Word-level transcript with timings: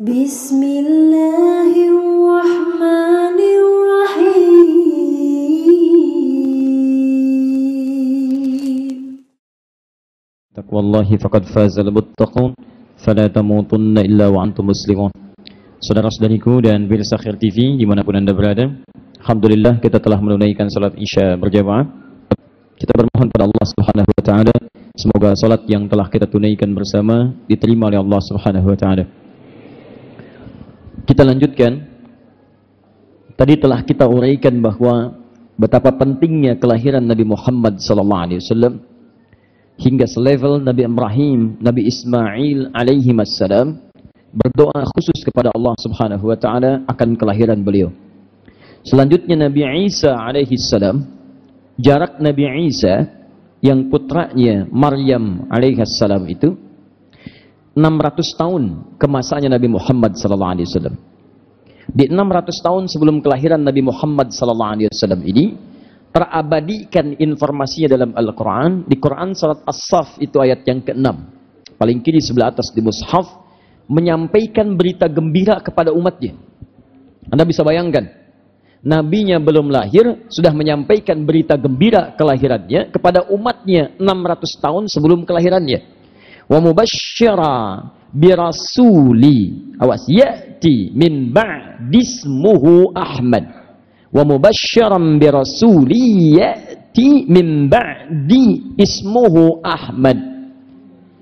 بسم 0.00 0.60
الله 0.60 1.72
الرحمن 1.72 3.38
الرحيم 3.56 4.68
تقوى 10.52 10.80
الله 10.84 11.08
فقد 11.16 11.42
فاز 11.48 11.80
المتقون 11.80 12.50
فلا 13.00 13.26
تموتن 13.32 13.96
إلا 14.04 14.26
وأنتم 14.28 14.68
مسلمون 14.68 15.16
Saudara-saudariku 15.80 16.60
dan 16.60 16.84
pemirsa 16.84 17.16
Khair 17.16 17.40
TV 17.40 17.80
dimanapun 17.80 18.20
anda 18.20 18.36
berada 18.36 18.68
Alhamdulillah 19.24 19.80
kita 19.80 19.96
telah 19.96 20.20
menunaikan 20.20 20.68
salat 20.68 20.92
isya 21.00 21.40
berjamaah 21.40 21.88
Kita 22.76 22.92
bermohon 22.92 23.32
pada 23.32 23.48
Allah 23.48 23.64
subhanahu 23.64 24.12
wa 24.12 24.20
ta'ala 24.20 24.52
Semoga 24.92 25.32
salat 25.40 25.64
yang 25.72 25.88
telah 25.88 26.12
kita 26.12 26.28
tunaikan 26.28 26.68
bersama 26.76 27.32
Diterima 27.48 27.88
oleh 27.88 27.96
Allah 27.96 28.20
subhanahu 28.20 28.76
wa 28.76 28.76
ta'ala 28.76 29.19
Kita 31.05 31.21
lanjutkan 31.25 31.71
Tadi 33.35 33.53
telah 33.57 33.81
kita 33.81 34.05
uraikan 34.05 34.61
bahwa 34.61 35.21
Betapa 35.61 35.93
pentingnya 35.93 36.57
kelahiran 36.57 37.05
Nabi 37.05 37.21
Muhammad 37.21 37.77
sallallahu 37.77 38.23
alaihi 38.25 38.41
wasallam 38.41 38.81
hingga 39.77 40.09
selevel 40.09 40.57
Nabi 40.57 40.89
Ibrahim, 40.89 41.61
Nabi 41.61 41.85
Ismail 41.85 42.73
alaihi 42.73 43.13
wassalam 43.13 43.77
berdoa 44.33 44.81
khusus 44.97 45.21
kepada 45.21 45.53
Allah 45.53 45.77
Subhanahu 45.77 46.33
wa 46.33 46.37
taala 46.39 46.81
akan 46.89 47.13
kelahiran 47.13 47.61
beliau. 47.61 47.93
Selanjutnya 48.81 49.37
Nabi 49.37 49.61
Isa 49.85 50.17
alaihi 50.17 50.57
salam, 50.57 51.05
jarak 51.77 52.17
Nabi 52.17 52.41
Isa 52.65 53.05
yang 53.61 53.85
putranya 53.93 54.65
Maryam 54.73 55.45
alaihi 55.53 55.77
salam 55.85 56.25
itu 56.25 56.57
600 57.71 58.35
tahun 58.35 58.63
kemasannya 58.99 59.49
Nabi 59.51 59.67
Muhammad 59.71 60.19
sallallahu 60.19 60.53
alaihi 60.59 60.67
wasallam. 60.67 60.95
Di 61.91 62.07
600 62.11 62.65
tahun 62.67 62.83
sebelum 62.91 63.23
kelahiran 63.23 63.63
Nabi 63.63 63.81
Muhammad 63.83 64.35
sallallahu 64.35 64.71
alaihi 64.75 64.87
wasallam 64.91 65.21
ini 65.23 65.55
terabadikan 66.11 67.15
informasinya 67.15 67.95
dalam 67.95 68.11
Al-Quran. 68.11 68.83
Di 68.87 68.99
Quran 68.99 69.31
surat 69.31 69.63
As-Saf 69.63 70.19
itu 70.19 70.35
ayat 70.43 70.67
yang 70.67 70.83
ke-6. 70.83 71.07
Paling 71.79 71.99
kiri 72.03 72.19
sebelah 72.19 72.51
atas 72.51 72.69
di 72.75 72.83
Mushaf. 72.83 73.39
Menyampaikan 73.91 74.79
berita 74.79 75.11
gembira 75.11 75.59
kepada 75.59 75.91
umatnya. 75.91 76.31
Anda 77.27 77.43
bisa 77.43 77.59
bayangkan. 77.59 78.07
Nabinya 78.81 79.35
belum 79.37 79.67
lahir, 79.67 80.25
sudah 80.31 80.55
menyampaikan 80.55 81.21
berita 81.27 81.59
gembira 81.59 82.15
kelahirannya 82.15 82.87
kepada 82.89 83.27
umatnya 83.27 83.91
600 83.99 84.63
tahun 84.63 84.83
sebelum 84.87 85.27
kelahirannya. 85.27 86.00
Wa 86.51 86.59
mubasyara 86.59 87.87
birasuli. 88.11 89.71
Awas. 89.79 90.03
Ya'ti 90.11 90.91
min 90.91 91.31
ba'dismuhu 91.31 92.91
Ahmad 92.91 93.61
wa 94.11 94.27
mubasysyiran 94.27 95.15
bi 95.17 95.27
rasuli 95.31 96.35
ya'ti 96.35 97.25
min 97.31 97.71
ba'di 97.71 98.75
ismuhu 98.75 99.63
Ahmad. 99.63 100.19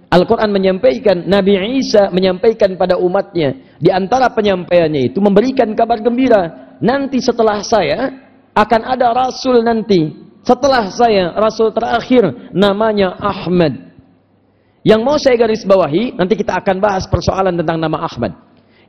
Al-Quran 0.10 0.50
menyampaikan, 0.50 1.30
Nabi 1.30 1.54
Isa 1.78 2.10
menyampaikan 2.10 2.74
pada 2.74 2.98
umatnya. 2.98 3.54
Di 3.78 3.94
antara 3.94 4.34
penyampaiannya 4.34 5.14
itu 5.14 5.22
memberikan 5.22 5.70
kabar 5.78 6.02
gembira. 6.02 6.74
Nanti 6.82 7.22
setelah 7.22 7.62
saya 7.62 8.18
akan 8.58 8.82
ada 8.90 9.14
Rasul 9.14 9.62
nanti. 9.62 10.10
Setelah 10.42 10.90
saya, 10.90 11.30
Rasul 11.38 11.70
terakhir 11.70 12.50
namanya 12.58 13.14
Ahmad. 13.22 13.89
Yang 14.90 15.02
mau 15.06 15.22
saya 15.22 15.38
garis 15.38 15.62
bawahi, 15.70 16.18
nanti 16.18 16.34
kita 16.34 16.58
akan 16.58 16.82
bahas 16.82 17.06
persoalan 17.06 17.54
tentang 17.54 17.78
nama 17.78 18.10
Ahmad. 18.10 18.34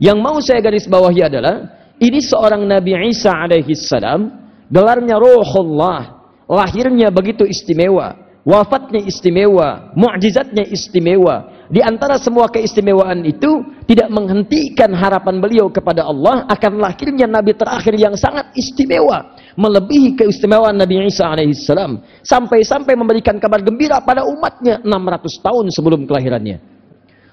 Yang 0.01 0.19
mau 0.25 0.41
saya 0.41 0.65
garis 0.65 0.89
bawahi 0.89 1.29
adalah, 1.29 1.77
ini 2.01 2.25
seorang 2.25 2.65
Nabi 2.65 2.97
Isa 3.13 3.29
alaihi 3.29 3.77
salam, 3.77 4.33
gelarnya 4.73 5.21
Ruhullah, 5.21 6.25
lahirnya 6.49 7.13
begitu 7.13 7.45
istimewa, 7.45 8.17
wafatnya 8.49 9.05
istimewa, 9.05 9.93
mukjizatnya 9.93 10.65
istimewa. 10.73 11.69
Di 11.69 11.85
antara 11.85 12.17
semua 12.17 12.49
keistimewaan 12.49 13.21
itu 13.29 13.61
tidak 13.85 14.09
menghentikan 14.09 14.97
harapan 14.97 15.37
beliau 15.37 15.69
kepada 15.69 16.09
Allah 16.09 16.49
akan 16.49 16.81
lahirnya 16.81 17.29
nabi 17.29 17.53
terakhir 17.53 17.93
yang 18.01 18.17
sangat 18.17 18.49
istimewa, 18.57 19.37
melebihi 19.57 20.19
keistimewaan 20.19 20.77
Nabi 20.79 21.07
Isa 21.07 21.31
alaihi 21.31 21.57
salam, 21.57 22.03
sampai-sampai 22.23 22.95
memberikan 22.95 23.39
kabar 23.39 23.63
gembira 23.63 23.99
pada 24.03 24.27
umatnya 24.27 24.83
600 24.83 25.47
tahun 25.47 25.67
sebelum 25.73 26.01
kelahirannya. 26.07 26.59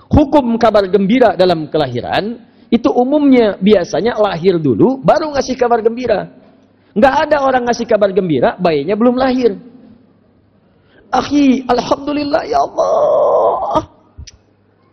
Hukum 0.07 0.55
kabar 0.55 0.87
gembira 0.87 1.35
dalam 1.35 1.67
kelahiran 1.67 2.39
itu 2.71 2.87
umumnya 2.91 3.59
biasanya 3.59 4.15
lahir 4.15 4.55
dulu 4.59 4.99
baru 5.03 5.35
ngasih 5.35 5.55
kabar 5.59 5.83
gembira. 5.83 6.31
Nggak 6.95 7.15
ada 7.27 7.37
orang 7.43 7.63
ngasih 7.67 7.85
kabar 7.85 8.09
gembira 8.15 8.55
bayinya 8.57 8.95
belum 8.95 9.15
lahir. 9.19 9.53
Akhi, 11.11 11.63
alhamdulillah 11.67 12.43
ya 12.47 12.59
Allah. 12.59 13.87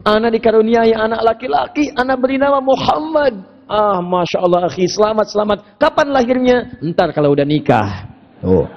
Anak 0.04 0.36
dikaruniai 0.36 0.92
anak 0.92 1.24
laki-laki, 1.24 1.90
anak 1.96 2.20
beri 2.20 2.36
nama 2.36 2.60
Muhammad. 2.60 3.53
Ah, 3.64 4.04
masya 4.04 4.44
Allah, 4.44 4.68
akhi, 4.68 4.84
selamat, 4.84 5.26
selamat. 5.32 5.58
Kapan 5.80 6.12
lahirnya? 6.12 6.56
Ntar 6.84 7.16
kalau 7.16 7.32
udah 7.32 7.48
nikah. 7.48 8.12
Oh. 8.44 8.68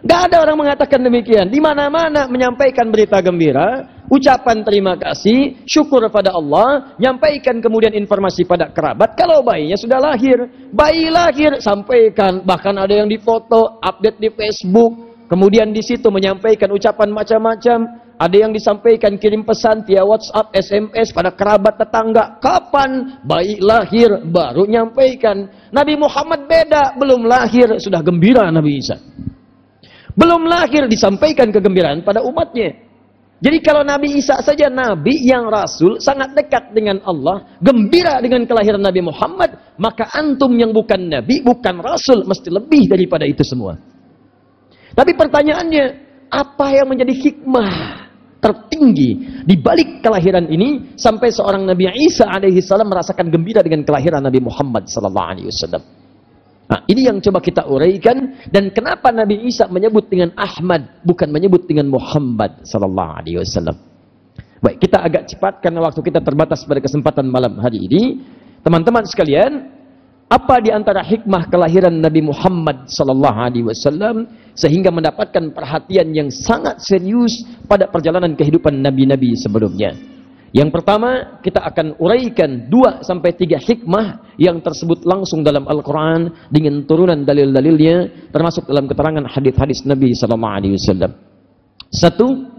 Gak 0.00 0.32
ada 0.32 0.42
orang 0.42 0.64
mengatakan 0.64 1.04
demikian. 1.04 1.52
Di 1.52 1.60
mana-mana 1.60 2.24
menyampaikan 2.26 2.88
berita 2.88 3.20
gembira, 3.20 3.84
ucapan 4.08 4.64
terima 4.64 4.96
kasih, 4.96 5.60
syukur 5.68 6.02
pada 6.08 6.32
Allah, 6.32 6.96
nyampaikan 6.96 7.60
kemudian 7.60 7.92
informasi 7.92 8.48
pada 8.48 8.72
kerabat. 8.72 9.12
Kalau 9.14 9.44
bayinya 9.44 9.76
sudah 9.76 10.00
lahir, 10.00 10.40
bayi 10.72 11.12
lahir, 11.12 11.60
sampaikan. 11.60 12.40
Bahkan 12.42 12.74
ada 12.80 12.94
yang 12.96 13.06
difoto, 13.12 13.78
update 13.84 14.18
di 14.18 14.28
Facebook. 14.32 15.12
Kemudian 15.30 15.70
di 15.70 15.84
situ 15.84 16.10
menyampaikan 16.10 16.72
ucapan 16.74 17.12
macam-macam. 17.14 18.09
Ada 18.20 18.36
yang 18.36 18.52
disampaikan 18.52 19.16
kirim 19.16 19.48
pesan 19.48 19.80
via 19.88 20.04
WhatsApp, 20.04 20.52
SMS 20.52 21.08
pada 21.08 21.32
kerabat 21.32 21.80
tetangga. 21.80 22.36
Kapan 22.36 23.16
bayi 23.24 23.56
lahir 23.64 24.12
baru 24.28 24.68
nyampaikan. 24.68 25.48
Nabi 25.72 25.96
Muhammad 25.96 26.44
beda, 26.44 27.00
belum 27.00 27.24
lahir 27.24 27.80
sudah 27.80 28.04
gembira 28.04 28.52
Nabi 28.52 28.76
Isa. 28.76 29.00
Belum 30.12 30.44
lahir 30.44 30.84
disampaikan 30.84 31.48
kegembiraan 31.48 32.04
pada 32.04 32.20
umatnya. 32.20 32.76
Jadi 33.40 33.56
kalau 33.64 33.80
Nabi 33.80 34.20
Isa 34.20 34.36
saja 34.44 34.68
Nabi 34.68 35.24
yang 35.24 35.48
Rasul 35.48 35.96
sangat 35.96 36.36
dekat 36.36 36.76
dengan 36.76 37.00
Allah, 37.08 37.56
gembira 37.64 38.20
dengan 38.20 38.44
kelahiran 38.44 38.84
Nabi 38.84 39.00
Muhammad, 39.00 39.80
maka 39.80 40.12
antum 40.12 40.52
yang 40.60 40.76
bukan 40.76 41.08
Nabi, 41.08 41.40
bukan 41.40 41.80
Rasul, 41.80 42.28
mesti 42.28 42.52
lebih 42.52 42.84
daripada 42.84 43.24
itu 43.24 43.40
semua. 43.40 43.80
Tapi 44.92 45.16
pertanyaannya, 45.16 45.84
apa 46.28 46.66
yang 46.76 46.86
menjadi 46.92 47.16
hikmah 47.16 47.99
tertinggi 48.40 49.44
di 49.44 49.54
balik 49.60 50.00
kelahiran 50.00 50.48
ini 50.48 50.96
sampai 50.96 51.28
seorang 51.28 51.68
Nabi 51.68 51.92
Isa 52.08 52.24
alaihi 52.26 52.64
salam 52.64 52.88
merasakan 52.88 53.28
gembira 53.28 53.60
dengan 53.60 53.84
kelahiran 53.84 54.24
Nabi 54.24 54.40
Muhammad 54.40 54.88
sallallahu 54.88 55.28
alaihi 55.28 55.48
wasallam? 55.52 55.84
Nah, 56.70 56.86
ini 56.86 57.10
yang 57.10 57.18
coba 57.18 57.42
kita 57.42 57.66
uraikan 57.66 58.46
dan 58.48 58.70
kenapa 58.70 59.10
Nabi 59.10 59.42
Isa 59.44 59.66
menyebut 59.66 60.06
dengan 60.06 60.30
Ahmad 60.38 61.02
bukan 61.02 61.28
menyebut 61.28 61.66
dengan 61.66 61.90
Muhammad 61.90 62.62
sallallahu 62.62 63.10
alaihi 63.20 63.42
wasallam. 63.42 63.74
Baik, 64.60 64.76
kita 64.76 65.00
agak 65.00 65.24
cepat 65.24 65.64
karena 65.64 65.80
waktu 65.82 66.00
kita 66.04 66.20
terbatas 66.20 66.62
pada 66.68 66.80
kesempatan 66.84 67.26
malam 67.26 67.56
hari 67.58 67.80
ini. 67.90 68.02
Teman-teman 68.60 69.08
sekalian, 69.08 69.72
apa 70.30 70.62
di 70.62 70.70
antara 70.70 71.02
hikmah 71.02 71.50
kelahiran 71.50 71.98
Nabi 71.98 72.22
Muhammad 72.22 72.86
sallallahu 72.86 73.34
alaihi 73.34 73.66
wasallam 73.66 74.30
sehingga 74.54 74.94
mendapatkan 74.94 75.50
perhatian 75.50 76.14
yang 76.14 76.30
sangat 76.30 76.78
serius 76.78 77.42
pada 77.66 77.90
perjalanan 77.90 78.38
kehidupan 78.38 78.78
nabi-nabi 78.78 79.34
sebelumnya? 79.34 79.98
Yang 80.54 80.70
pertama, 80.70 81.38
kita 81.42 81.62
akan 81.62 81.98
uraikan 81.98 82.70
dua 82.70 83.02
sampai 83.06 83.34
tiga 83.38 83.58
hikmah 83.58 84.34
yang 84.34 84.58
tersebut 84.62 85.06
langsung 85.06 85.46
dalam 85.46 85.66
Al-Quran 85.66 86.50
dengan 86.50 86.82
turunan 86.86 87.22
dalil-dalilnya, 87.22 88.30
termasuk 88.34 88.66
dalam 88.66 88.90
keterangan 88.90 89.26
hadis-hadis 89.30 89.86
Nabi 89.86 90.10
Sallallahu 90.10 90.54
Alaihi 90.58 90.74
Wasallam. 90.74 91.10
Satu, 91.90 92.50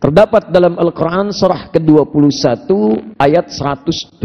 terdapat 0.00 0.52
dalam 0.52 0.76
Al-Quran 0.76 1.32
surah 1.32 1.72
ke-21 1.72 2.68
ayat 3.16 3.56
107. 3.56 4.20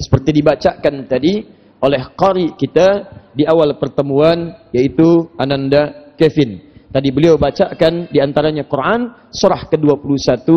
Seperti 0.00 0.30
dibacakan 0.36 1.04
tadi 1.04 1.59
oleh 1.80 2.12
qari 2.12 2.52
kita 2.60 3.08
di 3.32 3.48
awal 3.48 3.76
pertemuan, 3.80 4.52
yaitu 4.70 5.32
Ananda 5.40 6.12
Kevin. 6.20 6.60
Tadi 6.90 7.08
beliau 7.14 7.38
bacakan 7.40 8.10
di 8.10 8.18
antaranya 8.18 8.66
Quran 8.66 9.14
surah 9.32 9.70
ke-21 9.70 10.48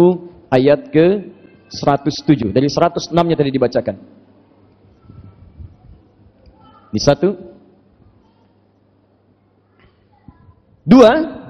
ayat 0.52 0.90
ke 0.90 1.30
107. 1.70 2.52
Dari 2.52 2.68
106-nya 2.68 3.36
tadi 3.38 3.50
dibacakan. 3.54 3.96
Di 6.94 7.00
satu. 7.02 7.30
Dua. 10.84 11.42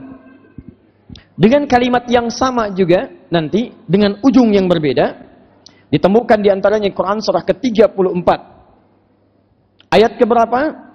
Dengan 1.33 1.65
kalimat 1.65 2.05
yang 2.05 2.29
sama 2.29 2.69
juga 2.77 3.09
nanti 3.33 3.73
dengan 3.89 4.21
ujung 4.21 4.53
yang 4.53 4.69
berbeda. 4.69 5.17
Ditemukan 5.89 6.39
di 6.43 6.49
antaranya 6.53 6.91
Quran 6.93 7.23
surah 7.23 7.41
ke-34. 7.41 8.52
Ayat 9.93 10.17
keberapa? 10.17 10.89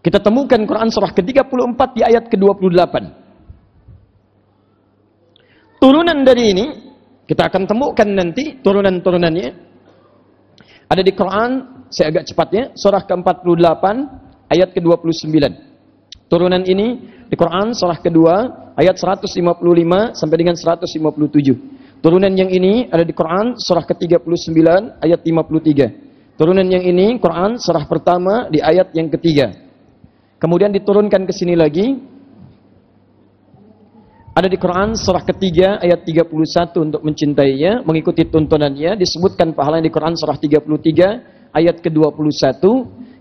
Kita 0.00 0.16
temukan 0.24 0.56
Quran 0.64 0.88
surah 0.88 1.12
ke-34 1.12 1.80
di 1.92 2.00
ayat 2.00 2.24
ke-28. 2.32 2.94
Turunan 5.76 6.24
dari 6.24 6.44
ini 6.56 6.66
kita 7.28 7.52
akan 7.52 7.68
temukan 7.68 8.08
nanti 8.08 8.56
turunan-turunannya 8.64 9.48
ada 10.88 11.02
di 11.04 11.12
Quran, 11.12 11.84
saya 11.92 12.08
agak 12.08 12.24
cepatnya, 12.32 12.72
surah 12.72 13.04
ke-48 13.04 13.84
ayat 14.56 14.72
ke-29. 14.72 15.36
Turunan 16.32 16.64
ini 16.64 17.12
di 17.28 17.36
Quran 17.36 17.76
surah 17.76 18.00
kedua 18.00 18.48
ayat 18.72 18.96
155 18.96 19.36
sampai 20.16 20.36
dengan 20.40 20.56
157. 20.56 22.00
Turunan 22.00 22.32
yang 22.32 22.48
ini 22.48 22.88
ada 22.88 23.04
di 23.04 23.12
Quran 23.12 23.60
surah 23.60 23.84
ke-39 23.84 24.56
ayat 25.04 25.20
53. 25.20 26.07
Turunan 26.38 26.70
yang 26.70 26.86
ini 26.86 27.18
Quran 27.18 27.58
surah 27.58 27.82
pertama 27.90 28.46
di 28.46 28.62
ayat 28.62 28.94
yang 28.94 29.10
ketiga. 29.10 29.50
Kemudian 30.38 30.70
diturunkan 30.70 31.26
ke 31.26 31.34
sini 31.34 31.58
lagi 31.58 31.98
ada 34.38 34.46
di 34.46 34.54
Quran 34.54 34.94
surah 34.94 35.26
ketiga 35.26 35.82
ayat 35.82 36.06
31 36.06 36.30
untuk 36.78 37.02
mencintainya, 37.02 37.82
mengikuti 37.82 38.22
tuntunannya, 38.22 38.94
disebutkan 38.94 39.50
pahala 39.50 39.82
di 39.82 39.90
Quran 39.90 40.14
surah 40.14 40.38
33 40.38 41.58
ayat 41.58 41.82
ke-21. 41.82 42.62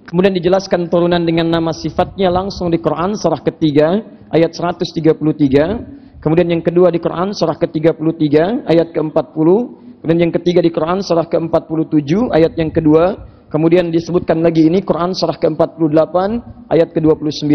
Kemudian 0.06 0.38
dijelaskan 0.38 0.86
turunan 0.86 1.26
dengan 1.26 1.50
nama 1.50 1.74
sifatnya 1.74 2.30
langsung 2.30 2.70
di 2.70 2.78
Quran 2.78 3.18
surah 3.18 3.42
ketiga 3.42 3.98
ayat 4.30 4.54
133. 4.54 6.22
Kemudian 6.22 6.54
yang 6.54 6.62
kedua 6.62 6.94
di 6.94 7.02
Quran 7.02 7.34
surah 7.34 7.58
ke-33 7.58 8.70
ayat 8.70 8.94
ke-40. 8.94 9.87
Kemudian 10.02 10.30
yang 10.30 10.34
ketiga 10.34 10.60
di 10.62 10.70
Quran 10.70 11.02
surah 11.02 11.26
ke-47 11.26 12.32
ayat 12.34 12.54
yang 12.56 12.70
kedua. 12.70 13.18
Kemudian 13.48 13.90
disebutkan 13.90 14.44
lagi 14.44 14.68
ini 14.68 14.84
Quran 14.84 15.16
surah 15.16 15.40
ke-48 15.40 16.16
ayat 16.68 16.92
ke-29 16.92 17.52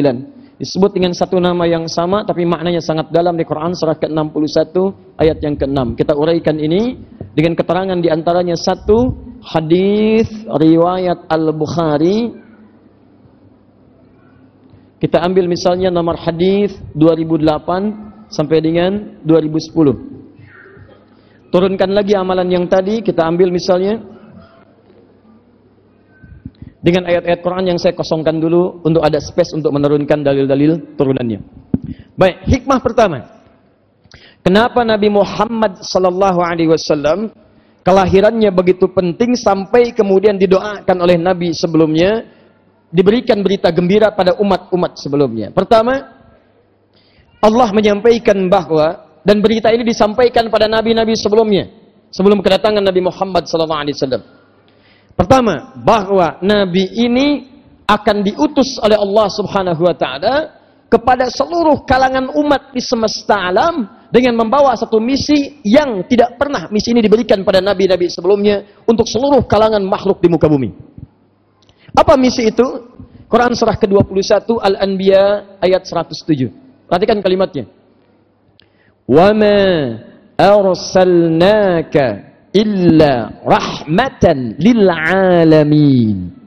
disebut 0.63 0.95
dengan 0.95 1.11
satu 1.11 1.43
nama 1.43 1.67
yang 1.67 1.91
sama 1.91 2.23
tapi 2.23 2.47
maknanya 2.47 2.79
sangat 2.79 3.11
dalam 3.11 3.35
di 3.35 3.43
Quran 3.43 3.75
surah 3.75 3.99
ke-61 3.99 4.79
ayat 5.19 5.43
yang 5.43 5.59
ke-6. 5.59 5.99
Kita 5.99 6.15
uraikan 6.15 6.55
ini 6.63 7.03
dengan 7.35 7.59
keterangan 7.59 7.99
di 7.99 8.07
antaranya 8.07 8.55
satu 8.55 9.11
hadis 9.43 10.31
riwayat 10.47 11.27
Al-Bukhari 11.27 12.31
kita 15.03 15.19
ambil 15.19 15.51
misalnya 15.51 15.91
nomor 15.91 16.15
hadis 16.15 16.79
2008 16.95 18.31
sampai 18.31 18.63
dengan 18.63 19.19
2010. 19.27 20.22
Turunkan 21.53 21.93
lagi 21.93 22.17
amalan 22.17 22.49
yang 22.49 22.65
tadi 22.65 23.05
kita 23.05 23.29
ambil 23.29 23.53
misalnya 23.53 24.01
dengan 26.81 27.05
ayat-ayat 27.07 27.45
Quran 27.45 27.65
yang 27.69 27.79
saya 27.79 27.93
kosongkan 27.93 28.41
dulu 28.41 28.81
untuk 28.83 29.05
ada 29.05 29.21
space 29.21 29.53
untuk 29.53 29.69
menurunkan 29.71 30.25
dalil-dalil 30.25 30.97
turunannya. 30.97 31.45
Baik, 32.17 32.37
hikmah 32.49 32.81
pertama. 32.81 33.19
Kenapa 34.41 34.81
Nabi 34.83 35.13
Muhammad 35.13 35.85
sallallahu 35.85 36.41
alaihi 36.41 36.73
wasallam 36.73 37.31
kelahirannya 37.85 38.49
begitu 38.51 38.89
penting 38.89 39.37
sampai 39.37 39.93
kemudian 39.93 40.41
didoakan 40.41 40.99
oleh 41.05 41.21
Nabi 41.21 41.53
sebelumnya 41.53 42.27
diberikan 42.89 43.45
berita 43.45 43.69
gembira 43.69 44.09
pada 44.09 44.41
umat-umat 44.41 44.97
sebelumnya. 44.97 45.53
Pertama, 45.53 46.01
Allah 47.45 47.69
menyampaikan 47.77 48.41
bahwa 48.49 49.12
dan 49.23 49.39
berita 49.39 49.71
ini 49.71 49.87
disampaikan 49.87 50.51
pada 50.51 50.67
nabi-nabi 50.67 51.15
sebelumnya 51.15 51.71
sebelum 52.13 52.45
kedatangan 52.45 52.85
Nabi 52.85 53.01
Muhammad 53.01 53.49
sallallahu 53.49 53.83
alaihi 53.83 53.97
wasallam. 53.97 54.23
Pertama, 55.17 55.77
bahwa 55.81 56.41
nabi 56.45 56.89
ini 56.93 57.49
akan 57.87 58.25
diutus 58.25 58.77
oleh 58.81 58.97
Allah 58.97 59.27
Subhanahu 59.33 59.83
wa 59.85 59.95
taala 59.97 60.35
kepada 60.93 61.33
seluruh 61.33 61.89
kalangan 61.89 62.29
umat 62.37 62.77
di 62.77 62.83
semesta 62.85 63.49
alam 63.49 63.89
dengan 64.13 64.37
membawa 64.37 64.77
satu 64.77 65.01
misi 65.01 65.65
yang 65.65 66.05
tidak 66.05 66.37
pernah 66.37 66.69
misi 66.69 66.93
ini 66.93 67.01
diberikan 67.01 67.41
pada 67.49 67.65
nabi-nabi 67.65 68.13
sebelumnya 68.13 68.85
untuk 68.85 69.09
seluruh 69.09 69.41
kalangan 69.49 69.81
makhluk 69.81 70.21
di 70.21 70.29
muka 70.29 70.53
bumi. 70.53 70.69
Apa 71.97 72.17
misi 72.21 72.49
itu? 72.49 72.93
Quran 73.33 73.57
surah 73.57 73.81
ke-21 73.81 74.45
Al-Anbiya 74.61 75.57
ayat 75.65 75.89
107. 75.89 76.53
Perhatikan 76.85 77.25
kalimatnya. 77.25 77.65
Illa 82.53 83.33
rahmatan 83.49 84.61
lil 84.61 84.85
alamin 84.85 86.43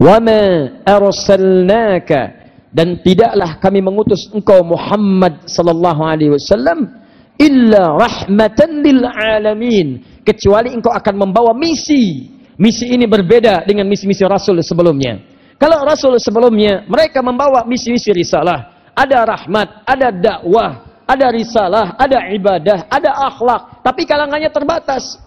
wa 0.00 0.16
ma 0.18 0.42
arsalnaka 0.82 2.20
dan 2.74 2.98
tidaklah 3.04 3.62
kami 3.62 3.84
mengutus 3.84 4.26
engkau 4.34 4.66
Muhammad 4.66 5.46
sallallahu 5.46 6.02
alaihi 6.02 6.34
wasallam 6.34 6.90
illa 7.38 7.94
rahmatan 7.94 8.82
lil 8.82 9.06
alamin 9.06 10.02
kecuali 10.26 10.74
engkau 10.74 10.90
akan 10.90 11.14
membawa 11.28 11.54
misi. 11.54 12.34
Misi 12.60 12.92
ini 12.92 13.08
berbeda 13.08 13.64
dengan 13.64 13.88
misi-misi 13.88 14.20
rasul 14.28 14.60
sebelumnya. 14.60 15.16
Kalau 15.56 15.80
rasul 15.80 16.18
sebelumnya 16.20 16.84
mereka 16.84 17.24
membawa 17.24 17.64
misi-misi 17.64 18.12
risalah. 18.12 18.90
Ada 18.92 19.24
rahmat 19.24 19.86
ada 19.88 20.12
dakwah 20.12 20.89
ada 21.10 21.26
risalah, 21.34 21.98
ada 21.98 22.30
ibadah, 22.30 22.86
ada 22.86 23.10
akhlak, 23.26 23.82
tapi 23.82 24.06
kalangannya 24.06 24.46
terbatas. 24.54 25.18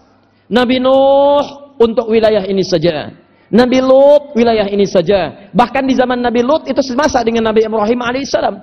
Nabi 0.48 0.80
Nuh 0.80 1.76
untuk 1.76 2.08
wilayah 2.08 2.44
ini 2.48 2.64
saja. 2.64 3.12
Nabi 3.52 3.78
Lut 3.84 4.32
wilayah 4.34 4.66
ini 4.66 4.88
saja. 4.88 5.50
Bahkan 5.52 5.84
di 5.84 5.94
zaman 5.94 6.18
Nabi 6.24 6.40
Lut 6.40 6.64
itu 6.64 6.80
semasa 6.80 7.20
dengan 7.20 7.52
Nabi 7.52 7.68
Ibrahim 7.68 8.00
alaihissalam. 8.00 8.56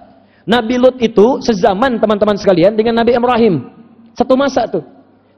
Nabi 0.50 0.76
Lut 0.82 0.98
itu 0.98 1.40
sezaman 1.46 2.02
teman-teman 2.02 2.36
sekalian 2.36 2.74
dengan 2.74 3.00
Nabi 3.00 3.14
Ibrahim. 3.14 3.72
Satu 4.18 4.34
masa 4.36 4.66
tuh. 4.68 4.84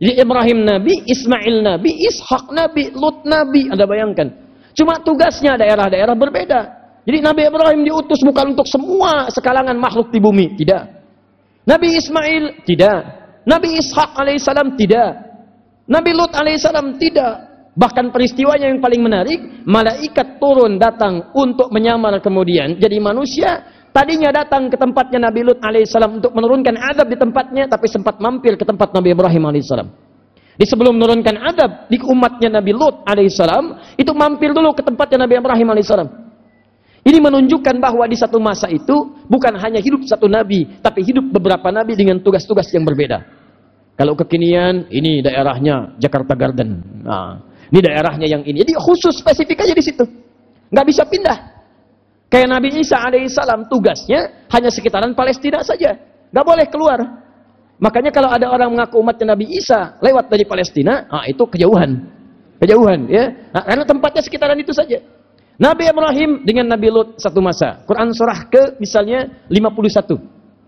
Jadi 0.01 0.19
Ibrahim 0.19 0.65
Nabi, 0.65 1.05
Ismail 1.05 1.55
Nabi, 1.61 1.91
Ishak 2.07 2.49
Nabi, 2.49 2.95
Lut 2.97 3.21
Nabi. 3.27 3.69
Anda 3.69 3.85
bayangkan. 3.85 4.27
Cuma 4.73 4.97
tugasnya 5.03 5.53
daerah-daerah 5.59 6.17
berbeda. 6.17 6.59
Jadi 7.03 7.19
Nabi 7.19 7.45
Ibrahim 7.45 7.83
diutus 7.83 8.23
bukan 8.23 8.57
untuk 8.57 8.65
semua 8.65 9.27
sekalangan 9.29 9.75
makhluk 9.77 10.09
di 10.09 10.17
bumi. 10.23 10.55
Tidak. 10.57 11.02
Nabi 11.63 11.95
Ismail 11.95 12.67
tidak. 12.67 12.99
Nabi 13.47 13.79
Ishak 13.79 14.15
alaihissalam 14.15 14.75
tidak. 14.75 15.11
Nabi 15.87 16.11
Lut 16.15 16.31
alaihissalam 16.31 16.95
tidak. 16.99 17.51
Bahkan 17.73 18.13
peristiwanya 18.13 18.69
yang 18.69 18.77
paling 18.77 19.01
menarik, 19.01 19.65
malaikat 19.65 20.37
turun 20.37 20.77
datang 20.77 21.33
untuk 21.33 21.73
menyamar 21.73 22.13
kemudian 22.21 22.77
jadi 22.77 23.01
manusia. 23.01 23.65
Tadinya 23.93 24.33
datang 24.33 24.73
ke 24.73 24.77
tempatnya 24.77 25.29
Nabi 25.29 25.45
Lut 25.45 25.61
alaihissalam 25.61 26.17
untuk 26.17 26.33
menurunkan 26.33 26.81
adab 26.81 27.13
di 27.13 27.17
tempatnya, 27.17 27.69
tapi 27.69 27.85
sempat 27.85 28.17
mampir 28.17 28.57
ke 28.57 28.65
tempat 28.65 28.89
Nabi 28.89 29.13
Ibrahim 29.13 29.53
alaihissalam. 29.53 29.87
Di 30.53 30.65
sebelum 30.69 30.97
menurunkan 30.97 31.35
adab 31.37 31.89
di 31.89 31.97
umatnya 32.01 32.61
Nabi 32.61 32.73
Lut 32.73 33.05
alaihissalam, 33.05 33.97
itu 33.97 34.11
mampir 34.13 34.53
dulu 34.53 34.73
ke 34.73 34.81
tempatnya 34.81 35.25
Nabi 35.25 35.37
Ibrahim 35.41 35.67
alaihissalam. 35.77 36.22
Ini 37.03 37.19
menunjukkan 37.19 37.83
bahwa 37.83 38.07
di 38.07 38.15
satu 38.15 38.39
masa 38.39 38.71
itu 38.71 39.11
bukan 39.27 39.59
hanya 39.59 39.83
hidup 39.83 40.07
satu 40.07 40.31
nabi, 40.31 40.79
tapi 40.79 41.03
hidup 41.03 41.35
beberapa 41.35 41.67
nabi 41.67 41.99
dengan 41.99 42.23
tugas-tugas 42.23 42.71
yang 42.71 42.87
berbeda. 42.87 43.27
Kalau 43.99 44.15
kekinian, 44.15 44.87
ini 44.87 45.19
daerahnya 45.19 45.99
Jakarta 45.99 46.33
Garden. 46.33 46.79
Nah, 47.03 47.43
ini 47.69 47.79
daerahnya 47.83 48.25
yang 48.25 48.41
ini. 48.47 48.63
Jadi 48.63 48.73
khusus 48.79 49.19
spesifik 49.19 49.67
aja 49.67 49.73
di 49.75 49.83
situ. 49.83 50.07
Nggak 50.71 50.85
bisa 50.89 51.03
pindah. 51.05 51.37
Kayak 52.31 52.49
Nabi 52.49 52.81
Isa 52.81 52.97
alaihissalam 52.97 53.69
tugasnya 53.69 54.49
hanya 54.49 54.73
sekitaran 54.73 55.13
Palestina 55.13 55.61
saja. 55.61 55.93
Nggak 56.33 56.45
boleh 56.47 56.65
keluar. 56.71 56.99
Makanya 57.77 58.09
kalau 58.09 58.31
ada 58.31 58.49
orang 58.49 58.73
mengaku 58.73 58.97
umatnya 59.03 59.37
Nabi 59.37 59.53
Isa 59.53 59.99
lewat 60.01 60.31
dari 60.31 60.47
Palestina, 60.47 61.05
ah 61.11 61.27
itu 61.29 61.45
kejauhan. 61.45 61.99
Kejauhan 62.57 63.11
ya. 63.11 63.29
Nah, 63.53 63.61
karena 63.67 63.83
tempatnya 63.85 64.21
sekitaran 64.23 64.57
itu 64.57 64.73
saja. 64.73 64.97
Nabi 65.61 65.85
Ibrahim 65.85 66.41
dengan 66.41 66.65
Nabi 66.73 66.87
Lut 66.89 67.21
satu 67.21 67.37
masa. 67.37 67.85
Quran 67.85 68.09
surah 68.09 68.49
ke 68.49 68.81
misalnya 68.81 69.29
51. 69.49 70.17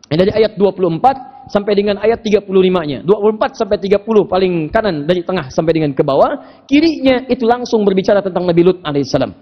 Dari 0.06 0.30
ayat 0.30 0.54
24 0.54 1.50
sampai 1.50 1.74
dengan 1.74 1.98
ayat 1.98 2.22
35-nya. 2.22 3.01
24 3.01 3.58
sampai 3.58 3.77
30 3.82 4.06
paling 4.30 4.54
kanan 4.70 5.10
dari 5.10 5.25
tengah 5.25 5.50
sampai 5.50 5.74
dengan 5.74 5.92
ke 5.98 6.06
bawah. 6.06 6.62
Kirinya 6.70 7.25
itu 7.25 7.50
langsung 7.50 7.82
berbicara 7.82 8.22
tentang 8.22 8.46
Nabi 8.46 8.62
Lut 8.62 8.77
alaihissalam. 8.86 9.34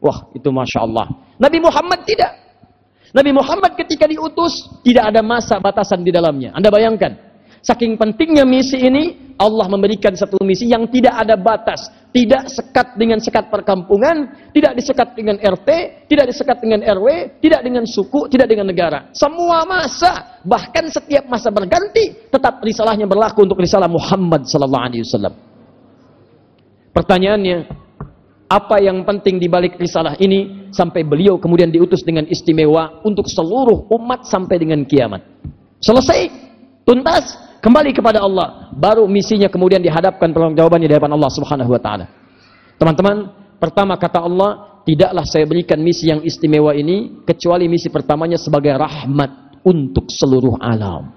Wah, 0.00 0.18
itu 0.32 0.48
Masya 0.48 0.78
Allah. 0.86 1.06
Nabi 1.36 1.58
Muhammad 1.58 2.06
tidak. 2.06 2.32
Nabi 3.10 3.34
Muhammad 3.34 3.74
ketika 3.74 4.06
diutus, 4.06 4.70
tidak 4.86 5.10
ada 5.10 5.20
masa 5.20 5.58
batasan 5.58 6.06
di 6.06 6.14
dalamnya. 6.14 6.54
Anda 6.54 6.70
bayangkan. 6.70 7.12
Saking 7.60 8.00
pentingnya 8.00 8.48
misi 8.48 8.80
ini, 8.80 9.34
Allah 9.36 9.68
memberikan 9.68 10.16
satu 10.16 10.40
misi 10.40 10.70
yang 10.70 10.88
tidak 10.88 11.12
ada 11.12 11.36
batas. 11.36 11.92
Tidak 12.10 12.50
sekat 12.50 12.98
dengan 12.98 13.22
sekat 13.22 13.54
perkampungan, 13.54 14.50
tidak 14.50 14.74
disekat 14.74 15.14
dengan 15.14 15.38
RT, 15.38 15.68
tidak 16.10 16.26
disekat 16.26 16.58
dengan 16.58 16.82
RW, 16.82 17.38
tidak 17.38 17.62
dengan 17.62 17.86
suku, 17.86 18.26
tidak 18.26 18.50
dengan 18.50 18.66
negara. 18.66 19.14
Semua 19.14 19.62
masa, 19.62 20.42
bahkan 20.42 20.90
setiap 20.90 21.30
masa 21.30 21.54
berganti, 21.54 22.26
tetap 22.26 22.58
risalahnya 22.66 23.06
berlaku 23.06 23.46
untuk 23.46 23.62
risalah 23.62 23.86
Muhammad 23.86 24.42
sallallahu 24.42 24.84
alaihi 24.90 25.06
wasallam. 25.06 25.34
Pertanyaannya, 26.90 27.56
apa 28.50 28.82
yang 28.82 29.06
penting 29.06 29.38
di 29.38 29.46
balik 29.46 29.78
risalah 29.78 30.18
ini 30.18 30.66
sampai 30.74 31.06
beliau 31.06 31.38
kemudian 31.38 31.70
diutus 31.70 32.02
dengan 32.02 32.26
istimewa 32.26 32.98
untuk 33.06 33.30
seluruh 33.30 33.86
umat 33.94 34.26
sampai 34.26 34.58
dengan 34.58 34.82
kiamat? 34.82 35.22
Selesai, 35.78 36.26
tuntas, 36.82 37.38
kembali 37.60 37.90
kepada 37.94 38.24
Allah. 38.24 38.72
Baru 38.72 39.04
misinya 39.06 39.46
kemudian 39.46 39.80
dihadapkan 39.84 40.32
jawabannya 40.32 40.88
di 40.88 40.94
hadapan 40.96 41.12
Allah 41.14 41.30
Subhanahu 41.30 41.70
wa 41.70 41.80
taala. 41.80 42.06
Teman-teman, 42.80 43.28
pertama 43.60 43.94
kata 44.00 44.24
Allah, 44.24 44.80
tidaklah 44.88 45.24
saya 45.28 45.44
berikan 45.44 45.78
misi 45.78 46.08
yang 46.08 46.24
istimewa 46.24 46.72
ini 46.72 47.22
kecuali 47.28 47.68
misi 47.68 47.92
pertamanya 47.92 48.40
sebagai 48.40 48.72
rahmat 48.72 49.60
untuk 49.62 50.08
seluruh 50.08 50.56
alam. 50.56 51.12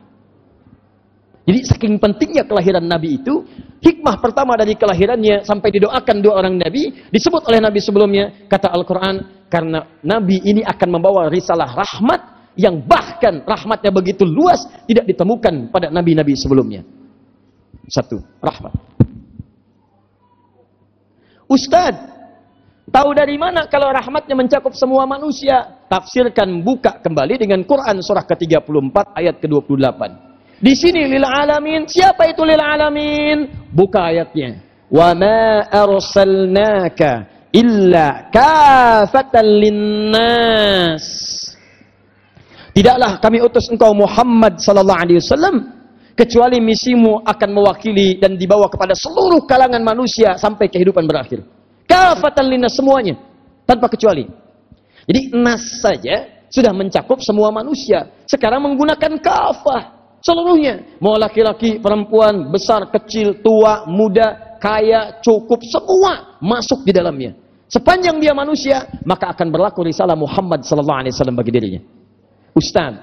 Jadi 1.43 1.59
saking 1.67 1.99
pentingnya 1.99 2.47
kelahiran 2.47 2.87
Nabi 2.87 3.19
itu, 3.19 3.43
hikmah 3.83 4.15
pertama 4.23 4.55
dari 4.55 4.79
kelahirannya 4.79 5.43
sampai 5.43 5.75
didoakan 5.75 6.23
dua 6.23 6.39
orang 6.39 6.55
Nabi, 6.55 7.11
disebut 7.11 7.43
oleh 7.51 7.59
Nabi 7.59 7.83
sebelumnya, 7.83 8.47
kata 8.47 8.71
Al-Quran, 8.71 9.47
karena 9.51 9.83
Nabi 9.99 10.39
ini 10.39 10.63
akan 10.63 10.87
membawa 10.87 11.27
risalah 11.27 11.67
rahmat, 11.75 12.32
yang 12.53 12.81
bahkan 12.85 13.41
rahmatnya 13.45 13.89
begitu 13.89 14.25
luas, 14.25 14.65
tidak 14.85 15.09
ditemukan 15.09 15.73
pada 15.73 15.89
Nabi-Nabi 15.89 16.33
sebelumnya. 16.37 16.85
Satu, 17.89 18.21
rahmat. 18.39 18.73
Ustadz, 21.49 22.09
tahu 22.89 23.09
dari 23.13 23.35
mana 23.37 23.67
kalau 23.67 23.91
rahmatnya 23.91 24.33
mencakup 24.33 24.73
semua 24.73 25.05
manusia? 25.05 25.85
Tafsirkan, 25.91 26.65
buka 26.65 26.97
kembali 27.03 27.37
dengan 27.37 27.61
Quran 27.61 28.01
surah 28.01 28.25
ke-34 28.25 28.97
ayat 29.13 29.37
ke-28. 29.37 30.01
Di 30.63 30.73
sini 30.79 31.11
lil 31.11 31.27
alamin. 31.27 31.83
Siapa 31.83 32.31
itu 32.31 32.47
lil 32.47 32.63
alamin? 32.63 33.51
Buka 33.67 34.15
ayatnya. 34.15 34.63
Wa 34.87 35.11
ma 35.11 35.67
arsalnaka 35.67 37.27
illa 37.51 38.31
kafatan 38.31 39.45
linnas. 39.59 41.05
Tidaklah 42.73 43.21
kami 43.21 43.37
utus 43.45 43.69
engkau 43.69 43.93
Muhammad 43.93 44.57
sallallahu 44.57 44.97
alaihi 44.97 45.21
wasallam 45.21 45.55
kecuali 46.17 46.57
misimu 46.57 47.21
akan 47.21 47.49
mewakili 47.53 48.17
dan 48.17 48.33
dibawa 48.33 48.65
kepada 48.65 48.97
seluruh 48.97 49.45
kalangan 49.45 49.81
manusia 49.81 50.33
sampai 50.41 50.69
kehidupan 50.69 51.05
berakhir. 51.05 51.45
Kafatan 51.85 52.49
linnas 52.49 52.73
semuanya 52.73 53.13
tanpa 53.69 53.85
kecuali. 53.89 54.25
Jadi 55.05 55.35
nas 55.37 55.61
saja 55.85 56.47
sudah 56.49 56.73
mencakup 56.73 57.21
semua 57.21 57.53
manusia. 57.53 58.09
Sekarang 58.25 58.65
menggunakan 58.65 59.21
kafah. 59.21 60.01
Seluruhnya. 60.23 60.97
Mau 61.03 61.19
laki-laki, 61.19 61.83
perempuan, 61.83 62.47
besar, 62.47 62.87
kecil, 62.87 63.43
tua, 63.43 63.83
muda, 63.83 64.55
kaya, 64.63 65.19
cukup. 65.19 65.59
Semua 65.67 66.39
masuk 66.39 66.87
di 66.87 66.95
dalamnya. 66.95 67.35
Sepanjang 67.67 68.21
dia 68.23 68.31
manusia, 68.31 68.87
maka 69.03 69.35
akan 69.35 69.51
berlaku 69.51 69.83
risalah 69.83 70.15
Muhammad 70.15 70.63
sallallahu 70.63 70.99
alaihi 71.03 71.11
wasallam 71.11 71.35
bagi 71.35 71.51
dirinya. 71.51 71.81
Ustaz, 72.53 72.93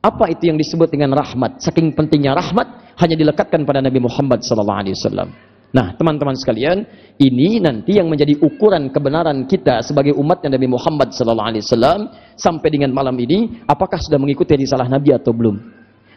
apa 0.00 0.24
itu 0.32 0.48
yang 0.48 0.56
disebut 0.56 0.88
dengan 0.88 1.12
rahmat? 1.12 1.60
Saking 1.60 1.92
pentingnya 1.92 2.32
rahmat 2.32 2.96
hanya 3.02 3.16
dilekatkan 3.20 3.68
pada 3.68 3.84
Nabi 3.84 4.00
Muhammad 4.00 4.40
wasallam. 4.40 5.28
Nah, 5.70 5.94
teman-teman 5.94 6.34
sekalian, 6.34 6.82
ini 7.20 7.62
nanti 7.62 7.94
yang 7.94 8.10
menjadi 8.10 8.34
ukuran 8.42 8.90
kebenaran 8.90 9.46
kita 9.46 9.86
sebagai 9.86 10.16
umatnya 10.18 10.58
Nabi 10.58 10.66
Muhammad 10.66 11.14
wasallam 11.14 12.10
sampai 12.34 12.68
dengan 12.72 12.90
malam 12.90 13.14
ini, 13.20 13.62
apakah 13.68 14.00
sudah 14.00 14.18
mengikuti 14.18 14.56
risalah 14.56 14.88
Nabi 14.88 15.14
atau 15.14 15.30
belum? 15.30 15.60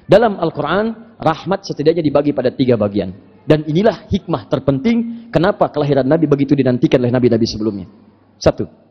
Dalam 0.08 0.36
Al-Quran, 0.39 1.17
rahmat 1.20 1.63
setidaknya 1.63 2.03
dibagi 2.03 2.32
pada 2.36 2.51
tiga 2.51 2.75
bagian. 2.75 3.13
Dan 3.43 3.67
inilah 3.67 4.08
hikmah 4.08 4.48
terpenting 4.48 5.27
kenapa 5.27 5.67
kelahiran 5.67 6.08
Nabi 6.08 6.32
begitu 6.32 6.55
dinantikan 6.55 7.03
oleh 7.03 7.12
Nabi-Nabi 7.12 7.43
sebelumnya. 7.43 7.88
Satu. 8.39 8.83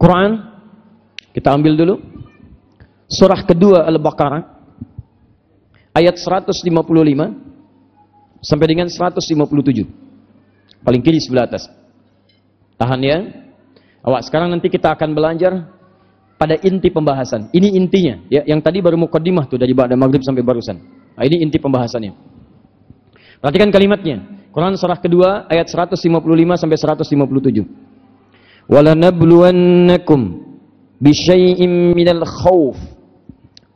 Quran, 0.00 0.40
kita 1.36 1.52
ambil 1.52 1.76
dulu. 1.76 2.00
Surah 3.04 3.44
kedua 3.44 3.84
Al-Baqarah, 3.84 4.42
ayat 5.92 6.16
155 6.16 6.64
sampai 8.40 8.66
dengan 8.66 8.88
157. 8.88 9.84
Paling 10.80 11.02
kiri 11.04 11.20
sebelah 11.20 11.44
atas. 11.44 11.68
Tahan 12.80 13.00
ya. 13.04 13.18
Awak 14.00 14.24
sekarang 14.32 14.48
nanti 14.48 14.72
kita 14.72 14.96
akan 14.96 15.12
belajar 15.12 15.68
pada 16.40 16.56
inti 16.64 16.88
pembahasan. 16.88 17.52
Ini 17.52 17.76
intinya, 17.76 18.24
ya. 18.32 18.40
Yang 18.48 18.64
tadi 18.64 18.80
baru 18.80 18.96
mukaddimah 18.96 19.44
tuh 19.44 19.60
dari 19.60 19.76
pada 19.76 19.92
maghrib 19.92 20.24
sampai 20.24 20.40
barusan. 20.40 20.80
Nah, 21.12 21.24
ini 21.28 21.44
inti 21.44 21.60
pembahasannya. 21.60 22.16
Perhatikan 23.44 23.68
kalimatnya. 23.68 24.24
Quran 24.48 24.80
surah 24.80 24.96
kedua 24.96 25.44
ayat 25.52 25.68
155 25.68 26.00
sampai 26.56 26.76
157. 26.80 27.89
ولنبلونكم 28.72 30.20
بشيء 31.00 31.66
من 31.66 32.08
الخوف 32.08 32.76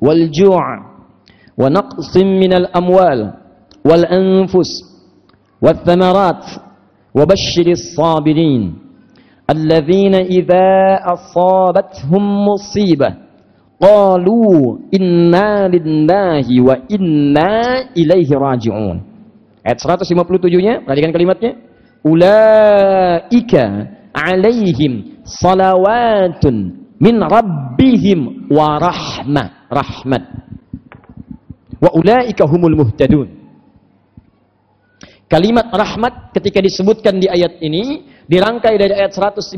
والجوع 0.01 0.65
ونقص 1.59 2.17
من 2.17 2.53
الأموال 2.53 3.33
والأنفس 3.85 4.71
والثمرات 5.63 6.45
وبشر 7.15 7.67
الصابرين 7.67 8.63
الذين 9.51 10.15
إذا 10.15 10.99
أصابتهم 11.05 12.49
مصيبة 12.49 13.15
قالوا 13.81 14.79
إنا 14.95 15.69
لله 15.69 16.47
وإنا 16.61 17.53
إليه 17.97 18.31
راجعون 18.39 18.99
Ayat 19.65 19.81
157-nya, 19.81 20.85
perhatikan 20.85 21.09
kalimatnya. 21.09 21.57
Ulaika 22.05 23.94
alaihim 24.15 25.21
salawatun 25.27 26.87
min 27.03 27.19
rabbihim 27.19 28.49
wa 28.49 28.79
rahmah 28.79 29.67
rahmat 29.69 30.23
wa 31.83 31.91
ulaika 31.99 32.47
humul 32.47 32.79
muhtadun 32.79 33.29
kalimat 35.27 35.67
rahmat 35.75 36.31
ketika 36.31 36.63
disebutkan 36.63 37.19
di 37.19 37.27
ayat 37.27 37.59
ini 37.59 38.15
dirangkai 38.25 38.79
dari 38.81 38.95
ayat 38.97 39.13
155 39.13 39.53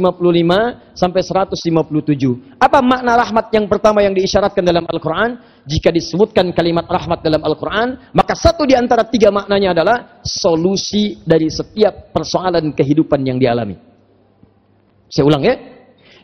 sampai 0.97 1.21
157. 1.23 2.59
Apa 2.59 2.83
makna 2.83 3.13
rahmat 3.15 3.47
yang 3.55 3.67
pertama 3.71 4.03
yang 4.03 4.15
diisyaratkan 4.15 4.63
dalam 4.65 4.85
Al-Quran? 4.91 5.39
Jika 5.67 5.91
disebutkan 5.91 6.51
kalimat 6.55 6.87
rahmat 6.87 7.23
dalam 7.23 7.43
Al-Quran, 7.43 8.11
maka 8.15 8.35
satu 8.35 8.67
di 8.67 8.75
antara 8.75 9.07
tiga 9.07 9.31
maknanya 9.35 9.75
adalah 9.75 9.97
solusi 10.23 11.19
dari 11.23 11.51
setiap 11.51 12.15
persoalan 12.15 12.75
kehidupan 12.75 13.23
yang 13.23 13.39
dialami. 13.39 13.86
Saya 15.11 15.25
ulang 15.27 15.43
ya. 15.43 15.55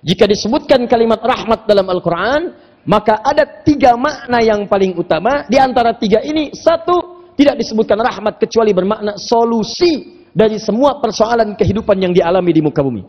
Jika 0.02 0.26
disebutkan 0.26 0.90
kalimat 0.90 1.22
rahmat 1.22 1.70
dalam 1.70 1.86
Al-Quran, 1.86 2.58
maka 2.82 3.22
ada 3.22 3.46
tiga 3.62 3.94
makna 3.94 4.42
yang 4.42 4.66
paling 4.66 4.98
utama. 4.98 5.46
Di 5.46 5.58
antara 5.62 5.94
tiga 5.94 6.18
ini, 6.26 6.50
satu 6.50 7.22
tidak 7.38 7.62
disebutkan 7.62 7.98
rahmat 8.02 8.42
kecuali 8.42 8.74
bermakna 8.74 9.14
solusi 9.14 10.26
dari 10.34 10.58
semua 10.58 10.98
persoalan 10.98 11.54
kehidupan 11.54 11.96
yang 12.02 12.12
dialami 12.12 12.50
di 12.50 12.62
muka 12.64 12.82
bumi. 12.82 13.02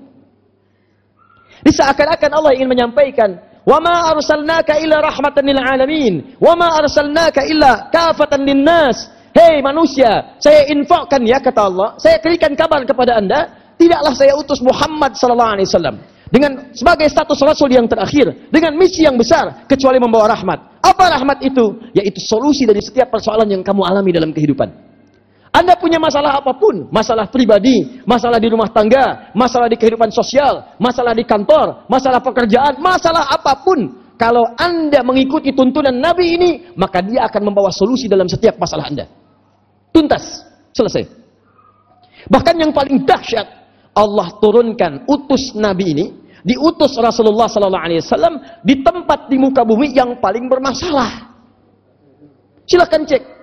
Di 1.63 1.71
seakan-akan 1.71 2.31
Allah 2.35 2.51
ingin 2.53 2.69
menyampaikan, 2.69 3.39
"Wa 3.63 3.79
ma 3.79 4.11
arsalnaka 4.11 4.77
illa 4.83 4.99
rahmatan 4.99 5.43
lil 5.47 5.59
alamin, 5.59 6.13
wa 6.37 6.53
ma 6.59 6.77
arsalnaka 6.77 7.47
illa 7.47 7.87
kafatan 7.89 8.43
linnas." 8.43 9.09
Hei 9.33 9.65
manusia, 9.65 10.37
saya 10.37 10.69
infakkan 10.69 11.25
ya 11.25 11.41
kata 11.41 11.65
Allah, 11.65 11.97
saya 11.97 12.21
berikan 12.21 12.53
kabar 12.53 12.85
kepada 12.85 13.17
Anda, 13.17 13.62
tidaklah 13.77 14.13
saya 14.15 14.33
utus 14.37 14.59
Muhammad 14.63 15.13
sallallahu 15.17 15.53
alaihi 15.57 15.67
wasallam 15.69 15.95
dengan 16.33 16.73
sebagai 16.73 17.05
status 17.13 17.37
rasul 17.45 17.69
yang 17.69 17.85
terakhir, 17.85 18.49
dengan 18.49 18.73
misi 18.73 19.05
yang 19.05 19.13
besar 19.13 19.69
kecuali 19.69 20.01
membawa 20.01 20.33
rahmat. 20.33 20.81
Apa 20.81 21.13
rahmat 21.13 21.45
itu? 21.45 21.77
Yaitu 21.93 22.17
solusi 22.25 22.65
dari 22.65 22.81
setiap 22.81 23.13
persoalan 23.13 23.45
yang 23.45 23.61
kamu 23.61 23.85
alami 23.85 24.09
dalam 24.09 24.33
kehidupan. 24.33 24.65
Anda 25.53 25.77
punya 25.77 26.01
masalah 26.01 26.41
apa 26.41 26.57
pun, 26.57 26.89
masalah 26.89 27.29
pribadi, 27.29 28.01
masalah 28.09 28.41
di 28.41 28.49
rumah 28.49 28.73
tangga, 28.73 29.29
masalah 29.37 29.69
di 29.69 29.77
kehidupan 29.77 30.09
sosial, 30.09 30.73
masalah 30.81 31.13
di 31.13 31.21
kantor, 31.21 31.85
masalah 31.85 32.17
pekerjaan, 32.17 32.81
masalah 32.81 33.29
apa 33.29 33.53
pun. 33.61 34.01
Kalau 34.17 34.49
Anda 34.57 35.05
mengikuti 35.05 35.53
tuntunan 35.53 35.93
Nabi 35.93 36.33
ini, 36.33 36.49
maka 36.73 37.05
dia 37.05 37.29
akan 37.29 37.53
membawa 37.53 37.69
solusi 37.69 38.09
dalam 38.09 38.25
setiap 38.25 38.57
masalah 38.57 38.89
Anda. 38.89 39.05
Tuntas, 39.93 40.41
selesai. 40.73 41.05
Bahkan 42.33 42.55
yang 42.57 42.73
paling 42.73 43.05
dahsyat, 43.05 43.45
Allah 43.93 44.33
turunkan 44.41 45.05
utus 45.05 45.53
Nabi 45.53 45.85
ini, 45.93 46.05
diutus 46.41 46.97
Rasulullah 46.97 47.45
sallallahu 47.45 47.85
alaihi 47.85 48.01
wasallam 48.01 48.41
di 48.65 48.81
tempat 48.81 49.29
di 49.29 49.37
muka 49.37 49.61
bumi 49.61 49.93
yang 49.93 50.17
paling 50.17 50.49
bermasalah. 50.49 51.33
Silakan 52.63 53.03
cek 53.05 53.33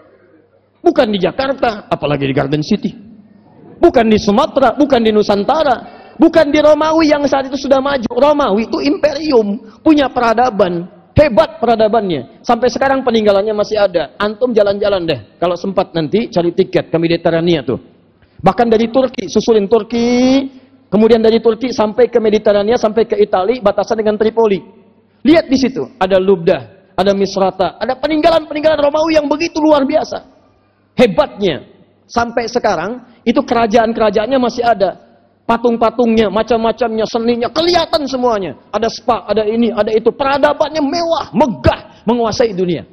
Bukan 0.80 1.12
di 1.12 1.19
Jakarta, 1.21 1.87
apalagi 1.92 2.25
di 2.25 2.35
Garden 2.35 2.64
City. 2.64 2.97
Bukan 3.80 4.09
di 4.09 4.16
Sumatera, 4.16 4.76
bukan 4.76 5.00
di 5.04 5.12
Nusantara. 5.12 6.00
Bukan 6.21 6.52
di 6.52 6.61
Romawi 6.61 7.09
yang 7.09 7.25
saat 7.25 7.49
itu 7.49 7.57
sudah 7.57 7.80
maju. 7.80 8.09
Romawi 8.12 8.69
itu 8.69 8.80
imperium, 8.85 9.80
punya 9.80 10.09
peradaban. 10.12 10.88
Hebat 11.16 11.61
peradabannya. 11.61 12.40
Sampai 12.40 12.73
sekarang 12.73 13.04
peninggalannya 13.04 13.52
masih 13.52 13.76
ada. 13.76 14.16
Antum 14.16 14.57
jalan-jalan 14.57 15.04
deh. 15.04 15.21
Kalau 15.37 15.52
sempat 15.52 15.92
nanti 15.92 16.33
cari 16.33 16.49
tiket 16.57 16.88
ke 16.88 16.97
Mediterania 16.97 17.61
tuh. 17.61 17.76
Bahkan 18.40 18.66
dari 18.73 18.88
Turki, 18.88 19.28
susulin 19.28 19.68
Turki, 19.68 20.49
kemudian 20.88 21.20
dari 21.20 21.38
Turki 21.44 21.70
sampai 21.76 22.09
ke 22.09 22.16
Mediterania, 22.16 22.80
sampai 22.80 23.04
ke 23.04 23.16
Italia, 23.20 23.61
batasan 23.61 24.00
dengan 24.00 24.16
Tripoli. 24.16 24.61
Lihat 25.20 25.52
di 25.52 25.56
situ, 25.61 25.85
ada 26.00 26.16
Lubda, 26.16 26.92
ada 26.97 27.12
Misrata, 27.12 27.76
ada 27.76 27.92
peninggalan-peninggalan 28.00 28.80
Romawi 28.80 29.20
yang 29.20 29.28
begitu 29.28 29.61
luar 29.61 29.85
biasa. 29.85 30.25
Hebatnya, 30.97 31.68
sampai 32.09 32.49
sekarang, 32.49 33.04
itu 33.28 33.44
kerajaan-kerajaannya 33.44 34.38
masih 34.40 34.64
ada 34.64 34.97
patung-patungnya, 35.44 36.30
macam-macamnya, 36.32 37.04
seninya, 37.04 37.49
kelihatan 37.52 38.06
semuanya. 38.09 38.56
Ada 38.73 38.88
spa, 38.88 39.26
ada 39.28 39.42
ini, 39.44 39.68
ada 39.75 39.90
itu. 39.92 40.09
Peradabannya 40.14 40.80
mewah, 40.80 41.28
megah, 41.35 42.06
menguasai 42.09 42.54
dunia. 42.56 42.87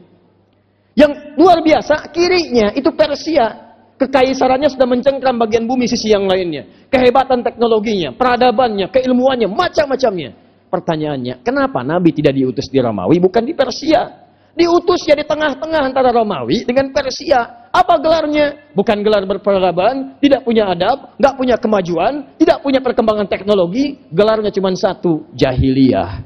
Yang 0.97 1.37
luar 1.37 1.61
biasa, 1.61 2.09
kirinya 2.09 2.73
itu 2.73 2.89
Persia. 2.91 3.66
Kekaisarannya 3.97 4.69
sudah 4.69 4.85
mencengkram 4.85 5.41
bagian 5.41 5.65
bumi 5.65 5.89
sisi 5.89 6.13
yang 6.13 6.29
lainnya. 6.29 6.69
Kehebatan 6.93 7.41
teknologinya, 7.41 8.13
peradabannya, 8.13 8.93
keilmuannya, 8.93 9.49
macam-macamnya. 9.49 10.37
Pertanyaannya, 10.69 11.41
kenapa 11.41 11.81
Nabi 11.81 12.13
tidak 12.13 12.37
diutus 12.37 12.69
di 12.69 12.77
Romawi, 12.77 13.17
bukan 13.17 13.41
di 13.41 13.57
Persia? 13.57 14.27
Diutus 14.57 15.05
ya 15.05 15.13
di 15.17 15.25
tengah-tengah 15.25 15.81
antara 15.85 16.13
Romawi 16.13 16.65
dengan 16.65 16.93
Persia. 16.93 17.69
Apa 17.73 17.97
gelarnya? 18.01 18.73
Bukan 18.73 19.05
gelar 19.05 19.25
berperadaban, 19.25 20.17
tidak 20.17 20.41
punya 20.45 20.69
adab, 20.69 21.13
nggak 21.17 21.33
punya 21.37 21.55
kemajuan, 21.57 22.13
tidak 22.37 22.57
punya 22.61 22.81
perkembangan 22.81 23.29
teknologi. 23.29 24.01
Gelarnya 24.13 24.49
cuma 24.53 24.73
satu, 24.73 25.25
jahiliyah. 25.37 26.25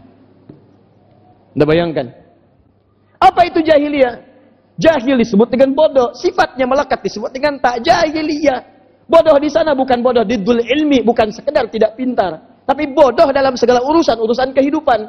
Anda 1.56 1.66
bayangkan? 1.68 2.08
Apa 3.20 3.52
itu 3.52 3.60
jahiliyah? 3.64 4.31
Jahil 4.82 5.22
disebut 5.22 5.54
dengan 5.54 5.78
bodoh, 5.78 6.10
sifatnya 6.18 6.66
melekat 6.66 7.06
disebut 7.06 7.30
dengan 7.30 7.62
tak 7.62 7.86
jahiliyah. 7.86 8.66
Bodoh 9.06 9.38
di 9.38 9.46
sana 9.52 9.78
bukan 9.78 10.02
bodoh 10.02 10.26
di 10.26 10.42
dul 10.42 10.58
ilmi, 10.58 11.06
bukan 11.06 11.30
sekedar 11.30 11.70
tidak 11.70 11.94
pintar, 11.94 12.42
tapi 12.66 12.90
bodoh 12.90 13.30
dalam 13.30 13.54
segala 13.54 13.86
urusan, 13.86 14.18
urusan 14.18 14.50
kehidupan. 14.58 15.06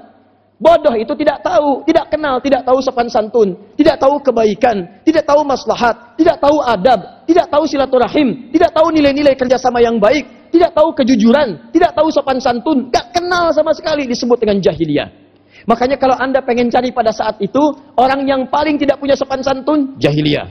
Bodoh 0.63 0.95
itu 0.95 1.11
tidak 1.19 1.43
tahu, 1.43 1.83
tidak 1.89 2.07
kenal, 2.13 2.39
tidak 2.39 2.63
tahu 2.63 2.79
sopan 2.79 3.09
santun, 3.11 3.57
tidak 3.75 3.99
tahu 3.99 4.21
kebaikan, 4.23 4.87
tidak 5.03 5.25
tahu 5.27 5.43
maslahat, 5.43 6.15
tidak 6.15 6.39
tahu 6.39 6.63
adab, 6.63 7.01
tidak 7.27 7.47
tahu 7.51 7.65
silaturahim, 7.67 8.47
tidak 8.55 8.71
tahu 8.71 8.95
nilai-nilai 8.95 9.35
kerjasama 9.35 9.83
yang 9.83 9.99
baik, 9.99 10.23
tidak 10.55 10.71
tahu 10.77 10.95
kejujuran, 10.95 11.59
tidak 11.75 11.91
tahu 11.97 12.13
sopan 12.15 12.39
santun, 12.39 12.93
gak 12.95 13.11
kenal 13.11 13.51
sama 13.51 13.75
sekali 13.75 14.07
disebut 14.07 14.39
dengan 14.39 14.63
jahiliyah. 14.63 15.22
Makanya 15.67 15.97
kalau 15.99 16.19
anda 16.19 16.43
pengen 16.43 16.67
cari 16.69 16.91
pada 16.91 17.15
saat 17.15 17.39
itu, 17.39 17.61
orang 17.95 18.27
yang 18.27 18.43
paling 18.51 18.79
tidak 18.79 18.99
punya 18.99 19.15
sopan 19.15 19.43
santun, 19.43 19.95
jahiliyah. 19.99 20.51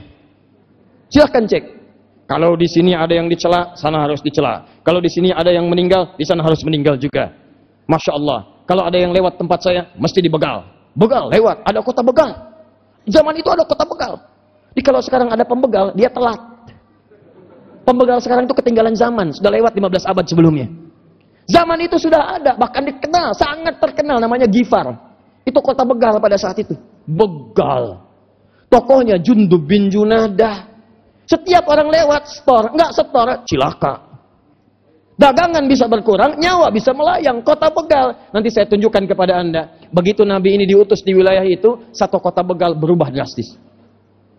Silahkan 1.12 1.44
cek. 1.44 1.64
Kalau 2.24 2.56
di 2.56 2.64
sini 2.64 2.96
ada 2.96 3.12
yang 3.12 3.28
dicela, 3.28 3.76
sana 3.76 4.08
harus 4.08 4.24
dicela. 4.24 4.64
Kalau 4.80 5.04
di 5.04 5.12
sini 5.12 5.28
ada 5.36 5.52
yang 5.52 5.68
meninggal, 5.68 6.16
di 6.16 6.24
sana 6.24 6.40
harus 6.40 6.64
meninggal 6.64 6.96
juga. 6.96 7.28
Masya 7.84 8.16
Allah. 8.16 8.40
Kalau 8.64 8.88
ada 8.88 8.96
yang 8.96 9.12
lewat 9.12 9.36
tempat 9.36 9.60
saya, 9.60 9.84
mesti 10.00 10.24
dibegal. 10.24 10.64
Begal, 10.96 11.28
lewat. 11.28 11.60
Ada 11.68 11.84
kota 11.84 12.00
begal. 12.00 12.32
Zaman 13.04 13.36
itu 13.36 13.48
ada 13.52 13.68
kota 13.68 13.84
begal. 13.84 14.16
Jadi 14.72 14.80
kalau 14.80 15.00
sekarang 15.04 15.28
ada 15.28 15.44
pembegal, 15.44 15.92
dia 15.92 16.08
telat. 16.08 16.40
Pembegal 17.84 18.22
sekarang 18.24 18.48
itu 18.48 18.54
ketinggalan 18.56 18.96
zaman. 18.96 19.28
Sudah 19.36 19.52
lewat 19.52 19.76
15 19.76 20.08
abad 20.08 20.24
sebelumnya. 20.24 20.72
Zaman 21.52 21.78
itu 21.84 22.00
sudah 22.00 22.40
ada. 22.40 22.56
Bahkan 22.56 22.82
dikenal, 22.88 23.36
sangat 23.36 23.76
terkenal. 23.76 24.16
Namanya 24.16 24.48
Gifar. 24.48 24.88
Itu 25.44 25.60
kota 25.60 25.84
begal 25.84 26.16
pada 26.16 26.40
saat 26.40 26.56
itu. 26.56 26.72
Begal. 27.04 28.00
Tokohnya 28.72 29.20
Jundub 29.20 29.68
bin 29.68 29.92
Junadah. 29.92 30.64
Setiap 31.28 31.68
orang 31.68 31.92
lewat 31.92 32.24
store, 32.24 32.72
enggak 32.72 32.90
store, 32.96 33.32
cilaka. 33.44 33.94
Dagangan 35.20 35.68
bisa 35.68 35.86
berkurang, 35.86 36.40
nyawa 36.40 36.72
bisa 36.72 36.90
melayang. 36.96 37.44
Kota 37.44 37.68
Begal. 37.68 38.16
Nanti 38.32 38.48
saya 38.48 38.66
tunjukkan 38.66 39.04
kepada 39.06 39.38
Anda. 39.38 39.68
Begitu 39.92 40.24
Nabi 40.24 40.56
ini 40.56 40.64
diutus 40.64 41.04
di 41.04 41.12
wilayah 41.12 41.44
itu, 41.44 41.78
satu 41.92 42.16
kota 42.18 42.40
Begal 42.40 42.72
berubah 42.74 43.12
drastis. 43.12 43.54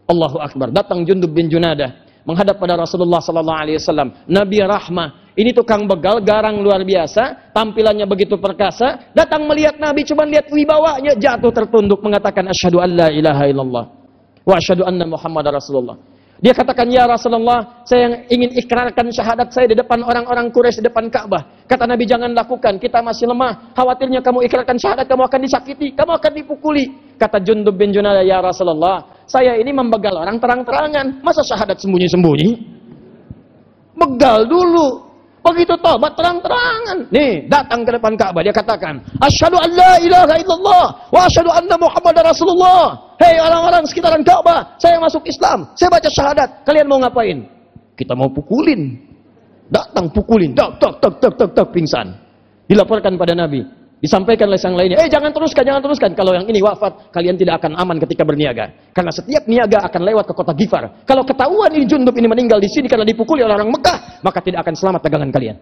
Allahu 0.10 0.41
Akbar. 0.41 0.73
Datang 0.73 1.06
Jundub 1.08 1.32
bin 1.32 1.47
Junadah 1.47 1.93
menghadap 2.28 2.60
pada 2.60 2.76
Rasulullah 2.76 3.23
sallallahu 3.23 3.60
alaihi 3.63 3.78
wasallam. 3.80 4.10
Nabi 4.28 4.60
rahmah. 4.60 5.23
Ini 5.34 5.50
tukang 5.50 5.89
begal, 5.89 6.22
garang 6.22 6.62
luar 6.62 6.86
biasa, 6.86 7.54
tampilannya 7.58 8.06
begitu 8.06 8.38
perkasa. 8.38 9.10
Datang 9.17 9.50
melihat 9.50 9.82
Nabi, 9.82 10.06
cuma 10.06 10.30
lihat 10.30 10.46
wibawanya, 10.54 11.17
jatuh 11.17 11.50
tertunduk 11.50 12.06
mengatakan 12.06 12.46
asyhadu 12.54 12.78
an 12.78 12.89
la 12.93 13.08
ilaha 13.10 13.43
illallah 13.50 13.86
wa 14.46 14.54
asyhadu 14.54 14.86
anna 14.86 15.10
Muhammad 15.10 15.50
Rasulullah. 15.50 15.98
Dia 16.43 16.52
katakan, 16.52 16.91
Ya 16.91 17.08
Rasulullah, 17.08 17.82
saya 17.88 18.28
ingin 18.28 18.52
ikrarkan 18.52 19.08
syahadat 19.15 19.48
saya 19.56 19.63
di 19.63 19.80
depan 19.80 20.04
orang-orang 20.04 20.52
Quraisy 20.52 20.84
di 20.84 20.91
depan 20.91 21.08
Ka'bah. 21.08 21.63
Kata 21.72 21.88
Nabi, 21.88 22.04
jangan 22.04 22.36
lakukan, 22.36 22.84
kita 22.84 23.00
masih 23.00 23.32
lemah. 23.32 23.72
Khawatirnya 23.72 24.19
kamu 24.19 24.43
ikrarkan 24.52 24.76
syahadat, 24.76 25.08
kamu 25.08 25.24
akan 25.24 25.39
disakiti, 25.39 25.96
kamu 25.96 26.19
akan 26.19 26.32
dipukuli. 26.36 27.15
Kata 27.15 27.39
Jundub 27.39 27.80
bin 27.80 27.96
Junadah, 27.96 28.28
Ya 28.28 28.43
Rasulullah, 28.43 29.24
saya 29.24 29.56
ini 29.56 29.72
membegal 29.72 30.19
orang 30.19 30.36
terang-terangan. 30.36 31.24
Masa 31.24 31.48
syahadat 31.48 31.80
sembunyi-sembunyi? 31.80 32.50
Begal 33.96 34.43
dulu. 34.43 35.12
Begitu 35.43 35.75
tobat 35.84 36.15
terang-terangan. 36.15 36.97
Nih, 37.12 37.43
datang 37.51 37.84
ke 37.84 37.91
depan 37.91 38.15
Ka'bah 38.15 38.39
dia 38.39 38.56
katakan, 38.56 39.03
"Asyhadu 39.19 39.60
an 39.60 39.69
la 39.75 39.99
ilaha 39.99 40.36
illallah 40.39 40.86
wa 41.12 41.19
asyhadu 41.27 41.51
anna 41.51 41.75
Muhammadar 41.75 42.23
Rasulullah." 42.23 42.95
Hei 43.19 43.43
orang-orang 43.43 43.84
sekitaran 43.84 44.23
Ka'bah, 44.23 44.63
saya 44.79 44.95
masuk 45.03 45.27
Islam, 45.27 45.67
saya 45.75 45.91
baca 45.91 46.08
syahadat. 46.08 46.49
Kalian 46.63 46.88
mau 46.88 46.99
ngapain? 47.03 47.43
Kita 47.99 48.15
mau 48.15 48.32
pukulin. 48.32 48.95
Datang 49.67 50.08
pukulin, 50.15 50.56
tak 50.56 50.79
tak 50.79 50.93
tak 51.03 51.13
tak 51.19 51.34
tak 51.36 51.49
tak 51.51 51.67
pingsan. 51.75 52.08
Dilaporkan 52.71 53.19
pada 53.19 53.36
Nabi. 53.36 53.83
Disampaikan 54.04 54.52
oleh 54.52 54.60
sang 54.60 54.76
lainnya, 54.76 55.00
eh 55.00 55.08
jangan 55.08 55.32
teruskan, 55.32 55.63
jangan 55.63 55.80
teruskan. 55.80 56.12
Kalau 56.12 56.36
yang 56.36 56.44
ini 56.44 56.60
wafat, 56.60 57.08
kalian 57.16 57.39
tidak 57.39 57.63
akan 57.63 57.80
aman 57.80 58.04
ketika 58.04 58.28
berniaga. 58.28 58.68
Karena 58.92 59.16
setiap 59.16 59.48
niaga 59.48 59.80
akan 59.88 60.02
lewat 60.04 60.28
ke 60.28 60.34
kota 60.36 60.52
Gifar. 60.52 61.08
Kalau 61.08 61.24
ketahuan 61.24 61.72
ini 61.72 61.88
Jundub 61.88 62.12
ini 62.20 62.28
meninggal 62.28 62.60
di 62.60 62.68
sini 62.68 62.92
karena 62.92 63.08
dipukuli 63.08 63.48
oleh 63.48 63.56
orang 63.56 63.72
Mekah, 63.72 64.20
maka 64.20 64.44
tidak 64.44 64.68
akan 64.68 64.76
selamat 64.76 65.08
dagangan 65.08 65.32
kalian. 65.32 65.56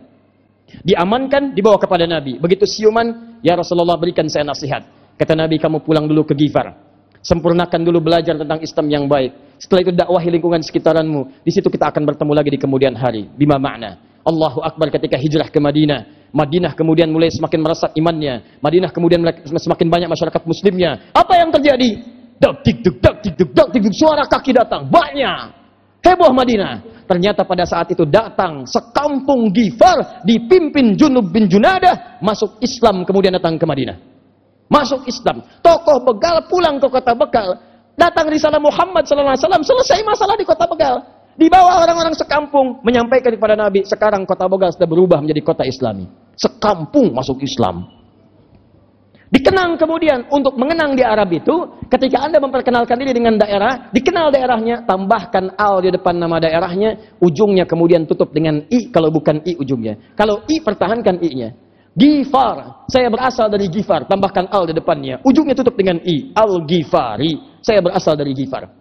Diamankan, 0.82 1.54
dibawa 1.54 1.77
kepada 1.77 2.10
Nabi. 2.10 2.41
Begitu 2.41 2.65
siuman, 2.65 3.38
ya 3.45 3.54
Rasulullah 3.54 3.93
berikan 4.01 4.25
saya 4.25 4.41
nasihat. 4.41 4.89
Kata 5.21 5.38
Nabi, 5.38 5.62
kamu 5.62 5.86
pulang 5.86 6.10
dulu 6.10 6.25
ke 6.25 6.34
Gifar. 6.34 6.73
Sempurnakan 7.21 7.86
dulu 7.86 8.01
belajar 8.01 8.41
tentang 8.41 8.58
Islam 8.58 8.89
yang 8.89 9.06
baik. 9.06 9.62
Setelah 9.62 9.82
itu 9.86 9.93
dakwahi 9.93 10.30
lingkungan 10.34 10.65
sekitaranmu. 10.65 11.45
Di 11.45 11.54
situ 11.54 11.69
kita 11.69 11.93
akan 11.93 12.10
bertemu 12.10 12.34
lagi 12.34 12.49
di 12.49 12.58
kemudian 12.58 12.97
hari. 12.97 13.30
Bima 13.38 13.62
makna. 13.62 14.01
Allahu 14.21 14.62
Akbar 14.62 14.93
ketika 14.93 15.17
hijrah 15.17 15.49
ke 15.49 15.57
Madinah. 15.57 16.29
Madinah 16.31 16.71
kemudian 16.77 17.12
mulai 17.12 17.27
semakin 17.27 17.60
meresap 17.60 17.91
imannya. 17.97 18.62
Madinah 18.63 18.89
kemudian 18.93 19.19
semakin 19.51 19.88
banyak 19.91 20.10
masyarakat 20.10 20.41
muslimnya. 20.47 21.12
Apa 21.12 21.36
yang 21.36 21.51
terjadi? 21.51 21.99
Dak 22.41 22.65
tik 22.65 22.81
duk 22.81 22.97
dak 23.03 23.21
tik 23.21 23.38
dak 23.53 23.67
tik 23.69 23.86
suara 23.93 24.25
kaki 24.25 24.55
datang 24.55 24.88
banyak. 24.89 25.62
Heboh 26.01 26.34
Madinah. 26.34 27.05
Ternyata 27.05 27.45
pada 27.45 27.67
saat 27.67 27.91
itu 27.93 28.07
datang 28.07 28.65
sekampung 28.65 29.51
Gifar 29.53 30.23
dipimpin 30.25 30.97
Junub 30.97 31.29
bin 31.29 31.45
Junadah 31.45 32.17
masuk 32.23 32.57
Islam 32.63 33.05
kemudian 33.05 33.38
datang 33.38 33.60
ke 33.60 33.65
Madinah. 33.67 33.99
Masuk 34.71 35.03
Islam. 35.05 35.43
Tokoh 35.60 36.01
Begal 36.07 36.47
pulang 36.47 36.79
ke 36.79 36.88
kota 36.88 37.12
Begal. 37.13 37.60
Datang 37.99 38.31
risalah 38.31 38.57
Muhammad 38.57 39.03
sallallahu 39.03 39.36
alaihi 39.36 39.67
selesai 39.67 39.99
masalah 40.07 40.36
di 40.39 40.47
kota 40.47 40.65
Begal. 40.65 41.03
Dibawa 41.39 41.87
orang-orang 41.87 42.15
sekampung 42.15 42.83
menyampaikan 42.83 43.31
kepada 43.31 43.55
Nabi, 43.55 43.87
sekarang 43.87 44.27
kota 44.27 44.45
Begal 44.51 44.75
sudah 44.75 44.89
berubah 44.89 45.23
menjadi 45.23 45.41
kota 45.41 45.63
Islami. 45.63 46.05
Sekampung 46.35 47.15
masuk 47.15 47.39
Islam. 47.43 47.87
Dikenang 49.31 49.79
kemudian 49.79 50.27
untuk 50.27 50.59
mengenang 50.59 50.91
di 50.91 51.07
Arab 51.07 51.31
itu, 51.31 51.79
ketika 51.87 52.19
Anda 52.19 52.43
memperkenalkan 52.43 52.99
diri 52.99 53.15
dengan 53.15 53.39
daerah, 53.39 53.87
dikenal 53.95 54.27
daerahnya, 54.27 54.83
tambahkan 54.83 55.55
al 55.55 55.79
di 55.79 55.87
depan 55.95 56.19
nama 56.19 56.35
daerahnya, 56.35 57.15
ujungnya 57.23 57.63
kemudian 57.63 58.03
tutup 58.03 58.35
dengan 58.35 58.59
i 58.67 58.91
kalau 58.91 59.07
bukan 59.07 59.39
i 59.47 59.55
ujungnya. 59.55 59.95
Kalau 60.19 60.43
i 60.51 60.59
pertahankan 60.59 61.23
i-nya. 61.23 61.55
Gifar, 61.95 62.87
saya 62.91 63.07
berasal 63.07 63.47
dari 63.47 63.71
Gifar, 63.71 64.03
tambahkan 64.03 64.51
al 64.51 64.67
di 64.67 64.75
depannya. 64.75 65.23
Ujungnya 65.23 65.55
tutup 65.55 65.79
dengan 65.79 66.03
i, 66.03 66.35
al-Gifari. 66.35 67.63
Saya 67.63 67.79
berasal 67.79 68.19
dari 68.19 68.35
Gifar. 68.35 68.80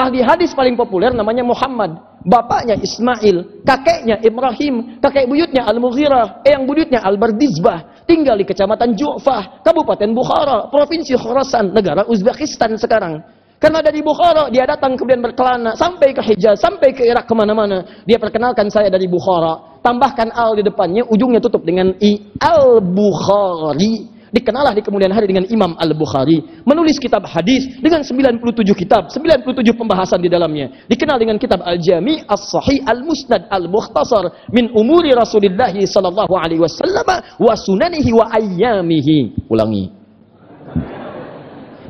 Ahli 0.00 0.24
hadis 0.24 0.56
paling 0.56 0.80
populer 0.80 1.12
namanya 1.12 1.44
Muhammad. 1.44 2.00
Bapaknya 2.24 2.80
Ismail, 2.80 3.64
kakeknya 3.68 4.16
Ibrahim, 4.24 4.96
kakek 5.00 5.28
buyutnya 5.28 5.68
Al-Mughirah, 5.68 6.40
eyang 6.44 6.64
buyutnya 6.64 7.04
Al-Bardizbah. 7.04 8.08
Tinggal 8.08 8.40
di 8.40 8.48
kecamatan 8.48 8.96
Ju'fah, 8.96 9.60
Kabupaten 9.60 10.08
Bukhara, 10.16 10.72
Provinsi 10.72 11.20
Khorasan, 11.20 11.76
negara 11.76 12.08
Uzbekistan 12.08 12.80
sekarang. 12.80 13.20
Karena 13.60 13.84
dari 13.84 14.00
Bukhara, 14.00 14.48
dia 14.48 14.64
datang 14.64 14.96
kemudian 14.96 15.20
berkelana 15.20 15.76
sampai 15.76 16.16
ke 16.16 16.24
Hijaz, 16.24 16.64
sampai 16.64 16.96
ke 16.96 17.04
Irak 17.04 17.28
ke 17.28 17.36
mana-mana. 17.36 17.84
Dia 18.08 18.16
perkenalkan 18.16 18.72
saya 18.72 18.88
dari 18.88 19.04
Bukhara. 19.04 19.84
Tambahkan 19.84 20.32
al 20.32 20.56
di 20.56 20.64
depannya, 20.64 21.04
ujungnya 21.12 21.44
tutup 21.44 21.60
dengan 21.60 21.92
i. 22.00 22.24
Al-Bukhari. 22.40 24.19
Dikenalah 24.30 24.70
di 24.74 24.82
kemudian 24.82 25.10
hari 25.10 25.26
dengan 25.26 25.42
Imam 25.50 25.74
Al-Bukhari. 25.74 26.62
Menulis 26.62 27.02
kitab 27.02 27.26
hadis 27.26 27.66
dengan 27.82 28.06
97 28.06 28.62
kitab, 28.78 29.10
97 29.10 29.74
pembahasan 29.74 30.22
di 30.22 30.30
dalamnya. 30.30 30.70
Dikenal 30.86 31.18
dengan 31.18 31.34
kitab 31.34 31.66
Al-Jami, 31.66 32.22
As-Sahih, 32.30 32.86
Al-Musnad, 32.86 33.50
Al-Mukhtasar 33.50 34.50
min 34.54 34.70
umuri 34.70 35.10
Rasulullah 35.10 35.74
sallallahu 35.74 36.34
alaihi 36.38 36.62
wasallam 36.62 37.08
wa 37.42 37.54
sunanihi 37.58 38.10
wa 38.14 38.30
ayyamihi. 38.30 39.50
Ulangi. 39.50 39.90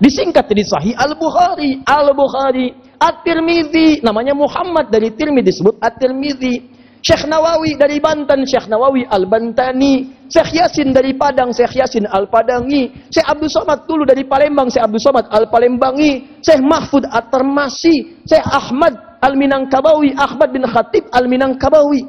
Disingkat 0.00 0.48
jadi 0.48 0.64
Sahih 0.64 0.94
Al-Bukhari, 0.96 1.84
Al-Bukhari, 1.84 2.72
At-Tirmidzi, 2.96 4.00
namanya 4.00 4.32
Muhammad 4.32 4.88
dari 4.88 5.12
Tirmidzi 5.12 5.56
disebut 5.56 5.76
At-Tirmidzi. 5.76 6.79
Syekh 7.00 7.24
Nawawi 7.24 7.80
dari 7.80 7.96
Banten, 7.96 8.44
Syekh 8.44 8.68
Nawawi 8.68 9.08
Al-Bantani, 9.08 10.28
Syekh 10.28 10.60
Yasin 10.60 10.92
dari 10.92 11.16
Padang, 11.16 11.48
Syekh 11.50 11.80
Yasin 11.80 12.04
Al-Padangi, 12.04 13.08
Syekh 13.08 13.24
Abdul 13.24 13.48
Somad 13.48 13.88
dulu 13.88 14.04
dari 14.04 14.28
Palembang, 14.28 14.68
Syekh 14.68 14.84
Abdul 14.84 15.00
Somad 15.00 15.26
Al-Palembangi, 15.32 16.40
Syekh 16.44 16.60
Mahfud 16.60 17.08
At-Termasi, 17.08 18.24
Syekh 18.28 18.44
Ahmad 18.44 19.20
Al-Minangkabawi, 19.24 20.12
Ahmad 20.12 20.48
bin 20.52 20.64
Khatib 20.68 21.08
Al-Minangkabawi. 21.08 22.00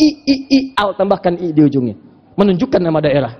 I, 0.00 0.08
I, 0.24 0.34
I, 0.48 0.58
al, 0.80 0.96
tambahkan 0.96 1.36
I 1.36 1.52
di 1.52 1.60
ujungnya. 1.60 1.92
Menunjukkan 2.40 2.80
nama 2.80 3.04
daerah. 3.04 3.32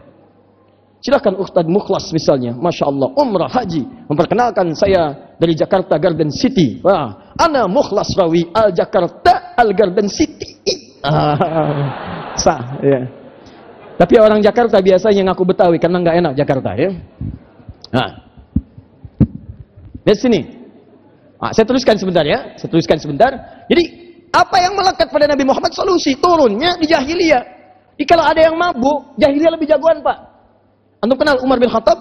Silakan 1.01 1.41
Ustaz 1.41 1.65
Mukhlas 1.65 2.13
misalnya, 2.13 2.53
Masya 2.53 2.85
Allah, 2.85 3.09
Umrah 3.17 3.49
Haji, 3.49 4.05
memperkenalkan 4.05 4.77
saya 4.77 5.33
dari 5.41 5.57
Jakarta 5.57 5.97
Garden 5.97 6.29
City. 6.29 6.77
Wah, 6.85 7.33
Ana 7.41 7.65
Mukhlas 7.65 8.13
Rawi 8.13 8.53
Al 8.53 8.77
Jakarta 8.77 9.57
Al 9.57 9.73
Garden 9.73 10.13
City. 10.13 10.60
Ah, 11.01 11.37
sah, 12.37 12.77
ya. 12.85 13.01
Tapi 14.01 14.15
orang 14.17 14.41
Jakarta 14.41 14.81
biasanya 14.81 15.33
ngaku 15.33 15.45
Betawi 15.53 15.77
karena 15.77 16.01
nggak 16.01 16.17
enak 16.21 16.33
Jakarta, 16.37 16.71
ya. 16.77 16.91
Nah, 17.93 18.11
lihat 20.05 20.19
sini. 20.21 20.41
Nah, 21.41 21.53
saya 21.57 21.65
tuliskan 21.65 21.97
sebentar 21.97 22.25
ya, 22.25 22.53
saya 22.61 22.69
tuliskan 22.69 23.01
sebentar. 23.01 23.33
Jadi 23.69 23.85
apa 24.31 24.57
yang 24.61 24.77
melekat 24.77 25.09
pada 25.09 25.25
Nabi 25.25 25.45
Muhammad 25.49 25.73
solusi 25.73 26.15
turunnya 26.21 26.77
di 26.77 26.87
jahiliyah. 26.87 27.43
Jadi 27.97 28.05
kalau 28.05 28.25
ada 28.25 28.41
yang 28.45 28.57
mabuk, 28.57 29.17
jahiliyah 29.17 29.53
lebih 29.57 29.69
jagoan 29.69 30.05
pak. 30.05 30.17
Antum 31.01 31.17
kenal 31.17 31.41
Umar 31.41 31.57
bin 31.57 31.73
Khattab? 31.73 31.97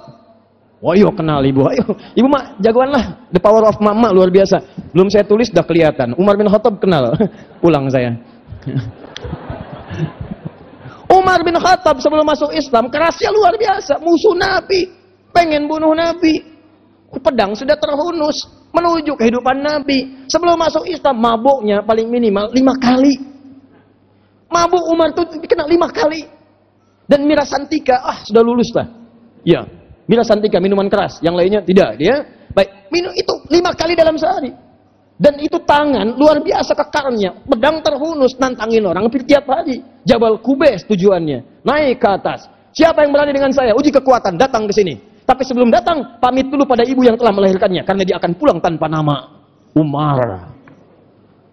Wah, 0.79 0.95
oh, 0.95 1.11
kenal 1.11 1.43
ibu. 1.43 1.67
Ayo, 1.67 1.83
ibu 2.15 2.27
mak 2.31 2.55
jagoan 2.63 2.91
lah. 2.95 3.27
The 3.35 3.39
power 3.39 3.67
of 3.67 3.79
mama 3.83 4.15
luar 4.15 4.31
biasa. 4.31 4.63
Belum 4.95 5.11
saya 5.11 5.27
tulis 5.27 5.51
sudah 5.51 5.63
kelihatan. 5.67 6.15
Umar 6.15 6.39
bin 6.39 6.47
Khattab 6.47 6.79
kenal. 6.79 7.11
Pulang 7.63 7.91
saya. 7.91 8.15
Umar 11.09 11.41
bin 11.41 11.57
Khattab 11.57 11.97
sebelum 11.97 12.21
masuk 12.21 12.53
Islam 12.53 12.93
kerasnya 12.93 13.33
luar 13.33 13.57
biasa, 13.57 13.97
musuh 13.97 14.37
Nabi, 14.37 14.85
pengen 15.33 15.65
bunuh 15.65 15.97
Nabi. 15.97 16.45
Pedang 17.09 17.57
sudah 17.57 17.73
terhunus 17.73 18.45
menuju 18.69 19.17
kehidupan 19.17 19.65
Nabi. 19.65 20.29
Sebelum 20.29 20.53
masuk 20.61 20.85
Islam 20.85 21.17
mabuknya 21.17 21.81
paling 21.81 22.05
minimal 22.05 22.53
lima 22.53 22.77
kali. 22.77 23.17
Mabuk 24.49 24.85
Umar 24.93 25.09
itu 25.09 25.25
dikenal 25.41 25.65
lima 25.65 25.89
kali. 25.89 26.29
Dan 27.09 27.25
mirasantika, 27.25 28.05
ah 28.05 28.21
sudah 28.21 28.45
lulus 28.45 28.69
lah. 28.77 28.85
Ya, 29.41 29.65
mirasantika 30.05 30.61
minuman 30.61 30.85
keras, 30.85 31.17
yang 31.25 31.33
lainnya 31.33 31.65
tidak. 31.65 31.97
Dia 31.97 32.21
baik 32.53 32.93
minum 32.93 33.09
itu 33.17 33.33
lima 33.49 33.73
kali 33.73 33.97
dalam 33.97 34.13
sehari. 34.13 34.53
Dan 35.19 35.35
itu 35.43 35.59
tangan 35.67 36.15
luar 36.15 36.39
biasa 36.39 36.71
kekarnya. 36.71 37.35
Pedang 37.43 37.83
terhunus 37.83 38.39
nantangin 38.39 38.87
orang 38.87 39.03
hampir 39.11 39.27
tiap 39.27 39.43
hari. 39.51 39.83
Jabal 40.07 40.39
Kubes 40.39 40.87
tujuannya. 40.87 41.43
Naik 41.67 41.99
ke 41.99 42.07
atas. 42.07 42.47
Siapa 42.71 43.03
yang 43.03 43.11
berani 43.11 43.35
dengan 43.35 43.51
saya? 43.51 43.75
Uji 43.75 43.91
kekuatan. 43.91 44.39
Datang 44.39 44.63
ke 44.63 44.71
sini. 44.71 44.95
Tapi 45.27 45.43
sebelum 45.43 45.67
datang, 45.69 46.17
pamit 46.23 46.47
dulu 46.47 46.63
pada 46.63 46.87
ibu 46.87 47.03
yang 47.03 47.19
telah 47.19 47.35
melahirkannya. 47.35 47.83
Karena 47.83 48.03
dia 48.07 48.15
akan 48.15 48.31
pulang 48.39 48.63
tanpa 48.63 48.87
nama. 48.87 49.27
Umar. 49.75 50.49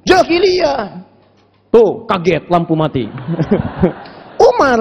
Jahiliyah. 0.07 1.03
Tuh, 1.75 2.07
kaget 2.07 2.47
lampu 2.47 2.79
mati. 2.79 3.11
Umar. 4.55 4.79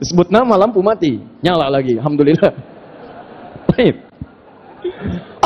Disebut 0.00 0.32
nama 0.32 0.56
lampu 0.56 0.80
mati. 0.80 1.20
Nyala 1.44 1.68
lagi. 1.68 2.00
Alhamdulillah. 2.00 2.52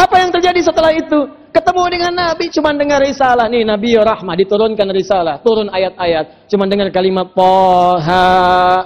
Apa 0.07 0.15
yang 0.23 0.31
terjadi 0.31 0.61
setelah 0.63 0.95
itu? 0.95 1.29
Ketemu 1.57 1.83
dengan 1.89 2.13
Nabi 2.13 2.53
cuma 2.53 2.77
dengar 2.77 3.01
risalah 3.01 3.49
nih 3.49 3.65
Nabi 3.65 3.97
Rahmah 3.97 4.37
diturunkan 4.37 4.93
risalah, 4.93 5.41
turun 5.41 5.73
ayat-ayat, 5.73 6.53
cuma 6.53 6.69
dengar 6.69 6.93
kalimat 6.93 7.33
poha, 7.33 8.85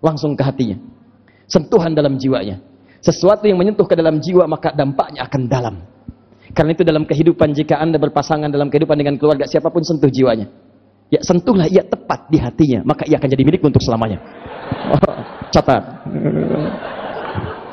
langsung 0.00 0.32
ke 0.32 0.40
hatinya. 0.40 0.80
Sentuhan 1.44 1.92
dalam 1.92 2.16
jiwanya. 2.16 2.64
Sesuatu 3.04 3.44
yang 3.44 3.60
menyentuh 3.60 3.84
ke 3.84 3.92
dalam 3.92 4.16
jiwa 4.16 4.48
maka 4.48 4.72
dampaknya 4.72 5.28
akan 5.28 5.42
dalam. 5.44 5.74
Karena 6.56 6.72
itu 6.72 6.80
dalam 6.80 7.04
kehidupan 7.04 7.52
jika 7.52 7.76
Anda 7.76 8.00
berpasangan 8.00 8.48
dalam 8.48 8.72
kehidupan 8.72 8.96
dengan 8.96 9.20
keluarga 9.20 9.44
siapa 9.44 9.68
pun 9.68 9.84
sentuh 9.84 10.08
jiwanya. 10.08 10.48
Ya 11.12 11.20
sentuhlah 11.20 11.68
ia 11.68 11.84
tepat 11.84 12.32
di 12.32 12.40
hatinya, 12.40 12.80
maka 12.88 13.04
ia 13.04 13.20
akan 13.20 13.28
jadi 13.28 13.44
milik 13.44 13.60
untuk 13.60 13.84
selamanya. 13.84 14.16
Oh, 14.88 15.12
catat. 15.52 15.82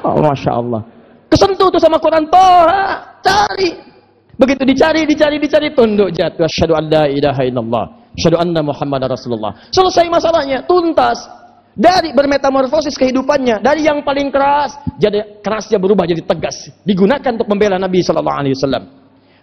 Oh, 0.04 0.20
Masya 0.20 0.52
Allah. 0.52 0.84
Kesentuh 1.32 1.72
tuh 1.72 1.80
sama 1.80 1.96
Quran 1.96 2.28
Toha, 2.28 3.00
cari. 3.24 3.72
Begitu 4.36 4.68
dicari, 4.68 5.08
dicari, 5.08 5.40
dicari, 5.40 5.72
tunduk 5.72 6.12
jatuh. 6.12 6.44
Asyhadu 6.44 6.76
an 6.76 6.92
la 6.92 7.08
ilaha 7.08 7.42
illallah. 7.48 7.86
Asyhadu 8.20 8.36
anna 8.36 8.60
Muhammad 8.60 9.08
Rasulullah. 9.08 9.56
Selesai 9.72 10.12
masalahnya, 10.12 10.68
tuntas. 10.68 11.24
Dari 11.72 12.12
bermetamorfosis 12.12 13.00
kehidupannya, 13.00 13.64
dari 13.64 13.88
yang 13.88 14.04
paling 14.04 14.28
keras, 14.28 14.76
jadi 15.00 15.40
kerasnya 15.40 15.80
berubah 15.80 16.04
jadi 16.04 16.20
tegas. 16.20 16.68
Digunakan 16.84 17.32
untuk 17.32 17.48
membela 17.48 17.80
Nabi 17.80 18.04
Shallallahu 18.04 18.38
Alaihi 18.44 18.60
Wasallam. 18.60 18.84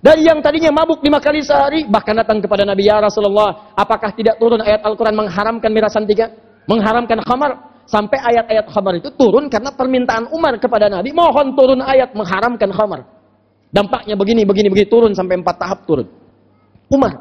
Dari 0.05 0.29
yang 0.29 0.45
tadinya 0.45 0.69
mabuk 0.69 1.01
lima 1.01 1.25
kali 1.25 1.41
sehari, 1.41 1.89
bahkan 1.89 2.13
datang 2.13 2.45
kepada 2.45 2.69
Nabi 2.69 2.85
ya 2.85 3.01
Rasulullah, 3.01 3.73
apakah 3.73 4.13
tidak 4.13 4.37
turun 4.37 4.61
ayat 4.61 4.85
Al-Quran 4.85 5.17
mengharamkan 5.17 5.73
mirasan 5.73 6.05
tiga? 6.05 6.29
Mengharamkan 6.69 7.25
khamar? 7.25 7.78
Sampai 7.89 8.21
ayat-ayat 8.21 8.69
khamar 8.69 9.01
itu 9.01 9.09
turun 9.17 9.49
karena 9.49 9.73
permintaan 9.73 10.29
Umar 10.29 10.61
kepada 10.61 10.93
Nabi, 10.93 11.09
mohon 11.09 11.57
turun 11.57 11.81
ayat 11.81 12.13
mengharamkan 12.13 12.69
khamar. 12.69 13.01
Dampaknya 13.73 14.13
begini, 14.13 14.45
begini, 14.45 14.69
begini, 14.69 14.89
turun 14.93 15.17
sampai 15.17 15.41
empat 15.41 15.57
tahap 15.57 15.89
turun. 15.89 16.05
Umar. 16.93 17.17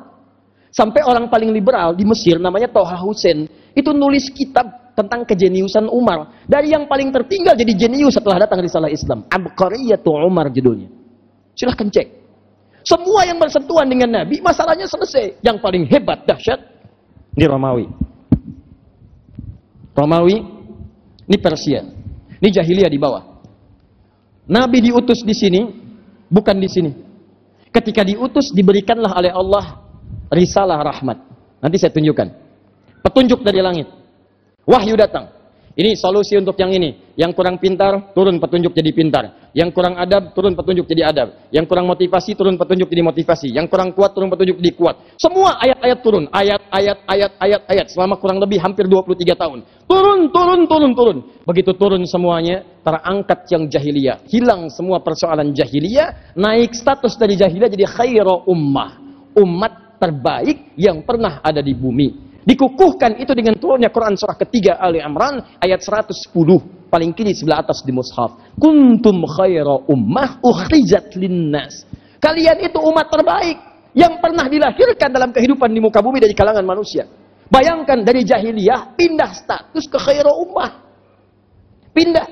Sampai 0.76 1.08
orang 1.08 1.32
paling 1.32 1.56
liberal 1.56 1.96
di 1.96 2.04
Mesir, 2.04 2.36
namanya 2.36 2.68
Toha 2.68 3.00
Hussein, 3.00 3.48
itu 3.72 3.96
nulis 3.96 4.28
kitab 4.36 4.92
tentang 4.92 5.24
kejeniusan 5.24 5.88
Umar. 5.88 6.44
Dari 6.44 6.76
yang 6.76 6.84
paling 6.84 7.16
tertinggal 7.16 7.56
jadi 7.56 7.88
jenius 7.88 8.20
setelah 8.20 8.44
datang 8.44 8.60
risalah 8.60 8.92
Islam. 8.92 9.24
Abqariyatu 9.32 10.12
Umar 10.12 10.52
judulnya. 10.52 10.92
Silahkan 11.56 11.88
cek. 11.88 12.08
Semua 12.84 13.24
yang 13.24 13.40
bersentuhan 13.40 13.88
dengan 13.88 14.20
Nabi, 14.20 14.44
masalahnya 14.44 14.84
selesai. 14.84 15.40
Yang 15.40 15.64
paling 15.64 15.88
hebat, 15.88 16.28
dahsyat, 16.28 16.60
di 17.32 17.46
Romawi. 17.48 17.88
Romawi 19.96 20.57
ini 21.28 21.38
Persia. 21.38 21.84
Ini 22.40 22.50
jahiliyah 22.50 22.92
di 22.92 23.00
bawah. 23.00 23.44
Nabi 24.48 24.80
diutus 24.80 25.28
di 25.28 25.36
sini, 25.36 25.62
bukan 26.32 26.56
di 26.56 26.70
sini. 26.72 26.92
Ketika 27.68 28.08
diutus, 28.08 28.56
diberikanlah 28.56 29.12
oleh 29.20 29.32
Allah 29.36 29.66
risalah 30.32 30.80
rahmat. 30.80 31.20
Nanti 31.60 31.76
saya 31.76 31.92
tunjukkan. 31.92 32.32
Petunjuk 33.04 33.44
dari 33.44 33.60
langit. 33.60 33.92
Wahyu 34.64 34.96
datang. 34.96 35.36
Ini 35.78 35.94
solusi 36.00 36.40
untuk 36.40 36.56
yang 36.58 36.72
ini. 36.74 37.14
Yang 37.20 37.38
kurang 37.38 37.60
pintar, 37.60 38.16
turun 38.16 38.40
petunjuk 38.40 38.72
jadi 38.72 38.92
pintar. 38.96 39.47
Yang 39.58 39.74
kurang 39.74 39.98
adab, 39.98 40.38
turun 40.38 40.54
petunjuk 40.54 40.86
jadi 40.86 41.10
adab. 41.10 41.34
Yang 41.50 41.66
kurang 41.66 41.90
motivasi, 41.90 42.38
turun 42.38 42.62
petunjuk 42.62 42.94
jadi 42.94 43.02
motivasi. 43.02 43.50
Yang 43.50 43.74
kurang 43.74 43.90
kuat, 43.90 44.14
turun 44.14 44.30
petunjuk 44.30 44.62
jadi 44.62 44.72
kuat. 44.78 45.18
Semua 45.18 45.58
ayat-ayat 45.58 46.00
turun. 46.06 46.30
Ayat, 46.30 46.62
ayat, 46.70 47.66
ayat. 47.66 47.90
Selama 47.90 48.22
kurang 48.22 48.38
lebih 48.38 48.62
hampir 48.62 48.86
23 48.86 49.34
tahun. 49.34 49.66
Turun, 49.90 50.30
turun, 50.30 50.62
turun, 50.70 50.92
turun. 50.94 51.18
Begitu 51.42 51.74
turun 51.74 52.06
semuanya, 52.06 52.62
terangkat 52.86 53.50
yang 53.50 53.66
jahiliyah. 53.66 54.30
Hilang 54.30 54.70
semua 54.70 55.02
persoalan 55.02 55.50
jahiliyah. 55.58 56.38
Naik 56.38 56.78
status 56.78 57.18
dari 57.18 57.34
jahiliyah 57.34 57.74
jadi 57.74 57.90
khaira 57.90 58.46
ummah. 58.46 59.02
Umat 59.42 59.98
terbaik 59.98 60.78
yang 60.78 61.02
pernah 61.02 61.42
ada 61.42 61.66
di 61.66 61.74
bumi. 61.74 62.27
Dikukuhkan 62.48 63.20
itu 63.20 63.36
dengan 63.36 63.60
turunnya 63.60 63.92
Quran 63.92 64.16
surah 64.16 64.40
ketiga 64.40 64.80
Ali 64.80 65.04
Imran 65.04 65.44
ayat 65.60 65.84
110 65.84 66.32
paling 66.88 67.12
kiri 67.12 67.36
sebelah 67.36 67.60
atas 67.60 67.84
di 67.84 67.92
mushaf. 67.92 68.40
Kuntum 68.56 69.28
khaira 69.28 69.84
ummah 69.92 70.40
ukhrijat 70.40 71.12
linnas. 71.20 71.84
Kalian 72.24 72.64
itu 72.64 72.80
umat 72.80 73.12
terbaik 73.12 73.60
yang 73.92 74.24
pernah 74.24 74.48
dilahirkan 74.48 75.12
dalam 75.12 75.36
kehidupan 75.36 75.68
di 75.76 75.84
muka 75.84 76.00
bumi 76.00 76.24
dari 76.24 76.32
kalangan 76.32 76.64
manusia. 76.64 77.04
Bayangkan 77.52 78.08
dari 78.08 78.24
jahiliyah 78.24 78.96
pindah 78.96 79.36
status 79.36 79.84
ke 79.92 80.00
khaira 80.00 80.32
ummah. 80.32 80.88
Pindah. 81.92 82.28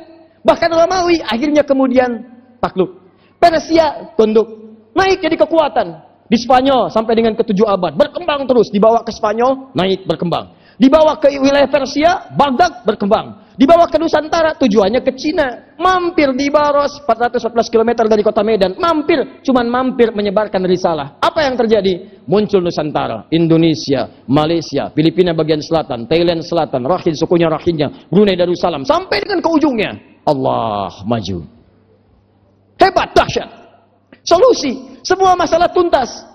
Bahkan 0.47 0.71
Romawi 0.71 1.19
akhirnya 1.27 1.67
kemudian 1.67 2.23
takluk. 2.63 3.03
Persia 3.35 4.15
tunduk. 4.15 4.47
Naik 4.95 5.19
jadi 5.19 5.35
kekuatan. 5.43 5.87
Di 6.25 6.37
Spanyol 6.41 6.89
sampai 6.89 7.13
dengan 7.13 7.37
ketujuh 7.37 7.69
abad. 7.69 7.93
Berkembang 7.93 8.49
terus. 8.49 8.73
Dibawa 8.73 9.05
ke 9.05 9.13
Spanyol, 9.13 9.73
naik 9.77 10.09
berkembang. 10.09 10.57
Dibawa 10.75 11.15
ke 11.15 11.31
wilayah 11.39 11.69
Persia, 11.71 12.27
Baghdad 12.35 12.83
berkembang. 12.83 13.45
Dibawa 13.55 13.87
ke 13.87 13.95
Nusantara, 13.95 14.51
tujuannya 14.59 14.99
ke 14.99 15.15
Cina. 15.15 15.71
Mampir 15.79 16.35
di 16.35 16.51
Baros, 16.51 16.99
414 17.07 17.71
km 17.71 18.03
dari 18.03 18.19
kota 18.19 18.43
Medan. 18.43 18.75
Mampir, 18.75 19.39
cuman 19.47 19.63
mampir 19.71 20.11
menyebarkan 20.11 20.59
risalah. 20.67 21.15
Apa 21.23 21.47
yang 21.47 21.55
terjadi? 21.55 22.19
Muncul 22.27 22.59
Nusantara, 22.59 23.31
Indonesia, 23.31 24.11
Malaysia, 24.27 24.91
Filipina 24.91 25.31
bagian 25.31 25.63
selatan, 25.63 26.03
Thailand 26.03 26.43
selatan, 26.43 26.83
Rakhine 26.83 27.15
sukunya 27.15 27.47
Rakhinya, 27.47 28.11
Brunei 28.11 28.35
Darussalam. 28.35 28.83
Sampai 28.83 29.23
dengan 29.23 29.39
ke 29.39 29.47
ujungnya. 29.47 29.95
Allah 30.27 30.91
maju. 31.07 31.47
Hebat, 32.75 33.15
dahsyat. 33.15 33.64
Solusi, 34.25 34.99
semua 35.05 35.37
masalah 35.37 35.69
tuntas. 35.69 36.25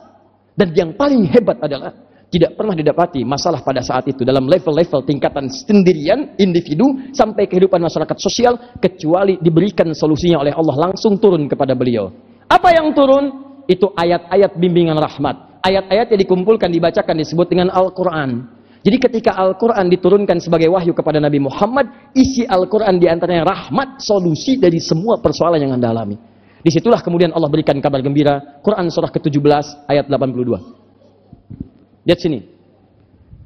Dan 0.54 0.70
yang 0.78 0.90
paling 0.94 1.26
hebat 1.26 1.58
adalah 1.58 1.90
tidak 2.30 2.54
pernah 2.54 2.78
didapati 2.78 3.26
masalah 3.26 3.58
pada 3.58 3.82
saat 3.82 4.06
itu 4.06 4.22
dalam 4.22 4.46
level-level 4.46 5.02
tingkatan 5.02 5.50
sendirian 5.50 6.38
individu 6.38 7.10
sampai 7.10 7.50
kehidupan 7.50 7.82
masyarakat 7.82 8.14
sosial 8.22 8.54
kecuali 8.78 9.34
diberikan 9.42 9.90
solusinya 9.90 10.38
oleh 10.38 10.54
Allah 10.54 10.90
langsung 10.90 11.18
turun 11.18 11.50
kepada 11.50 11.74
beliau. 11.74 12.14
Apa 12.46 12.70
yang 12.70 12.94
turun? 12.94 13.50
Itu 13.66 13.90
ayat-ayat 13.98 14.54
bimbingan 14.54 14.94
rahmat. 14.94 15.62
Ayat-ayat 15.66 16.14
yang 16.14 16.20
dikumpulkan 16.22 16.70
dibacakan 16.70 17.18
disebut 17.18 17.50
dengan 17.50 17.74
Al-Qur'an. 17.74 18.46
Jadi 18.80 18.96
ketika 18.96 19.36
Al-Quran 19.36 19.92
diturunkan 19.92 20.40
sebagai 20.40 20.72
wahyu 20.72 20.96
kepada 20.96 21.20
Nabi 21.20 21.36
Muhammad, 21.36 22.14
isi 22.16 22.48
Al-Quran 22.48 22.96
di 22.96 23.10
antaranya 23.12 23.44
rahmat, 23.44 24.00
solusi 24.00 24.56
dari 24.56 24.80
semua 24.80 25.20
persoalan 25.20 25.60
yang 25.60 25.76
anda 25.76 25.92
alami. 25.92 26.29
Di 26.60 26.70
situlah 26.72 27.00
kemudian 27.00 27.32
Allah 27.32 27.48
berikan 27.48 27.76
kabar 27.80 28.04
gembira, 28.04 28.60
Quran 28.60 28.92
surah 28.92 29.08
ke-17 29.08 29.88
ayat 29.88 30.06
82. 30.08 32.04
Lihat 32.04 32.20
sini. 32.20 32.40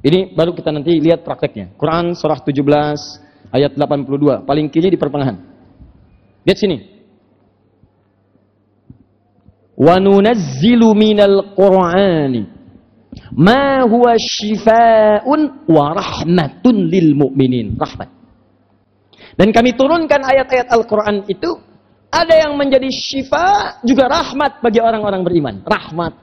Ini 0.05 0.37
baru 0.37 0.53
kita 0.53 0.68
nanti 0.68 1.00
lihat 1.00 1.24
prakteknya. 1.24 1.72
Quran 1.81 2.12
surah 2.12 2.42
17 2.42 3.55
ayat 3.55 3.72
82. 3.79 4.44
Paling 4.44 4.66
kiri 4.68 4.92
di 4.92 4.98
pertengahan. 5.00 5.40
Lihat 6.44 6.59
sini. 6.59 6.77
Qur'ani 11.55 12.42
ma 13.35 13.83
huwa 13.87 14.14
shifaa'un 14.18 15.66
wa 15.66 15.85
rahmatun 15.94 16.74
lil 16.87 17.14
mu'minin. 17.14 17.79
Rahmat. 17.79 18.09
Dan 19.35 19.50
kami 19.50 19.74
turunkan 19.74 20.22
ayat-ayat 20.22 20.70
Al-Quran 20.70 21.27
itu 21.27 21.59
ada 22.14 22.35
yang 22.46 22.55
menjadi 22.55 22.87
syifa 22.94 23.79
juga 23.83 24.07
rahmat 24.07 24.62
bagi 24.62 24.79
orang-orang 24.79 25.27
beriman. 25.27 25.55
Rahmat. 25.66 26.14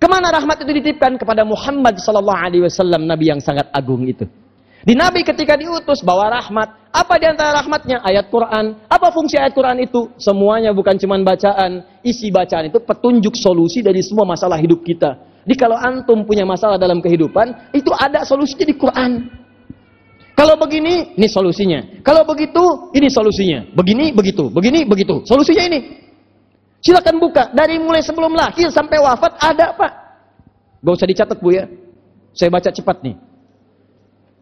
Ke 0.00 0.06
mana 0.08 0.32
rahmat 0.32 0.64
itu 0.64 0.72
dititipkan 0.72 1.20
kepada 1.20 1.44
Muhammad 1.44 2.00
sallallahu 2.00 2.40
alaihi 2.40 2.64
wasallam 2.64 3.04
Nabi 3.04 3.28
yang 3.28 3.40
sangat 3.44 3.68
agung 3.72 4.08
itu. 4.08 4.24
Di 4.84 4.92
Nabi 4.92 5.24
ketika 5.24 5.56
diutus 5.56 6.04
bawa 6.04 6.28
rahmat. 6.28 6.92
Apa 6.92 7.16
di 7.16 7.24
antara 7.24 7.56
rahmatnya? 7.56 8.04
Ayat 8.04 8.28
Quran. 8.28 8.76
Apa 8.84 9.08
fungsi 9.12 9.40
ayat 9.40 9.56
Quran 9.56 9.80
itu? 9.80 10.12
Semuanya 10.20 10.76
bukan 10.76 11.00
cuma 11.00 11.16
bacaan. 11.24 11.84
Isi 12.04 12.28
bacaan 12.28 12.68
itu 12.68 12.78
petunjuk 12.84 13.32
solusi 13.32 13.80
dari 13.80 14.04
semua 14.04 14.28
masalah 14.28 14.60
hidup 14.60 14.84
kita. 14.84 15.16
Jadi 15.44 15.56
kalau 15.56 15.76
antum 15.76 16.24
punya 16.24 16.44
masalah 16.44 16.80
dalam 16.80 17.00
kehidupan, 17.04 17.72
itu 17.72 17.92
ada 17.96 18.24
solusinya 18.24 18.64
di 18.68 18.76
Quran. 18.76 19.10
Kalau 20.34 20.58
begini, 20.58 21.14
ini 21.14 21.30
solusinya. 21.30 22.02
Kalau 22.02 22.26
begitu, 22.26 22.90
ini 22.90 23.06
solusinya. 23.06 23.70
Begini, 23.70 24.10
begitu. 24.10 24.50
Begini, 24.50 24.82
begitu. 24.82 25.22
Solusinya 25.22 25.64
ini. 25.70 25.80
Silakan 26.84 27.16
buka. 27.22 27.54
Dari 27.54 27.80
mulai 27.80 28.04
sebelum 28.04 28.36
lahir 28.36 28.68
sampai 28.68 29.00
wafat 29.00 29.40
ada 29.40 29.72
pak. 29.72 29.92
Gak 30.84 30.94
usah 31.00 31.08
dicatat 31.08 31.38
bu 31.40 31.48
ya. 31.56 31.64
Saya 32.36 32.52
baca 32.52 32.68
cepat 32.68 33.00
nih. 33.00 33.16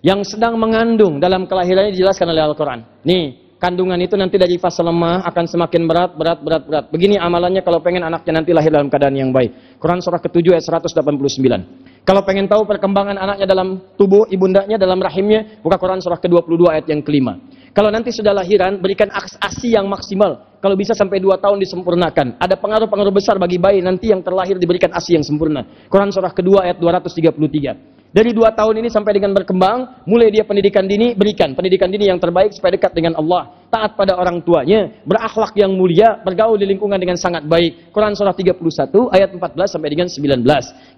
Yang 0.03 0.35
sedang 0.35 0.59
mengandung 0.59 1.23
dalam 1.23 1.47
kelahirannya 1.47 1.95
dijelaskan 1.95 2.35
oleh 2.35 2.43
Al-Quran. 2.43 2.83
Nih, 3.07 3.55
kandungan 3.63 3.95
itu 4.03 4.19
nanti 4.19 4.35
dari 4.35 4.59
fase 4.59 4.83
lemah 4.83 5.23
akan 5.23 5.45
semakin 5.47 5.87
berat, 5.87 6.11
berat, 6.19 6.39
berat, 6.43 6.63
berat. 6.67 6.85
Begini 6.91 7.15
amalannya 7.15 7.63
kalau 7.63 7.79
pengen 7.79 8.03
anaknya 8.03 8.43
nanti 8.43 8.51
lahir 8.51 8.75
dalam 8.75 8.91
keadaan 8.91 9.15
yang 9.15 9.31
baik. 9.31 9.79
Quran 9.79 10.03
surah 10.03 10.19
ke-7 10.19 10.59
ayat 10.59 10.67
189. 10.67 11.92
Kalau 12.03 12.27
pengen 12.27 12.51
tahu 12.51 12.67
perkembangan 12.67 13.15
anaknya 13.15 13.47
dalam 13.47 13.79
tubuh 13.95 14.27
ibundanya, 14.27 14.75
dalam 14.75 14.99
rahimnya, 14.99 15.63
buka 15.63 15.79
Quran 15.79 16.03
surah 16.03 16.19
ke-22 16.19 16.63
ayat 16.67 16.87
yang 16.91 16.99
kelima. 16.99 17.39
Kalau 17.71 17.95
nanti 17.95 18.11
sudah 18.11 18.35
lahiran, 18.35 18.83
berikan 18.83 19.07
asi 19.15 19.79
yang 19.79 19.87
maksimal. 19.87 20.59
Kalau 20.59 20.75
bisa 20.75 20.99
sampai 20.99 21.23
dua 21.23 21.39
tahun 21.39 21.63
disempurnakan. 21.63 22.43
Ada 22.43 22.59
pengaruh-pengaruh 22.59 23.15
besar 23.15 23.39
bagi 23.39 23.57
bayi 23.57 23.79
nanti 23.81 24.11
yang 24.11 24.19
terlahir 24.19 24.59
diberikan 24.59 24.91
asi 24.93 25.15
yang 25.15 25.23
sempurna. 25.23 25.63
Quran 25.87 26.11
surah 26.11 26.35
kedua 26.35 26.67
ayat 26.67 26.83
233. 26.83 28.02
Dari 28.13 28.37
dua 28.37 28.53
tahun 28.53 28.85
ini 28.85 28.89
sampai 28.93 29.17
dengan 29.17 29.33
berkembang, 29.33 30.05
mulai 30.05 30.29
dia 30.29 30.45
pendidikan 30.45 30.85
dini, 30.85 31.17
berikan 31.17 31.57
pendidikan 31.57 31.89
dini 31.89 32.13
yang 32.13 32.21
terbaik 32.21 32.53
supaya 32.53 32.77
dekat 32.77 32.93
dengan 32.93 33.17
Allah 33.17 33.63
taat 33.73 33.97
pada 33.97 34.21
orang 34.21 34.45
tuanya, 34.45 34.93
berakhlak 35.09 35.57
yang 35.57 35.73
mulia, 35.73 36.21
bergaul 36.21 36.61
di 36.61 36.69
lingkungan 36.69 37.01
dengan 37.01 37.17
sangat 37.17 37.49
baik. 37.49 37.89
Quran 37.89 38.13
surah 38.13 38.37
31 38.37 38.61
ayat 39.09 39.33
14 39.33 39.73
sampai 39.73 39.89
dengan 39.89 40.13
19. 40.13 40.45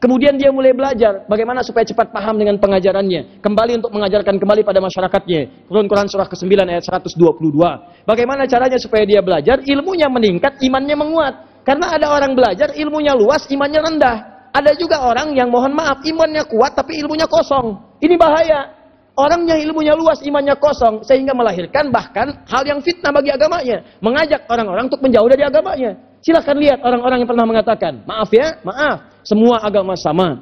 Kemudian 0.02 0.34
dia 0.34 0.50
mulai 0.50 0.74
belajar 0.74 1.22
bagaimana 1.30 1.62
supaya 1.62 1.86
cepat 1.86 2.10
paham 2.10 2.34
dengan 2.34 2.58
pengajarannya, 2.58 3.38
kembali 3.38 3.78
untuk 3.78 3.94
mengajarkan 3.94 4.34
kembali 4.42 4.66
pada 4.66 4.82
masyarakatnya. 4.82 5.70
Quran 5.70 5.86
Quran 5.86 6.10
surah 6.10 6.26
ke-9 6.26 6.50
ayat 6.66 6.82
122. 6.82 7.14
Bagaimana 8.02 8.42
caranya 8.50 8.78
supaya 8.82 9.06
dia 9.06 9.22
belajar, 9.22 9.62
ilmunya 9.62 10.10
meningkat, 10.10 10.58
imannya 10.58 10.98
menguat. 10.98 11.34
Karena 11.62 11.94
ada 11.94 12.10
orang 12.10 12.34
belajar, 12.34 12.74
ilmunya 12.74 13.14
luas, 13.14 13.46
imannya 13.48 13.80
rendah. 13.80 14.33
Ada 14.54 14.78
juga 14.78 15.02
orang 15.02 15.34
yang 15.34 15.50
mohon 15.50 15.74
maaf, 15.74 16.06
imannya 16.06 16.46
kuat 16.46 16.78
tapi 16.78 17.02
ilmunya 17.02 17.26
kosong. 17.26 17.74
Ini 17.98 18.14
bahaya. 18.14 18.70
Orang 19.14 19.46
yang 19.46 19.58
ilmunya 19.62 19.94
luas, 19.94 20.22
imannya 20.22 20.54
kosong, 20.58 21.02
sehingga 21.06 21.34
melahirkan 21.34 21.90
bahkan 21.90 22.34
hal 22.46 22.62
yang 22.66 22.78
fitnah 22.82 23.10
bagi 23.14 23.30
agamanya. 23.30 23.82
Mengajak 23.98 24.46
orang-orang 24.46 24.90
untuk 24.90 25.02
menjauh 25.02 25.26
dari 25.30 25.42
agamanya. 25.42 25.94
Silahkan 26.22 26.54
lihat 26.58 26.82
orang-orang 26.82 27.22
yang 27.22 27.30
pernah 27.30 27.46
mengatakan, 27.46 27.92
maaf 28.06 28.30
ya, 28.34 28.58
maaf, 28.66 29.22
semua 29.22 29.62
agama 29.62 29.94
sama. 29.94 30.38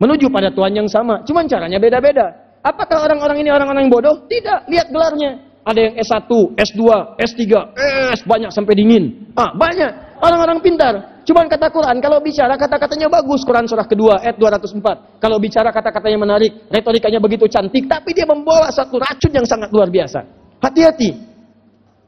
Menuju 0.00 0.28
pada 0.28 0.52
Tuhan 0.52 0.72
yang 0.84 0.88
sama, 0.88 1.24
cuman 1.24 1.48
caranya 1.48 1.80
beda-beda. 1.80 2.32
Apakah 2.60 3.08
orang-orang 3.08 3.40
ini 3.40 3.50
orang-orang 3.52 3.88
bodoh? 3.88 4.24
Tidak, 4.28 4.68
lihat 4.68 4.92
gelarnya. 4.92 5.47
Ada 5.68 5.80
yang 5.84 5.94
S1, 6.00 6.30
S2, 6.56 6.80
S3, 7.20 7.42
S 8.16 8.24
banyak 8.24 8.48
sampai 8.48 8.72
dingin. 8.72 9.28
Ah, 9.36 9.52
banyak. 9.52 10.16
Orang-orang 10.24 10.64
pintar. 10.64 11.20
Cuman 11.28 11.44
kata 11.44 11.68
Quran, 11.68 12.00
kalau 12.00 12.24
bicara 12.24 12.56
kata-katanya 12.56 13.12
bagus. 13.12 13.44
Quran 13.44 13.68
surah 13.68 13.84
kedua, 13.84 14.16
ayat 14.24 14.40
204. 14.40 15.20
Kalau 15.20 15.36
bicara 15.36 15.68
kata-katanya 15.68 16.24
menarik, 16.24 16.72
retorikanya 16.72 17.20
begitu 17.20 17.44
cantik, 17.52 17.84
tapi 17.84 18.16
dia 18.16 18.24
membawa 18.24 18.72
satu 18.72 18.96
racun 18.96 19.28
yang 19.28 19.44
sangat 19.44 19.68
luar 19.68 19.92
biasa. 19.92 20.24
Hati-hati. 20.64 21.12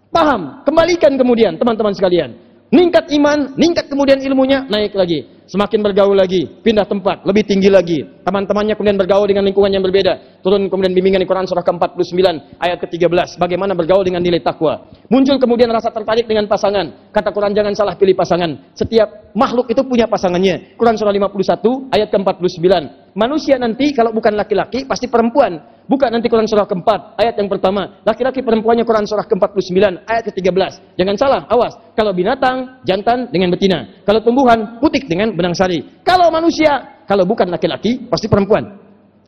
Paham? 0.08 0.64
Kembalikan 0.64 1.20
kemudian, 1.20 1.60
teman-teman 1.60 1.92
sekalian. 1.92 2.32
Ningkat 2.72 3.12
iman, 3.12 3.52
ningkat 3.60 3.92
kemudian 3.92 4.24
ilmunya, 4.24 4.64
naik 4.72 4.96
lagi. 4.96 5.39
Semakin 5.50 5.82
bergaul 5.82 6.14
lagi, 6.14 6.46
pindah 6.62 6.86
tempat, 6.86 7.26
lebih 7.26 7.42
tinggi 7.42 7.66
lagi. 7.66 8.06
Teman-temannya 8.22 8.78
kemudian 8.78 8.94
bergaul 8.94 9.26
dengan 9.26 9.42
lingkungan 9.42 9.74
yang 9.74 9.82
berbeda. 9.82 10.38
Turun 10.46 10.70
kemudian 10.70 10.94
bimbingan 10.94 11.18
di 11.18 11.26
Quran 11.26 11.42
surah 11.42 11.66
ke-49 11.66 12.22
ayat 12.62 12.78
ke-13. 12.78 13.34
Bagaimana 13.34 13.74
bergaul 13.74 14.06
dengan 14.06 14.22
nilai 14.22 14.38
takwa. 14.38 14.86
Muncul 15.10 15.42
kemudian 15.42 15.66
rasa 15.74 15.90
tertarik 15.90 16.30
dengan 16.30 16.46
pasangan. 16.46 17.10
Kata 17.10 17.34
Quran 17.34 17.50
jangan 17.50 17.74
salah 17.74 17.98
pilih 17.98 18.14
pasangan. 18.14 18.78
Setiap 18.78 19.34
makhluk 19.34 19.66
itu 19.74 19.82
punya 19.82 20.06
pasangannya. 20.06 20.78
Quran 20.78 20.94
surah 20.94 21.10
51 21.10 21.98
ayat 21.98 22.08
ke-49. 22.14 22.66
Manusia 23.10 23.58
nanti 23.58 23.90
kalau 23.90 24.14
bukan 24.14 24.38
laki-laki 24.38 24.86
pasti 24.86 25.10
perempuan. 25.10 25.58
Buka 25.90 26.06
nanti 26.06 26.30
Quran 26.30 26.46
surah 26.46 26.70
keempat, 26.70 27.18
ayat 27.18 27.34
yang 27.34 27.50
pertama. 27.50 27.98
Laki-laki 28.06 28.46
perempuannya 28.46 28.86
Quran 28.86 29.10
surah 29.10 29.26
ke-49, 29.26 30.06
ayat 30.06 30.22
ke-13. 30.30 30.94
Jangan 30.94 31.16
salah, 31.18 31.40
awas. 31.50 31.74
Kalau 31.98 32.14
binatang, 32.14 32.78
jantan 32.86 33.26
dengan 33.34 33.50
betina. 33.50 33.82
Kalau 34.06 34.22
tumbuhan, 34.22 34.78
putik 34.78 35.10
dengan 35.10 35.34
benang 35.34 35.50
sari. 35.50 35.82
Kalau 36.06 36.30
manusia, 36.30 37.02
kalau 37.10 37.26
bukan 37.26 37.50
laki-laki, 37.50 38.06
pasti 38.06 38.30
perempuan. 38.30 38.70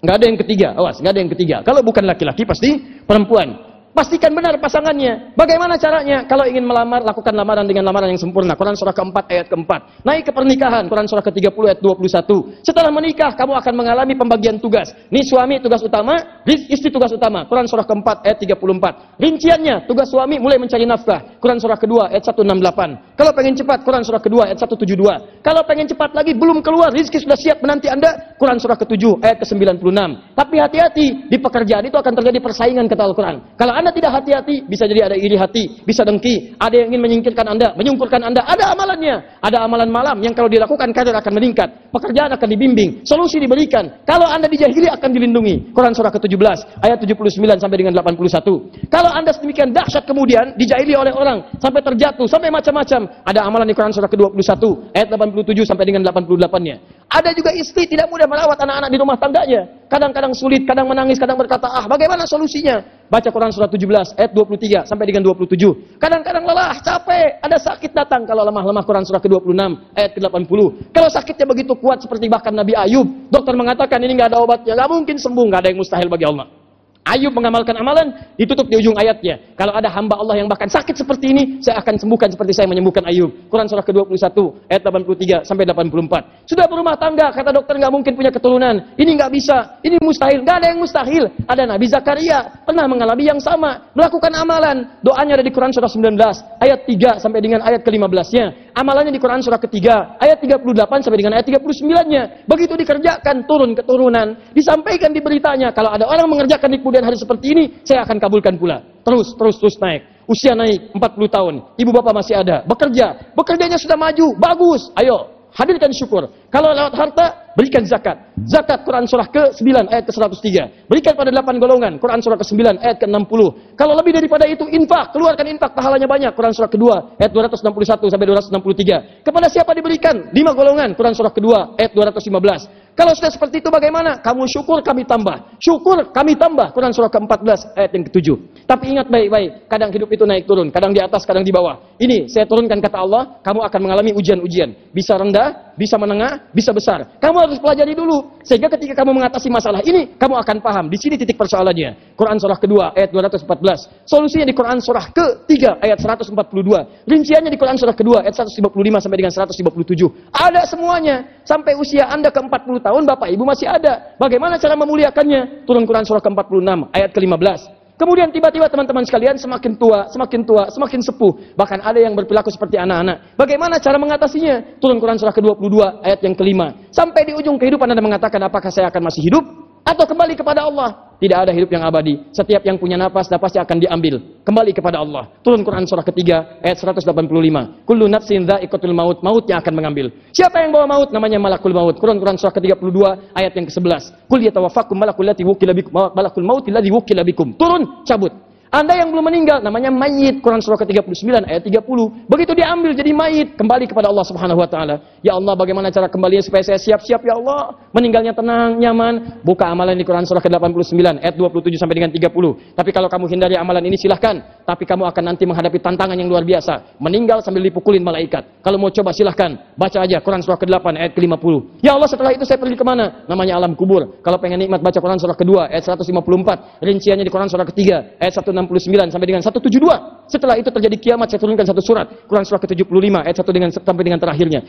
Nggak 0.06 0.14
ada 0.14 0.24
yang 0.30 0.38
ketiga, 0.38 0.68
awas, 0.78 1.02
nggak 1.02 1.12
ada 1.14 1.20
yang 1.26 1.32
ketiga. 1.34 1.56
Kalau 1.66 1.80
bukan 1.82 2.04
laki-laki, 2.06 2.46
pasti 2.46 2.78
perempuan. 3.02 3.71
Pastikan 3.92 4.32
benar 4.32 4.56
pasangannya. 4.56 5.36
Bagaimana 5.36 5.76
caranya? 5.76 6.24
Kalau 6.24 6.48
ingin 6.48 6.64
melamar, 6.64 7.04
lakukan 7.04 7.36
lamaran 7.36 7.68
dengan 7.68 7.84
lamaran 7.84 8.08
yang 8.08 8.16
sempurna. 8.16 8.56
Quran 8.56 8.72
surah 8.72 8.96
keempat 8.96 9.28
ayat 9.28 9.52
keempat. 9.52 10.00
Naik 10.00 10.28
ke 10.28 10.32
pernikahan. 10.32 10.88
Quran 10.88 11.04
surah 11.04 11.20
ke-30 11.20 11.52
ayat 11.68 11.80
21. 11.84 12.64
Setelah 12.64 12.88
menikah, 12.88 13.36
kamu 13.36 13.52
akan 13.52 13.74
mengalami 13.76 14.16
pembagian 14.16 14.56
tugas. 14.56 14.96
Nih 15.12 15.20
suami 15.28 15.60
tugas 15.60 15.84
utama, 15.84 16.16
istri 16.48 16.88
tugas 16.88 17.12
utama. 17.12 17.44
Quran 17.44 17.68
surah 17.68 17.84
keempat 17.84 18.24
ayat 18.24 18.40
34. 18.40 19.20
Rinciannya, 19.20 19.84
tugas 19.84 20.08
suami 20.08 20.40
mulai 20.40 20.56
mencari 20.56 20.88
nafkah. 20.88 21.36
Quran 21.36 21.60
surah 21.60 21.76
kedua 21.76 22.08
ayat 22.08 22.24
168. 22.24 23.12
Kalau 23.12 23.32
pengen 23.36 23.54
cepat, 23.60 23.84
Quran 23.84 24.02
surah 24.08 24.22
kedua 24.24 24.48
ayat 24.48 24.56
172. 24.56 25.44
Kalau 25.44 25.68
pengen 25.68 25.84
cepat 25.84 26.16
lagi, 26.16 26.32
belum 26.32 26.64
keluar, 26.64 26.88
rizki 26.96 27.20
sudah 27.20 27.36
siap 27.36 27.60
menanti 27.60 27.92
anda, 27.92 28.40
Quran 28.40 28.56
surah 28.56 28.80
ke-7 28.80 29.20
ayat 29.20 29.36
ke-96. 29.44 30.00
Tapi 30.32 30.54
hati-hati, 30.64 31.28
di 31.28 31.36
pekerjaan 31.36 31.84
itu 31.84 32.00
akan 32.00 32.12
terjadi 32.16 32.40
persaingan 32.40 32.88
kata 32.88 33.04
Al-Quran. 33.04 33.36
Kalau 33.60 33.81
Anda 33.82 33.90
tidak 33.90 34.14
hati-hati, 34.14 34.62
bisa 34.70 34.86
jadi 34.86 35.10
ada 35.10 35.16
iri 35.18 35.34
hati, 35.34 35.82
bisa 35.82 36.06
dengki, 36.06 36.54
ada 36.54 36.70
yang 36.70 36.94
ingin 36.94 37.02
menyingkirkan 37.02 37.50
Anda, 37.50 37.74
menyungkurkan 37.74 38.22
Anda, 38.22 38.46
ada 38.46 38.70
amalannya. 38.70 39.42
Ada 39.42 39.66
amalan 39.66 39.90
malam 39.90 40.22
yang 40.22 40.38
kalau 40.38 40.46
dilakukan 40.46 40.94
karir 40.94 41.10
akan 41.10 41.34
meningkat, 41.34 41.66
pekerjaan 41.90 42.30
akan 42.30 42.46
dibimbing, 42.46 43.02
solusi 43.02 43.42
diberikan. 43.42 43.90
Kalau 44.06 44.30
Anda 44.30 44.46
dijahili 44.46 44.86
akan 44.86 45.10
dilindungi. 45.10 45.74
Quran 45.74 45.90
surah 45.98 46.14
ke-17 46.14 46.78
ayat 46.78 47.02
79 47.02 47.58
sampai 47.58 47.76
dengan 47.82 47.98
81. 47.98 48.86
Kalau 48.86 49.10
Anda 49.10 49.34
sedemikian 49.34 49.74
dahsyat 49.74 50.06
kemudian 50.06 50.54
dijahili 50.54 50.94
oleh 50.94 51.10
orang 51.10 51.42
sampai 51.58 51.82
terjatuh, 51.82 52.30
sampai 52.30 52.54
macam-macam, 52.54 53.10
ada 53.26 53.40
amalan 53.42 53.66
di 53.66 53.74
Quran 53.74 53.90
surah 53.90 54.06
ke-21 54.06 54.94
ayat 54.94 55.10
87 55.10 55.66
sampai 55.66 55.84
dengan 55.90 56.06
88-nya. 56.06 56.78
Ada 57.10 57.34
juga 57.34 57.50
istri 57.50 57.90
tidak 57.90 58.06
mudah 58.14 58.30
merawat 58.30 58.62
anak-anak 58.62 58.88
di 58.94 58.98
rumah 59.02 59.18
tangganya. 59.18 59.66
Kadang-kadang 59.90 60.32
sulit, 60.32 60.62
kadang 60.70 60.86
menangis, 60.86 61.18
kadang 61.18 61.36
berkata, 61.36 61.66
"Ah, 61.66 61.84
bagaimana 61.90 62.24
solusinya?" 62.24 63.01
Baca 63.12 63.28
Quran 63.28 63.52
surah 63.52 63.68
17 63.68 64.16
ayat 64.16 64.32
23 64.32 64.88
sampai 64.88 65.04
dengan 65.04 65.20
27. 65.20 66.00
Kadang-kadang 66.00 66.48
lelah, 66.48 66.80
capek, 66.80 67.44
ada 67.44 67.60
sakit 67.60 67.92
datang 67.92 68.24
kalau 68.24 68.40
lemah-lemah 68.48 68.80
Quran 68.88 69.04
surah 69.04 69.20
ke-26 69.20 69.52
ayat 69.92 70.16
ke-80. 70.16 70.60
Kalau 70.96 71.08
sakitnya 71.12 71.44
begitu 71.44 71.76
kuat 71.76 72.00
seperti 72.00 72.32
bahkan 72.32 72.56
Nabi 72.56 72.72
Ayub, 72.72 73.04
dokter 73.28 73.52
mengatakan 73.52 74.00
ini 74.00 74.16
nggak 74.16 74.32
ada 74.32 74.40
obatnya, 74.40 74.72
nggak 74.72 74.88
mungkin 74.88 75.16
sembuh, 75.20 75.44
nggak 75.44 75.60
ada 75.60 75.68
yang 75.68 75.78
mustahil 75.84 76.08
bagi 76.08 76.24
Allah. 76.24 76.61
Ayub 77.02 77.34
mengamalkan 77.34 77.74
amalan, 77.74 78.14
ditutup 78.38 78.70
di 78.70 78.78
ujung 78.78 78.94
ayatnya. 78.94 79.34
Kalau 79.58 79.74
ada 79.74 79.90
hamba 79.90 80.22
Allah 80.22 80.38
yang 80.38 80.46
bahkan 80.46 80.70
sakit 80.70 80.94
seperti 80.94 81.34
ini, 81.34 81.42
saya 81.58 81.82
akan 81.82 81.98
sembuhkan 81.98 82.30
seperti 82.30 82.54
saya 82.54 82.70
menyembuhkan 82.70 83.02
Ayub. 83.10 83.50
Quran 83.50 83.66
surah 83.66 83.82
ke-21 83.82 84.38
ayat 84.70 84.82
83 84.86 85.42
sampai 85.42 85.66
84. 85.66 86.46
Sudah 86.46 86.70
berumah 86.70 86.94
tangga, 86.94 87.34
kata 87.34 87.50
dokter 87.50 87.74
nggak 87.82 87.90
mungkin 87.90 88.12
punya 88.14 88.30
keturunan. 88.30 88.94
Ini 88.94 89.10
nggak 89.18 89.30
bisa, 89.34 89.82
ini 89.82 89.98
mustahil. 89.98 90.46
Nggak 90.46 90.56
ada 90.62 90.66
yang 90.70 90.78
mustahil. 90.78 91.24
Ada 91.50 91.62
Nabi 91.66 91.86
Zakaria 91.90 92.38
pernah 92.62 92.86
mengalami 92.86 93.24
yang 93.26 93.42
sama, 93.42 93.90
melakukan 93.98 94.30
amalan. 94.38 94.86
Doanya 95.02 95.42
ada 95.42 95.44
di 95.44 95.50
Quran 95.50 95.74
surah 95.74 95.90
19 95.90 96.14
ayat 96.62 96.86
3 96.86 97.18
sampai 97.18 97.42
dengan 97.42 97.66
ayat 97.66 97.82
ke-15-nya. 97.82 98.61
Amalannya 98.72 99.12
di 99.12 99.20
Quran 99.20 99.44
surah 99.44 99.60
ketiga 99.60 100.16
ayat 100.16 100.40
38 100.40 101.04
sampai 101.04 101.18
dengan 101.20 101.36
ayat 101.36 101.46
39-nya. 101.48 102.48
Begitu 102.48 102.72
dikerjakan 102.76 103.44
turun 103.44 103.76
keturunan, 103.76 104.36
disampaikan 104.56 105.12
di 105.12 105.20
beritanya 105.20 105.72
kalau 105.76 105.92
ada 105.92 106.08
orang 106.08 106.28
mengerjakan 106.28 106.72
di 106.72 106.78
kemudian 106.80 107.04
hari 107.04 107.20
seperti 107.20 107.46
ini, 107.52 107.64
saya 107.84 108.04
akan 108.08 108.16
kabulkan 108.16 108.56
pula. 108.56 108.80
Terus, 109.02 109.36
terus, 109.36 109.56
terus 109.60 109.76
naik. 109.82 110.08
Usia 110.24 110.54
naik 110.54 110.94
40 110.94 111.02
tahun. 111.28 111.54
Ibu 111.76 111.90
bapak 111.90 112.14
masih 112.14 112.34
ada. 112.38 112.62
Bekerja. 112.62 113.34
Bekerjanya 113.34 113.76
sudah 113.76 113.98
maju. 113.98 114.38
Bagus. 114.38 114.88
Ayo, 114.94 115.31
hadirkan 115.56 115.92
syukur. 115.92 116.28
Kalau 116.48 116.72
lewat 116.72 116.94
harta, 116.96 117.26
berikan 117.56 117.84
zakat. 117.84 118.16
Zakat 118.48 118.84
Quran 118.84 119.04
surah 119.04 119.28
ke-9 119.28 119.68
ayat 119.88 120.04
ke-103. 120.08 120.88
Berikan 120.88 121.12
pada 121.12 121.28
8 121.28 121.60
golongan. 121.60 122.00
Quran 122.00 122.20
surah 122.24 122.38
ke-9 122.40 122.80
ayat 122.80 122.96
ke-60. 123.00 123.40
Kalau 123.76 123.94
lebih 123.96 124.12
daripada 124.16 124.44
itu 124.48 124.64
infak, 124.68 125.12
keluarkan 125.12 125.46
infak 125.52 125.72
pahalanya 125.76 126.08
banyak. 126.08 126.32
Quran 126.32 126.52
surah 126.56 126.70
kedua 126.72 127.16
ayat 127.20 127.30
261 127.32 128.12
sampai 128.12 128.26
263. 128.28 129.24
Kepada 129.24 129.46
siapa 129.52 129.70
diberikan? 129.76 130.32
5 130.32 130.58
golongan. 130.58 130.96
Quran 130.96 131.12
surah 131.12 131.32
kedua 131.32 131.76
ayat 131.76 131.92
215. 131.92 132.82
Kalau 132.92 133.16
sudah 133.16 133.32
seperti 133.32 133.64
itu 133.64 133.72
bagaimana? 133.72 134.20
Kamu 134.20 134.44
syukur 134.44 134.84
kami 134.84 135.08
tambah. 135.08 135.56
Syukur 135.56 136.12
kami 136.12 136.36
tambah. 136.36 136.76
Quran 136.76 136.92
surah 136.92 137.08
ke-14 137.08 137.72
ayat 137.72 137.90
yang 137.96 138.04
ke-7. 138.04 138.28
Tapi 138.64 138.94
ingat 138.94 139.10
baik-baik, 139.10 139.66
kadang 139.66 139.90
hidup 139.90 140.08
itu 140.12 140.24
naik 140.24 140.46
turun, 140.46 140.70
kadang 140.70 140.94
di 140.94 141.00
atas, 141.02 141.26
kadang 141.26 141.42
di 141.42 141.50
bawah. 141.50 141.96
Ini 141.98 142.30
saya 142.30 142.46
turunkan 142.46 142.78
kata 142.78 142.98
Allah, 142.98 143.22
kamu 143.42 143.60
akan 143.66 143.80
mengalami 143.82 144.10
ujian-ujian. 144.14 144.94
Bisa 144.94 145.18
rendah, 145.18 145.74
bisa 145.74 145.96
menengah, 145.98 146.48
bisa 146.52 146.70
besar. 146.70 147.18
Kamu 147.18 147.36
harus 147.42 147.58
pelajari 147.58 147.96
dulu 147.96 148.38
sehingga 148.42 148.68
ketika 148.74 149.02
kamu 149.02 149.18
mengatasi 149.18 149.48
masalah 149.48 149.80
ini, 149.82 150.14
kamu 150.18 150.34
akan 150.38 150.56
paham. 150.62 150.84
Di 150.90 150.98
sini 150.98 151.14
titik 151.18 151.38
persoalannya. 151.38 152.14
Quran 152.18 152.36
surah 152.38 152.58
kedua 152.58 152.94
ayat 152.94 153.10
214. 153.10 154.06
Solusinya 154.06 154.46
di 154.46 154.54
Quran 154.54 154.78
surah 154.78 155.10
ketiga 155.10 155.78
ayat 155.82 155.98
142. 155.98 157.06
Rinciannya 157.08 157.50
di 157.50 157.58
Quran 157.58 157.76
surah 157.78 157.96
kedua 157.96 158.22
ayat 158.22 158.34
155 158.38 159.02
sampai 159.02 159.16
dengan 159.18 159.32
157. 159.32 160.32
Ada 160.32 160.62
semuanya 160.68 161.16
sampai 161.42 161.74
usia 161.78 162.06
Anda 162.10 162.30
ke 162.30 162.40
40 162.40 162.82
tahun 162.82 163.02
Bapak 163.08 163.28
Ibu 163.32 163.42
masih 163.46 163.66
ada. 163.70 164.14
Bagaimana 164.18 164.58
cara 164.58 164.74
memuliakannya? 164.78 165.66
Turun 165.66 165.86
Quran 165.88 166.04
surah 166.06 166.22
ke-46 166.22 166.94
ayat 166.94 167.10
ke-15. 167.10 167.81
Kemudian 168.02 168.34
tiba-tiba 168.34 168.66
teman-teman 168.66 169.06
sekalian 169.06 169.38
semakin 169.38 169.78
tua, 169.78 170.10
semakin 170.10 170.42
tua, 170.42 170.66
semakin 170.74 170.98
sepuh. 171.06 171.54
Bahkan 171.54 171.86
ada 171.86 172.02
yang 172.02 172.18
berperilaku 172.18 172.50
seperti 172.50 172.74
anak-anak. 172.74 173.38
Bagaimana 173.38 173.78
cara 173.78 173.94
mengatasinya? 173.94 174.82
Turun 174.82 174.98
Quran 174.98 175.22
surah 175.22 175.30
ke-22 175.30 176.02
ayat 176.02 176.18
yang 176.26 176.34
kelima. 176.34 176.74
Sampai 176.90 177.22
di 177.22 177.38
ujung 177.38 177.62
kehidupan 177.62 177.86
Anda 177.86 178.02
mengatakan 178.02 178.42
apakah 178.42 178.74
saya 178.74 178.90
akan 178.90 179.06
masih 179.06 179.22
hidup? 179.30 179.46
Atau 179.86 180.02
kembali 180.02 180.34
kepada 180.34 180.66
Allah? 180.66 181.11
Tidak 181.22 181.38
ada 181.38 181.54
hidup 181.54 181.70
yang 181.70 181.86
abadi. 181.86 182.18
Setiap 182.34 182.66
yang 182.66 182.82
punya 182.82 182.98
napas, 182.98 183.30
napasnya 183.30 183.62
akan 183.62 183.78
diambil. 183.78 184.18
Kembali 184.42 184.74
kepada 184.74 184.98
Allah. 184.98 185.30
Turun 185.46 185.62
Quran 185.62 185.86
surah 185.86 186.02
ketiga, 186.02 186.58
ayat 186.66 186.82
185. 186.82 187.86
Kullu 187.86 188.10
nafsin 188.10 188.42
dha'iqatul 188.42 188.90
maut. 188.90 189.22
Maut 189.22 189.46
yang 189.46 189.62
akan 189.62 189.70
mengambil. 189.70 190.10
Siapa 190.34 190.66
yang 190.66 190.74
bawa 190.74 190.90
maut? 190.90 191.14
Namanya 191.14 191.38
malakul 191.38 191.70
maut. 191.70 191.94
Quran 191.94 192.18
Quran 192.18 192.34
surah 192.34 192.50
ke-32, 192.58 192.98
ayat 193.38 193.54
yang 193.54 193.70
ke-11. 193.70 194.26
Kul 194.26 194.40
yatawaffakum 194.50 194.98
malakul 194.98 195.22
lati 195.22 195.46
wukila 195.46 195.70
bikum. 195.70 195.94
Malakul 195.94 196.42
maut 196.42 196.66
alladhi 196.66 196.90
wukila 196.90 197.22
bikum. 197.22 197.54
Turun, 197.54 198.02
cabut. 198.02 198.51
Anda 198.72 198.96
yang 198.96 199.12
belum 199.12 199.28
meninggal 199.28 199.60
namanya 199.60 199.92
mayit. 199.92 200.40
Quran 200.40 200.64
surah 200.64 200.80
ke-39 200.80 201.44
ayat 201.44 201.60
30. 201.60 201.84
Begitu 202.24 202.52
diambil 202.56 202.96
jadi 202.96 203.12
mayit, 203.12 203.52
kembali 203.60 203.84
kepada 203.84 204.08
Allah 204.08 204.24
Subhanahu 204.24 204.64
wa 204.64 204.64
taala. 204.64 204.96
Ya 205.20 205.36
Allah, 205.36 205.52
bagaimana 205.52 205.92
cara 205.92 206.08
kembalinya 206.08 206.40
supaya 206.40 206.64
saya 206.64 206.80
siap-siap 206.80 207.20
ya 207.20 207.36
Allah? 207.36 207.76
Meninggalnya 207.92 208.32
tenang, 208.32 208.80
nyaman. 208.80 209.44
Buka 209.44 209.68
amalan 209.68 209.92
di 209.92 210.08
Quran 210.08 210.24
surah 210.24 210.40
ke-89 210.40 210.88
ayat 211.20 211.36
27 211.36 211.76
sampai 211.76 212.00
dengan 212.00 212.16
30. 212.16 212.72
Tapi 212.72 212.90
kalau 212.96 213.12
kamu 213.12 213.24
hindari 213.28 213.60
amalan 213.60 213.84
ini 213.84 214.00
silahkan. 214.00 214.40
Tapi 214.64 214.88
kamu 214.88 215.04
akan 215.04 215.22
nanti 215.36 215.44
menghadapi 215.44 215.76
tantangan 215.76 216.16
yang 216.16 216.32
luar 216.32 216.40
biasa. 216.40 216.96
Meninggal 216.96 217.44
sambil 217.44 217.60
dipukulin 217.68 218.00
malaikat. 218.00 218.64
Kalau 218.64 218.80
mau 218.80 218.88
coba 218.88 219.12
silahkan. 219.12 219.52
Baca 219.76 220.00
aja 220.00 220.16
Quran 220.24 220.40
surah 220.40 220.56
ke-8 220.56 220.96
ayat 220.96 221.12
ke-50. 221.12 221.84
Ya 221.84 221.92
Allah, 221.92 222.08
setelah 222.08 222.32
itu 222.32 222.48
saya 222.48 222.56
pergi 222.56 222.80
ke 222.80 222.84
mana? 222.88 223.28
Namanya 223.28 223.60
alam 223.60 223.76
kubur. 223.76 224.16
Kalau 224.24 224.40
pengen 224.40 224.64
nikmat 224.64 224.80
baca 224.80 224.96
Quran 224.96 225.20
surah 225.20 225.36
kedua 225.36 225.68
ayat 225.68 225.84
154. 225.92 226.80
Rinciannya 226.80 227.28
di 227.28 227.28
Quran 227.28 227.52
surah 227.52 227.68
ketiga 227.68 228.16
ayat 228.16 228.32
1 228.32 228.61
69 228.64 229.12
sampai 229.12 229.26
dengan 229.26 229.42
172. 229.42 230.30
Setelah 230.30 230.54
itu 230.56 230.68
terjadi 230.70 230.96
kiamat, 230.98 231.26
saya 231.28 231.40
turunkan 231.42 231.66
satu 231.66 231.82
surat. 231.82 232.06
Quran 232.30 232.44
surah 232.46 232.60
ke-75 232.62 233.14
ayat 233.22 233.36
1 233.42 233.56
dengan 233.56 233.70
sampai 233.74 234.04
dengan 234.06 234.20
terakhirnya. 234.22 234.60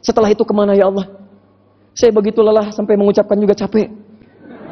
Setelah 0.00 0.28
itu 0.32 0.42
ke 0.42 0.54
mana 0.56 0.72
ya 0.74 0.88
Allah? 0.88 1.06
Saya 1.94 2.10
begitu 2.14 2.40
lelah 2.40 2.72
sampai 2.72 2.96
mengucapkan 2.96 3.36
juga 3.36 3.52
capek. 3.52 4.10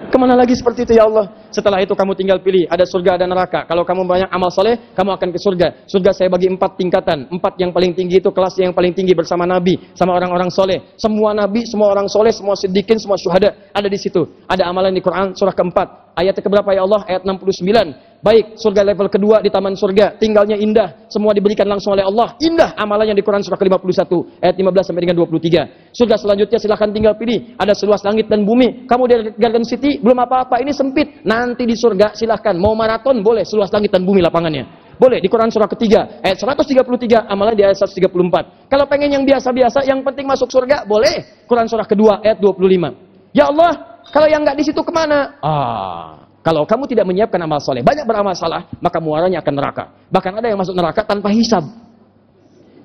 Ke 0.08 0.16
mana 0.16 0.32
lagi 0.32 0.56
seperti 0.56 0.88
itu 0.88 0.96
ya 0.96 1.04
Allah? 1.04 1.28
Setelah 1.52 1.84
itu 1.84 1.92
kamu 1.92 2.16
tinggal 2.16 2.40
pilih, 2.40 2.64
ada 2.72 2.80
surga 2.88 3.20
dan 3.20 3.28
neraka. 3.28 3.68
Kalau 3.68 3.84
kamu 3.84 4.08
banyak 4.08 4.30
amal 4.32 4.48
soleh, 4.48 4.80
kamu 4.96 5.20
akan 5.20 5.28
ke 5.28 5.38
surga. 5.40 5.68
Surga 5.84 6.16
saya 6.16 6.32
bagi 6.32 6.48
empat 6.48 6.80
tingkatan. 6.80 7.28
Empat 7.28 7.60
yang 7.60 7.76
paling 7.76 7.92
tinggi 7.92 8.16
itu 8.16 8.32
kelas 8.32 8.56
yang 8.56 8.72
paling 8.72 8.96
tinggi 8.96 9.12
bersama 9.12 9.44
Nabi, 9.44 9.76
sama 9.92 10.16
orang-orang 10.16 10.48
soleh. 10.48 10.80
Semua 10.96 11.36
Nabi, 11.36 11.68
semua 11.68 11.92
orang 11.92 12.08
soleh, 12.08 12.32
semua 12.32 12.56
siddiqin, 12.56 12.96
semua 12.96 13.20
syuhada 13.20 13.52
ada 13.68 13.84
di 13.84 14.00
situ. 14.00 14.24
Ada 14.48 14.64
amalan 14.72 14.96
di 14.96 15.04
Quran 15.04 15.36
surah 15.36 15.52
keempat. 15.52 16.16
Ayat 16.16 16.40
keberapa 16.40 16.72
ya 16.72 16.88
Allah? 16.88 17.04
Ayat 17.04 17.28
69. 17.28 18.07
Baik, 18.18 18.58
surga 18.58 18.82
level 18.82 19.06
kedua 19.06 19.38
di 19.38 19.46
taman 19.46 19.78
surga, 19.78 20.18
tinggalnya 20.18 20.58
indah, 20.58 21.06
semua 21.06 21.30
diberikan 21.30 21.70
langsung 21.70 21.94
oleh 21.94 22.02
Allah. 22.02 22.34
Indah 22.42 22.74
amalannya 22.74 23.14
di 23.14 23.22
Quran 23.22 23.46
surah 23.46 23.54
ke-51 23.54 24.10
ayat 24.42 24.58
15 24.58 24.90
sampai 24.90 25.02
dengan 25.06 25.22
23. 25.22 25.94
Surga 25.94 26.16
selanjutnya 26.18 26.58
silahkan 26.58 26.90
tinggal 26.90 27.14
pilih, 27.14 27.54
ada 27.54 27.78
seluas 27.78 28.02
langit 28.02 28.26
dan 28.26 28.42
bumi. 28.42 28.90
Kamu 28.90 29.02
dari 29.06 29.30
Garden 29.38 29.62
City 29.62 30.02
belum 30.02 30.18
apa-apa, 30.18 30.58
ini 30.58 30.74
sempit. 30.74 31.22
Nanti 31.22 31.62
di 31.62 31.78
surga 31.78 32.18
silahkan 32.18 32.58
mau 32.58 32.74
maraton 32.74 33.22
boleh 33.22 33.46
seluas 33.46 33.70
langit 33.70 33.94
dan 33.94 34.02
bumi 34.02 34.18
lapangannya. 34.18 34.66
Boleh 34.98 35.22
di 35.22 35.30
Quran 35.30 35.46
surah 35.46 35.70
ketiga 35.70 36.18
ayat 36.18 36.42
133 36.42 37.30
amalan 37.30 37.54
di 37.54 37.62
ayat 37.62 37.78
134. 37.86 38.66
Kalau 38.66 38.84
pengen 38.90 39.14
yang 39.14 39.22
biasa-biasa 39.22 39.86
yang 39.86 40.02
penting 40.02 40.26
masuk 40.26 40.50
surga 40.50 40.82
boleh 40.90 41.46
Quran 41.46 41.70
surah 41.70 41.86
kedua 41.86 42.18
ayat 42.26 42.42
25. 42.42 43.30
Ya 43.30 43.46
Allah, 43.46 44.02
kalau 44.10 44.26
yang 44.26 44.42
nggak 44.42 44.58
di 44.58 44.64
situ 44.66 44.82
ke 44.82 44.90
mana? 44.90 45.38
Ah, 45.38 46.27
kalau 46.48 46.64
kamu 46.64 46.88
tidak 46.88 47.04
menyiapkan 47.04 47.44
amal 47.44 47.60
soleh, 47.60 47.84
banyak 47.84 48.08
beramal 48.08 48.32
salah, 48.32 48.64
maka 48.80 48.96
muaranya 49.04 49.44
akan 49.44 49.52
neraka. 49.52 49.84
Bahkan 50.08 50.32
ada 50.40 50.48
yang 50.48 50.56
masuk 50.56 50.72
neraka 50.72 51.04
tanpa 51.04 51.28
hisab. 51.28 51.60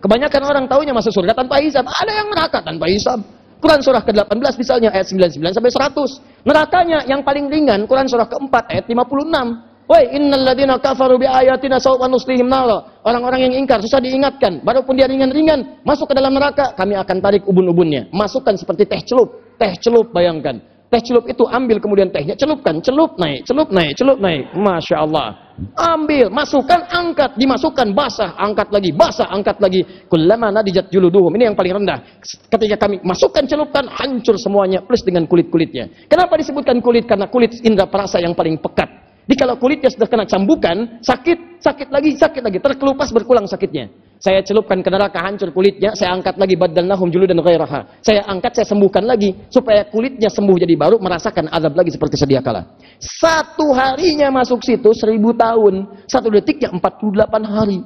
Kebanyakan 0.03 0.41
orang 0.43 0.65
tahunya 0.67 0.91
masuk 0.91 1.15
surga 1.15 1.31
tanpa 1.31 1.63
hisab. 1.63 1.87
Ada 1.87 2.11
yang 2.11 2.27
neraka 2.27 2.59
tanpa 2.59 2.91
hisab. 2.91 3.23
Quran 3.63 3.79
surah 3.79 4.03
ke-18 4.03 4.59
misalnya 4.59 4.91
ayat 4.91 5.07
99 5.07 5.55
sampai 5.55 5.71
100. 5.71 6.43
Nerakanya 6.43 6.99
yang 7.07 7.23
paling 7.23 7.47
ringan 7.47 7.87
Quran 7.87 8.03
surah 8.11 8.27
ke-4 8.27 8.51
ayat 8.67 8.85
56. 8.91 9.87
Woi, 9.87 10.03
innal 10.11 10.43
ladina 10.43 10.75
kafaru 10.75 11.15
bi 11.15 11.27
ayatina 11.31 11.79
sawfa 11.79 12.11
nuslihim 12.11 12.51
nara. 12.51 12.99
Orang-orang 13.07 13.47
yang 13.47 13.63
ingkar 13.63 13.79
susah 13.79 14.03
diingatkan, 14.03 14.59
walaupun 14.67 14.99
dia 14.99 15.07
ringan-ringan 15.07 15.79
masuk 15.87 16.11
ke 16.11 16.19
dalam 16.19 16.35
neraka, 16.35 16.75
kami 16.75 16.99
akan 16.99 17.23
tarik 17.23 17.47
ubun-ubunnya. 17.47 18.11
Masukkan 18.11 18.59
seperti 18.59 18.83
teh 18.91 18.99
celup. 19.07 19.55
Teh 19.55 19.71
celup 19.79 20.11
bayangkan. 20.11 20.59
Teh 20.93 21.01
celup 21.01 21.25
itu 21.25 21.41
ambil 21.49 21.81
kemudian 21.81 22.13
tehnya 22.13 22.37
celupkan, 22.37 22.77
celup 22.77 23.17
naik, 23.17 23.49
celup 23.49 23.73
naik, 23.73 23.97
celup 23.97 24.21
naik. 24.21 24.45
Masya 24.53 25.01
Allah. 25.01 25.33
Ambil, 25.73 26.29
masukkan, 26.29 26.85
angkat, 26.85 27.33
dimasukkan, 27.33 27.97
basah, 27.97 28.37
angkat 28.37 28.69
lagi, 28.69 28.93
basah, 28.93 29.25
angkat 29.25 29.57
lagi. 29.57 29.81
Kullama 30.05 30.53
nadijat 30.53 30.93
juluduhum. 30.93 31.33
Ini 31.33 31.49
yang 31.49 31.57
paling 31.57 31.81
rendah. 31.81 31.97
Ketika 32.45 32.85
kami 32.85 33.01
masukkan, 33.01 33.41
celupkan, 33.41 33.89
hancur 33.89 34.37
semuanya 34.37 34.85
plus 34.85 35.01
dengan 35.01 35.25
kulit-kulitnya. 35.25 35.89
Kenapa 36.05 36.37
disebutkan 36.37 36.77
kulit? 36.77 37.09
Karena 37.09 37.25
kulit 37.25 37.57
indra 37.65 37.89
perasa 37.89 38.21
yang 38.21 38.37
paling 38.37 38.61
pekat. 38.61 39.02
Di 39.23 39.39
kalau 39.39 39.55
kulitnya 39.55 39.87
sudah 39.87 40.07
kena 40.11 40.27
cambukan, 40.27 40.99
sakit, 40.99 41.63
sakit 41.63 41.87
lagi, 41.87 42.19
sakit 42.19 42.43
lagi, 42.43 42.59
terkelupas 42.59 43.07
berkulang 43.15 43.47
sakitnya. 43.47 43.87
Saya 44.19 44.43
celupkan 44.43 44.83
ke 44.83 44.87
neraka 44.91 45.19
hancur 45.19 45.51
kulitnya, 45.55 45.95
saya 45.95 46.15
angkat 46.15 46.35
lagi 46.35 46.55
badalnahum 46.59 47.07
juludan 47.07 47.39
ghairaha. 47.39 47.87
Saya 48.03 48.23
angkat, 48.27 48.59
saya 48.59 48.67
sembuhkan 48.67 49.03
lagi 49.03 49.31
supaya 49.47 49.87
kulitnya 49.87 50.27
sembuh 50.27 50.59
jadi 50.59 50.75
baru 50.75 50.99
merasakan 50.99 51.47
azab 51.51 51.75
lagi 51.75 51.91
seperti 51.95 52.15
sedia 52.19 52.43
kala. 52.43 52.67
Satu 52.99 53.71
harinya 53.71 54.27
masuk 54.31 54.63
situ 54.63 54.91
seribu 54.91 55.31
tahun, 55.35 55.87
satu 56.07 56.27
detiknya 56.27 56.71
48 56.75 57.43
hari. 57.47 57.79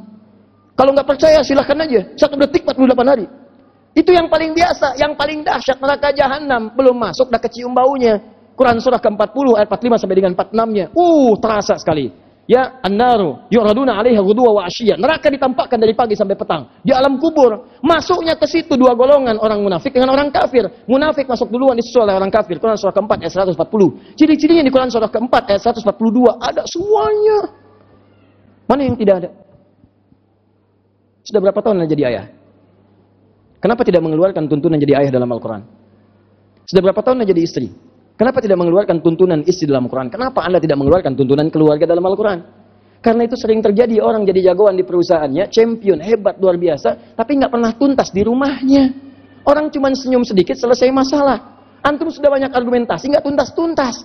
Kalau 0.77 0.93
nggak 0.93 1.09
percaya 1.09 1.41
silahkan 1.41 1.77
aja, 1.85 2.01
satu 2.17 2.37
detik 2.37 2.65
48 2.65 3.13
hari. 3.13 3.25
Itu 3.97 4.13
yang 4.13 4.29
paling 4.29 4.53
biasa, 4.53 4.93
yang 5.01 5.17
paling 5.17 5.41
dahsyat 5.41 5.81
neraka 5.81 6.13
jahanam. 6.13 6.69
Belum 6.77 6.93
masuk, 6.93 7.33
dah 7.33 7.41
kecium 7.41 7.73
baunya. 7.73 8.21
Quran 8.57 8.81
surah 8.81 8.97
ke-40 8.97 9.47
ayat 9.53 9.67
45 9.69 10.01
sampai 10.01 10.15
dengan 10.17 10.33
46-nya. 10.33 10.85
Uh, 10.97 11.37
terasa 11.37 11.77
sekali. 11.77 12.09
Ya, 12.47 12.79
an-naru 12.79 13.43
yuraduna 13.51 13.99
'alaiha 13.99 14.23
ghudwa 14.23 14.49
wa 14.57 14.61
asyiya. 14.71 14.95
Neraka 14.95 15.27
ditampakkan 15.27 15.77
dari 15.77 15.91
pagi 15.91 16.15
sampai 16.15 16.33
petang. 16.33 16.63
Di 16.79 16.95
alam 16.95 17.19
kubur, 17.19 17.75
masuknya 17.83 18.39
ke 18.39 18.47
situ 18.47 18.79
dua 18.79 18.95
golongan, 18.95 19.35
orang 19.37 19.59
munafik 19.59 19.91
dengan 19.91 20.15
orang 20.15 20.31
kafir. 20.31 20.63
Munafik 20.87 21.27
masuk 21.27 21.51
duluan 21.51 21.75
disusul 21.75 22.07
oleh 22.07 22.15
orang 22.15 22.31
kafir. 22.31 22.55
Quran 22.55 22.79
surah 22.79 22.95
ke-4 22.95 23.11
ayat 23.19 23.33
140. 23.51 24.15
Ciri-cirinya 24.15 24.63
di 24.63 24.71
Quran 24.71 24.89
surah 24.89 25.11
ke-4 25.11 25.33
ayat 25.53 25.61
142 25.61 26.39
ada 26.39 26.63
semuanya. 26.71 27.39
Mana 28.63 28.81
yang 28.87 28.95
tidak 28.95 29.15
ada? 29.21 29.29
Sudah 31.27 31.39
berapa 31.43 31.59
tahun 31.59 31.83
jadi 31.83 32.03
ayah? 32.15 32.25
Kenapa 33.59 33.83
tidak 33.83 33.99
mengeluarkan 34.07 34.47
tuntunan 34.47 34.79
jadi 34.79 35.03
ayah 35.03 35.11
dalam 35.11 35.27
Al-Quran? 35.27 35.67
Sudah 36.63 36.79
berapa 36.79 37.03
tahun 37.03 37.27
jadi 37.27 37.43
istri? 37.43 37.67
Kenapa 38.17 38.41
tidak 38.41 38.57
mengeluarkan 38.57 38.97
tuntunan 39.05 39.45
istri 39.45 39.69
dalam 39.69 39.85
Al-Quran? 39.85 40.09
Kenapa 40.09 40.41
Anda 40.41 40.57
tidak 40.57 40.81
mengeluarkan 40.81 41.13
tuntunan 41.13 41.53
keluarga 41.53 41.85
dalam 41.85 42.01
Al-Quran? 42.01 42.39
Karena 42.97 43.29
itu 43.29 43.37
sering 43.37 43.61
terjadi 43.61 44.01
orang 44.01 44.25
jadi 44.25 44.51
jagoan 44.51 44.73
di 44.73 44.81
perusahaannya, 44.81 45.53
champion, 45.53 46.01
hebat, 46.01 46.41
luar 46.41 46.57
biasa, 46.57 47.13
tapi 47.13 47.37
nggak 47.37 47.53
pernah 47.53 47.71
tuntas 47.77 48.09
di 48.09 48.25
rumahnya. 48.25 48.89
Orang 49.45 49.69
cuma 49.69 49.93
senyum 49.93 50.25
sedikit 50.25 50.57
selesai 50.57 50.89
masalah. 50.89 51.61
Antum 51.85 52.09
sudah 52.09 52.33
banyak 52.33 52.49
argumentasi, 52.49 53.13
nggak 53.13 53.21
tuntas-tuntas. 53.21 54.01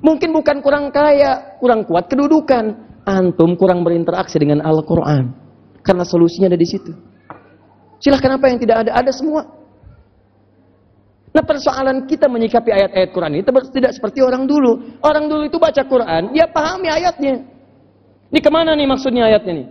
Mungkin 0.00 0.32
bukan 0.32 0.64
kurang 0.64 0.88
kaya, 0.88 1.60
kurang 1.60 1.84
kuat 1.84 2.08
kedudukan. 2.08 2.72
Antum 3.04 3.54
kurang 3.54 3.84
berinteraksi 3.84 4.40
dengan 4.40 4.64
Al-Quran. 4.64 5.30
Karena 5.84 6.02
solusinya 6.02 6.50
ada 6.50 6.58
di 6.58 6.66
situ. 6.66 6.90
Silahkan 8.00 8.40
apa 8.40 8.50
yang 8.50 8.58
tidak 8.58 8.76
ada, 8.82 8.90
ada 8.96 9.12
semua. 9.14 9.46
Nah 11.36 11.44
persoalan 11.44 12.08
kita 12.08 12.32
menyikapi 12.32 12.72
ayat-ayat 12.72 13.12
Quran 13.12 13.36
ini 13.36 13.44
tidak 13.44 13.92
seperti 13.92 14.24
orang 14.24 14.48
dulu. 14.48 14.80
Orang 15.04 15.28
dulu 15.28 15.44
itu 15.44 15.60
baca 15.60 15.84
Quran, 15.84 16.32
dia 16.32 16.48
pahami 16.48 16.88
ayatnya. 16.88 17.44
Ini 18.32 18.40
ke 18.40 18.48
mana 18.48 18.72
nih 18.72 18.88
maksudnya 18.88 19.28
ayatnya 19.28 19.60
nih? 19.60 19.66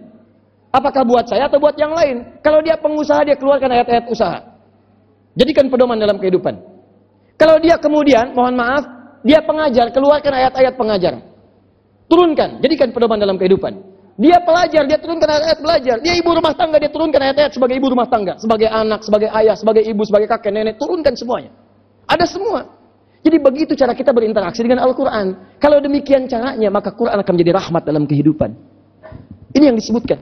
Apakah 0.69 1.01
buat 1.01 1.25
saya 1.25 1.49
atau 1.49 1.57
buat 1.57 1.73
yang 1.73 1.97
lain? 1.97 2.37
Kalau 2.45 2.61
dia 2.61 2.77
pengusaha, 2.77 3.25
dia 3.25 3.33
keluarkan 3.33 3.81
ayat-ayat 3.81 4.05
usaha. 4.11 4.45
Jadikan 5.33 5.71
pedoman 5.73 5.97
dalam 5.97 6.21
kehidupan. 6.21 6.53
Kalau 7.39 7.57
dia 7.57 7.81
kemudian, 7.81 8.35
mohon 8.37 8.53
maaf, 8.53 8.85
dia 9.25 9.41
pengajar, 9.41 9.89
keluarkan 9.89 10.35
ayat-ayat 10.35 10.73
pengajar. 10.77 11.13
Turunkan, 12.05 12.61
jadikan 12.61 12.93
pedoman 12.93 13.17
dalam 13.17 13.41
kehidupan. 13.41 13.73
Dia 14.15 14.39
pelajar, 14.39 14.87
dia 14.87 14.95
turunkan 14.95 15.27
ayat-ayat 15.27 15.59
belajar. 15.59 15.95
Dia 15.99 16.13
ibu 16.15 16.31
rumah 16.31 16.55
tangga, 16.55 16.79
dia 16.79 16.87
turunkan 16.87 17.19
ayat-ayat 17.19 17.51
sebagai 17.51 17.75
ibu 17.75 17.87
rumah 17.91 18.07
tangga. 18.07 18.39
Sebagai 18.39 18.71
anak, 18.71 19.03
sebagai 19.03 19.27
ayah, 19.27 19.55
sebagai 19.59 19.83
ibu, 19.83 20.01
sebagai 20.07 20.27
kakek, 20.31 20.51
nenek. 20.55 20.75
Turunkan 20.79 21.19
semuanya. 21.19 21.51
Ada 22.07 22.23
semua. 22.23 22.63
Jadi 23.25 23.37
begitu 23.41 23.73
cara 23.75 23.91
kita 23.91 24.15
berinteraksi 24.15 24.63
dengan 24.63 24.85
Al-Quran. 24.87 25.57
Kalau 25.59 25.83
demikian 25.83 26.31
caranya, 26.31 26.71
maka 26.71 26.95
Quran 26.95 27.17
akan 27.19 27.31
menjadi 27.35 27.51
rahmat 27.59 27.83
dalam 27.83 28.07
kehidupan. 28.07 28.55
Ini 29.51 29.73
yang 29.73 29.75
disebutkan. 29.75 30.21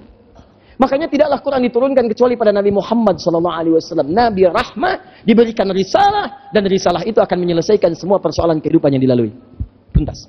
Makanya 0.82 1.06
tidaklah 1.06 1.38
Quran 1.44 1.62
diturunkan 1.70 2.06
kecuali 2.10 2.34
pada 2.34 2.50
Nabi 2.50 2.74
Muhammad 2.74 3.22
SAW. 3.22 4.10
Nabi 4.10 4.50
rahmah 4.50 5.22
diberikan 5.22 5.70
risalah 5.70 6.50
dan 6.50 6.66
risalah 6.66 7.06
itu 7.06 7.22
akan 7.22 7.38
menyelesaikan 7.46 7.94
semua 7.94 8.18
persoalan 8.18 8.58
kehidupan 8.58 8.90
yang 8.98 9.04
dilalui. 9.06 9.30
Tuntas. 9.94 10.26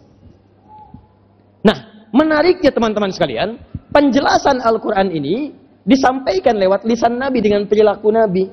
Nah, 1.64 1.93
Menariknya 2.14 2.70
teman-teman 2.70 3.10
sekalian, 3.10 3.58
penjelasan 3.90 4.62
Al-Quran 4.62 5.10
ini 5.10 5.50
disampaikan 5.82 6.54
lewat 6.54 6.86
lisan 6.86 7.18
Nabi 7.18 7.42
dengan 7.42 7.66
perilaku 7.66 8.14
Nabi. 8.14 8.46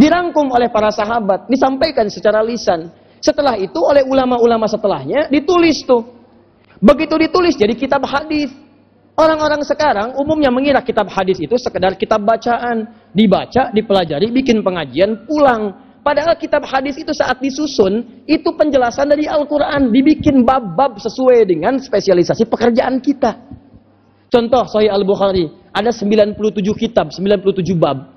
Dirangkum 0.00 0.48
oleh 0.48 0.72
para 0.72 0.88
sahabat, 0.88 1.44
disampaikan 1.52 2.08
secara 2.08 2.40
lisan. 2.40 2.88
Setelah 3.20 3.60
itu 3.60 3.76
oleh 3.84 4.00
ulama-ulama 4.08 4.64
setelahnya 4.64 5.28
ditulis 5.28 5.84
tuh. 5.84 6.08
Begitu 6.80 7.20
ditulis 7.20 7.52
jadi 7.52 7.76
kitab 7.76 8.00
hadis. 8.08 8.48
Orang-orang 9.12 9.60
sekarang 9.60 10.16
umumnya 10.16 10.48
mengira 10.48 10.80
kitab 10.80 11.12
hadis 11.12 11.36
itu 11.36 11.52
sekedar 11.60 11.92
kitab 12.00 12.24
bacaan, 12.24 12.88
dibaca, 13.12 13.68
dipelajari, 13.76 14.32
bikin 14.32 14.64
pengajian, 14.64 15.28
pulang. 15.28 15.89
Padahal 16.00 16.32
kitab 16.40 16.64
hadis 16.64 16.96
itu 16.96 17.12
saat 17.12 17.36
disusun, 17.44 18.24
itu 18.24 18.48
penjelasan 18.56 19.12
dari 19.12 19.28
Al-Quran. 19.28 19.92
Dibikin 19.92 20.48
bab-bab 20.48 20.96
sesuai 20.96 21.44
dengan 21.44 21.76
spesialisasi 21.76 22.48
pekerjaan 22.48 23.04
kita. 23.04 23.36
Contoh 24.32 24.64
Sahih 24.64 24.88
Al-Bukhari, 24.88 25.50
ada 25.76 25.92
97 25.92 26.40
kitab, 26.72 27.12
97 27.12 27.76
bab. 27.76 28.16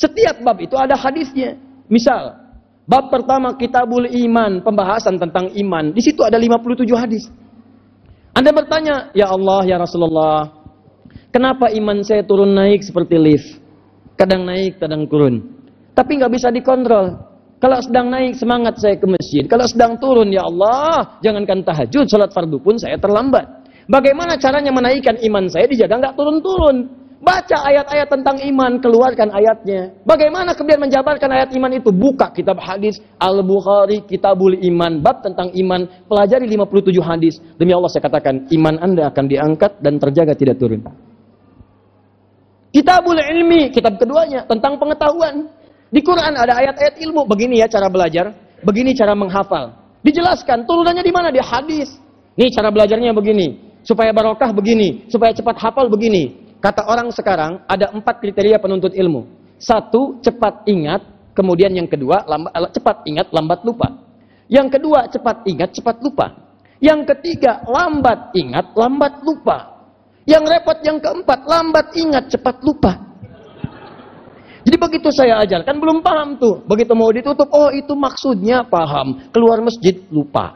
Setiap 0.00 0.40
bab 0.40 0.56
itu 0.64 0.80
ada 0.80 0.96
hadisnya. 0.96 1.60
Misal, 1.92 2.40
bab 2.88 3.12
pertama 3.12 3.52
Kitabul 3.52 4.08
Iman, 4.08 4.64
pembahasan 4.64 5.20
tentang 5.20 5.52
iman. 5.60 5.92
Di 5.92 6.00
situ 6.00 6.24
ada 6.24 6.40
57 6.40 6.88
hadis. 6.96 7.28
Anda 8.32 8.48
bertanya, 8.54 9.12
Ya 9.12 9.28
Allah, 9.28 9.60
Ya 9.68 9.76
Rasulullah, 9.76 10.48
kenapa 11.28 11.68
iman 11.68 12.00
saya 12.00 12.24
turun 12.24 12.56
naik 12.56 12.80
seperti 12.80 13.20
lift? 13.20 13.60
Kadang 14.16 14.48
naik, 14.48 14.80
kadang 14.80 15.04
turun. 15.04 15.59
Tapi 16.00 16.16
nggak 16.16 16.32
bisa 16.32 16.48
dikontrol. 16.48 17.12
Kalau 17.60 17.76
sedang 17.84 18.08
naik 18.08 18.40
semangat 18.40 18.80
saya 18.80 18.96
ke 18.96 19.04
masjid. 19.04 19.44
Kalau 19.44 19.68
sedang 19.68 20.00
turun 20.00 20.32
ya 20.32 20.48
Allah, 20.48 21.20
jangankan 21.20 21.60
tahajud, 21.60 22.08
salat 22.08 22.32
fardu 22.32 22.56
pun 22.56 22.80
saya 22.80 22.96
terlambat. 22.96 23.44
Bagaimana 23.84 24.40
caranya 24.40 24.72
menaikkan 24.72 25.20
iman 25.28 25.44
saya 25.52 25.68
dijaga 25.68 26.00
nggak 26.00 26.16
turun-turun? 26.16 26.88
Baca 27.20 27.68
ayat-ayat 27.68 28.08
tentang 28.08 28.40
iman, 28.40 28.80
keluarkan 28.80 29.28
ayatnya. 29.28 29.92
Bagaimana 30.08 30.56
kemudian 30.56 30.80
menjabarkan 30.80 31.28
ayat 31.28 31.52
iman 31.52 31.68
itu? 31.76 31.92
Buka 31.92 32.32
kitab 32.32 32.56
hadis 32.56 32.96
Al-Bukhari, 33.20 34.00
Kitabul 34.08 34.56
Iman, 34.64 35.04
bab 35.04 35.20
tentang 35.20 35.52
iman, 35.52 35.84
pelajari 36.08 36.48
57 36.48 36.96
hadis. 37.04 37.36
Demi 37.60 37.76
Allah 37.76 37.92
saya 37.92 38.08
katakan, 38.08 38.48
iman 38.48 38.80
Anda 38.80 39.12
akan 39.12 39.24
diangkat 39.28 39.84
dan 39.84 40.00
terjaga 40.00 40.32
tidak 40.32 40.56
turun. 40.56 40.80
Kitabul 42.72 43.20
Ilmi, 43.20 43.68
kitab 43.68 44.00
keduanya 44.00 44.48
tentang 44.48 44.80
pengetahuan. 44.80 45.59
Di 45.90 46.00
Quran 46.06 46.38
ada 46.38 46.54
ayat-ayat 46.54 47.02
ilmu. 47.02 47.26
Begini 47.26 47.58
ya 47.58 47.66
cara 47.66 47.90
belajar. 47.90 48.30
Begini 48.62 48.94
cara 48.94 49.12
menghafal. 49.18 49.74
Dijelaskan 50.06 50.64
turunannya 50.64 51.02
di 51.02 51.12
mana? 51.12 51.28
Di 51.34 51.42
hadis. 51.42 51.98
Nih 52.38 52.48
cara 52.54 52.70
belajarnya 52.70 53.10
begini. 53.10 53.58
Supaya 53.82 54.14
barokah 54.14 54.54
begini. 54.54 55.10
Supaya 55.10 55.34
cepat 55.34 55.58
hafal 55.58 55.90
begini. 55.90 56.50
Kata 56.62 56.86
orang 56.86 57.10
sekarang 57.10 57.64
ada 57.66 57.90
empat 57.90 58.22
kriteria 58.22 58.62
penuntut 58.62 58.94
ilmu. 58.94 59.26
Satu, 59.58 60.22
cepat 60.22 60.64
ingat. 60.70 61.02
Kemudian 61.34 61.72
yang 61.72 61.88
kedua, 61.88 62.26
lambat, 62.28 62.52
cepat 62.74 62.96
ingat, 63.08 63.32
lambat 63.32 63.64
lupa. 63.64 63.88
Yang 64.50 64.76
kedua, 64.76 65.08
cepat 65.08 65.46
ingat, 65.46 65.70
cepat 65.72 65.96
lupa. 66.04 66.26
Yang 66.82 67.12
ketiga, 67.14 67.64
lambat 67.64 68.34
ingat, 68.36 68.72
lambat 68.76 69.24
lupa. 69.24 69.88
Yang 70.28 70.44
repot 70.52 70.78
yang 70.84 70.98
keempat, 71.00 71.40
lambat 71.48 71.86
ingat, 71.96 72.24
cepat 72.28 72.56
lupa. 72.60 73.09
Jadi 74.70 74.86
begitu 74.86 75.10
saya 75.10 75.42
ajarkan 75.42 75.82
belum 75.82 75.98
paham 75.98 76.38
tuh. 76.38 76.62
Begitu 76.62 76.94
mau 76.94 77.10
ditutup, 77.10 77.50
oh 77.50 77.74
itu 77.74 77.90
maksudnya 77.90 78.62
paham. 78.62 79.18
Keluar 79.34 79.58
masjid 79.58 79.98
lupa. 80.14 80.54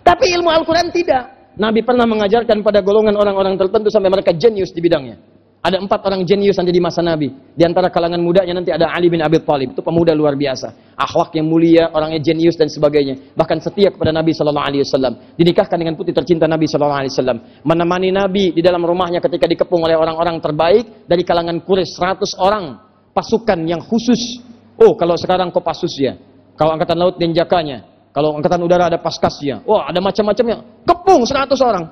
Tapi 0.00 0.32
ilmu 0.40 0.48
Al-Quran 0.48 0.88
tidak. 0.88 1.52
Nabi 1.60 1.84
pernah 1.84 2.08
mengajarkan 2.08 2.64
pada 2.64 2.80
golongan 2.80 3.12
orang-orang 3.20 3.60
tertentu 3.60 3.92
sampai 3.92 4.08
mereka 4.08 4.32
jenius 4.32 4.72
di 4.72 4.80
bidangnya. 4.80 5.20
Ada 5.60 5.76
empat 5.76 6.00
orang 6.08 6.24
jenius 6.24 6.56
nanti 6.56 6.72
di 6.72 6.80
masa 6.80 7.04
Nabi. 7.04 7.28
Di 7.52 7.68
antara 7.68 7.92
kalangan 7.92 8.16
mudanya 8.16 8.56
nanti 8.56 8.72
ada 8.72 8.96
Ali 8.96 9.12
bin 9.12 9.20
Abi 9.20 9.44
Thalib. 9.44 9.76
Itu 9.76 9.84
pemuda 9.84 10.16
luar 10.16 10.32
biasa. 10.32 10.96
Akhlak 10.96 11.36
yang 11.36 11.52
mulia, 11.52 11.92
orangnya 11.92 12.16
jenius 12.16 12.56
dan 12.56 12.72
sebagainya. 12.72 13.36
Bahkan 13.36 13.60
setia 13.60 13.92
kepada 13.92 14.08
Nabi 14.08 14.32
Shallallahu 14.32 14.64
Alaihi 14.64 14.88
Wasallam. 14.88 15.36
Dinikahkan 15.36 15.76
dengan 15.76 16.00
putri 16.00 16.16
tercinta 16.16 16.48
Nabi 16.48 16.64
Shallallahu 16.64 17.00
Alaihi 17.04 17.12
Wasallam. 17.12 17.38
Menemani 17.68 18.08
Nabi 18.08 18.56
di 18.56 18.64
dalam 18.64 18.80
rumahnya 18.80 19.20
ketika 19.20 19.44
dikepung 19.44 19.84
oleh 19.84 20.00
orang-orang 20.00 20.40
terbaik 20.40 21.04
dari 21.04 21.28
kalangan 21.28 21.60
Quraisy 21.60 21.92
100 21.92 22.40
orang 22.40 22.80
pasukan 23.12 23.60
yang 23.68 23.84
khusus. 23.84 24.40
Oh, 24.80 24.96
kalau 24.96 25.12
sekarang 25.20 25.52
Kopassus 25.52 25.92
ya. 26.00 26.16
Kalau 26.56 26.72
angkatan 26.72 26.96
laut 26.96 27.20
Denjakanya. 27.20 27.84
Kalau 28.16 28.32
angkatan 28.32 28.64
udara 28.64 28.88
ada 28.88 28.96
Paskasnya. 28.96 29.60
Wah, 29.68 29.92
ada 29.92 30.00
macam-macamnya. 30.00 30.88
Kepung 30.88 31.28
100 31.28 31.52
orang. 31.60 31.84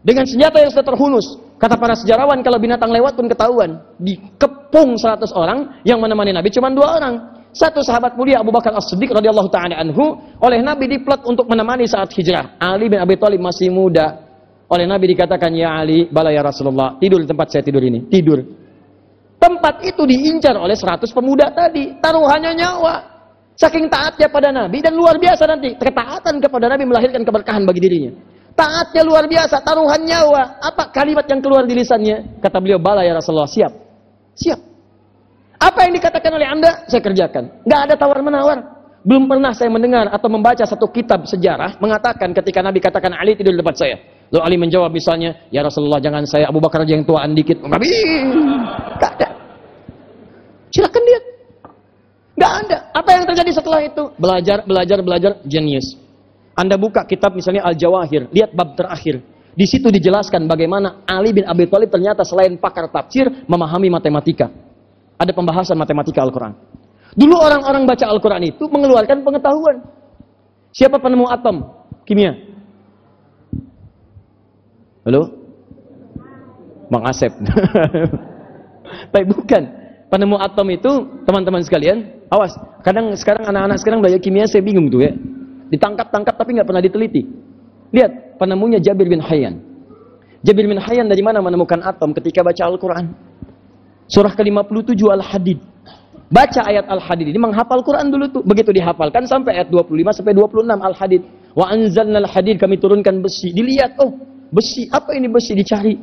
Dengan 0.00 0.24
senjata 0.24 0.56
yang 0.56 0.72
sudah 0.72 0.88
terhunus. 0.88 1.49
Kata 1.60 1.76
para 1.76 1.92
sejarawan, 1.92 2.40
kalau 2.40 2.56
binatang 2.56 2.88
lewat 2.88 3.20
pun 3.20 3.28
ketahuan. 3.28 3.84
Dikepung 4.00 4.96
100 4.96 5.28
orang, 5.36 5.84
yang 5.84 6.00
menemani 6.00 6.32
Nabi 6.32 6.48
cuma 6.48 6.72
dua 6.72 6.96
orang. 6.96 7.14
Satu 7.52 7.84
sahabat 7.84 8.16
mulia 8.16 8.40
Abu 8.40 8.48
Bakar 8.48 8.72
As-Siddiq 8.72 9.12
radhiyallahu 9.12 9.50
taala 9.52 9.76
anhu 9.76 10.16
oleh 10.40 10.62
Nabi 10.62 10.86
diplot 10.86 11.26
untuk 11.26 11.50
menemani 11.50 11.84
saat 11.84 12.08
hijrah. 12.14 12.56
Ali 12.56 12.88
bin 12.88 12.96
Abi 13.02 13.18
Thalib 13.20 13.42
masih 13.42 13.68
muda. 13.68 14.22
Oleh 14.70 14.86
Nabi 14.86 15.12
dikatakan, 15.12 15.50
"Ya 15.50 15.74
Ali, 15.74 16.06
bala 16.06 16.30
ya 16.30 16.46
Rasulullah, 16.46 16.94
tidur 17.02 17.20
di 17.20 17.28
tempat 17.28 17.50
saya 17.50 17.66
tidur 17.66 17.82
ini." 17.82 18.06
Tidur. 18.06 18.38
Tempat 19.36 19.82
itu 19.82 20.06
diincar 20.06 20.54
oleh 20.54 20.78
100 20.78 21.10
pemuda 21.10 21.50
tadi. 21.50 21.98
Taruhannya 21.98 22.54
nyawa. 22.54 22.94
Saking 23.58 23.90
taatnya 23.90 24.30
pada 24.30 24.54
Nabi 24.54 24.78
dan 24.78 24.94
luar 24.94 25.18
biasa 25.18 25.44
nanti. 25.44 25.74
Ketaatan 25.74 26.38
kepada 26.38 26.70
Nabi 26.70 26.86
melahirkan 26.86 27.26
keberkahan 27.26 27.66
bagi 27.66 27.80
dirinya. 27.82 28.12
Taatnya 28.60 29.02
luar 29.08 29.24
biasa, 29.24 29.56
taruhan 29.64 30.04
nyawa. 30.04 30.60
Apa 30.60 30.92
kalimat 30.92 31.24
yang 31.24 31.40
keluar 31.40 31.64
di 31.64 31.72
lisannya? 31.72 32.44
Kata 32.44 32.60
beliau, 32.60 32.76
bala 32.76 33.00
ya 33.00 33.16
Rasulullah, 33.16 33.48
siap. 33.48 33.72
Siap. 34.36 34.60
Apa 35.56 35.88
yang 35.88 35.96
dikatakan 35.96 36.28
oleh 36.36 36.44
anda, 36.44 36.84
saya 36.84 37.00
kerjakan. 37.00 37.64
Gak 37.64 37.80
ada 37.88 37.94
tawar-menawar. 37.96 38.60
Belum 39.00 39.24
pernah 39.24 39.56
saya 39.56 39.72
mendengar 39.72 40.12
atau 40.12 40.28
membaca 40.28 40.60
satu 40.60 40.84
kitab 40.92 41.24
sejarah 41.24 41.80
mengatakan 41.80 42.36
ketika 42.36 42.60
Nabi 42.60 42.84
katakan 42.84 43.16
Ali 43.16 43.32
tidur 43.32 43.56
di 43.56 43.60
depan 43.64 43.72
saya. 43.72 43.96
Lalu 44.28 44.40
Ali 44.44 44.56
menjawab 44.60 44.92
misalnya, 44.92 45.40
ya 45.48 45.64
Rasulullah 45.64 45.96
jangan 45.96 46.28
saya 46.28 46.52
Abu 46.52 46.60
Bakar 46.60 46.84
aja 46.84 47.00
yang 47.00 47.08
tuaan 47.08 47.32
dikit. 47.32 47.64
Nabi, 47.64 47.88
gak 49.00 49.12
ada. 49.20 49.28
Silakan 50.68 51.02
lihat. 51.08 51.24
Gak 52.36 52.52
ada. 52.64 52.76
Apa 52.92 53.08
yang 53.16 53.24
terjadi 53.24 53.50
setelah 53.56 53.80
itu? 53.84 54.02
Belajar, 54.20 54.64
belajar, 54.68 54.98
belajar, 55.00 55.32
jenius. 55.48 55.99
Anda 56.60 56.76
buka 56.76 57.08
kitab 57.08 57.32
misalnya 57.32 57.64
Al-Jawahir, 57.64 58.28
lihat 58.28 58.52
bab 58.52 58.76
terakhir. 58.76 59.24
Di 59.56 59.64
situ 59.64 59.88
dijelaskan 59.88 60.44
bagaimana 60.44 61.08
Ali 61.08 61.32
bin 61.32 61.48
Abi 61.48 61.64
Thalib 61.64 61.88
ternyata 61.88 62.20
selain 62.20 62.60
pakar 62.60 62.92
tafsir 62.92 63.32
memahami 63.48 63.88
matematika. 63.88 64.52
Ada 65.16 65.32
pembahasan 65.32 65.80
matematika 65.80 66.20
Al-Quran. 66.20 66.52
Dulu 67.16 67.32
orang-orang 67.32 67.88
baca 67.88 68.04
Al-Quran 68.12 68.52
itu 68.52 68.68
mengeluarkan 68.68 69.24
pengetahuan. 69.24 69.80
Siapa 70.76 71.00
penemu 71.00 71.26
atom? 71.32 71.64
Kimia. 72.04 72.36
Halo? 75.08 75.32
Bang 76.92 77.04
Asep. 77.08 77.32
Tapi 79.16 79.24
bukan. 79.24 79.80
Penemu 80.10 80.36
atom 80.42 80.66
itu, 80.74 80.90
teman-teman 81.22 81.62
sekalian, 81.62 82.26
awas. 82.28 82.50
Kadang 82.82 83.14
sekarang 83.14 83.46
anak-anak 83.46 83.78
sekarang 83.78 84.02
belajar 84.02 84.18
kimia 84.18 84.42
saya 84.50 84.58
bingung 84.58 84.90
tuh 84.90 85.06
ya. 85.06 85.14
Ditangkap-tangkap 85.70 86.34
tapi 86.34 86.58
nggak 86.58 86.68
pernah 86.68 86.82
diteliti. 86.82 87.22
Lihat, 87.94 88.38
penemunya 88.38 88.78
Jabir 88.82 89.06
bin 89.06 89.22
Hayyan. 89.22 89.58
Jabir 90.42 90.66
bin 90.66 90.78
Hayyan 90.78 91.06
dari 91.06 91.22
mana 91.22 91.38
menemukan 91.38 91.78
atom 91.82 92.10
ketika 92.14 92.42
baca 92.42 92.62
Al-Quran? 92.66 93.06
Surah 94.10 94.34
ke-57 94.34 94.98
Al-Hadid. 94.98 95.58
Baca 96.30 96.60
ayat 96.62 96.86
Al-Hadid 96.86 97.30
ini 97.30 97.38
menghafal 97.38 97.82
Quran 97.82 98.10
dulu 98.10 98.26
tuh. 98.30 98.42
Begitu 98.46 98.70
dihafalkan 98.70 99.26
sampai 99.26 99.62
ayat 99.62 99.68
25 99.70 100.22
sampai 100.22 100.34
26 100.34 100.78
Al-Hadid. 100.78 101.22
Wa 101.54 101.66
anzalna 101.70 102.22
al-hadid 102.22 102.62
kami 102.62 102.78
turunkan 102.78 103.18
besi. 103.22 103.50
Dilihat, 103.50 103.98
oh 103.98 104.14
besi. 104.54 104.86
Apa 104.90 105.14
ini 105.18 105.26
besi? 105.26 105.58
Dicari. 105.58 105.98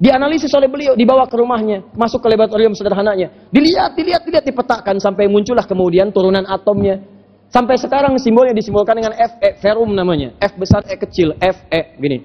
Dianalisis 0.00 0.48
oleh 0.56 0.64
beliau, 0.64 0.96
dibawa 0.96 1.28
ke 1.28 1.36
rumahnya. 1.36 1.84
Masuk 1.92 2.24
ke 2.24 2.28
laboratorium 2.32 2.72
sederhananya. 2.72 3.28
Dilihat, 3.52 3.94
dilihat, 3.94 4.24
dilihat, 4.24 4.44
dipetakan. 4.48 4.96
Sampai 4.96 5.28
muncullah 5.28 5.68
kemudian 5.68 6.08
turunan 6.08 6.48
atomnya. 6.48 7.04
Sampai 7.50 7.74
sekarang 7.74 8.14
simbolnya 8.22 8.54
disimbolkan 8.54 8.94
dengan 8.94 9.10
Fe, 9.18 9.58
ferum 9.58 9.90
namanya. 9.90 10.30
F 10.38 10.54
besar, 10.54 10.86
E 10.86 10.94
kecil, 10.94 11.34
Fe, 11.38 11.98
gini. 11.98 12.22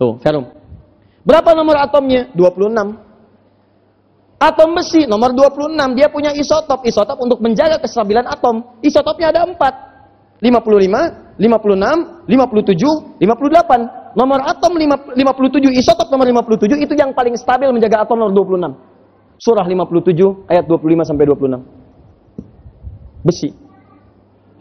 Tuh, 0.00 0.16
ferum. 0.24 0.48
Berapa 1.24 1.52
nomor 1.52 1.76
atomnya? 1.80 2.32
26. 2.32 3.04
Atom 4.44 4.76
besi 4.76 5.08
nomor 5.08 5.32
26 5.32 5.96
dia 5.96 6.08
punya 6.12 6.32
isotop. 6.36 6.84
Isotop 6.84 7.16
untuk 7.20 7.40
menjaga 7.40 7.80
kestabilan 7.80 8.28
atom. 8.28 8.76
Isotopnya 8.84 9.32
ada 9.32 9.48
4. 9.48 9.56
55, 10.44 11.40
56, 11.40 12.28
57, 12.28 13.24
58. 13.24 14.12
Nomor 14.14 14.38
atom 14.44 14.72
5, 14.76 15.16
57 15.16 15.80
isotop 15.80 16.12
nomor 16.12 16.28
57 16.44 16.76
itu 16.76 16.94
yang 16.94 17.16
paling 17.16 17.34
stabil 17.40 17.72
menjaga 17.72 18.04
atom 18.04 18.20
nomor 18.20 18.36
26. 18.36 18.76
Surah 19.40 19.64
57 19.64 20.44
ayat 20.52 20.64
25 20.68 21.08
sampai 21.08 21.24
26. 21.24 21.64
Besi. 23.24 23.63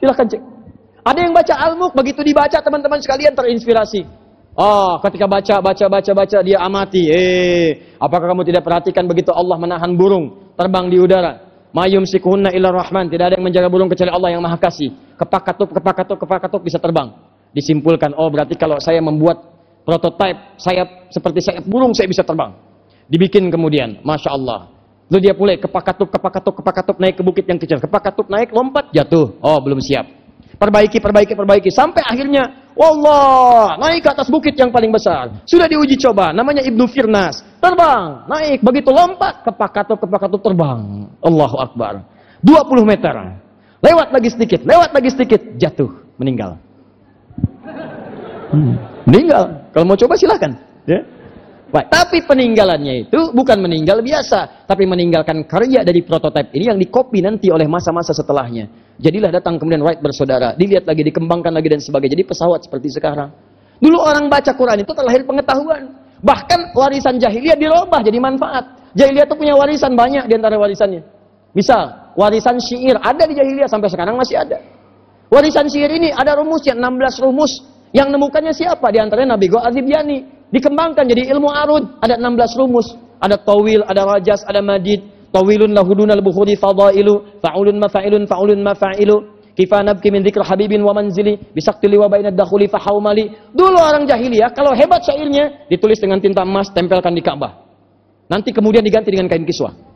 Silahkan 0.03 0.27
cek. 0.27 0.41
Ada 1.07 1.19
yang 1.23 1.31
baca 1.31 1.53
Al-Mulk 1.55 1.95
begitu 1.95 2.27
dibaca 2.27 2.59
teman-teman 2.59 2.99
sekalian 2.99 3.31
terinspirasi. 3.31 4.03
Oh, 4.51 4.99
ketika 4.99 5.31
baca, 5.31 5.63
baca, 5.63 5.85
baca, 5.87 6.11
baca, 6.11 6.37
dia 6.43 6.59
amati. 6.59 7.07
Eh, 7.07 7.95
apakah 8.03 8.35
kamu 8.35 8.43
tidak 8.43 8.67
perhatikan 8.67 9.07
begitu 9.07 9.31
Allah 9.31 9.55
menahan 9.55 9.95
burung 9.95 10.51
terbang 10.59 10.91
di 10.91 10.99
udara? 10.99 11.39
Mayum 11.71 12.03
sikuhunna 12.03 12.51
illa 12.51 12.75
rahman. 12.75 13.07
Tidak 13.07 13.31
ada 13.31 13.35
yang 13.39 13.47
menjaga 13.47 13.71
burung 13.71 13.87
kecuali 13.87 14.11
Allah 14.11 14.29
yang 14.35 14.43
maha 14.43 14.59
kasih. 14.59 14.91
Kepak 15.15 15.41
katup, 15.47 15.71
kepak 15.71 15.95
katup, 16.03 16.17
kepak 16.19 16.39
katup 16.51 16.61
bisa 16.67 16.83
terbang. 16.83 17.15
Disimpulkan, 17.55 18.11
oh 18.19 18.27
berarti 18.27 18.59
kalau 18.59 18.75
saya 18.83 18.99
membuat 18.99 19.39
prototipe 19.87 20.59
sayap 20.59 21.07
seperti 21.15 21.39
sayap 21.39 21.63
burung, 21.63 21.95
saya 21.95 22.11
bisa 22.11 22.27
terbang. 22.27 22.51
Dibikin 23.07 23.47
kemudian, 23.47 24.03
Masya 24.03 24.35
Allah. 24.35 24.67
Lalu 25.13 25.29
dia 25.29 25.33
pulai, 25.37 25.61
kepak 25.61 25.93
katup, 25.93 26.09
kepak 26.09 26.41
katup, 26.41 26.53
kepak 26.57 26.73
katup, 26.81 26.97
naik 26.97 27.13
ke 27.13 27.21
bukit 27.21 27.45
yang 27.45 27.61
kecil. 27.61 27.77
Kepak 27.77 28.09
katup 28.09 28.33
naik, 28.33 28.49
lompat, 28.49 28.89
jatuh. 28.97 29.37
Oh, 29.45 29.61
belum 29.61 29.77
siap. 29.77 30.09
Perbaiki, 30.57 30.97
perbaiki, 30.97 31.37
perbaiki. 31.37 31.69
Sampai 31.69 32.01
akhirnya 32.01 32.49
Wallah, 32.73 33.77
naik 33.77 34.01
ke 34.01 34.09
atas 34.09 34.33
bukit 34.33 34.57
yang 34.57 34.73
paling 34.73 34.89
besar. 34.89 35.29
Sudah 35.45 35.69
diuji 35.69 36.01
coba, 36.01 36.33
namanya 36.33 36.65
Ibnu 36.65 36.89
Firnas. 36.89 37.45
Terbang, 37.61 38.25
naik, 38.25 38.65
begitu 38.65 38.89
lompat, 38.89 39.45
kepak 39.45 39.69
katup, 39.69 40.01
kepak 40.01 40.19
katup 40.25 40.41
terbang. 40.41 41.05
Allahu 41.21 41.61
Akbar. 41.61 42.01
20 42.41 42.81
meter. 42.81 43.13
Lewat 43.85 44.09
lagi 44.09 44.33
sedikit, 44.33 44.65
lewat 44.65 44.97
lagi 44.97 45.13
sedikit, 45.13 45.41
jatuh, 45.61 45.93
meninggal. 46.17 46.57
Hmm, 48.49 48.81
meninggal. 49.05 49.61
Kalau 49.77 49.85
mau 49.85 49.93
coba 49.93 50.17
silahkan. 50.17 50.57
Ya. 50.89 51.05
Baik. 51.73 51.89
Tapi 51.89 52.17
peninggalannya 52.29 53.09
itu 53.09 53.33
bukan 53.33 53.57
meninggal 53.57 54.05
biasa, 54.05 54.69
tapi 54.69 54.85
meninggalkan 54.85 55.41
karya 55.49 55.81
dari 55.81 56.05
prototipe 56.05 56.53
ini 56.53 56.69
yang 56.69 56.77
dikopi 56.77 57.17
nanti 57.25 57.49
oleh 57.49 57.65
masa-masa 57.65 58.13
setelahnya. 58.13 58.69
Jadilah 59.01 59.33
datang 59.33 59.57
kemudian 59.57 59.81
Wright 59.81 59.97
bersaudara, 59.97 60.53
dilihat 60.53 60.85
lagi, 60.85 61.01
dikembangkan 61.01 61.49
lagi 61.49 61.73
dan 61.73 61.81
sebagainya. 61.81 62.13
Jadi 62.13 62.23
pesawat 62.29 62.69
seperti 62.69 62.93
sekarang. 62.93 63.33
Dulu 63.81 63.97
orang 63.97 64.29
baca 64.29 64.53
Quran 64.53 64.85
itu 64.85 64.93
terlahir 64.93 65.25
pengetahuan. 65.25 65.97
Bahkan 66.21 66.77
warisan 66.77 67.17
jahiliyah 67.17 67.57
dirubah 67.57 68.05
jadi 68.05 68.21
manfaat. 68.21 68.93
Jahiliyah 68.93 69.25
itu 69.25 69.33
punya 69.33 69.57
warisan 69.57 69.97
banyak 69.97 70.29
di 70.29 70.33
antara 70.37 70.61
warisannya. 70.61 71.01
Misal, 71.57 72.13
warisan 72.13 72.61
syair 72.61 73.01
ada 73.01 73.25
di 73.25 73.33
jahiliyah 73.33 73.65
sampai 73.65 73.89
sekarang 73.89 74.13
masih 74.13 74.37
ada. 74.37 74.61
Warisan 75.33 75.65
syair 75.65 75.89
ini 75.89 76.13
ada 76.13 76.37
rumusnya, 76.37 76.77
16 76.77 77.17
rumus. 77.17 77.65
Yang 77.93 78.07
nemukannya 78.09 78.53
siapa? 78.57 78.89
Di 78.89 78.97
antaranya 78.97 79.37
Nabi 79.37 79.47
Go 79.47 79.61
Yani. 79.61 80.49
Dikembangkan 80.49 81.05
jadi 81.05 81.29
ilmu 81.33 81.49
arud. 81.49 82.01
Ada 82.01 82.17
16 82.17 82.59
rumus. 82.61 82.97
Ada 83.21 83.37
tawil, 83.37 83.85
ada 83.85 84.01
rajas, 84.05 84.41
ada 84.49 84.61
madid. 84.65 85.05
Tawilun 85.29 85.73
lahudunal 85.73 86.21
bukhuri 86.25 86.57
fadailu. 86.57 87.41
Fa'ulun 87.41 87.77
mafa'ilun, 87.77 88.25
fa'ulun 88.25 88.59
mafa'ilu. 88.65 89.17
Kifa 89.53 89.85
nabki 89.85 90.09
min 90.09 90.25
dhikr 90.25 90.41
habibin 90.41 90.81
wa 90.81 90.97
manzili. 90.97 91.37
Bisaktili 91.53 91.97
wa 91.97 92.09
bainad 92.09 92.33
dakhuli 92.33 92.65
fahaumali. 92.65 93.53
Dulu 93.53 93.77
orang 93.77 94.09
jahiliyah, 94.09 94.49
kalau 94.57 94.73
hebat 94.73 95.05
syairnya, 95.05 95.69
ditulis 95.69 96.01
dengan 96.01 96.17
tinta 96.17 96.41
emas, 96.41 96.73
tempelkan 96.73 97.13
di 97.13 97.21
Ka'bah. 97.21 97.61
Nanti 98.25 98.49
kemudian 98.49 98.81
diganti 98.81 99.13
dengan 99.13 99.29
kain 99.29 99.45
kiswah. 99.45 99.92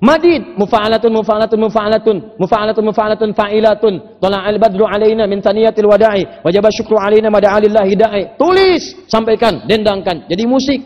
Madid 0.00 0.42
mufa'alatun 0.60 1.12
mufa'alatun 1.12 1.60
mufa'alatun 1.60 2.16
mufa'alatun 2.36 2.84
mufa'alatun 2.84 3.30
fa'ilatun. 3.32 3.94
Tala'al 4.20 4.58
badru 4.60 4.84
alaina 4.84 5.24
min 5.24 5.40
taniyatil 5.40 5.88
wada'i. 5.88 6.24
Wajaba 6.44 6.68
syukru 6.68 7.00
alaina 7.00 7.32
mada'alillahi 7.32 7.92
da'i. 7.96 8.22
Tulis 8.36 9.08
sampaikan 9.08 9.64
dendangkan. 9.64 10.28
Jadi 10.28 10.44
musik 10.44 10.80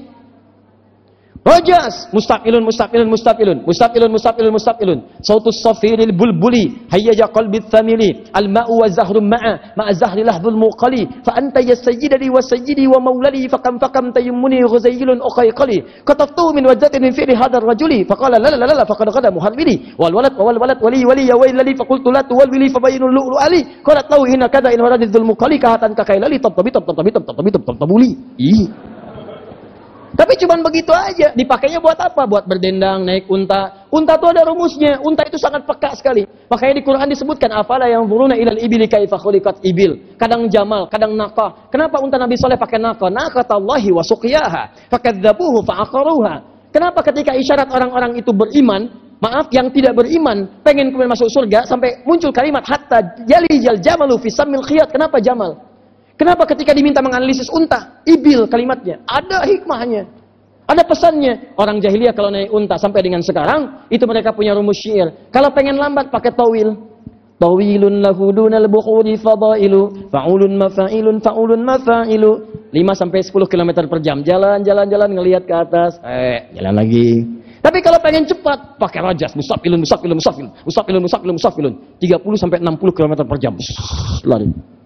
رجاس 1.48 2.12
مستقبل 2.14 2.54
مستقبل 2.68 3.08
مستقبل 3.08 3.48
مستقبل 3.68 4.10
مستقبل 4.12 4.46
مستقبل 4.52 4.90
صوت 5.22 5.46
الصفير 5.46 5.98
البلبلي 6.08 6.64
هيج 6.92 7.20
قلب 7.22 7.54
الثمل 7.54 8.02
الماء 8.36 8.68
والزهر 8.80 9.16
معا 9.20 9.54
مع 9.78 9.88
الزهر 9.88 10.18
لهب 10.28 10.44
الموقلي 10.48 11.02
فأنت 11.26 11.56
يا 11.56 11.74
سيد 11.74 12.12
لي 12.22 12.28
وسيدي 12.30 12.86
ومولدي 12.92 13.48
فكم 13.48 13.74
فكم 13.78 14.04
تيمني 14.12 14.60
غزيل 14.72 15.08
أقيقلي 15.28 15.78
كتبت 16.08 16.38
من 16.56 16.62
وجدة 16.70 16.94
من 17.04 17.10
فعل 17.16 17.30
هذا 17.42 17.56
الرجل 17.58 17.92
فقال 18.10 18.32
لا 18.42 18.48
لا 18.52 18.56
لا 18.60 18.74
لا 18.80 18.84
فقد 18.84 19.08
غدا 19.08 19.30
مهرملي 19.30 19.76
والولد 19.98 20.32
والولد 20.46 20.78
ولي 20.84 21.00
ولي 21.08 21.24
يا 21.30 21.34
ويل 21.40 21.56
لي 21.66 21.72
فقلت 21.80 22.06
لا 22.16 22.20
تولي 22.20 22.68
فبين 22.74 23.02
اللؤلؤ 23.10 23.40
لي 23.52 23.60
قالت 23.86 24.06
له 24.12 24.20
إن 24.34 24.42
كذا 24.54 24.68
إن 24.74 24.80
ولد 24.86 25.02
ذو 25.12 25.18
المقلي 25.22 25.56
كهتا 25.58 25.88
ككيللي 25.98 26.38
طبطبي 26.38 26.70
طبطبي 26.70 27.10
طبطبي 27.16 27.50
طبطبي 27.50 27.50
طبطبولي 27.68 28.10
إيه 28.40 28.89
tapi 30.18 30.34
cuma 30.42 30.58
begitu 30.58 30.90
aja. 30.90 31.30
Dipakainya 31.38 31.78
buat 31.78 31.94
apa? 31.94 32.26
Buat 32.26 32.44
berdendang, 32.50 33.06
naik 33.06 33.30
unta. 33.30 33.86
Unta 33.94 34.18
itu 34.18 34.26
ada 34.26 34.42
rumusnya. 34.42 34.98
Unta 35.06 35.22
itu 35.22 35.38
sangat 35.38 35.62
peka 35.62 35.94
sekali. 35.94 36.26
Makanya 36.50 36.74
di 36.78 36.82
Quran 36.82 37.06
disebutkan 37.06 37.50
afala 37.54 37.86
yang 37.86 38.10
buruna 38.10 38.34
ilal 38.34 38.58
ibili 38.58 38.90
kaifa 38.90 39.18
ibil. 39.62 40.18
Kadang 40.18 40.50
jamal, 40.50 40.90
kadang 40.90 41.14
nakah. 41.14 41.70
Kenapa 41.70 42.02
unta 42.02 42.18
Nabi 42.18 42.34
Soleh 42.34 42.58
pakai 42.58 42.82
nakah? 42.82 43.06
Nakatallahi 43.06 43.90
wa 43.94 44.02
suqiyaha. 44.02 44.90
Fakadzabuhu 44.90 45.62
fa'aqaruha. 45.62 46.34
Kenapa 46.74 47.02
ketika 47.06 47.34
isyarat 47.34 47.70
orang-orang 47.70 48.18
itu 48.18 48.30
beriman, 48.34 48.90
maaf 49.22 49.46
yang 49.54 49.70
tidak 49.70 49.94
beriman 49.94 50.46
pengen 50.62 50.90
kemudian 50.90 51.10
masuk 51.10 51.30
surga 51.30 51.66
sampai 51.66 52.02
muncul 52.06 52.30
kalimat 52.30 52.62
hatta 52.62 53.02
jali 53.26 53.58
jal 53.62 53.78
jamalu 53.78 54.18
fi 54.18 54.28
samil 54.30 54.62
khiyat. 54.66 54.90
Kenapa 54.90 55.22
jamal? 55.22 55.69
Kenapa 56.20 56.44
ketika 56.44 56.76
diminta 56.76 57.00
menganalisis 57.00 57.48
unta, 57.48 58.04
ibil 58.04 58.44
kalimatnya? 58.44 59.00
Ada 59.08 59.48
hikmahnya. 59.48 60.04
Ada 60.68 60.84
pesannya. 60.84 61.56
Orang 61.56 61.80
jahiliyah 61.80 62.12
kalau 62.12 62.28
naik 62.28 62.52
unta 62.52 62.76
sampai 62.76 63.00
dengan 63.00 63.24
sekarang, 63.24 63.88
itu 63.88 64.04
mereka 64.04 64.36
punya 64.36 64.52
rumus 64.52 64.84
syair. 64.84 65.08
Kalau 65.32 65.48
pengen 65.56 65.80
lambat 65.80 66.12
pakai 66.12 66.36
tawil. 66.36 66.76
Tawilun 67.40 68.04
lahu 68.04 68.36
dunal 68.36 68.68
bukhuri 68.68 69.16
fadailu, 69.16 70.12
fa'ulun 70.12 70.60
mafa'ilun, 70.60 71.24
fa'ulun 71.24 71.64
mafa'ilu. 71.64 72.32
5 72.68 73.00
sampai 73.00 73.24
10 73.24 73.48
km 73.48 73.70
per 73.88 74.04
jam. 74.04 74.20
Jalan, 74.20 74.60
jalan, 74.60 74.92
jalan, 74.92 75.08
ngelihat 75.16 75.48
ke 75.48 75.54
atas. 75.56 75.96
Eh, 76.04 76.52
jalan 76.52 76.84
lagi. 76.84 77.24
Tapi 77.64 77.80
kalau 77.80 77.96
pengen 78.04 78.28
cepat, 78.28 78.76
pakai 78.76 79.00
rajas. 79.00 79.32
Musafilun, 79.32 79.80
musafilun, 79.80 80.20
musafilun. 80.20 80.50
Musafilun, 80.68 81.00
musafilun, 81.00 81.34
musafilun. 81.40 81.74
30 81.96 82.36
sampai 82.36 82.60
60 82.60 82.92
km 82.92 83.12
per 83.24 83.38
jam. 83.40 83.56
Lari. 84.28 84.79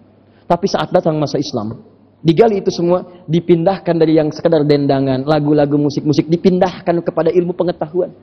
Tapi 0.45 0.65
saat 0.69 0.93
datang 0.93 1.17
masa 1.17 1.41
Islam, 1.41 1.81
digali 2.21 2.61
itu 2.61 2.69
semua, 2.69 3.25
dipindahkan 3.25 3.97
dari 3.97 4.17
yang 4.21 4.29
sekedar 4.29 4.61
dendangan, 4.61 5.25
lagu-lagu 5.25 5.77
musik-musik, 5.77 6.29
dipindahkan 6.29 7.01
kepada 7.01 7.33
ilmu 7.33 7.53
pengetahuan. 7.57 8.13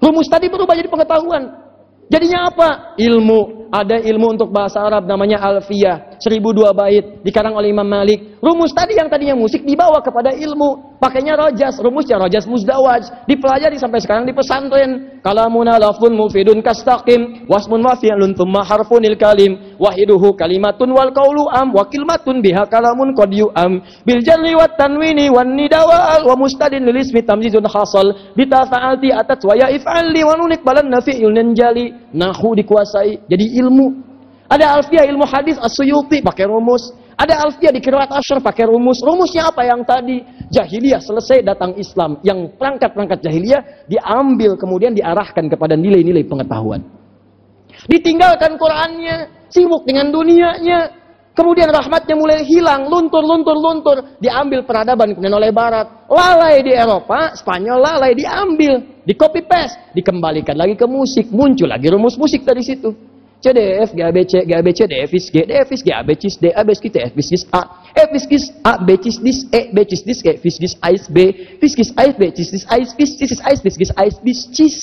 Rumus 0.00 0.28
tadi 0.28 0.48
berubah 0.48 0.76
jadi 0.76 0.88
pengetahuan. 0.92 1.66
Jadinya 2.06 2.52
apa? 2.52 2.68
Ilmu. 3.00 3.68
Ada 3.72 3.98
ilmu 3.98 4.38
untuk 4.38 4.48
bahasa 4.54 4.78
Arab 4.78 5.10
namanya 5.10 5.42
Alfiyah. 5.42 6.15
1002 6.20 6.72
bait 6.72 7.04
dikarang 7.22 7.56
oleh 7.56 7.72
Imam 7.72 7.86
Malik. 7.86 8.36
Rumus 8.40 8.72
tadi 8.72 8.96
yang 8.96 9.08
tadinya 9.10 9.36
musik 9.36 9.64
dibawa 9.64 10.00
kepada 10.00 10.32
ilmu. 10.32 10.96
Pakainya 10.96 11.36
rojas. 11.36 11.76
Rumusnya 11.82 12.16
rojas 12.16 12.48
muzdawaj. 12.48 13.28
Dipelajari 13.28 13.76
sampai 13.76 14.00
sekarang 14.00 14.24
di 14.24 14.32
pesantren. 14.32 15.20
Kalamuna 15.20 15.76
lafun 15.76 16.16
mufidun 16.16 16.64
kastaqim. 16.64 17.48
Wasmun 17.50 17.84
wa 17.84 17.96
fi'lun 17.98 18.32
thumma 18.32 18.64
harfunil 18.64 19.18
kalim. 19.18 19.76
Wahiduhu 19.76 20.36
kalimatun 20.38 20.92
wal 20.94 21.12
qawlu 21.12 21.48
am. 21.52 21.74
Wa 21.76 21.84
kilmatun 21.90 22.40
biha 22.40 22.64
kalamun 22.70 23.12
qad 23.12 23.34
yu'am. 23.34 23.82
Bil 24.06 24.20
wat 24.56 24.78
tanwini 24.80 25.28
wan 25.28 25.52
nidawal. 25.52 26.24
Wa 26.24 26.34
mustadin 26.38 26.86
lil 26.86 26.96
ismi 27.02 27.24
tamzizun 27.24 27.64
hasal. 27.68 28.32
Bitafa'alti 28.32 29.12
atat 29.12 29.44
wa 29.44 29.52
ya 29.52 29.68
if'alli 29.68 30.24
wa 30.24 30.32
nunik 30.38 30.64
balan 30.64 30.88
nafi'il 30.88 31.28
nanjali. 31.28 31.92
Nahu 32.16 32.56
dikuasai. 32.56 33.28
Jadi 33.28 33.58
ilmu. 33.60 34.15
Ada 34.46 34.78
alfiah 34.78 35.04
ilmu 35.10 35.26
hadis 35.26 35.58
as-suyuti 35.58 36.22
pakai 36.22 36.46
rumus. 36.46 36.94
Ada 37.16 37.48
alfiah 37.48 37.72
di 37.72 37.80
kiraat 37.80 38.12
asyar 38.12 38.44
pakai 38.44 38.68
rumus. 38.68 39.00
Rumusnya 39.00 39.48
apa 39.48 39.64
yang 39.64 39.82
tadi? 39.82 40.20
Jahiliyah 40.52 41.00
selesai 41.00 41.42
datang 41.42 41.72
Islam. 41.80 42.20
Yang 42.22 42.54
perangkat-perangkat 42.60 43.24
jahiliyah 43.24 43.62
diambil 43.88 44.54
kemudian 44.60 44.92
diarahkan 44.92 45.48
kepada 45.48 45.74
nilai-nilai 45.74 46.22
pengetahuan. 46.28 46.84
Ditinggalkan 47.88 48.60
Qurannya, 48.60 49.48
sibuk 49.48 49.88
dengan 49.88 50.12
dunianya. 50.12 51.08
Kemudian 51.36 51.68
rahmatnya 51.68 52.16
mulai 52.16 52.40
hilang, 52.48 52.88
luntur, 52.88 53.20
luntur, 53.20 53.56
luntur. 53.60 53.96
Diambil 54.20 54.64
peradaban 54.64 55.12
kemudian 55.12 55.36
oleh 55.36 55.52
Barat. 55.52 56.08
Lalai 56.08 56.64
di 56.64 56.72
Eropa, 56.72 57.32
Spanyol 57.36 57.80
lalai 57.80 58.16
diambil. 58.16 59.04
Di 59.04 59.12
copy 59.12 59.44
paste, 59.44 59.92
dikembalikan 59.92 60.56
lagi 60.56 60.76
ke 60.76 60.88
musik. 60.88 61.28
Muncul 61.32 61.68
lagi 61.68 61.92
rumus 61.92 62.16
musik 62.16 62.44
dari 62.44 62.64
situ. 62.64 63.15
C, 63.42 63.52
D, 63.52 63.60
F, 63.84 63.90
G, 63.92 64.00
A, 64.02 64.10
B, 64.10 64.24
C, 64.24 64.44
G, 64.46 64.52
A, 64.54 64.62
B, 64.62 64.68
C, 64.72 64.86
D, 64.86 64.94
F, 64.96 65.12
Is, 65.12 65.28
G, 65.28 65.44
D, 65.44 65.52
F, 65.52 65.68
Is, 65.70 65.82
G, 65.84 65.92
A, 65.92 66.02
B, 66.02 66.10
Cis, 66.16 66.36
D, 66.40 66.52
A, 66.56 66.64
B, 66.64 66.72
Cis, 66.72 66.90
T, 66.90 66.96
F, 66.98 67.12
Is, 67.16 67.28
Gis, 67.28 67.44
A, 67.52 67.62
F, 67.94 68.10
Is, 68.16 68.24
Gis, 68.26 68.44
A, 68.64 68.72
B, 68.80 68.88
Cis, 68.96 69.16
Dis, 69.20 69.38
E, 69.52 69.60
B, 69.72 69.78
Cis, 69.84 70.02
Dis, 70.02 70.18
G, 70.24 70.28
Fis, 70.40 70.56
Gis, 70.58 70.74
Ais, 70.80 71.04
B, 71.08 71.18
Fis, 71.60 71.72
Gis, 71.76 71.90
Ais, 71.96 72.14
B, 72.16 72.22
Cis, 72.32 72.48
Ais, 72.68 72.88
Fis, 72.96 73.10
Cis, 73.20 73.30
Is, 73.36 73.40
Ais, 73.44 73.60
Fis, 73.60 73.76
Gis, 73.76 73.92
Ais, 73.96 74.16
Bis, 74.24 74.40
Cis, 74.50 74.76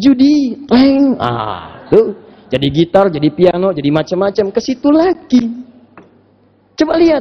judi, 0.00 0.56
reng, 0.70 1.18
ah, 1.20 1.86
tuh. 1.92 2.16
Jadi 2.48 2.66
gitar, 2.72 3.12
jadi 3.12 3.28
piano, 3.28 3.76
jadi 3.76 3.92
macam-macam, 3.92 4.48
ke 4.48 4.60
situ 4.64 4.88
lagi. 4.88 5.42
Coba 6.78 6.96
lihat, 6.96 7.20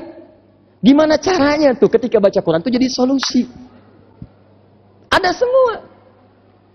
gimana 0.80 1.20
caranya 1.20 1.76
tuh 1.76 1.92
ketika 1.92 2.22
baca 2.22 2.40
Quran 2.40 2.64
tuh 2.64 2.72
jadi 2.72 2.88
solusi. 2.88 3.44
Ada 5.12 5.36
semua. 5.36 5.84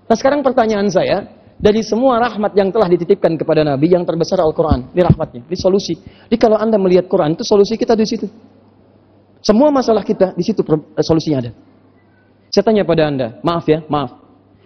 Nah 0.05 0.17
sekarang 0.19 0.45
pertanyaan 0.45 0.91
saya, 0.93 1.25
dari 1.63 1.79
semua 1.87 2.19
rahmat 2.19 2.59
yang 2.59 2.75
telah 2.75 2.91
dititipkan 2.91 3.39
kepada 3.39 3.63
Nabi, 3.63 3.95
yang 3.95 4.03
terbesar 4.03 4.43
Al-Quran. 4.43 4.91
Ini 4.91 5.01
rahmatnya, 5.07 5.47
ini 5.47 5.55
solusi. 5.55 5.95
Jadi 5.95 6.35
kalau 6.35 6.59
Anda 6.59 6.75
melihat 6.75 7.07
Quran, 7.07 7.39
itu 7.39 7.47
solusi 7.47 7.79
kita 7.79 7.95
di 7.95 8.03
situ. 8.03 8.27
Semua 9.39 9.71
masalah 9.71 10.03
kita, 10.03 10.35
di 10.35 10.43
situ 10.43 10.67
solusinya 10.99 11.39
ada. 11.47 11.51
Saya 12.51 12.67
tanya 12.67 12.83
pada 12.83 13.07
Anda, 13.07 13.39
maaf 13.47 13.63
ya, 13.71 13.87
maaf. 13.87 14.19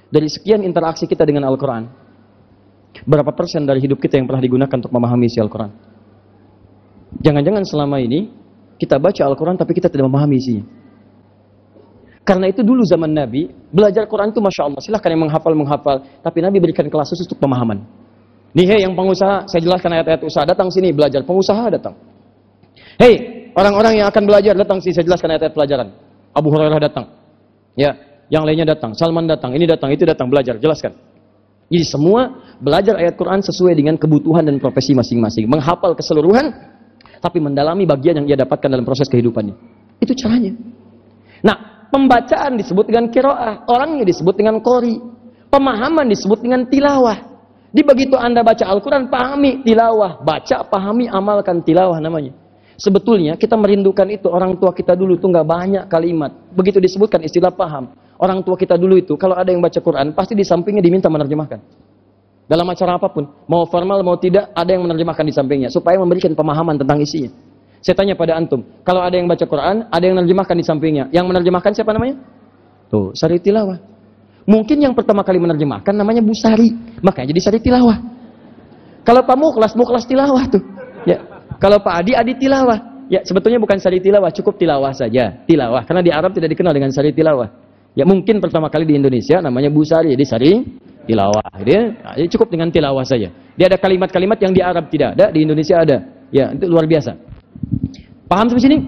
Dari 0.09 0.25
sekian 0.33 0.65
interaksi 0.65 1.05
kita 1.05 1.29
dengan 1.29 1.45
Al-Quran, 1.45 1.85
berapa 3.05 3.29
persen 3.37 3.69
dari 3.69 3.85
hidup 3.85 4.01
kita 4.01 4.17
yang 4.17 4.25
pernah 4.25 4.41
digunakan 4.41 4.77
untuk 4.81 4.93
memahami 4.97 5.29
isi 5.29 5.37
Al-Quran? 5.37 5.69
Jangan-jangan 7.21 7.63
selama 7.69 8.01
ini, 8.01 8.33
kita 8.81 8.97
baca 8.97 9.21
Al-Quran 9.21 9.61
tapi 9.61 9.77
kita 9.77 9.93
tidak 9.93 10.09
memahami 10.09 10.41
isinya. 10.41 10.65
Karena 12.27 12.51
itu 12.51 12.67
dulu 12.67 12.83
zaman 12.83 13.15
Nabi, 13.15 13.47
belajar 13.71 14.03
Quran 14.11 14.35
itu 14.35 14.43
Masya 14.43 14.67
Allah, 14.67 14.83
silahkan 14.83 15.15
yang 15.15 15.31
menghafal, 15.31 15.55
menghafal. 15.55 16.03
Tapi 16.27 16.43
Nabi 16.43 16.59
berikan 16.59 16.91
kelas 16.91 17.15
khusus 17.15 17.31
untuk 17.31 17.39
pemahaman. 17.39 17.87
Nih 18.51 18.67
hei 18.67 18.83
yang 18.83 18.99
pengusaha, 18.99 19.47
saya 19.47 19.63
jelaskan 19.63 19.95
ayat-ayat 19.95 20.27
usaha, 20.27 20.43
datang 20.43 20.67
sini 20.67 20.91
belajar. 20.91 21.23
Pengusaha 21.23 21.71
datang. 21.71 21.95
Hei, 22.99 23.47
orang-orang 23.55 24.03
yang 24.03 24.11
akan 24.11 24.23
belajar 24.27 24.59
datang 24.59 24.83
sini, 24.83 24.99
saya 24.99 25.07
jelaskan 25.07 25.39
ayat-ayat 25.39 25.55
pelajaran. 25.55 25.89
Abu 26.35 26.49
Hurairah 26.51 26.81
datang. 26.83 27.07
Ya, 27.79 27.95
yang 28.27 28.43
lainnya 28.43 28.75
datang. 28.75 28.91
Salman 28.99 29.31
datang, 29.31 29.55
ini 29.55 29.63
datang, 29.63 29.95
itu 29.95 30.03
datang, 30.03 30.27
belajar, 30.27 30.59
jelaskan. 30.59 30.99
Jadi 31.71 31.87
semua 31.87 32.43
belajar 32.59 32.99
ayat 32.99 33.15
Quran 33.15 33.39
sesuai 33.39 33.75
dengan 33.79 33.95
kebutuhan 33.95 34.43
dan 34.43 34.59
profesi 34.59 34.99
masing-masing. 34.99 35.47
Menghafal 35.47 35.95
keseluruhan, 35.95 36.51
tapi 37.23 37.39
mendalami 37.39 37.87
bagian 37.87 38.19
yang 38.23 38.27
ia 38.35 38.37
dapatkan 38.41 38.67
dalam 38.67 38.83
proses 38.83 39.07
kehidupannya. 39.07 39.55
Itu 40.03 40.11
caranya. 40.19 40.57
Nah, 41.45 41.76
Pembacaan 41.91 42.59
disebut 42.59 42.91
dengan 42.91 43.09
kiroah, 43.09 43.65
orangnya 43.71 44.05
disebut 44.05 44.35
dengan 44.35 44.59
kori. 44.59 44.99
Pemahaman 45.49 46.11
disebut 46.11 46.43
dengan 46.43 46.67
tilawah. 46.67 47.17
Di 47.71 47.85
begitu 47.85 48.19
Anda 48.19 48.43
baca 48.43 48.65
Al-Quran, 48.67 49.09
pahami 49.13 49.63
tilawah. 49.63 50.21
Baca, 50.21 50.67
pahami, 50.67 51.07
amalkan 51.07 51.63
tilawah 51.63 52.01
namanya. 52.03 52.35
Sebetulnya 52.77 53.41
kita 53.41 53.57
merindukan 53.57 54.05
itu. 54.13 54.29
Orang 54.29 54.61
tua 54.61 54.73
kita 54.77 54.93
dulu 54.93 55.17
itu 55.17 55.25
nggak 55.25 55.47
banyak 55.47 55.85
kalimat. 55.89 56.33
Begitu 56.53 56.77
disebutkan 56.77 57.25
istilah 57.25 57.53
paham. 57.53 57.93
Orang 58.17 58.41
tua 58.45 58.57
kita 58.57 58.81
dulu 58.81 58.97
itu, 58.97 59.17
kalau 59.17 59.37
ada 59.37 59.53
yang 59.53 59.61
baca 59.61 59.77
Quran, 59.77 60.13
pasti 60.17 60.33
di 60.33 60.45
sampingnya 60.45 60.81
diminta 60.81 61.09
menerjemahkan. 61.09 61.61
Dalam 62.47 62.67
acara 62.69 62.97
apa 62.97 63.09
pun, 63.11 63.27
mau 63.51 63.67
formal 63.69 64.01
mau 64.07 64.17
tidak, 64.17 64.53
ada 64.57 64.71
yang 64.73 64.87
menerjemahkan 64.89 65.25
di 65.25 65.35
sampingnya. 65.35 65.69
Supaya 65.69 66.01
memberikan 66.01 66.33
pemahaman 66.33 66.81
tentang 66.81 67.01
isinya. 67.01 67.33
Saya 67.87 68.03
tanya 68.03 68.19
pada 68.19 68.35
antum, 68.35 68.67
kalau 68.83 68.99
ada 68.99 69.15
yang 69.15 69.31
baca 69.31 69.47
Quran, 69.47 69.87
ada 69.87 70.03
yang 70.03 70.19
menerjemahkan 70.19 70.59
di 70.59 70.65
sampingnya. 70.67 71.07
Yang 71.15 71.31
menerjemahkan 71.31 71.71
siapa 71.71 71.95
namanya? 71.95 72.19
Tuh, 72.91 73.15
Sari 73.15 73.39
Tilawah. 73.39 73.79
Mungkin 74.43 74.83
yang 74.83 74.91
pertama 74.91 75.23
kali 75.23 75.39
menerjemahkan 75.39 75.95
namanya 75.95 76.19
Bu 76.19 76.35
Sari, 76.35 76.75
makanya 76.99 77.31
jadi 77.31 77.41
Sari 77.47 77.63
Tilawah. 77.63 77.95
Kalau 79.07 79.23
Pak 79.23 79.39
Muklas, 79.39 79.79
Muklas 79.79 80.03
Tilawah 80.03 80.51
tuh. 80.51 80.67
Ya. 81.07 81.23
Kalau 81.63 81.79
Pak 81.79 82.03
Adi, 82.03 82.19
Adi 82.19 82.35
Tilawah. 82.35 83.07
Ya, 83.07 83.23
sebetulnya 83.23 83.63
bukan 83.63 83.79
Sari 83.79 84.03
Tilawah, 84.03 84.35
cukup 84.35 84.59
Tilawah 84.59 84.91
saja. 84.91 85.39
Tilawah, 85.47 85.87
karena 85.87 86.03
di 86.03 86.11
Arab 86.11 86.35
tidak 86.35 86.59
dikenal 86.59 86.75
dengan 86.75 86.91
Sari 86.91 87.15
Tilawah. 87.15 87.47
Ya 87.95 88.03
mungkin 88.03 88.43
pertama 88.43 88.67
kali 88.67 88.83
di 88.83 88.99
Indonesia 88.99 89.39
namanya 89.39 89.71
Bu 89.71 89.87
Sari, 89.87 90.11
jadi 90.11 90.27
Sari 90.27 90.59
Tilawah. 91.07 91.55
Dia, 91.63 91.95
nah, 92.03 92.19
jadi 92.19 92.35
cukup 92.35 92.51
dengan 92.51 92.67
tilawah 92.75 93.07
saja. 93.07 93.31
Dia 93.55 93.71
ada 93.71 93.79
kalimat-kalimat 93.79 94.43
yang 94.43 94.51
di 94.51 94.59
Arab 94.59 94.91
tidak 94.91 95.15
ada, 95.15 95.31
di 95.31 95.47
Indonesia 95.47 95.79
ada. 95.79 96.03
Ya, 96.35 96.51
itu 96.51 96.67
luar 96.67 96.91
biasa. 96.91 97.36
Paham 98.27 98.51
sampai 98.51 98.65
sini? 98.65 98.79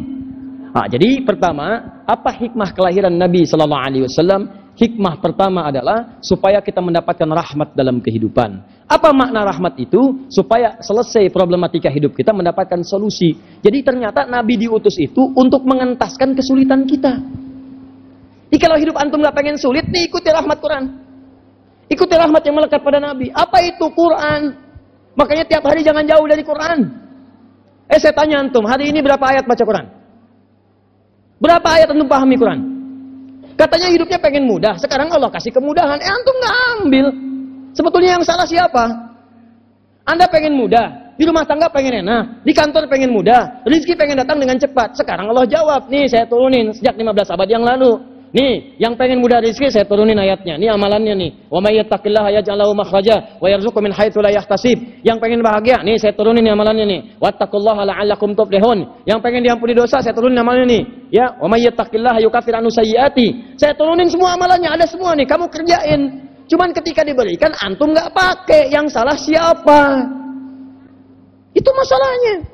Nah, 0.68 0.86
jadi 0.86 1.24
pertama, 1.24 1.98
apa 2.06 2.30
hikmah 2.34 2.70
kelahiran 2.74 3.14
Nabi 3.14 3.42
Sallallahu 3.48 3.82
Alaihi 3.82 4.04
Wasallam? 4.06 4.42
Hikmah 4.78 5.18
pertama 5.18 5.66
adalah 5.66 6.22
supaya 6.22 6.62
kita 6.62 6.78
mendapatkan 6.78 7.26
rahmat 7.26 7.74
dalam 7.74 7.98
kehidupan. 7.98 8.62
Apa 8.86 9.10
makna 9.10 9.42
rahmat 9.42 9.74
itu? 9.74 10.30
Supaya 10.30 10.78
selesai 10.78 11.34
problematika 11.34 11.90
hidup 11.90 12.14
kita 12.14 12.30
mendapatkan 12.30 12.78
solusi. 12.86 13.34
Jadi 13.58 13.82
ternyata 13.82 14.30
Nabi 14.30 14.54
diutus 14.54 14.94
itu 15.02 15.34
untuk 15.34 15.66
mengentaskan 15.66 16.30
kesulitan 16.38 16.86
kita. 16.86 17.10
Jadi 18.48 18.58
kalau 18.62 18.78
hidup 18.78 18.94
antum 19.02 19.18
nggak 19.18 19.34
pengen 19.34 19.58
sulit, 19.58 19.82
nih 19.90 20.06
ikuti 20.06 20.30
rahmat 20.30 20.62
Quran. 20.62 20.84
Ikuti 21.90 22.14
rahmat 22.14 22.42
yang 22.46 22.56
melekat 22.62 22.80
pada 22.80 23.02
Nabi. 23.02 23.34
Apa 23.34 23.58
itu 23.66 23.82
Quran? 23.90 24.54
Makanya 25.18 25.42
tiap 25.42 25.66
hari 25.66 25.82
jangan 25.82 26.06
jauh 26.06 26.26
dari 26.30 26.46
Quran. 26.46 27.07
Eh 27.88 27.98
saya 27.98 28.12
tanya 28.12 28.44
antum, 28.44 28.64
hari 28.68 28.92
ini 28.92 29.00
berapa 29.00 29.24
ayat 29.24 29.48
baca 29.48 29.64
Quran? 29.64 29.86
Berapa 31.40 31.68
ayat 31.80 31.88
antum 31.88 32.04
pahami 32.04 32.36
Quran? 32.36 32.60
Katanya 33.56 33.88
hidupnya 33.90 34.18
pengen 34.20 34.44
mudah, 34.46 34.76
sekarang 34.78 35.08
Allah 35.10 35.32
kasih 35.32 35.50
kemudahan. 35.50 35.98
Eh 35.98 36.10
antum 36.12 36.36
nggak 36.36 36.56
ambil. 36.78 37.06
Sebetulnya 37.72 38.20
yang 38.20 38.24
salah 38.24 38.46
siapa? 38.46 38.84
Anda 40.04 40.24
pengen 40.28 40.56
mudah, 40.56 41.16
di 41.18 41.24
rumah 41.26 41.42
tangga 41.42 41.66
pengen 41.68 42.06
enak, 42.06 42.46
di 42.46 42.52
kantor 42.54 42.86
pengen 42.86 43.10
mudah, 43.10 43.60
rezeki 43.66 43.98
pengen 43.98 44.22
datang 44.22 44.38
dengan 44.38 44.56
cepat. 44.56 44.94
Sekarang 44.94 45.28
Allah 45.28 45.44
jawab, 45.44 45.90
nih 45.90 46.06
saya 46.08 46.24
turunin 46.24 46.70
sejak 46.72 46.94
15 46.94 47.34
abad 47.34 47.48
yang 47.50 47.64
lalu. 47.66 47.98
Nih, 48.28 48.76
yang 48.76 48.92
pengen 48.92 49.24
mudah 49.24 49.40
rezeki 49.40 49.72
saya 49.72 49.88
turunin 49.88 50.20
ayatnya. 50.20 50.60
Nih 50.60 50.68
amalannya 50.68 51.16
nih. 51.16 51.30
Wa 51.48 51.64
may 51.64 51.80
yattaqillaha 51.80 52.28
yaj'al 52.36 52.60
lahu 52.60 52.76
makhraja 52.76 53.40
wa 53.40 53.48
yarzuqhu 53.48 53.80
min 53.80 53.88
haitsu 53.88 54.20
la 54.20 54.28
yahtasib. 54.28 54.76
Yang 55.00 55.16
pengen 55.24 55.40
bahagia, 55.40 55.80
nih 55.80 55.96
saya 55.96 56.12
turunin 56.12 56.44
nih 56.44 56.52
amalannya 56.52 56.84
nih. 56.84 57.00
Wattaqullaha 57.16 57.88
la'allakum 57.88 58.36
tuflihun. 58.36 59.08
Yang 59.08 59.18
pengen 59.24 59.48
diampuni 59.48 59.72
dosa, 59.72 60.04
saya 60.04 60.12
turunin 60.12 60.36
amalannya 60.36 60.68
nih. 60.68 60.82
Ya, 61.08 61.32
wa 61.40 61.48
may 61.48 61.64
yattaqillaha 61.64 62.20
yukaffir 62.20 62.52
anhu 62.52 62.68
sayyiati. 62.68 63.56
Saya 63.56 63.72
turunin 63.72 64.12
semua 64.12 64.36
amalannya, 64.36 64.76
ada 64.76 64.84
semua 64.84 65.16
nih, 65.16 65.24
kamu 65.24 65.48
kerjain. 65.48 66.00
Cuman 66.48 66.68
ketika 66.76 67.00
diberikan 67.08 67.52
antum 67.64 67.96
nggak 67.96 68.12
pakai, 68.12 68.68
yang 68.68 68.92
salah 68.92 69.16
siapa? 69.16 70.04
Itu 71.56 71.70
masalahnya. 71.72 72.44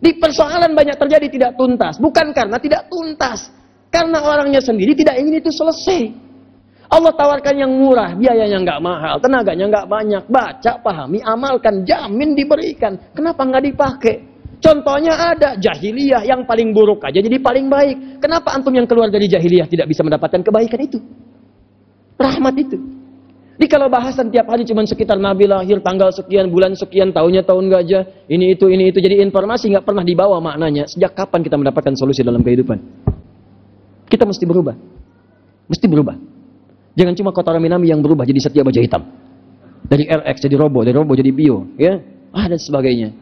Di 0.00 0.16
persoalan 0.16 0.72
banyak 0.78 0.96
terjadi 0.96 1.26
tidak 1.28 1.52
tuntas, 1.58 2.00
bukan 2.00 2.32
karena 2.32 2.56
tidak 2.56 2.88
tuntas, 2.88 3.52
karena 3.90 4.22
orangnya 4.22 4.62
sendiri 4.62 4.94
tidak 4.94 5.18
ingin 5.18 5.42
itu 5.42 5.50
selesai. 5.50 6.30
Allah 6.90 7.14
tawarkan 7.14 7.54
yang 7.54 7.70
murah, 7.70 8.18
biayanya 8.18 8.58
nggak 8.66 8.80
mahal, 8.82 9.14
tenaganya 9.22 9.70
nggak 9.70 9.86
banyak. 9.86 10.24
Baca, 10.26 10.72
pahami, 10.82 11.22
amalkan, 11.22 11.86
jamin 11.86 12.34
diberikan. 12.34 12.98
Kenapa 13.14 13.46
nggak 13.46 13.62
dipakai? 13.70 14.14
Contohnya 14.60 15.16
ada 15.16 15.56
jahiliyah 15.56 16.20
yang 16.26 16.44
paling 16.44 16.76
buruk 16.76 17.00
aja 17.06 17.16
jadi 17.22 17.38
paling 17.40 17.70
baik. 17.70 18.20
Kenapa 18.20 18.52
antum 18.52 18.74
yang 18.76 18.84
keluar 18.84 19.08
dari 19.08 19.24
jahiliyah 19.24 19.70
tidak 19.70 19.88
bisa 19.88 20.04
mendapatkan 20.04 20.42
kebaikan 20.44 20.80
itu? 20.84 20.98
Rahmat 22.20 22.54
itu. 22.58 22.76
Jadi 23.60 23.68
kalau 23.68 23.92
bahasan 23.92 24.32
tiap 24.32 24.48
hari 24.48 24.64
cuma 24.64 24.80
sekitar 24.88 25.20
Nabi 25.20 25.44
lahir 25.44 25.84
tanggal 25.84 26.08
sekian, 26.12 26.48
bulan 26.48 26.72
sekian, 26.72 27.12
tahunnya 27.12 27.44
tahun 27.44 27.68
gajah, 27.68 28.02
ini 28.28 28.56
itu, 28.56 28.72
ini 28.72 28.88
itu. 28.88 29.04
Jadi 29.04 29.20
informasi 29.20 29.68
nggak 29.68 29.84
pernah 29.84 30.00
dibawa 30.00 30.40
maknanya. 30.40 30.88
Sejak 30.88 31.12
kapan 31.12 31.44
kita 31.44 31.60
mendapatkan 31.60 31.92
solusi 31.92 32.24
dalam 32.24 32.40
kehidupan? 32.40 32.99
Kita 34.10 34.26
mesti 34.26 34.42
berubah. 34.42 34.74
Mesti 35.70 35.86
berubah. 35.86 36.18
Jangan 36.98 37.14
cuma 37.14 37.30
kota 37.30 37.54
Raminami 37.54 37.86
yang 37.86 38.02
berubah 38.02 38.26
jadi 38.26 38.42
setia 38.42 38.66
baja 38.66 38.82
hitam. 38.82 39.06
Dari 39.86 40.10
RX 40.10 40.36
jadi 40.42 40.58
Robo, 40.58 40.82
dari 40.82 40.94
Robo 40.98 41.14
jadi 41.14 41.30
Bio, 41.30 41.70
ya. 41.78 42.02
Ah, 42.34 42.46
dan 42.50 42.58
sebagainya. 42.58 43.14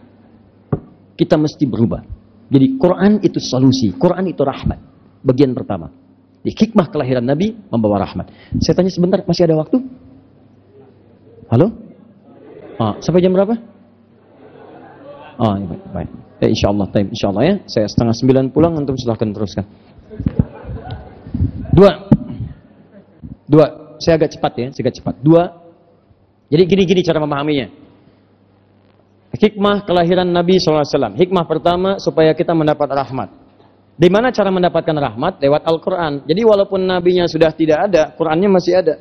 Kita 1.15 1.37
mesti 1.37 1.65
berubah. 1.69 2.01
Jadi 2.49 2.81
Quran 2.81 3.21
itu 3.21 3.37
solusi, 3.41 3.93
Quran 3.93 4.25
itu 4.33 4.41
rahmat. 4.41 4.81
Bagian 5.21 5.53
pertama. 5.53 5.93
Di 6.41 6.57
hikmah 6.57 6.89
kelahiran 6.89 7.25
Nabi 7.25 7.53
membawa 7.69 8.09
rahmat. 8.09 8.33
Saya 8.65 8.73
tanya 8.81 8.89
sebentar, 8.89 9.21
masih 9.29 9.45
ada 9.45 9.61
waktu? 9.61 9.85
Halo? 11.53 11.73
Ah, 12.81 12.97
sampai 13.05 13.21
jam 13.21 13.37
berapa? 13.37 13.53
Ah, 15.39 15.57
baik, 15.61 15.83
baik. 15.93 16.11
Eh, 16.39 16.49
insya 16.55 16.71
Allah, 16.71 16.87
time, 16.95 17.09
insya 17.11 17.27
Allah 17.35 17.43
ya. 17.45 17.55
Saya 17.67 17.87
setengah 17.91 18.15
sembilan 18.15 18.45
pulang, 18.55 18.79
antum 18.79 18.95
silahkan 18.95 19.29
teruskan. 19.35 19.67
Dua. 21.79 21.93
Dua. 23.47 23.67
Saya 24.03 24.19
agak 24.19 24.35
cepat 24.35 24.53
ya, 24.59 24.67
saya 24.75 24.83
agak 24.91 24.97
cepat. 24.99 25.15
Dua. 25.23 25.47
Jadi 26.51 26.63
gini-gini 26.67 27.07
cara 27.07 27.23
memahaminya. 27.23 27.71
Hikmah 29.39 29.87
kelahiran 29.87 30.27
Nabi 30.27 30.59
SAW. 30.59 31.15
Hikmah 31.15 31.45
pertama 31.47 32.03
supaya 32.03 32.35
kita 32.35 32.51
mendapat 32.51 32.91
rahmat. 32.91 33.31
Di 33.99 34.11
mana 34.11 34.35
cara 34.35 34.51
mendapatkan 34.51 34.95
rahmat? 34.95 35.39
Lewat 35.39 35.63
Al-Quran. 35.67 36.27
Jadi 36.27 36.43
walaupun 36.43 36.83
nabinya 36.83 37.27
sudah 37.31 37.55
tidak 37.55 37.91
ada, 37.91 38.11
Qurannya 38.15 38.49
masih 38.51 38.79
ada. 38.79 38.95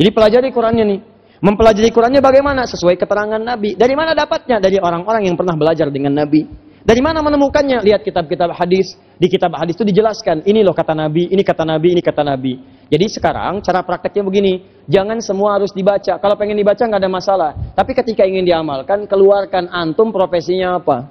Jadi 0.00 0.08
pelajari 0.12 0.48
Qurannya 0.52 0.84
nih. 0.84 1.00
Mempelajari 1.40 1.88
Qurannya 1.92 2.20
bagaimana? 2.20 2.68
Sesuai 2.68 2.96
keterangan 3.00 3.40
Nabi. 3.40 3.76
Dari 3.76 3.92
mana 3.96 4.12
dapatnya? 4.12 4.60
Dari 4.60 4.76
orang-orang 4.80 5.28
yang 5.28 5.36
pernah 5.36 5.56
belajar 5.56 5.88
dengan 5.92 6.12
Nabi. 6.16 6.69
Dari 6.80 7.00
mana 7.04 7.20
menemukannya? 7.20 7.84
Lihat 7.84 8.00
kitab-kitab 8.00 8.56
hadis. 8.56 8.96
Di 9.20 9.28
kitab 9.28 9.52
hadis 9.52 9.76
itu 9.76 9.84
dijelaskan. 9.84 10.48
Ini 10.48 10.64
loh 10.64 10.72
kata 10.72 10.96
Nabi, 10.96 11.28
ini 11.28 11.44
kata 11.44 11.68
Nabi, 11.68 11.92
ini 11.92 12.00
kata 12.00 12.24
Nabi. 12.24 12.56
Jadi 12.88 13.06
sekarang 13.06 13.60
cara 13.60 13.84
prakteknya 13.84 14.24
begini. 14.24 14.52
Jangan 14.88 15.20
semua 15.20 15.60
harus 15.60 15.70
dibaca. 15.76 16.16
Kalau 16.16 16.34
pengen 16.40 16.56
dibaca 16.56 16.80
nggak 16.80 17.00
ada 17.04 17.10
masalah. 17.12 17.50
Tapi 17.76 17.92
ketika 17.92 18.24
ingin 18.24 18.48
diamalkan, 18.48 19.04
keluarkan 19.04 19.68
antum 19.68 20.08
profesinya 20.08 20.80
apa. 20.80 21.04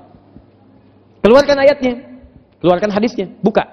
Keluarkan 1.22 1.58
ayatnya. 1.62 1.94
Keluarkan 2.60 2.90
hadisnya. 2.90 3.30
Buka. 3.40 3.64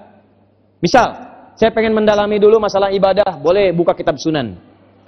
Misal, 0.85 1.17
saya 1.57 1.73
pengen 1.73 1.97
mendalami 1.97 2.37
dulu 2.37 2.61
masalah 2.61 2.93
ibadah. 2.93 3.41
Boleh 3.41 3.73
buka 3.73 3.97
kitab 3.97 4.21
sunan. 4.21 4.61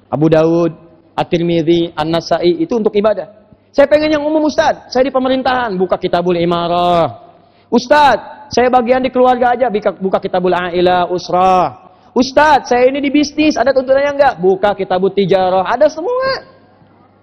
Abu 0.09 0.33
Daud, 0.33 0.73
At-Tirmidzi, 1.13 1.93
An-Nasai. 1.93 2.65
Itu 2.65 2.81
untuk 2.81 2.97
ibadah. 2.97 3.48
Saya 3.79 3.87
pengen 3.87 4.11
yang 4.11 4.27
umum 4.27 4.43
Ustaz. 4.51 4.91
Saya 4.91 5.07
di 5.07 5.15
pemerintahan, 5.15 5.79
buka 5.79 5.95
kitabul 5.95 6.35
imarah. 6.35 7.31
Ustaz, 7.71 8.51
saya 8.51 8.67
bagian 8.75 8.99
di 8.99 9.07
keluarga 9.07 9.55
aja, 9.55 9.71
buka, 9.71 10.19
kitabul 10.19 10.51
a'ilah, 10.51 11.07
usrah. 11.15 11.95
Ustaz, 12.11 12.75
saya 12.75 12.91
ini 12.91 12.99
di 12.99 13.07
bisnis, 13.15 13.55
ada 13.55 13.71
tuntunannya 13.71 14.19
enggak? 14.19 14.35
Buka 14.43 14.75
kitabul 14.75 15.15
tijarah, 15.15 15.63
ada 15.63 15.87
semua. 15.87 16.43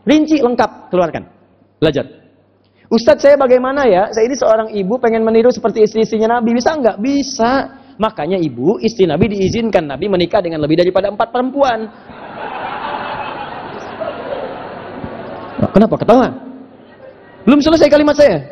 Rinci, 0.07 0.39
lengkap, 0.39 0.95
keluarkan. 0.95 1.27
Belajar. 1.75 2.07
Ustaz, 2.87 3.19
saya 3.19 3.35
bagaimana 3.35 3.83
ya? 3.91 4.07
Saya 4.15 4.23
ini 4.23 4.39
seorang 4.39 4.71
ibu 4.71 4.95
pengen 4.95 5.27
meniru 5.27 5.51
seperti 5.51 5.83
istri-istrinya 5.83 6.39
Nabi. 6.39 6.55
Bisa 6.55 6.71
enggak? 6.71 6.95
Bisa. 7.03 7.51
Makanya 7.99 8.39
ibu, 8.39 8.79
istri 8.79 9.03
Nabi 9.03 9.27
diizinkan 9.27 9.91
Nabi 9.91 10.07
menikah 10.07 10.39
dengan 10.39 10.63
lebih 10.63 10.79
daripada 10.79 11.11
empat 11.11 11.35
perempuan. 11.35 11.91
Kenapa 15.55 15.95
ketawa? 15.95 16.27
Belum 17.45 17.59
selesai 17.61 17.87
kalimat 17.87 18.15
saya. 18.17 18.43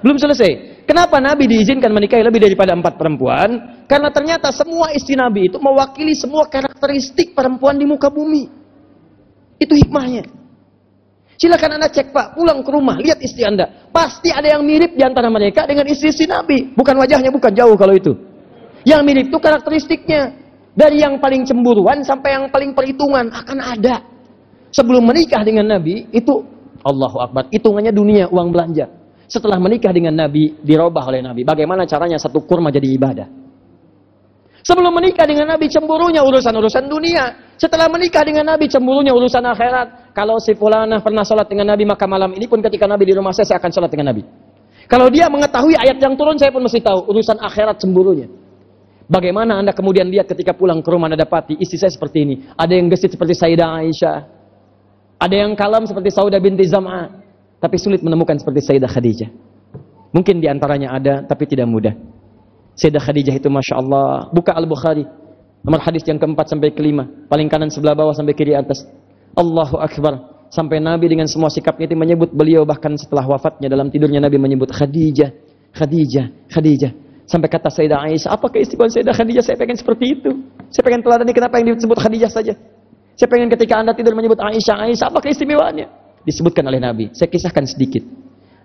Belum 0.00 0.16
selesai. 0.16 0.84
Kenapa 0.84 1.16
Nabi 1.16 1.48
diizinkan 1.48 1.88
menikahi 1.88 2.20
lebih 2.20 2.44
daripada 2.44 2.76
empat 2.76 3.00
perempuan? 3.00 3.80
Karena 3.88 4.12
ternyata 4.12 4.52
semua 4.52 4.92
istri 4.92 5.16
Nabi 5.16 5.48
itu 5.48 5.56
mewakili 5.56 6.12
semua 6.12 6.44
karakteristik 6.44 7.32
perempuan 7.32 7.80
di 7.80 7.88
muka 7.88 8.12
bumi. 8.12 8.48
Itu 9.56 9.72
hikmahnya. 9.72 10.28
Silakan 11.34 11.80
anda 11.80 11.88
cek 11.90 12.14
pak, 12.14 12.38
pulang 12.38 12.62
ke 12.62 12.70
rumah, 12.70 13.00
lihat 13.00 13.18
istri 13.18 13.42
anda. 13.42 13.66
Pasti 13.90 14.30
ada 14.30 14.54
yang 14.54 14.62
mirip 14.62 14.94
di 14.94 15.02
antara 15.02 15.26
mereka 15.32 15.66
dengan 15.66 15.88
istri-istri 15.88 16.30
Nabi. 16.30 16.76
Bukan 16.76 16.94
wajahnya, 16.94 17.32
bukan 17.32 17.52
jauh 17.56 17.74
kalau 17.74 17.96
itu. 17.96 18.12
Yang 18.86 19.00
mirip 19.02 19.24
itu 19.32 19.38
karakteristiknya. 19.40 20.36
Dari 20.74 21.06
yang 21.06 21.22
paling 21.22 21.46
cemburuan 21.46 22.02
sampai 22.02 22.34
yang 22.34 22.50
paling 22.50 22.74
perhitungan 22.74 23.30
akan 23.30 23.58
ada 23.62 24.13
sebelum 24.74 25.06
menikah 25.06 25.46
dengan 25.46 25.70
Nabi 25.70 26.10
itu 26.10 26.42
Allahu 26.82 27.22
Akbar 27.22 27.46
hitungannya 27.54 27.94
dunia 27.94 28.26
uang 28.28 28.50
belanja. 28.50 28.90
Setelah 29.24 29.56
menikah 29.56 29.94
dengan 29.94 30.12
Nabi 30.12 30.52
dirubah 30.60 31.08
oleh 31.08 31.24
Nabi. 31.24 31.46
Bagaimana 31.46 31.88
caranya 31.88 32.20
satu 32.20 32.44
kurma 32.44 32.68
jadi 32.68 32.84
ibadah? 32.92 33.26
Sebelum 34.64 34.92
menikah 34.96 35.28
dengan 35.28 35.48
Nabi 35.56 35.68
cemburunya 35.68 36.20
urusan-urusan 36.24 36.88
dunia. 36.88 37.56
Setelah 37.56 37.88
menikah 37.88 38.24
dengan 38.24 38.52
Nabi 38.52 38.68
cemburunya 38.68 39.12
urusan 39.12 39.44
akhirat. 39.44 40.12
Kalau 40.12 40.36
si 40.40 40.52
fulana 40.56 41.00
pernah 41.00 41.24
sholat 41.24 41.48
dengan 41.48 41.72
Nabi 41.72 41.88
maka 41.88 42.04
malam 42.04 42.32
ini 42.32 42.48
pun 42.48 42.60
ketika 42.64 42.84
Nabi 42.88 43.08
di 43.08 43.14
rumah 43.16 43.32
saya 43.32 43.48
saya 43.48 43.58
akan 43.60 43.72
sholat 43.72 43.90
dengan 43.92 44.12
Nabi. 44.12 44.24
Kalau 44.84 45.08
dia 45.08 45.28
mengetahui 45.32 45.76
ayat 45.76 45.96
yang 46.00 46.16
turun 46.16 46.36
saya 46.36 46.52
pun 46.52 46.64
mesti 46.64 46.80
tahu 46.80 47.08
urusan 47.12 47.40
akhirat 47.40 47.80
cemburunya. 47.80 48.28
Bagaimana 49.04 49.60
anda 49.60 49.76
kemudian 49.76 50.08
lihat 50.08 50.32
ketika 50.32 50.56
pulang 50.56 50.80
ke 50.80 50.88
rumah 50.88 51.12
anda 51.12 51.20
dapati 51.20 51.60
istri 51.60 51.76
saya 51.76 51.92
seperti 51.92 52.24
ini. 52.24 52.34
Ada 52.56 52.72
yang 52.72 52.88
gesit 52.88 53.12
seperti 53.12 53.36
Sayyidah 53.36 53.68
Aisyah. 53.68 54.33
Ada 55.24 55.40
yang 55.40 55.56
kalam 55.56 55.88
seperti 55.88 56.12
Saudah 56.12 56.36
binti 56.36 56.68
Zam'a. 56.68 57.08
Tapi 57.56 57.80
sulit 57.80 58.04
menemukan 58.04 58.36
seperti 58.36 58.60
Sayyidah 58.60 58.92
Khadijah. 58.92 59.32
Mungkin 60.12 60.36
di 60.36 60.52
antaranya 60.52 60.92
ada, 60.92 61.24
tapi 61.24 61.48
tidak 61.48 61.64
mudah. 61.64 61.96
Sayyidah 62.76 63.00
Khadijah 63.00 63.32
itu 63.32 63.48
Masya 63.48 63.80
Allah. 63.80 64.28
Buka 64.36 64.52
Al-Bukhari. 64.52 65.08
Nomor 65.64 65.80
hadis 65.80 66.04
yang 66.04 66.20
keempat 66.20 66.52
sampai 66.52 66.76
kelima. 66.76 67.08
Paling 67.32 67.48
kanan 67.48 67.72
sebelah 67.72 67.96
bawah 67.96 68.12
sampai 68.12 68.36
kiri 68.36 68.52
atas. 68.52 68.84
Allahu 69.32 69.80
Akbar. 69.80 70.44
Sampai 70.52 70.76
Nabi 70.76 71.08
dengan 71.08 71.24
semua 71.24 71.48
sikapnya 71.48 71.88
itu 71.88 71.96
menyebut 71.96 72.28
beliau 72.36 72.68
bahkan 72.68 72.92
setelah 73.00 73.24
wafatnya 73.24 73.72
dalam 73.72 73.88
tidurnya 73.88 74.20
Nabi 74.20 74.36
menyebut 74.36 74.76
Khadijah. 74.76 75.32
Khadijah. 75.72 76.52
Khadijah. 76.52 76.92
Sampai 77.24 77.48
kata 77.48 77.72
Sayyidah 77.72 78.04
Aisyah, 78.04 78.36
apakah 78.36 78.60
istiqomah 78.60 78.92
Sayyidah 78.92 79.16
Khadijah? 79.16 79.40
Saya 79.40 79.56
pengen 79.56 79.80
seperti 79.80 80.20
itu. 80.20 80.30
Saya 80.68 80.84
pengen 80.84 81.00
teladani 81.00 81.32
kenapa 81.32 81.56
yang 81.64 81.72
disebut 81.72 81.96
Khadijah 81.96 82.28
saja. 82.28 82.52
Saya 83.14 83.30
pengen 83.30 83.46
ketika 83.46 83.78
anda 83.78 83.94
tidur 83.94 84.18
menyebut 84.18 84.42
Aisyah, 84.42 84.90
Aisyah, 84.90 85.06
apa 85.10 85.22
keistimewaannya? 85.22 85.86
Disebutkan 86.26 86.66
oleh 86.66 86.82
Nabi. 86.82 87.14
Saya 87.14 87.30
kisahkan 87.30 87.62
sedikit. 87.62 88.02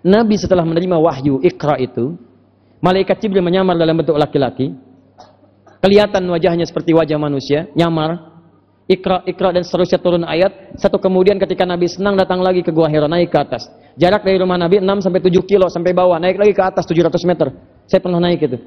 Nabi 0.02 0.34
setelah 0.34 0.66
menerima 0.66 0.96
wahyu 0.98 1.38
Iqra 1.44 1.78
itu, 1.78 2.18
malaikat 2.82 3.22
Jibril 3.22 3.46
menyamar 3.46 3.78
dalam 3.78 3.94
bentuk 3.94 4.18
laki-laki. 4.18 4.74
Kelihatan 5.80 6.26
wajahnya 6.28 6.66
seperti 6.66 6.92
wajah 6.92 7.16
manusia, 7.20 7.70
nyamar. 7.78 8.28
Iqra 8.90 9.54
dan 9.54 9.62
seterusnya 9.62 10.02
turun 10.02 10.26
ayat. 10.26 10.74
Satu 10.74 10.98
kemudian 10.98 11.38
ketika 11.38 11.62
Nabi 11.62 11.86
senang 11.86 12.18
datang 12.18 12.42
lagi 12.42 12.66
ke 12.66 12.74
Gua 12.74 12.90
Hira, 12.90 13.06
naik 13.06 13.30
ke 13.30 13.38
atas. 13.38 13.70
Jarak 13.94 14.26
dari 14.26 14.34
rumah 14.34 14.58
Nabi 14.58 14.82
6 14.82 15.06
sampai 15.06 15.22
7 15.22 15.46
kilo 15.46 15.70
sampai 15.70 15.94
bawah, 15.94 16.18
naik 16.18 16.42
lagi 16.42 16.50
ke 16.50 16.62
atas 16.64 16.82
700 16.90 17.22
meter. 17.22 17.54
Saya 17.86 18.02
pernah 18.02 18.18
naik 18.18 18.42
itu. 18.50 18.58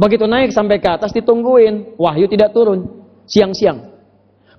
Begitu 0.00 0.24
naik 0.24 0.56
sampai 0.56 0.80
ke 0.80 0.88
atas 0.88 1.12
ditungguin, 1.12 2.00
wahyu 2.00 2.24
tidak 2.24 2.56
turun. 2.56 3.04
Siang-siang. 3.28 3.99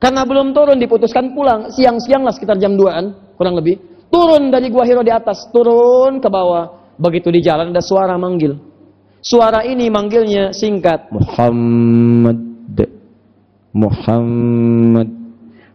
Karena 0.01 0.25
belum 0.25 0.49
turun 0.57 0.81
diputuskan 0.81 1.37
pulang. 1.37 1.69
Siang-siang 1.69 2.25
lah 2.25 2.33
sekitar 2.33 2.57
jam 2.57 2.73
2an, 2.73 3.37
kurang 3.37 3.53
lebih. 3.53 3.77
Turun 4.09 4.49
dari 4.49 4.73
Gua 4.73 4.81
Hiro 4.81 5.05
di 5.05 5.13
atas, 5.13 5.45
turun 5.53 6.17
ke 6.17 6.25
bawah. 6.25 6.97
Begitu 6.97 7.29
di 7.29 7.39
jalan 7.45 7.69
ada 7.69 7.85
suara 7.85 8.17
manggil. 8.17 8.57
Suara 9.21 9.61
ini 9.61 9.93
manggilnya 9.93 10.49
singkat. 10.49 11.13
Muhammad. 11.13 12.41
Muhammad. 13.71 15.07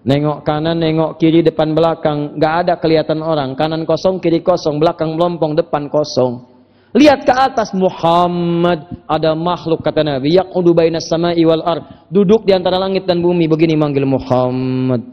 Nengok 0.06 0.46
kanan, 0.46 0.78
nengok 0.78 1.18
kiri, 1.18 1.42
depan 1.46 1.74
belakang. 1.74 2.38
Gak 2.38 2.66
ada 2.66 2.74
kelihatan 2.78 3.22
orang. 3.22 3.54
Kanan 3.54 3.86
kosong, 3.86 4.18
kiri 4.18 4.42
kosong. 4.42 4.82
Belakang 4.82 5.14
melompong, 5.14 5.54
depan 5.54 5.86
kosong. 5.86 6.55
Lihat 6.96 7.28
ke 7.28 7.34
atas 7.36 7.76
Muhammad. 7.76 9.04
Ada 9.04 9.36
makhluk 9.36 9.84
kata 9.84 10.00
Nabi. 10.00 10.40
Yaqudu 10.40 10.72
bainas 10.72 11.04
sama'i 11.04 11.44
wal 11.44 11.60
ar. 11.60 12.08
Duduk 12.08 12.48
di 12.48 12.56
antara 12.56 12.80
langit 12.80 13.04
dan 13.04 13.20
bumi. 13.20 13.44
Begini 13.44 13.76
manggil 13.76 14.08
Muhammad. 14.08 15.04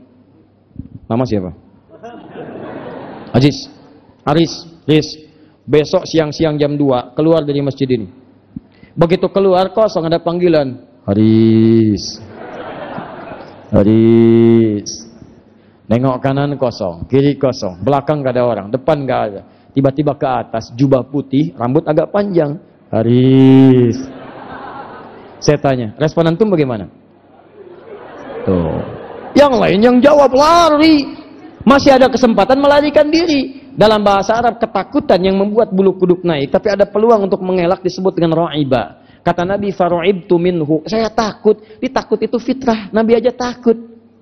Nama 1.12 1.24
siapa? 1.28 1.52
Aziz. 3.36 3.68
Aris. 4.24 4.64
Riz. 4.88 5.08
Besok 5.68 6.08
siang-siang 6.08 6.56
jam 6.56 6.80
2. 6.80 7.20
Keluar 7.20 7.44
dari 7.44 7.60
masjid 7.60 7.88
ini. 7.92 8.08
Begitu 8.96 9.28
keluar 9.28 9.76
kosong 9.76 10.08
ada 10.08 10.24
panggilan. 10.24 10.80
Haris. 11.04 12.22
Haris. 13.74 15.04
Nengok 15.84 16.24
kanan 16.24 16.56
kosong, 16.56 17.12
kiri 17.12 17.36
kosong, 17.36 17.84
belakang 17.84 18.24
gak 18.24 18.40
ada 18.40 18.48
orang, 18.48 18.68
depan 18.72 19.04
gak 19.04 19.22
ada. 19.30 19.42
Tiba-tiba 19.74 20.14
ke 20.14 20.28
atas, 20.30 20.70
jubah 20.78 21.02
putih, 21.02 21.52
rambut 21.58 21.82
agak 21.90 22.14
panjang. 22.14 22.62
Haris. 22.94 23.98
Saya 25.42 25.58
tanya, 25.58 25.98
respon 25.98 26.30
antum 26.30 26.48
bagaimana? 26.54 26.88
Tuh. 28.46 28.80
Yang 29.34 29.54
lain 29.58 29.80
yang 29.82 29.98
jawab 29.98 30.30
lari. 30.32 31.20
Masih 31.66 31.96
ada 31.96 32.06
kesempatan 32.12 32.60
melarikan 32.62 33.10
diri. 33.10 33.66
Dalam 33.74 34.06
bahasa 34.06 34.38
Arab 34.38 34.62
ketakutan 34.62 35.18
yang 35.18 35.34
membuat 35.34 35.74
bulu 35.74 35.98
kuduk 35.98 36.22
naik, 36.22 36.54
tapi 36.54 36.70
ada 36.70 36.86
peluang 36.86 37.26
untuk 37.26 37.42
mengelak 37.42 37.82
disebut 37.82 38.14
dengan 38.14 38.46
ra'iba. 38.46 39.02
Kata 39.24 39.48
Nabi 39.48 39.74
faru'ibtu 39.74 40.36
minhu. 40.36 40.84
Saya 40.86 41.08
takut. 41.10 41.58
Ditakut 41.80 42.20
itu 42.22 42.38
fitrah. 42.38 42.92
Nabi 42.92 43.18
aja 43.18 43.32
takut. 43.32 43.74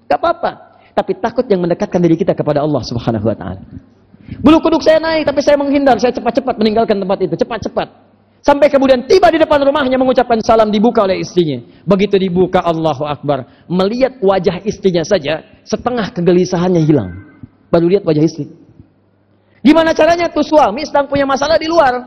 Gak 0.05 0.15
apa-apa. 0.21 0.51
Tapi 0.93 1.17
takut 1.17 1.43
yang 1.49 1.65
mendekatkan 1.65 1.99
diri 1.99 2.15
kita 2.15 2.37
kepada 2.37 2.61
Allah 2.61 2.85
Subhanahu 2.85 3.25
wa 3.25 3.35
taala. 3.35 3.61
Bulu 4.39 4.63
kuduk 4.63 4.79
saya 4.79 5.03
naik 5.03 5.27
tapi 5.27 5.43
saya 5.43 5.59
menghindar. 5.59 5.99
Saya 5.99 6.15
cepat-cepat 6.15 6.55
meninggalkan 6.55 6.95
tempat 6.95 7.19
itu. 7.19 7.35
Cepat-cepat. 7.35 7.87
Sampai 8.41 8.73
kemudian 8.73 9.05
tiba 9.05 9.29
di 9.29 9.37
depan 9.37 9.61
rumahnya 9.61 10.01
mengucapkan 10.01 10.41
salam 10.41 10.73
dibuka 10.73 11.05
oleh 11.05 11.21
istrinya. 11.21 11.61
Begitu 11.85 12.17
dibuka 12.17 12.63
Allahu 12.65 13.05
Akbar. 13.05 13.45
Melihat 13.69 14.17
wajah 14.17 14.65
istrinya 14.65 15.05
saja 15.05 15.45
setengah 15.61 16.09
kegelisahannya 16.09 16.81
hilang. 16.81 17.11
Baru 17.69 17.85
lihat 17.85 18.01
wajah 18.01 18.25
istri. 18.25 18.49
Gimana 19.61 19.93
caranya 19.93 20.25
tuh 20.25 20.41
suami 20.41 20.81
sedang 20.89 21.05
punya 21.05 21.21
masalah 21.21 21.61
di 21.61 21.69
luar. 21.69 22.01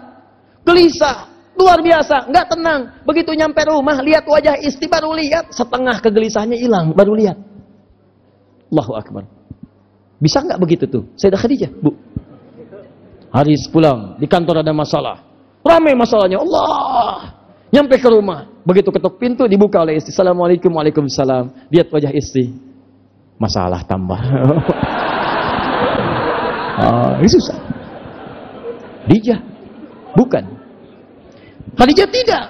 Gelisah, 0.66 1.30
luar 1.54 1.78
biasa, 1.78 2.26
nggak 2.26 2.46
tenang. 2.50 2.80
Begitu 3.06 3.30
nyampe 3.38 3.62
rumah, 3.70 4.02
lihat 4.02 4.26
wajah 4.26 4.58
istri 4.58 4.90
baru 4.90 5.14
lihat 5.14 5.54
setengah 5.54 6.02
kegelisahannya 6.02 6.58
hilang, 6.58 6.90
baru 6.90 7.14
lihat. 7.14 7.38
Allahu 8.74 8.92
Akbar. 8.98 9.22
Bisa 10.18 10.42
nggak 10.42 10.58
begitu 10.58 10.84
tuh? 10.90 11.06
Sayyidah 11.14 11.38
Khadijah, 11.38 11.70
Bu. 11.78 11.94
Haris 13.34 13.66
pulang, 13.66 14.14
di 14.22 14.30
kantor 14.30 14.62
ada 14.62 14.70
masalah. 14.70 15.18
Ramai 15.66 15.98
masalahnya, 15.98 16.38
Allah. 16.38 17.34
Nyampe 17.74 17.98
ke 17.98 18.06
rumah, 18.06 18.46
begitu 18.62 18.94
ketuk 18.94 19.18
pintu 19.18 19.50
dibuka 19.50 19.82
oleh 19.82 19.98
istri. 19.98 20.14
Assalamualaikum, 20.14 20.70
waalaikumsalam. 20.70 21.50
Lihat 21.74 21.90
wajah 21.90 22.14
istri. 22.14 22.54
Masalah 23.34 23.82
tambah. 23.82 24.14
ah, 26.78 27.18
susah. 27.26 27.58
Dijah. 29.10 29.42
Bukan. 30.14 30.44
Khadijah 31.74 32.06
tidak. 32.14 32.44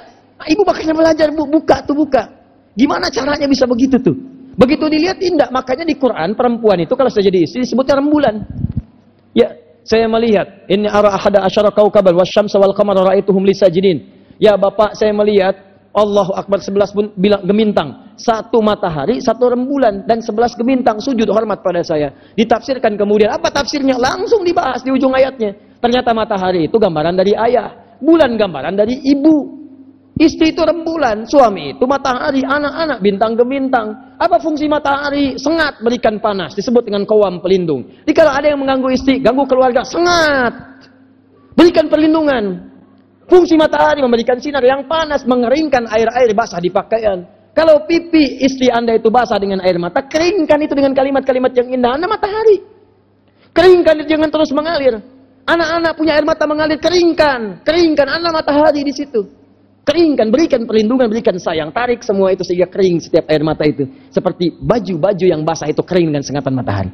Ibu 0.44 0.62
makanya 0.68 0.92
belajar, 0.92 1.32
Bu, 1.32 1.48
buka 1.48 1.80
tuh 1.88 1.96
buka. 1.96 2.28
Gimana 2.76 3.08
caranya 3.08 3.48
bisa 3.48 3.64
begitu 3.64 3.96
tuh? 3.96 4.12
Begitu 4.60 4.84
dilihat 4.86 5.18
indah, 5.18 5.48
makanya 5.48 5.88
di 5.88 5.96
Quran 5.96 6.36
perempuan 6.36 6.78
itu 6.84 6.92
kalau 6.92 7.08
sudah 7.08 7.24
jadi 7.24 7.42
istri 7.42 7.64
disebutnya 7.64 7.98
rembulan. 7.98 8.44
Ya, 9.34 9.50
saya 9.84 10.08
melihat 10.08 10.64
ini 10.66 10.88
ara 10.88 11.12
ahada 11.12 11.44
asyara 11.44 11.68
kaukabal 11.68 12.16
wasyamsa 12.16 12.56
wal 12.56 12.72
qamara 12.72 13.04
raaituhum 13.04 13.44
lisajidin. 13.44 14.00
Ya 14.40 14.56
Bapak, 14.56 14.96
saya 14.96 15.12
melihat 15.12 15.54
Allahu 15.94 16.34
Akbar 16.34 16.58
sebelas 16.58 16.90
bilang 17.14 17.44
gemintang. 17.46 18.16
Satu 18.18 18.58
matahari, 18.58 19.22
satu 19.22 19.52
rembulan 19.52 20.02
dan 20.10 20.18
sebelas 20.18 20.56
gemintang 20.58 20.98
sujud 20.98 21.30
hormat 21.30 21.62
pada 21.62 21.86
saya. 21.86 22.10
Ditafsirkan 22.34 22.98
kemudian 22.98 23.30
apa 23.30 23.52
tafsirnya? 23.52 23.94
Langsung 23.94 24.42
dibahas 24.42 24.82
di 24.82 24.90
ujung 24.90 25.14
ayatnya. 25.14 25.54
Ternyata 25.78 26.10
matahari 26.10 26.66
itu 26.66 26.76
gambaran 26.80 27.14
dari 27.14 27.36
ayah, 27.36 27.98
bulan 28.02 28.34
gambaran 28.34 28.74
dari 28.74 28.98
ibu. 29.06 29.63
Istri 30.14 30.54
itu 30.54 30.62
rembulan, 30.62 31.26
suami 31.26 31.74
itu 31.74 31.82
matahari, 31.90 32.46
anak-anak 32.46 33.02
bintang 33.02 33.34
gemintang. 33.34 34.14
Apa 34.14 34.38
fungsi 34.38 34.70
matahari? 34.70 35.34
Sengat 35.34 35.82
berikan 35.82 36.22
panas, 36.22 36.54
disebut 36.54 36.86
dengan 36.86 37.02
kawam 37.02 37.42
pelindung. 37.42 37.82
Jika 38.06 38.22
ada 38.22 38.46
yang 38.46 38.62
mengganggu 38.62 38.94
istri, 38.94 39.18
ganggu 39.18 39.42
keluarga, 39.50 39.82
sengat. 39.82 40.54
Berikan 41.58 41.90
perlindungan. 41.90 42.62
Fungsi 43.26 43.58
matahari 43.58 44.06
memberikan 44.06 44.38
sinar 44.38 44.62
yang 44.62 44.86
panas, 44.86 45.26
mengeringkan 45.26 45.90
air-air 45.90 46.30
basah 46.30 46.62
di 46.62 46.70
pakaian. 46.70 47.26
Kalau 47.50 47.82
pipi 47.82 48.38
istri 48.38 48.70
anda 48.70 48.94
itu 48.94 49.10
basah 49.10 49.42
dengan 49.42 49.66
air 49.66 49.82
mata, 49.82 49.98
keringkan 49.98 50.62
itu 50.62 50.78
dengan 50.78 50.94
kalimat-kalimat 50.94 51.50
yang 51.58 51.74
indah. 51.74 51.90
Anda 51.98 52.06
matahari. 52.06 52.62
Keringkan 53.50 53.98
itu 53.98 54.14
jangan 54.14 54.30
terus 54.30 54.54
mengalir. 54.54 54.94
Anak-anak 55.42 55.92
punya 55.98 56.14
air 56.14 56.22
mata 56.22 56.46
mengalir, 56.46 56.78
keringkan. 56.78 57.66
Keringkan, 57.66 58.06
anda 58.06 58.30
matahari 58.30 58.86
di 58.86 58.94
situ. 58.94 59.42
Keringkan, 59.84 60.32
berikan 60.32 60.64
perlindungan, 60.64 61.12
berikan 61.12 61.36
sayang. 61.36 61.68
Tarik 61.68 62.00
semua 62.00 62.32
itu 62.32 62.40
sehingga 62.40 62.64
kering 62.72 63.04
setiap 63.04 63.28
air 63.28 63.44
mata 63.44 63.68
itu. 63.68 63.84
Seperti 64.08 64.56
baju-baju 64.56 65.24
yang 65.28 65.44
basah 65.44 65.68
itu 65.68 65.84
kering 65.84 66.08
dengan 66.08 66.24
sengatan 66.24 66.56
matahari. 66.56 66.88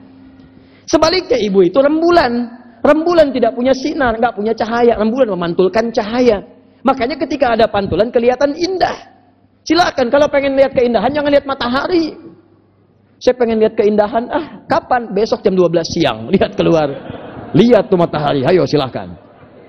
Sebaliknya 0.91 1.39
ibu 1.39 1.63
itu 1.63 1.79
rembulan. 1.79 2.51
Rembulan 2.83 3.31
tidak 3.31 3.55
punya 3.55 3.71
sinar, 3.71 4.19
nggak 4.19 4.35
punya 4.35 4.51
cahaya. 4.59 4.99
Rembulan 4.99 5.31
memantulkan 5.31 5.95
cahaya. 5.95 6.43
Makanya 6.83 7.15
ketika 7.15 7.55
ada 7.55 7.71
pantulan 7.71 8.11
kelihatan 8.11 8.59
indah. 8.59 8.99
Silakan 9.63 10.11
kalau 10.11 10.27
pengen 10.27 10.59
lihat 10.59 10.75
keindahan 10.75 11.15
jangan 11.15 11.31
lihat 11.31 11.47
matahari. 11.47 12.17
Saya 13.21 13.37
pengen 13.37 13.61
lihat 13.61 13.77
keindahan, 13.77 14.25
ah 14.33 14.65
kapan? 14.65 15.13
Besok 15.13 15.45
jam 15.45 15.53
12 15.53 15.85
siang, 15.85 16.19
lihat 16.33 16.57
keluar. 16.57 16.89
Lihat 17.53 17.93
tuh 17.93 18.01
matahari, 18.01 18.43
ayo 18.49 18.65
silakan. 18.65 19.13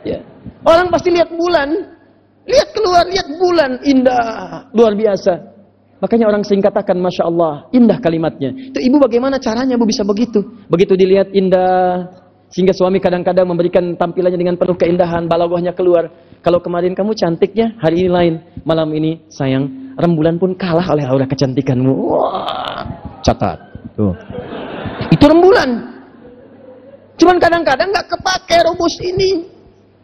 Ya. 0.08 0.24
Orang 0.64 0.88
pasti 0.88 1.12
lihat 1.12 1.30
bulan, 1.36 2.00
Lihat 2.48 2.70
keluar, 2.74 3.06
lihat 3.06 3.28
bulan 3.38 3.72
indah, 3.86 4.66
luar 4.74 4.94
biasa. 4.98 5.34
Makanya 6.02 6.26
orang 6.34 6.42
sering 6.42 6.66
katakan, 6.66 6.98
Masya 6.98 7.30
Allah, 7.30 7.70
indah 7.70 8.02
kalimatnya. 8.02 8.50
Itu 8.74 8.82
ibu 8.82 8.98
bagaimana 8.98 9.38
caranya 9.38 9.78
ibu 9.78 9.86
bisa 9.86 10.02
begitu? 10.02 10.42
Begitu 10.66 10.98
dilihat 10.98 11.30
indah, 11.30 12.10
sehingga 12.50 12.74
suami 12.74 12.98
kadang-kadang 12.98 13.46
memberikan 13.46 13.94
tampilannya 13.94 14.36
dengan 14.36 14.58
penuh 14.58 14.74
keindahan, 14.74 15.30
balagohnya 15.30 15.72
keluar. 15.78 16.10
Kalau 16.42 16.58
kemarin 16.58 16.98
kamu 16.98 17.14
cantiknya, 17.14 17.78
hari 17.78 18.02
ini 18.02 18.10
lain. 18.10 18.34
Malam 18.66 18.90
ini, 18.98 19.22
sayang, 19.30 19.94
rembulan 19.94 20.42
pun 20.42 20.58
kalah 20.58 20.84
oleh 20.90 21.06
aura 21.06 21.30
kecantikanmu. 21.30 21.94
Wah, 21.94 22.82
catat. 23.22 23.62
Tuh. 23.94 24.18
Itu 25.14 25.26
rembulan. 25.30 25.70
Cuman 27.22 27.38
kadang-kadang 27.38 27.94
nggak 27.94 28.10
kepake 28.10 28.58
rumus 28.66 28.98
ini. 29.06 29.46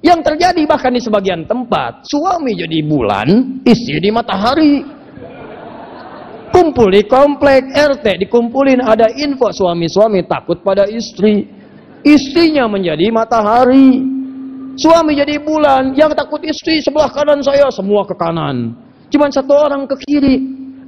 Yang 0.05 0.19
terjadi 0.29 0.61
bahkan 0.69 0.93
di 0.93 1.01
sebagian 1.01 1.49
tempat, 1.49 2.05
suami 2.05 2.53
jadi 2.53 2.85
bulan, 2.85 3.61
istri 3.65 3.97
di 3.97 4.13
matahari. 4.13 4.85
Kumpul 6.53 6.93
di 6.93 7.03
komplek 7.09 7.65
RT, 7.73 8.25
dikumpulin 8.25 8.81
ada 8.81 9.09
info 9.17 9.49
suami-suami 9.49 10.25
takut 10.29 10.61
pada 10.61 10.85
istri. 10.85 11.49
Istrinya 12.05 12.69
menjadi 12.69 13.09
matahari. 13.09 14.17
Suami 14.77 15.17
jadi 15.17 15.41
bulan, 15.41 15.97
yang 15.97 16.13
takut 16.13 16.45
istri 16.45 16.77
sebelah 16.77 17.09
kanan 17.09 17.41
saya, 17.41 17.65
semua 17.73 18.05
ke 18.05 18.13
kanan. 18.13 18.77
Cuman 19.09 19.33
satu 19.33 19.53
orang 19.57 19.89
ke 19.89 19.97
kiri. 20.05 20.37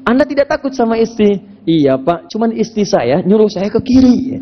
Anda 0.06 0.26
tidak 0.26 0.54
takut 0.54 0.74
sama 0.74 1.02
istri? 1.02 1.42
Iya 1.66 1.98
pak, 1.98 2.30
cuman 2.30 2.54
istri 2.54 2.86
saya 2.86 3.22
nyuruh 3.26 3.50
saya 3.50 3.70
ke 3.70 3.82
kiri. 3.82 4.38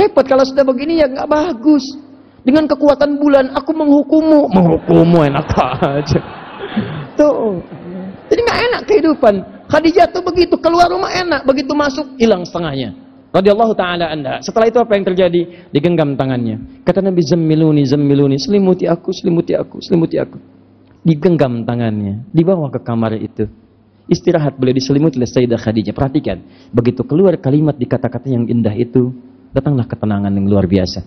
Repot 0.00 0.24
kalau 0.24 0.48
sudah 0.48 0.64
begini 0.64 1.04
ya 1.04 1.06
nggak 1.12 1.28
bagus. 1.28 1.84
Dengan 2.40 2.64
kekuatan 2.64 3.20
bulan 3.20 3.52
aku 3.52 3.76
menghukummu, 3.76 4.48
menghukummu 4.48 5.28
enak 5.28 5.44
aja. 5.84 6.20
Tuh. 7.20 7.60
Jadi 8.32 8.40
nggak 8.40 8.60
enak 8.72 8.82
kehidupan. 8.88 9.34
Khadijah 9.68 10.08
tuh 10.08 10.24
begitu 10.24 10.56
keluar 10.56 10.88
rumah 10.88 11.12
enak, 11.12 11.44
begitu 11.44 11.76
masuk 11.76 12.16
hilang 12.16 12.48
setengahnya. 12.48 12.96
Radhiyallahu 13.30 13.76
taala 13.76 14.10
anda. 14.10 14.40
Setelah 14.42 14.66
itu 14.72 14.80
apa 14.80 14.96
yang 14.96 15.04
terjadi? 15.06 15.70
Digenggam 15.70 16.16
tangannya. 16.16 16.82
Kata 16.82 17.04
Nabi 17.04 17.22
zammiluni 17.22 17.84
zammiluni, 17.86 18.40
selimuti 18.40 18.88
aku, 18.88 19.14
selimuti 19.14 19.52
aku, 19.54 19.78
selimuti 19.84 20.16
aku. 20.18 20.40
Digenggam 21.06 21.62
tangannya, 21.62 22.24
dibawa 22.32 22.72
ke 22.72 22.80
kamar 22.82 23.14
itu. 23.20 23.46
Istirahat 24.10 24.58
boleh 24.58 24.74
diselimuti 24.74 25.22
oleh 25.22 25.30
Sayyidah 25.30 25.60
Khadijah. 25.60 25.94
Perhatikan, 25.94 26.42
begitu 26.74 27.06
keluar 27.06 27.38
kalimat 27.38 27.78
di 27.78 27.86
kata-kata 27.86 28.26
yang 28.26 28.50
indah 28.50 28.74
itu, 28.74 29.14
datanglah 29.50 29.86
ketenangan 29.86 30.32
yang 30.32 30.46
luar 30.46 30.66
biasa. 30.66 31.02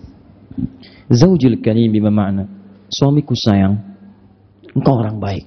Zaujul 1.10 1.60
karim 1.60 1.92
bima 1.92 2.12
makna. 2.12 2.48
Suamiku 2.88 3.34
sayang, 3.34 3.80
engkau 4.70 4.94
orang 5.00 5.18
baik. 5.18 5.44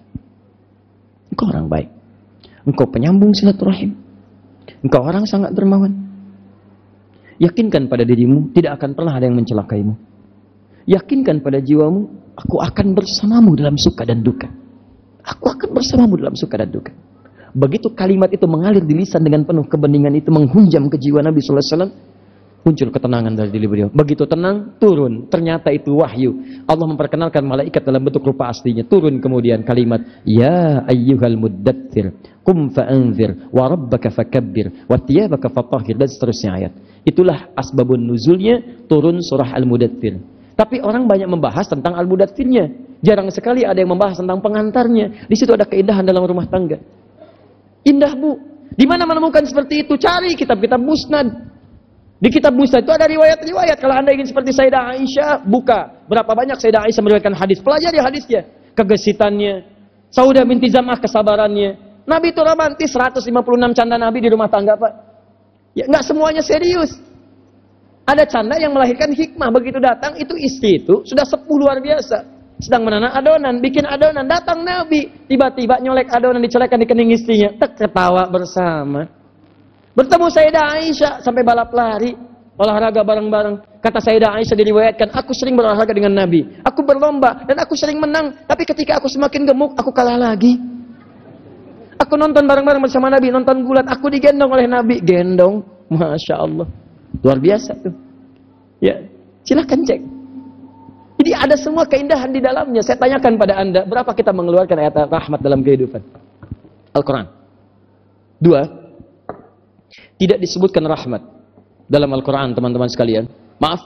Engkau 1.31 1.47
orang 1.47 1.67
baik. 1.69 1.89
Engkau 2.67 2.85
penyambung 2.91 3.31
silaturahim. 3.31 3.95
Engkau 4.83 5.01
orang 5.05 5.23
sangat 5.23 5.55
dermawan. 5.55 5.95
Yakinkan 7.37 7.87
pada 7.87 8.03
dirimu, 8.03 8.51
tidak 8.51 8.81
akan 8.81 8.97
pernah 8.97 9.13
ada 9.13 9.29
yang 9.29 9.37
mencelakaimu. 9.37 9.93
Yakinkan 10.89 11.45
pada 11.45 11.61
jiwamu, 11.61 12.09
aku 12.33 12.57
akan 12.59 12.97
bersamamu 12.97 13.53
dalam 13.53 13.77
suka 13.77 14.03
dan 14.03 14.25
duka. 14.25 14.49
Aku 15.21 15.45
akan 15.53 15.69
bersamamu 15.71 16.17
dalam 16.17 16.33
suka 16.33 16.57
dan 16.57 16.73
duka. 16.73 16.91
Begitu 17.53 17.93
kalimat 17.93 18.33
itu 18.33 18.43
mengalir 18.49 18.83
di 18.83 18.97
lisan 18.97 19.23
dengan 19.23 19.45
penuh 19.45 19.65
kebeningan 19.69 20.13
itu 20.17 20.33
menghunjam 20.33 20.89
ke 20.91 20.97
jiwa 20.99 21.23
Nabi 21.23 21.39
Sallallahu 21.39 21.63
Alaihi 21.63 21.75
Wasallam, 21.77 21.93
muncul 22.67 22.91
ketenangan 22.91 23.31
dari 23.31 23.47
diri 23.47 23.63
beliau. 23.63 23.87
Begitu 23.87 24.27
tenang, 24.27 24.75
turun. 24.75 25.31
Ternyata 25.31 25.71
itu 25.71 26.03
wahyu. 26.03 26.35
Allah 26.67 26.83
memperkenalkan 26.83 27.39
malaikat 27.47 27.79
dalam 27.79 28.03
bentuk 28.03 28.27
rupa 28.27 28.51
aslinya. 28.51 28.83
Turun 28.83 29.23
kemudian 29.23 29.63
kalimat, 29.63 30.03
Ya 30.27 30.83
ayyuhal 30.83 31.39
muddathir, 31.39 32.11
kum 32.43 32.67
fa'anzir, 32.75 33.47
wa 33.55 33.71
rabbaka 33.71 34.11
fakabbir, 34.11 34.83
wa 34.91 34.99
tiyabaka 34.99 35.47
fatahir, 35.47 35.95
dan 35.95 36.11
seterusnya 36.11 36.51
ayat. 36.59 36.73
Itulah 37.07 37.55
asbabun 37.55 38.03
nuzulnya 38.03 38.83
turun 38.91 39.23
surah 39.23 39.55
Al-Mudathir. 39.55 40.19
Tapi 40.59 40.83
orang 40.83 41.07
banyak 41.07 41.31
membahas 41.31 41.71
tentang 41.71 41.95
Al-Mudathirnya. 41.95 42.67
Jarang 42.99 43.31
sekali 43.31 43.63
ada 43.63 43.79
yang 43.79 43.95
membahas 43.95 44.19
tentang 44.19 44.43
pengantarnya. 44.43 45.29
Di 45.29 45.35
situ 45.39 45.55
ada 45.55 45.63
keindahan 45.63 46.03
dalam 46.03 46.27
rumah 46.27 46.43
tangga. 46.51 46.83
Indah 47.87 48.11
bu. 48.11 48.35
Di 48.75 48.83
mana 48.83 49.07
menemukan 49.07 49.47
seperti 49.47 49.87
itu? 49.87 49.95
Cari 49.95 50.35
kitab-kitab 50.35 50.81
musnad. 50.81 51.55
Di 52.17 52.33
kitab 52.33 52.49
musnad 52.57 52.81
itu 52.81 52.89
ada 52.89 53.05
riwayat-riwayat. 53.05 53.77
Kalau 53.77 53.93
anda 53.93 54.09
ingin 54.09 54.25
seperti 54.25 54.49
Sayyidah 54.49 54.97
Aisyah, 54.97 55.45
buka. 55.45 56.01
Berapa 56.09 56.33
banyak 56.33 56.57
Sayyidah 56.57 56.89
Aisyah 56.89 57.01
meriwayatkan 57.05 57.35
hadis. 57.37 57.61
Pelajari 57.61 58.01
hadisnya. 58.01 58.41
Kegesitannya. 58.73 59.61
Saudah 60.09 60.41
binti 60.41 60.65
Zamah 60.73 60.97
kesabarannya. 60.97 61.77
Nabi 62.09 62.33
itu 62.33 62.41
romantis. 62.41 62.89
156 62.89 63.29
canda 63.77 64.01
Nabi 64.01 64.17
di 64.25 64.29
rumah 64.33 64.49
tangga 64.49 64.73
pak. 64.73 64.93
Ya 65.77 65.85
nggak 65.85 66.05
semuanya 66.09 66.41
serius. 66.41 66.97
Ada 68.09 68.25
canda 68.25 68.57
yang 68.57 68.73
melahirkan 68.73 69.13
hikmah. 69.13 69.53
Begitu 69.53 69.77
datang 69.77 70.17
itu 70.17 70.33
istri 70.41 70.81
itu 70.81 71.05
sudah 71.05 71.21
sepuh 71.21 71.57
luar 71.59 71.77
biasa. 71.77 72.25
Sedang 72.57 72.81
menanam 72.89 73.13
adonan, 73.13 73.61
bikin 73.61 73.85
adonan, 73.85 74.25
datang 74.25 74.65
Nabi. 74.65 75.05
Tiba-tiba 75.29 75.77
nyolek 75.77 76.09
adonan 76.09 76.41
dicelekan 76.41 76.81
di 76.81 76.87
kening 76.89 77.13
istrinya. 77.13 77.53
Tek 77.61 77.77
ketawa 77.77 78.25
bersama. 78.25 79.16
Bertemu 79.97 80.29
Sayyidah 80.29 80.63
Aisyah 80.77 81.13
sampai 81.25 81.41
balap 81.41 81.73
lari. 81.73 82.13
Olahraga 82.57 83.01
bareng-bareng. 83.01 83.81
Kata 83.81 83.97
Sayyidah 83.97 84.37
Aisyah 84.37 84.53
diriwayatkan, 84.53 85.09
aku 85.09 85.33
sering 85.33 85.57
berolahraga 85.57 85.89
dengan 85.89 86.13
Nabi. 86.13 86.45
Aku 86.61 86.85
berlomba 86.85 87.41
dan 87.49 87.57
aku 87.57 87.73
sering 87.73 87.97
menang. 87.97 88.37
Tapi 88.45 88.61
ketika 88.65 89.01
aku 89.01 89.09
semakin 89.09 89.49
gemuk, 89.49 89.73
aku 89.73 89.89
kalah 89.89 90.17
lagi. 90.17 90.61
Aku 91.97 92.13
nonton 92.13 92.45
bareng-bareng 92.45 92.81
bersama 92.81 93.09
Nabi, 93.09 93.33
nonton 93.33 93.65
bulan. 93.65 93.89
Aku 93.89 94.13
digendong 94.13 94.53
oleh 94.53 94.69
Nabi. 94.69 95.01
Gendong. 95.01 95.65
Masya 95.89 96.35
Allah. 96.37 96.69
Luar 97.25 97.41
biasa 97.41 97.73
tuh. 97.81 97.93
Ya, 98.77 99.01
silahkan 99.41 99.81
cek. 99.81 100.01
Jadi 101.17 101.31
ada 101.33 101.57
semua 101.57 101.89
keindahan 101.89 102.29
di 102.29 102.37
dalamnya. 102.37 102.85
Saya 102.85 103.01
tanyakan 103.01 103.33
pada 103.41 103.57
anda, 103.57 103.81
berapa 103.81 104.13
kita 104.13 104.29
mengeluarkan 104.29 104.77
ayat 104.77 104.93
rahmat 105.09 105.41
dalam 105.41 105.65
kehidupan? 105.65 106.01
Al-Quran. 106.93 107.25
Dua, 108.37 108.61
tidak 110.17 110.41
disebutkan 110.41 110.85
rahmat 110.85 111.21
dalam 111.85 112.09
Al-Quran 112.11 112.57
teman-teman 112.57 112.89
sekalian. 112.89 113.29
Maaf, 113.57 113.81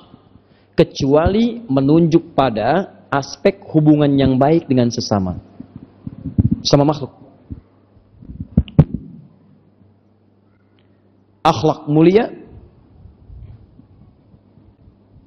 kecuali 0.76 1.62
menunjuk 1.68 2.32
pada 2.34 3.04
aspek 3.12 3.60
hubungan 3.76 4.10
yang 4.16 4.40
baik 4.40 4.66
dengan 4.72 4.88
sesama. 4.88 5.36
Sama 6.64 6.88
makhluk. 6.88 7.12
Akhlak 11.42 11.90
mulia 11.90 12.32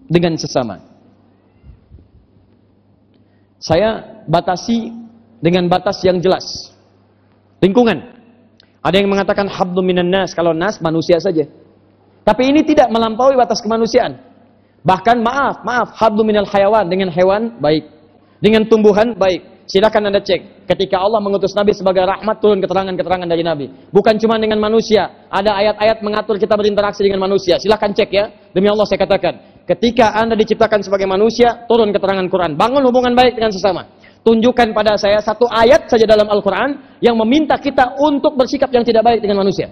dengan 0.06 0.38
sesama. 0.38 0.78
Saya 3.58 4.22
batasi 4.28 4.92
dengan 5.42 5.66
batas 5.66 6.00
yang 6.04 6.22
jelas. 6.22 6.70
Lingkungan. 7.60 8.13
Ada 8.84 9.00
yang 9.00 9.08
mengatakan 9.08 9.48
habdu 9.48 9.80
minan 9.80 10.12
nas, 10.12 10.36
kalau 10.36 10.52
nas 10.52 10.76
manusia 10.84 11.16
saja. 11.16 11.48
Tapi 12.24 12.52
ini 12.52 12.60
tidak 12.60 12.92
melampaui 12.92 13.32
batas 13.32 13.64
kemanusiaan. 13.64 14.16
Bahkan 14.84 15.24
maaf, 15.24 15.64
maaf, 15.64 15.96
habdu 15.96 16.20
minal 16.20 16.44
hayawan 16.44 16.84
dengan 16.92 17.08
hewan 17.08 17.56
baik. 17.56 17.88
Dengan 18.44 18.68
tumbuhan 18.68 19.16
baik. 19.16 19.54
Silakan 19.64 20.12
Anda 20.12 20.20
cek. 20.20 20.68
Ketika 20.68 21.00
Allah 21.00 21.24
mengutus 21.24 21.56
Nabi 21.56 21.72
sebagai 21.72 22.04
rahmat 22.04 22.36
turun 22.36 22.60
keterangan-keterangan 22.60 23.24
dari 23.24 23.40
Nabi. 23.40 23.72
Bukan 23.88 24.20
cuma 24.20 24.36
dengan 24.36 24.60
manusia. 24.60 25.24
Ada 25.32 25.56
ayat-ayat 25.56 26.04
mengatur 26.04 26.36
kita 26.36 26.52
berinteraksi 26.52 27.00
dengan 27.00 27.24
manusia. 27.24 27.56
Silakan 27.56 27.96
cek 27.96 28.10
ya. 28.12 28.28
Demi 28.52 28.68
Allah 28.68 28.84
saya 28.84 29.00
katakan. 29.00 29.64
Ketika 29.64 30.12
Anda 30.12 30.36
diciptakan 30.36 30.84
sebagai 30.84 31.08
manusia, 31.08 31.64
turun 31.64 31.88
keterangan 31.88 32.28
Quran. 32.28 32.52
Bangun 32.60 32.84
hubungan 32.84 33.16
baik 33.16 33.40
dengan 33.40 33.56
sesama. 33.56 33.88
Tunjukkan 34.24 34.72
pada 34.72 34.96
saya 34.96 35.20
satu 35.20 35.44
ayat 35.52 35.84
saja 35.84 36.08
dalam 36.08 36.24
Al-Quran 36.24 36.96
yang 37.04 37.12
meminta 37.20 37.60
kita 37.60 38.00
untuk 38.00 38.40
bersikap 38.40 38.72
yang 38.72 38.80
tidak 38.80 39.04
baik 39.04 39.20
dengan 39.20 39.44
manusia. 39.44 39.68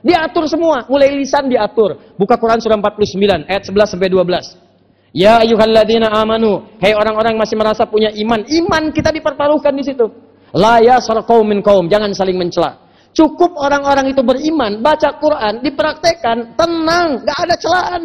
Diatur 0.00 0.48
semua, 0.48 0.88
mulai 0.88 1.12
lisan 1.12 1.44
diatur. 1.44 2.16
Buka 2.16 2.40
Quran 2.40 2.56
surah 2.56 2.80
49 2.80 3.44
ayat 3.44 3.68
11 3.68 3.92
sampai 3.92 4.08
12. 4.08 5.12
Ya 5.12 5.44
ayyuhalladzina 5.44 6.08
amanu, 6.08 6.64
hei 6.80 6.96
orang-orang 6.96 7.36
masih 7.36 7.56
merasa 7.60 7.84
punya 7.84 8.08
iman. 8.16 8.48
Iman 8.48 8.96
kita 8.96 9.12
dipertaruhkan 9.12 9.76
di 9.76 9.84
situ. 9.84 10.08
La 10.56 10.80
yasar 10.80 11.20
qaumin 11.28 11.60
qaum, 11.60 11.84
jangan 11.92 12.16
saling 12.16 12.40
mencela. 12.40 12.80
Cukup 13.12 13.60
orang-orang 13.60 14.12
itu 14.12 14.24
beriman, 14.24 14.80
baca 14.80 15.20
Quran, 15.20 15.60
dipraktekkan, 15.60 16.56
tenang, 16.56 17.24
gak 17.24 17.38
ada 17.44 17.54
celaan. 17.60 18.02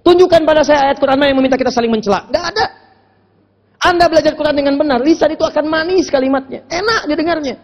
Tunjukkan 0.00 0.48
pada 0.48 0.60
saya 0.64 0.88
ayat 0.88 0.96
Quran 0.96 1.20
yang 1.20 1.36
meminta 1.36 1.60
kita 1.60 1.72
saling 1.72 1.92
mencela. 1.92 2.24
Gak 2.32 2.56
ada. 2.56 2.66
Anda 3.80 4.12
belajar 4.12 4.36
Quran 4.36 4.56
dengan 4.60 4.76
benar, 4.76 5.00
lisan 5.00 5.32
itu 5.32 5.40
akan 5.40 5.64
manis 5.64 6.12
kalimatnya. 6.12 6.60
Enak 6.68 7.08
didengarnya. 7.08 7.56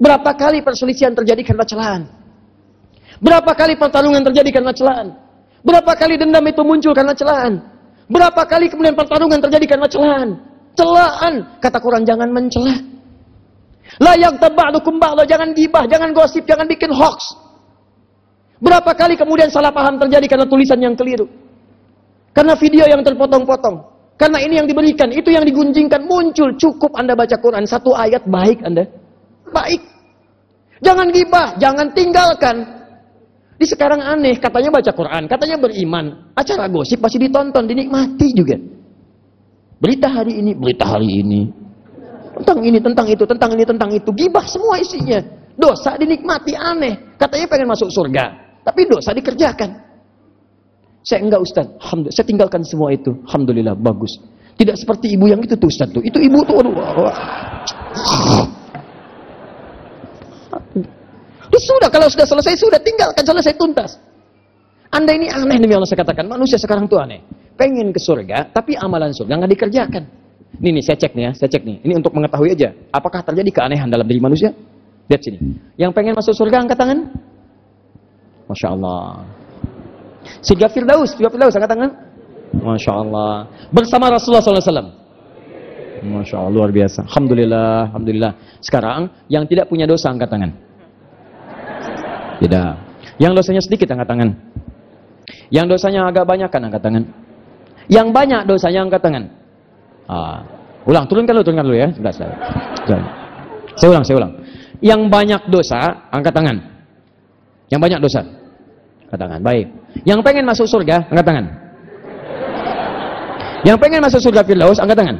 Berapa 0.00 0.34
kali 0.34 0.58
perselisihan 0.64 1.14
terjadi 1.14 1.54
karena 1.54 1.62
celaan? 1.62 2.02
Berapa 3.22 3.52
kali 3.54 3.78
pertarungan 3.78 4.26
terjadi 4.26 4.50
karena 4.58 4.72
celaan? 4.74 5.14
Berapa 5.60 5.92
kali 5.92 6.16
dendam 6.16 6.42
itu 6.48 6.62
muncul 6.64 6.92
karena 6.96 7.14
celaan? 7.14 7.62
Berapa 8.10 8.42
kali 8.48 8.66
kemudian 8.72 8.96
pertarungan 8.96 9.38
terjadi 9.38 9.76
karena 9.76 9.86
celaan? 9.86 10.28
Celaan, 10.74 11.34
kata 11.62 11.78
Quran 11.78 12.02
jangan 12.02 12.28
mencela. 12.32 12.74
Layak 14.00 14.38
taba'dukum 14.38 14.98
ba'la, 14.98 15.22
jangan 15.26 15.50
gibah, 15.54 15.84
jangan 15.86 16.10
gosip, 16.14 16.42
jangan 16.46 16.66
bikin 16.66 16.90
hoax. 16.90 17.36
Berapa 18.58 18.92
kali 18.96 19.14
kemudian 19.18 19.50
salah 19.52 19.70
paham 19.70 19.98
terjadi 19.98 20.26
karena 20.26 20.46
tulisan 20.46 20.78
yang 20.78 20.94
keliru? 20.94 21.26
Karena 22.32 22.54
video 22.54 22.86
yang 22.86 23.02
terpotong-potong. 23.02 23.89
Karena 24.20 24.36
ini 24.44 24.60
yang 24.60 24.68
diberikan, 24.68 25.08
itu 25.08 25.32
yang 25.32 25.48
digunjingkan, 25.48 26.04
muncul. 26.04 26.52
Cukup 26.60 26.92
Anda 26.92 27.16
baca 27.16 27.40
Quran, 27.40 27.64
satu 27.64 27.96
ayat 27.96 28.28
baik 28.28 28.60
Anda. 28.60 28.84
Baik. 29.48 29.80
Jangan 30.84 31.08
gibah, 31.08 31.56
jangan 31.56 31.88
tinggalkan. 31.96 32.56
Di 33.56 33.64
sekarang 33.64 34.04
aneh, 34.04 34.36
katanya 34.36 34.76
baca 34.76 34.92
Quran, 34.92 35.24
katanya 35.24 35.56
beriman. 35.56 36.36
Acara 36.36 36.68
gosip 36.68 37.00
pasti 37.00 37.16
ditonton, 37.16 37.64
dinikmati 37.64 38.28
juga. 38.36 38.60
Berita 39.80 40.12
hari 40.12 40.36
ini, 40.36 40.52
berita 40.52 40.84
hari 40.84 41.24
ini. 41.24 41.40
Tentang 42.36 42.60
ini, 42.60 42.76
tentang 42.76 43.06
itu, 43.08 43.24
tentang 43.24 43.50
ini, 43.56 43.64
tentang 43.64 43.90
itu. 43.96 44.10
Gibah 44.12 44.44
semua 44.44 44.76
isinya. 44.76 45.20
Dosa 45.56 45.96
dinikmati, 45.96 46.52
aneh. 46.52 47.16
Katanya 47.16 47.48
pengen 47.48 47.72
masuk 47.72 47.88
surga. 47.88 48.24
Tapi 48.68 48.84
dosa 48.84 49.16
dikerjakan. 49.16 49.89
Saya 51.00 51.24
enggak 51.24 51.40
Ustaz. 51.40 51.66
Alhamdulillah. 51.80 52.14
Saya 52.16 52.26
tinggalkan 52.28 52.62
semua 52.64 52.92
itu. 52.92 53.16
Alhamdulillah, 53.24 53.74
bagus. 53.76 54.20
Tidak 54.60 54.76
seperti 54.76 55.16
ibu 55.16 55.24
yang 55.32 55.40
itu 55.40 55.56
tuh 55.56 55.72
Ustaz 55.72 55.88
tuh. 55.88 56.04
Itu 56.04 56.20
ibu 56.20 56.44
tuh. 56.44 56.60
Aduh, 61.50 61.62
sudah, 61.64 61.88
kalau 61.88 62.06
sudah 62.12 62.26
selesai, 62.28 62.60
sudah 62.60 62.80
tinggalkan, 62.84 63.24
selesai 63.24 63.56
tuntas. 63.56 63.96
Anda 64.92 65.16
ini 65.16 65.32
aneh 65.32 65.56
demi 65.56 65.72
Allah 65.72 65.88
saya 65.88 66.04
katakan. 66.04 66.28
Manusia 66.28 66.60
sekarang 66.60 66.84
tuh 66.90 67.00
aneh. 67.00 67.24
Pengen 67.56 67.92
ke 67.92 68.00
surga, 68.00 68.52
tapi 68.52 68.76
amalan 68.76 69.12
surga 69.16 69.40
nggak 69.40 69.52
dikerjakan. 69.56 70.04
Ini 70.60 70.68
nih, 70.76 70.82
saya 70.84 70.96
cek 70.98 71.12
nih 71.14 71.24
ya, 71.24 71.32
saya 71.32 71.48
cek 71.48 71.62
nih. 71.62 71.76
Ini 71.86 71.92
untuk 71.96 72.12
mengetahui 72.12 72.52
aja. 72.52 72.74
Apakah 72.92 73.24
terjadi 73.24 73.48
keanehan 73.48 73.88
dalam 73.88 74.04
diri 74.04 74.20
manusia? 74.20 74.52
Lihat 75.08 75.22
sini. 75.24 75.38
Yang 75.78 75.90
pengen 75.94 76.12
masuk 76.18 76.34
surga, 76.36 76.66
angkat 76.66 76.76
tangan. 76.76 76.98
Masya 78.50 78.68
Allah. 78.76 79.24
Surga 80.40 80.66
Firdaus, 80.68 81.16
surga 81.16 81.28
Firdaus, 81.32 81.54
angkat 81.56 81.70
tangan. 81.70 81.90
Masya 82.56 82.92
Allah. 82.92 83.46
Bersama 83.70 84.10
Rasulullah 84.10 84.42
SAW. 84.42 84.90
Masya 86.00 86.36
Allah, 86.40 86.52
luar 86.52 86.70
biasa. 86.72 87.04
Alhamdulillah, 87.06 87.92
Alhamdulillah. 87.92 88.32
Sekarang, 88.64 89.12
yang 89.28 89.44
tidak 89.44 89.68
punya 89.68 89.84
dosa, 89.84 90.08
angkat 90.10 90.28
tangan. 90.32 90.50
Tidak. 92.40 92.72
Yang 93.20 93.32
dosanya 93.36 93.62
sedikit, 93.62 93.88
angkat 93.92 94.08
tangan. 94.08 94.30
Yang 95.52 95.66
dosanya 95.76 96.08
agak 96.08 96.24
banyak 96.24 96.48
kan, 96.48 96.62
angkat 96.64 96.82
tangan. 96.82 97.04
Yang 97.90 98.08
banyak 98.16 98.40
dosanya 98.48 98.80
angkat 98.88 99.00
tangan. 99.04 99.24
Ah. 100.08 100.40
Ulang, 100.88 101.04
turunkan 101.04 101.36
dulu, 101.36 101.44
turunkan 101.44 101.66
dulu 101.68 101.76
ya. 101.76 101.88
Sebentar, 101.92 102.14
saya. 102.16 102.34
Saya 103.76 103.88
ulang, 103.92 104.04
saya 104.04 104.16
ulang. 104.16 104.32
Yang 104.80 105.00
banyak 105.12 105.42
dosa, 105.52 106.08
angkat 106.08 106.32
tangan. 106.32 106.56
Yang 107.68 107.80
banyak 107.84 108.00
dosa. 108.00 108.20
Angkat 109.10 109.26
tangan. 109.26 109.40
Baik. 109.42 109.66
Yang 110.06 110.20
pengen 110.22 110.44
masuk 110.46 110.66
surga, 110.70 111.10
angkat 111.10 111.26
tangan. 111.26 111.46
Yang 113.66 113.76
pengen 113.82 114.00
masuk 114.06 114.20
surga 114.22 114.40
Firdaus, 114.46 114.78
angkat 114.78 114.96
tangan. 115.02 115.16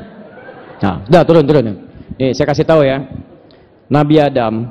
Nah, 0.79 0.97
dah 1.11 1.23
turun, 1.27 1.43
turun. 1.43 1.75
Nih, 2.15 2.31
saya 2.31 2.47
kasih 2.47 2.63
tahu 2.63 2.87
ya. 2.87 3.03
Nabi 3.91 4.23
Adam 4.23 4.71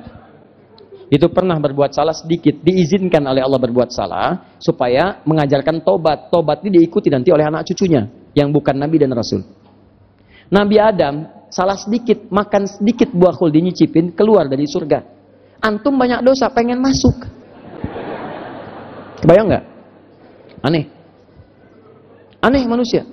itu 1.12 1.28
pernah 1.28 1.60
berbuat 1.60 1.92
salah 1.92 2.16
sedikit, 2.16 2.64
diizinkan 2.64 3.20
oleh 3.28 3.44
Allah 3.44 3.60
berbuat 3.60 3.92
salah 3.92 4.56
supaya 4.56 5.20
mengajarkan 5.28 5.84
tobat. 5.84 6.32
Tobat 6.32 6.64
ini 6.64 6.80
diikuti 6.80 7.12
nanti 7.12 7.36
oleh 7.36 7.44
anak 7.44 7.68
cucunya 7.68 8.08
yang 8.32 8.56
bukan 8.56 8.80
nabi 8.80 9.04
dan 9.04 9.12
rasul. 9.12 9.44
Nabi 10.48 10.80
Adam 10.80 11.28
salah 11.52 11.76
sedikit, 11.76 12.32
makan 12.32 12.72
sedikit 12.72 13.12
buah 13.12 13.36
kul 13.36 13.52
dinyicipin 13.52 14.16
keluar 14.16 14.48
dari 14.48 14.64
surga. 14.64 15.04
Antum 15.60 16.00
banyak 16.00 16.24
dosa, 16.24 16.48
pengen 16.56 16.80
masuk. 16.80 17.39
Kebayang 19.20 19.48
nggak? 19.52 19.64
Aneh. 20.64 20.86
Aneh 22.40 22.64
manusia. 22.68 23.04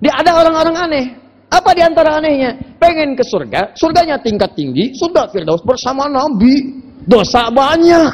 Dia 0.00 0.12
ada 0.16 0.36
orang-orang 0.36 0.76
aneh. 0.76 1.06
Apa 1.52 1.70
di 1.76 1.82
antara 1.84 2.18
anehnya? 2.18 2.56
Pengen 2.82 3.14
ke 3.14 3.22
surga, 3.22 3.72
surganya 3.78 4.18
tingkat 4.18 4.52
tinggi, 4.58 4.90
surga 4.96 5.30
Firdaus 5.30 5.62
bersama 5.62 6.10
Nabi. 6.10 6.82
Dosa 7.04 7.52
banyak. 7.52 8.10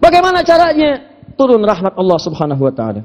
Bagaimana 0.00 0.40
caranya? 0.40 0.98
Turun 1.36 1.60
rahmat 1.60 1.92
Allah 1.96 2.18
Subhanahu 2.20 2.62
wa 2.64 2.72
taala. 2.72 3.04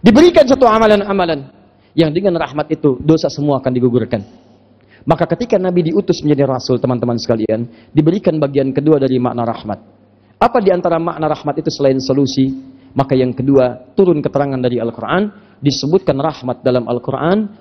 Diberikan 0.00 0.48
satu 0.48 0.64
amalan-amalan 0.64 1.44
yang 1.92 2.08
dengan 2.08 2.40
rahmat 2.40 2.72
itu 2.72 2.96
dosa 3.04 3.28
semua 3.28 3.60
akan 3.60 3.72
digugurkan. 3.72 4.24
Maka 5.04 5.24
ketika 5.36 5.56
Nabi 5.56 5.92
diutus 5.92 6.20
menjadi 6.24 6.48
rasul, 6.48 6.76
teman-teman 6.80 7.16
sekalian, 7.16 7.68
diberikan 7.92 8.36
bagian 8.36 8.72
kedua 8.72 9.00
dari 9.00 9.16
makna 9.16 9.48
rahmat. 9.48 9.99
Apa 10.40 10.56
di 10.64 10.72
antara 10.72 10.96
makna 10.96 11.28
rahmat 11.28 11.60
itu 11.60 11.68
selain 11.68 12.00
solusi? 12.00 12.48
Maka 12.96 13.12
yang 13.12 13.36
kedua, 13.36 13.92
turun 13.92 14.24
keterangan 14.24 14.56
dari 14.56 14.80
Al-Quran, 14.80 15.28
disebutkan 15.60 16.16
rahmat 16.16 16.64
dalam 16.64 16.88
Al-Quran, 16.88 17.60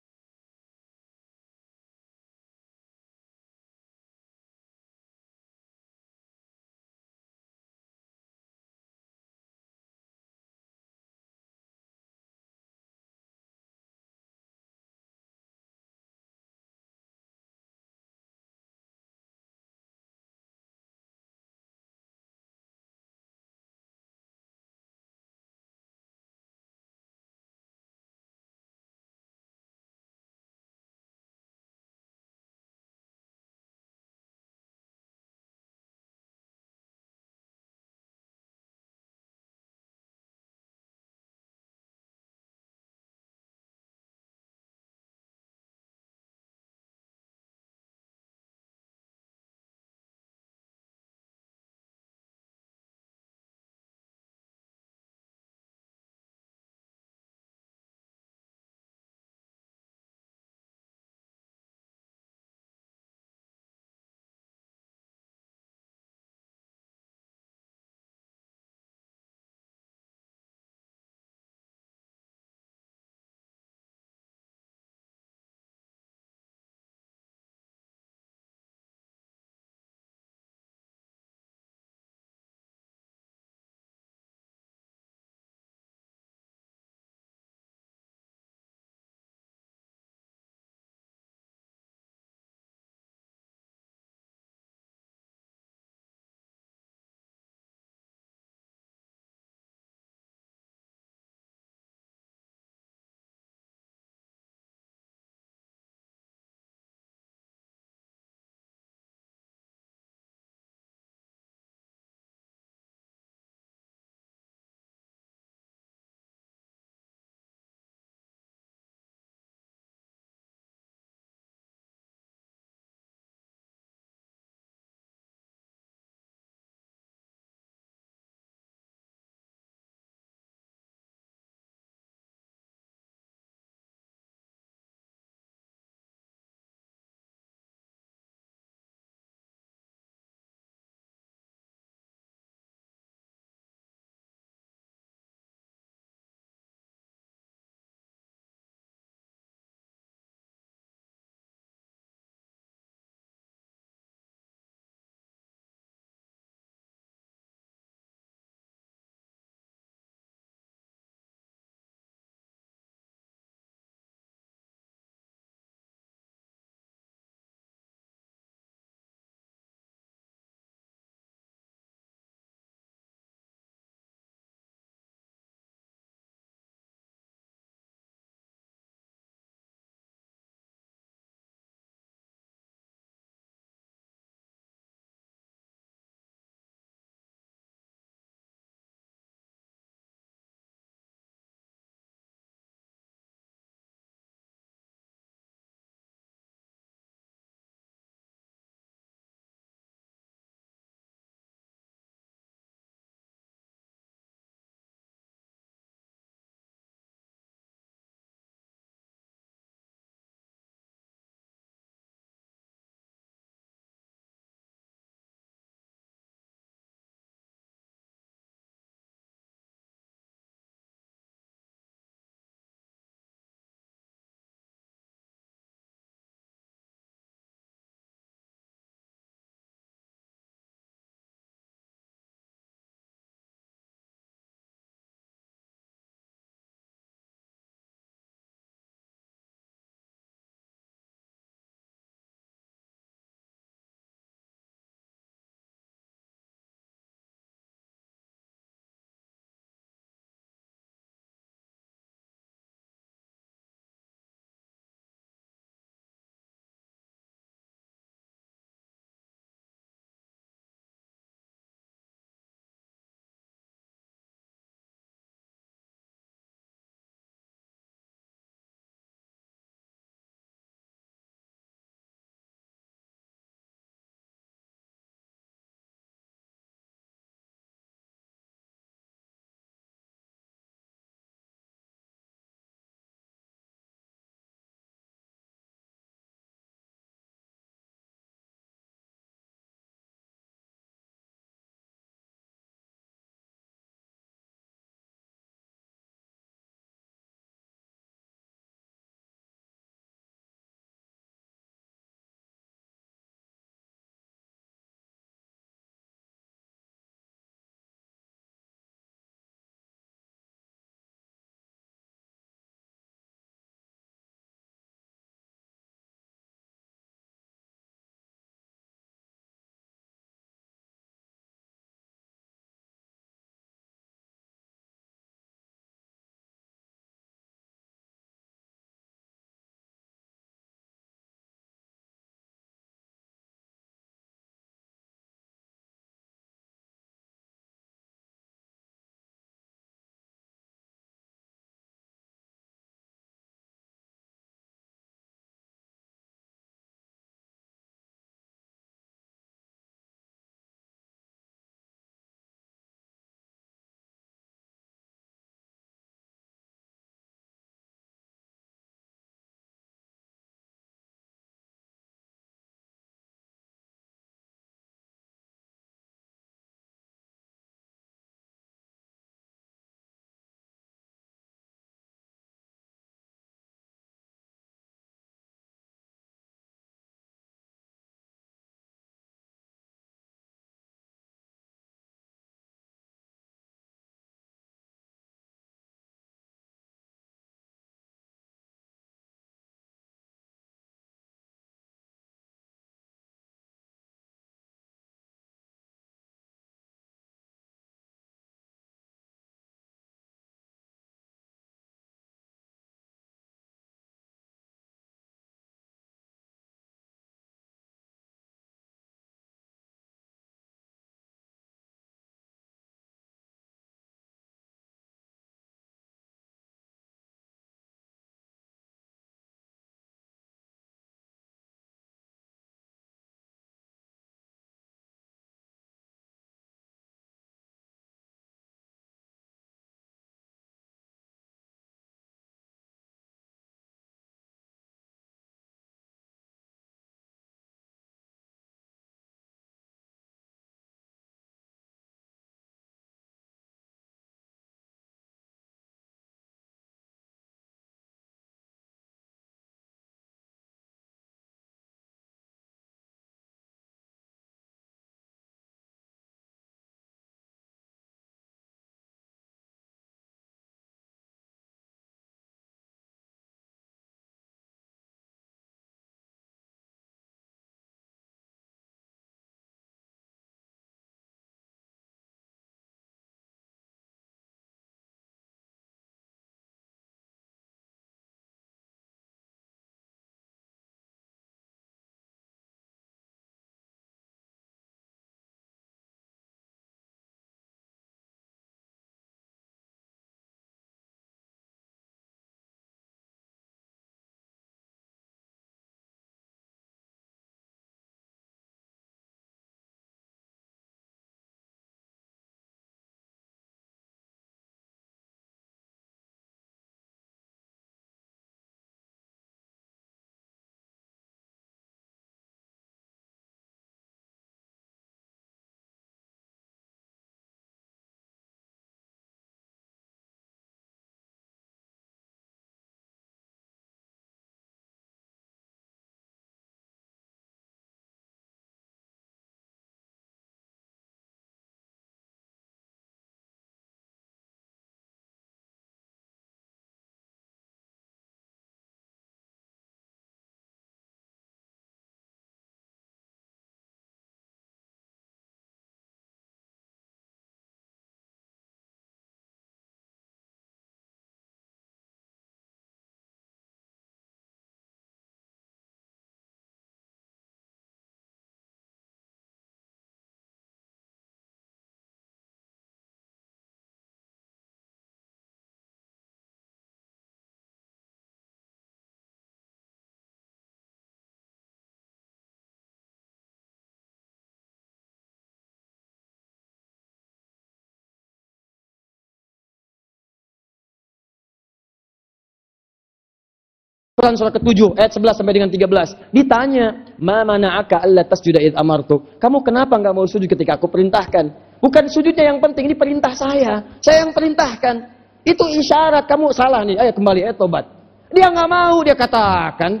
Quran 584.24 584.40
surah 584.40 584.56
ke-7 584.56 584.96
ayat 584.96 585.12
11 585.20 585.36
sampai 585.36 585.52
dengan 585.52 585.68
13. 585.68 586.16
Ditanya, 586.32 587.12
"Ma 587.20 587.44
mana'aka 587.44 588.00
alla 588.08 588.24
tasjuda 588.24 588.56
id 588.56 588.72
amartu?" 588.72 589.20
Kamu 589.36 589.60
kenapa 589.60 590.00
nggak 590.00 590.16
mau 590.16 590.24
sujud 590.24 590.48
ketika 590.48 590.80
aku 590.80 590.88
perintahkan? 590.88 591.52
Bukan 591.76 592.08
sujudnya 592.08 592.48
yang 592.48 592.56
penting, 592.56 592.88
ini 592.88 592.96
perintah 592.96 593.36
saya. 593.36 593.84
Saya 594.00 594.24
yang 594.24 594.32
perintahkan. 594.32 595.12
Itu 595.44 595.68
isyarat 595.68 596.24
kamu 596.24 596.56
salah 596.56 596.80
nih. 596.88 596.96
Ayo 596.96 597.12
kembali, 597.12 597.44
ayo 597.44 597.52
tobat. 597.52 597.84
Dia 598.32 598.48
nggak 598.48 598.64
mau, 598.64 598.96
dia 599.04 599.12
katakan, 599.12 600.00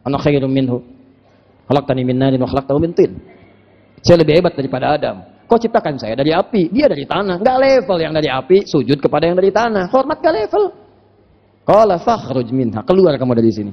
"Ana 0.00 0.16
khairum 0.16 0.48
minhu." 0.48 0.80
Khalaqtani 1.68 2.08
min 2.08 2.16
narin 2.16 2.40
wa 2.40 2.48
khalaqtahu 2.48 2.80
min 2.80 2.96
tin. 2.96 3.20
Saya 4.00 4.24
lebih 4.24 4.40
hebat 4.40 4.56
daripada 4.56 4.96
Adam. 4.96 5.20
Kau 5.44 5.60
ciptakan 5.60 6.00
saya 6.00 6.16
dari 6.16 6.32
api, 6.32 6.72
dia 6.72 6.88
dari 6.88 7.04
tanah. 7.04 7.36
Nggak 7.36 7.58
level 7.60 7.98
yang 8.00 8.16
dari 8.16 8.32
api, 8.32 8.64
sujud 8.64 8.96
kepada 8.96 9.28
yang 9.28 9.36
dari 9.36 9.52
tanah. 9.52 9.92
Hormat 9.92 10.24
gak 10.24 10.32
level. 10.32 10.87
Qala 11.68 12.00
fakhruj 12.00 12.48
minha. 12.48 12.80
Keluar 12.80 13.12
kamu 13.20 13.36
dari 13.36 13.52
sini. 13.52 13.72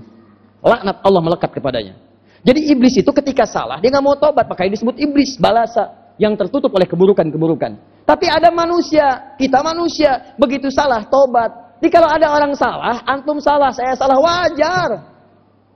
Laknat 0.59 0.99
Allah 0.99 1.21
melekat 1.23 1.55
kepadanya. 1.55 1.95
Jadi 2.43 2.67
iblis 2.67 2.99
itu 2.99 3.07
ketika 3.15 3.47
salah, 3.47 3.79
dia 3.79 3.89
nggak 3.89 4.05
mau 4.05 4.13
tobat, 4.19 4.45
makanya 4.45 4.77
disebut 4.77 4.99
iblis, 5.01 5.39
balasa 5.41 6.13
yang 6.21 6.37
tertutup 6.37 6.69
oleh 6.75 6.85
keburukan-keburukan. 6.85 7.73
Tapi 8.05 8.25
ada 8.29 8.53
manusia, 8.53 9.33
kita 9.39 9.65
manusia, 9.65 10.35
begitu 10.37 10.69
salah 10.69 11.01
tobat. 11.09 11.49
Jadi 11.81 11.89
kalau 11.89 12.05
ada 12.05 12.29
orang 12.29 12.53
salah, 12.53 13.01
antum 13.09 13.41
salah, 13.41 13.73
saya 13.73 13.97
salah, 13.97 14.21
wajar. 14.21 14.89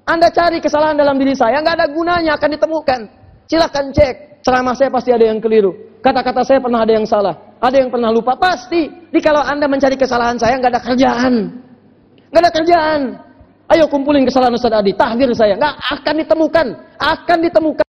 Anda 0.05 0.29
cari 0.29 0.61
kesalahan 0.61 0.93
dalam 0.93 1.17
diri 1.17 1.33
saya, 1.33 1.57
nggak 1.57 1.75
ada 1.81 1.87
gunanya 1.89 2.37
akan 2.37 2.49
ditemukan. 2.53 2.99
Silahkan 3.49 3.85
cek, 3.89 4.45
ceramah 4.45 4.77
saya 4.77 4.93
pasti 4.93 5.09
ada 5.09 5.25
yang 5.25 5.41
keliru. 5.41 5.73
Kata-kata 6.05 6.45
saya 6.45 6.61
pernah 6.61 6.85
ada 6.85 6.93
yang 6.93 7.05
salah, 7.09 7.33
ada 7.57 7.75
yang 7.81 7.89
pernah 7.89 8.13
lupa, 8.13 8.37
pasti. 8.37 9.09
Jadi 9.09 9.21
kalau 9.25 9.41
Anda 9.41 9.65
mencari 9.65 9.97
kesalahan 9.97 10.37
saya, 10.37 10.61
nggak 10.61 10.71
ada 10.77 10.81
kerjaan. 10.85 11.33
Nggak 12.29 12.41
ada 12.45 12.51
kerjaan. 12.53 13.01
Ayo 13.69 13.85
kumpulin 13.85 14.25
kesalahan 14.25 14.57
Ustaz 14.57 14.73
Adi, 14.73 14.97
tahdir 14.97 15.29
saya. 15.37 15.53
Nggak 15.53 15.75
akan 15.77 16.15
ditemukan. 16.25 16.67
Akan 16.97 17.37
ditemukan. 17.45 17.87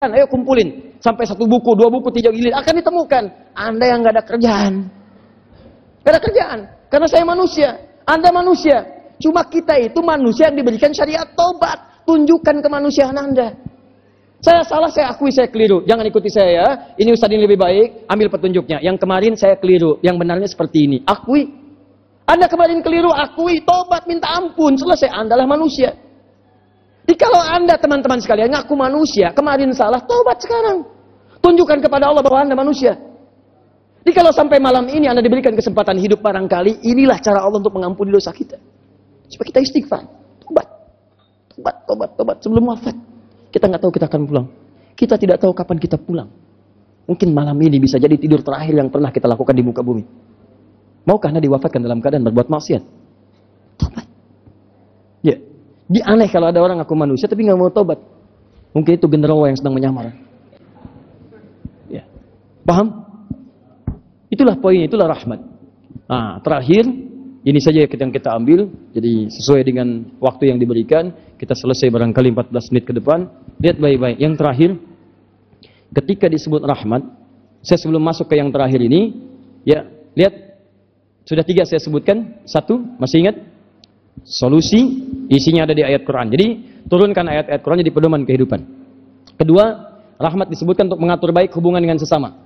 Ayo 0.00 0.26
kumpulin. 0.30 0.96
Sampai 1.02 1.26
satu 1.26 1.44
buku, 1.44 1.74
dua 1.74 1.90
buku, 1.90 2.08
tiga 2.14 2.30
gilid. 2.30 2.54
Akan 2.54 2.78
ditemukan. 2.78 3.24
Anda 3.58 3.84
yang 3.90 3.98
nggak 4.06 4.14
ada 4.16 4.24
kerjaan. 4.24 4.72
Nggak 6.00 6.12
ada 6.14 6.22
kerjaan. 6.22 6.58
Karena 6.88 7.06
saya 7.10 7.24
manusia. 7.26 7.68
Anda 8.06 8.30
manusia. 8.32 8.78
Cuma 9.20 9.44
kita 9.44 9.76
itu 9.76 10.00
manusia 10.00 10.48
yang 10.48 10.56
diberikan 10.62 10.90
syariat 10.94 11.28
tobat. 11.36 11.78
Tunjukkan 12.08 12.64
kemanusiaan 12.64 13.18
Anda. 13.18 13.52
Saya 14.40 14.64
salah, 14.64 14.88
saya 14.88 15.12
akui 15.12 15.28
saya 15.28 15.52
keliru. 15.52 15.84
Jangan 15.84 16.04
ikuti 16.08 16.32
saya 16.32 16.48
ya. 16.48 16.68
Ini 16.96 17.12
Ustaz 17.12 17.28
ini 17.28 17.44
lebih 17.44 17.60
baik, 17.60 18.08
ambil 18.08 18.32
petunjuknya. 18.32 18.80
Yang 18.80 18.96
kemarin 18.96 19.32
saya 19.36 19.60
keliru, 19.60 20.00
yang 20.00 20.16
benarnya 20.16 20.48
seperti 20.48 20.88
ini. 20.88 20.98
Akui. 21.04 21.44
Anda 22.24 22.48
kemarin 22.48 22.80
keliru, 22.80 23.12
akui, 23.12 23.60
tobat, 23.68 24.08
minta 24.08 24.32
ampun. 24.32 24.80
Selesai, 24.80 25.12
Anda 25.12 25.36
lah 25.36 25.44
manusia. 25.44 25.92
Jadi 27.04 27.16
kalau 27.20 27.36
Anda 27.36 27.76
teman-teman 27.76 28.16
sekalian 28.22 28.48
ngaku 28.56 28.72
manusia, 28.80 29.28
kemarin 29.36 29.76
salah, 29.76 30.00
tobat 30.08 30.40
sekarang. 30.40 30.88
Tunjukkan 31.44 31.84
kepada 31.84 32.08
Allah 32.08 32.24
bahwa 32.24 32.40
Anda 32.40 32.56
manusia. 32.56 32.96
Jadi 34.00 34.12
kalau 34.16 34.32
sampai 34.32 34.56
malam 34.56 34.88
ini 34.88 35.04
Anda 35.04 35.20
diberikan 35.20 35.52
kesempatan 35.52 36.00
hidup 36.00 36.24
barangkali, 36.24 36.80
inilah 36.80 37.20
cara 37.20 37.44
Allah 37.44 37.60
untuk 37.60 37.76
mengampuni 37.76 38.08
dosa 38.08 38.32
kita. 38.32 38.56
Supaya 39.28 39.46
kita 39.52 39.60
istighfar. 39.60 40.08
Tobat. 40.40 40.68
Tobat, 41.52 41.76
tobat, 41.84 42.10
tobat. 42.16 42.36
Sebelum 42.40 42.64
wafat. 42.72 43.09
Kita 43.50 43.66
nggak 43.66 43.82
tahu 43.82 43.92
kita 43.92 44.06
akan 44.06 44.20
pulang. 44.26 44.46
Kita 44.94 45.14
tidak 45.18 45.42
tahu 45.42 45.52
kapan 45.54 45.78
kita 45.78 45.98
pulang. 45.98 46.30
Mungkin 47.10 47.34
malam 47.34 47.58
ini 47.58 47.82
bisa 47.82 47.98
jadi 47.98 48.14
tidur 48.14 48.38
terakhir 48.46 48.70
yang 48.70 48.86
pernah 48.86 49.10
kita 49.10 49.26
lakukan 49.26 49.50
di 49.50 49.64
muka 49.66 49.82
bumi. 49.82 50.06
Maukah 51.02 51.34
Anda 51.34 51.42
diwafatkan 51.42 51.82
dalam 51.82 51.98
keadaan 51.98 52.22
berbuat 52.30 52.46
maksiat? 52.46 52.82
Tobat. 53.80 54.06
Ya. 55.26 55.36
Dia 55.90 56.02
aneh 56.06 56.30
kalau 56.30 56.54
ada 56.54 56.62
orang 56.62 56.78
aku 56.78 56.94
manusia 56.94 57.26
tapi 57.26 57.42
nggak 57.42 57.58
mau 57.58 57.72
tobat. 57.72 57.98
Mungkin 58.70 58.94
itu 58.94 59.06
genderuwo 59.10 59.50
yang 59.50 59.58
sedang 59.58 59.74
menyamar. 59.74 60.14
Ya. 61.90 62.06
Paham? 62.62 63.02
Itulah 64.30 64.54
poinnya, 64.54 64.86
itulah 64.86 65.10
rahmat. 65.10 65.42
Nah, 66.06 66.38
terakhir 66.46 66.86
ini 67.40 67.56
saja 67.56 67.80
yang 67.88 68.12
kita 68.12 68.36
ambil. 68.36 68.68
Jadi 68.92 69.32
sesuai 69.32 69.64
dengan 69.64 70.04
waktu 70.20 70.52
yang 70.52 70.60
diberikan, 70.60 71.08
kita 71.40 71.56
selesai 71.56 71.88
barangkali 71.88 72.36
14 72.36 72.70
menit 72.72 72.84
ke 72.84 72.92
depan. 72.92 73.32
Lihat 73.56 73.80
baik-baik. 73.80 74.16
Yang 74.20 74.34
terakhir, 74.36 74.70
ketika 75.96 76.26
disebut 76.28 76.60
rahmat, 76.60 77.00
saya 77.64 77.80
sebelum 77.80 78.04
masuk 78.04 78.28
ke 78.28 78.36
yang 78.36 78.52
terakhir 78.52 78.80
ini, 78.84 79.16
ya 79.64 79.88
lihat 80.12 80.36
sudah 81.24 81.40
tiga 81.40 81.64
saya 81.64 81.80
sebutkan. 81.80 82.44
Satu, 82.44 82.76
masih 83.00 83.24
ingat? 83.24 83.36
Solusi 84.20 85.08
isinya 85.32 85.64
ada 85.64 85.72
di 85.72 85.80
ayat 85.80 86.04
Quran. 86.04 86.28
Jadi 86.28 86.46
turunkan 86.92 87.24
ayat-ayat 87.24 87.60
Quran 87.64 87.80
jadi 87.80 87.92
pedoman 87.94 88.20
kehidupan. 88.28 88.60
Kedua, 89.40 89.96
rahmat 90.20 90.52
disebutkan 90.52 90.92
untuk 90.92 91.00
mengatur 91.00 91.32
baik 91.32 91.56
hubungan 91.56 91.80
dengan 91.80 91.96
sesama. 91.96 92.36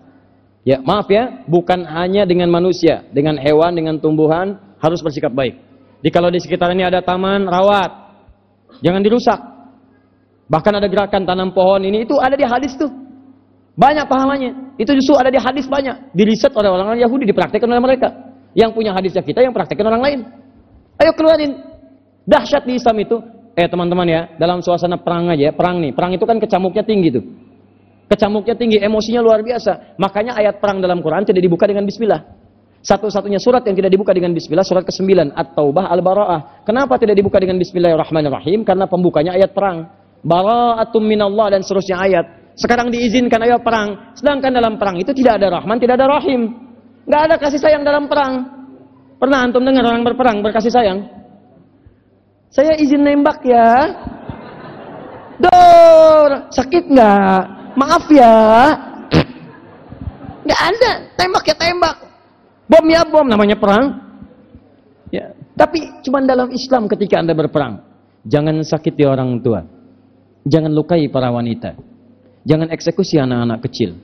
Ya, 0.63 0.81
maaf 0.81 1.11
ya, 1.11 1.45
bukan 1.45 1.83
hanya 1.85 2.25
dengan 2.25 2.49
manusia, 2.49 3.05
dengan 3.11 3.37
hewan, 3.37 3.75
dengan 3.75 3.99
tumbuhan 4.01 4.57
harus 4.85 5.01
bersikap 5.01 5.33
baik. 5.33 5.57
Jadi 6.05 6.11
kalau 6.13 6.29
di 6.29 6.37
sekitar 6.37 6.69
ini 6.77 6.85
ada 6.85 7.01
taman, 7.01 7.49
rawat. 7.49 7.89
Jangan 8.85 9.01
dirusak. 9.01 9.41
Bahkan 10.45 10.73
ada 10.77 10.87
gerakan 10.93 11.25
tanam 11.25 11.57
pohon 11.57 11.81
ini 11.89 12.05
itu 12.05 12.21
ada 12.21 12.37
di 12.37 12.45
hadis 12.45 12.77
tuh. 12.77 12.93
Banyak 13.75 14.05
pahalanya. 14.07 14.53
Itu 14.77 14.93
justru 14.93 15.17
ada 15.17 15.33
di 15.33 15.41
hadis 15.41 15.65
banyak. 15.65 16.13
Diriset 16.13 16.53
oleh 16.53 16.69
orang-orang 16.69 17.01
Yahudi, 17.01 17.25
dipraktekkan 17.25 17.67
oleh 17.67 17.81
mereka. 17.81 18.13
Yang 18.53 18.71
punya 18.77 18.93
hadisnya 18.93 19.25
kita, 19.25 19.41
yang 19.43 19.57
praktekkan 19.57 19.89
orang 19.89 20.03
lain. 20.05 20.19
Ayo 21.01 21.11
keluarin. 21.17 21.59
Dahsyat 22.29 22.69
di 22.69 22.79
Islam 22.79 22.97
itu. 23.01 23.17
Eh 23.55 23.67
teman-teman 23.71 24.07
ya, 24.07 24.23
dalam 24.39 24.63
suasana 24.63 24.99
perang 24.99 25.31
aja, 25.31 25.51
perang 25.55 25.81
nih. 25.83 25.95
Perang 25.95 26.13
itu 26.15 26.23
kan 26.27 26.39
kecamuknya 26.39 26.83
tinggi 26.87 27.09
tuh. 27.19 27.25
Kecamuknya 28.11 28.55
tinggi, 28.55 28.79
emosinya 28.79 29.25
luar 29.25 29.41
biasa. 29.41 29.97
Makanya 29.97 30.37
ayat 30.37 30.61
perang 30.61 30.79
dalam 30.79 31.01
Quran 31.01 31.25
tidak 31.25 31.41
dibuka 31.41 31.65
dengan 31.65 31.89
bismillah. 31.89 32.34
Satu-satunya 32.85 33.41
surat 33.41 33.65
yang 33.65 33.73
tidak 33.81 33.97
dibuka 33.97 34.13
dengan 34.13 34.37
bismillah 34.37 34.61
surat 34.61 34.85
ke-9 34.85 35.33
At-Taubah 35.33 35.89
Al-Bara'ah. 35.89 36.69
Kenapa 36.69 37.01
tidak 37.01 37.17
dibuka 37.17 37.41
dengan 37.41 37.57
bismillahirrahmanirrahim? 37.57 38.61
Karena 38.61 38.85
pembukanya 38.85 39.33
ayat 39.33 39.57
perang. 39.57 39.89
Bara'atum 40.21 41.01
minallah 41.01 41.49
dan 41.49 41.65
seterusnya 41.65 41.97
ayat. 41.97 42.27
Sekarang 42.61 42.93
diizinkan 42.93 43.41
ayat 43.41 43.65
perang. 43.65 44.13
Sedangkan 44.13 44.53
dalam 44.53 44.77
perang 44.77 45.01
itu 45.01 45.17
tidak 45.17 45.41
ada 45.41 45.57
rahman, 45.57 45.81
tidak 45.81 45.97
ada 45.97 46.13
rahim. 46.13 46.53
Nggak 47.09 47.23
ada 47.25 47.35
kasih 47.41 47.61
sayang 47.65 47.89
dalam 47.89 48.05
perang. 48.05 48.53
Pernah 49.17 49.39
antum 49.41 49.65
dengar 49.65 49.89
orang 49.89 50.05
berperang 50.05 50.45
berkasih 50.45 50.69
sayang? 50.69 51.09
Saya 52.53 52.77
izin 52.77 53.01
nembak 53.01 53.41
ya. 53.49 53.97
Dor, 55.41 56.53
sakit 56.53 56.85
nggak? 56.93 57.41
Maaf 57.81 58.05
ya. 58.13 58.37
Nggak 60.45 60.61
ada, 60.69 60.93
tembak 61.17 61.45
ya 61.49 61.57
tembak. 61.57 61.97
Bom 62.65 62.85
ya 62.89 63.05
bom, 63.05 63.27
namanya 63.29 63.61
perang. 63.61 64.01
Ya, 65.13 65.37
tapi 65.55 65.85
cuma 66.03 66.25
dalam 66.25 66.51
Islam 66.51 66.89
ketika 66.91 67.21
Anda 67.21 67.37
berperang, 67.37 67.79
jangan 68.27 68.59
sakiti 68.65 69.05
orang 69.05 69.39
tua. 69.45 69.63
Jangan 70.45 70.73
lukai 70.73 71.09
para 71.09 71.33
wanita. 71.33 71.77
Jangan 72.45 72.69
eksekusi 72.69 73.17
anak-anak 73.17 73.65
kecil. 73.65 73.97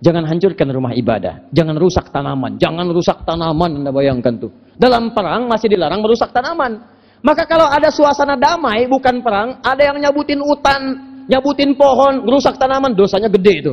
Jangan 0.00 0.24
hancurkan 0.28 0.68
rumah 0.72 0.92
ibadah. 0.96 1.48
Jangan 1.52 1.76
rusak 1.80 2.12
tanaman. 2.12 2.56
Jangan 2.60 2.88
rusak 2.92 3.24
tanaman, 3.24 3.84
Anda 3.84 3.92
bayangkan 3.92 4.36
tuh. 4.36 4.52
Dalam 4.76 5.12
perang 5.12 5.48
masih 5.48 5.72
dilarang 5.72 6.00
merusak 6.00 6.32
tanaman. 6.32 6.80
Maka 7.24 7.48
kalau 7.48 7.64
ada 7.64 7.88
suasana 7.88 8.36
damai, 8.36 8.84
bukan 8.84 9.24
perang, 9.24 9.60
ada 9.64 9.80
yang 9.80 9.96
nyabutin 9.96 10.44
hutan, 10.44 10.80
nyabutin 11.24 11.72
pohon, 11.72 12.20
merusak 12.20 12.60
tanaman, 12.60 12.92
dosanya 12.92 13.32
gede 13.32 13.52
itu. 13.64 13.72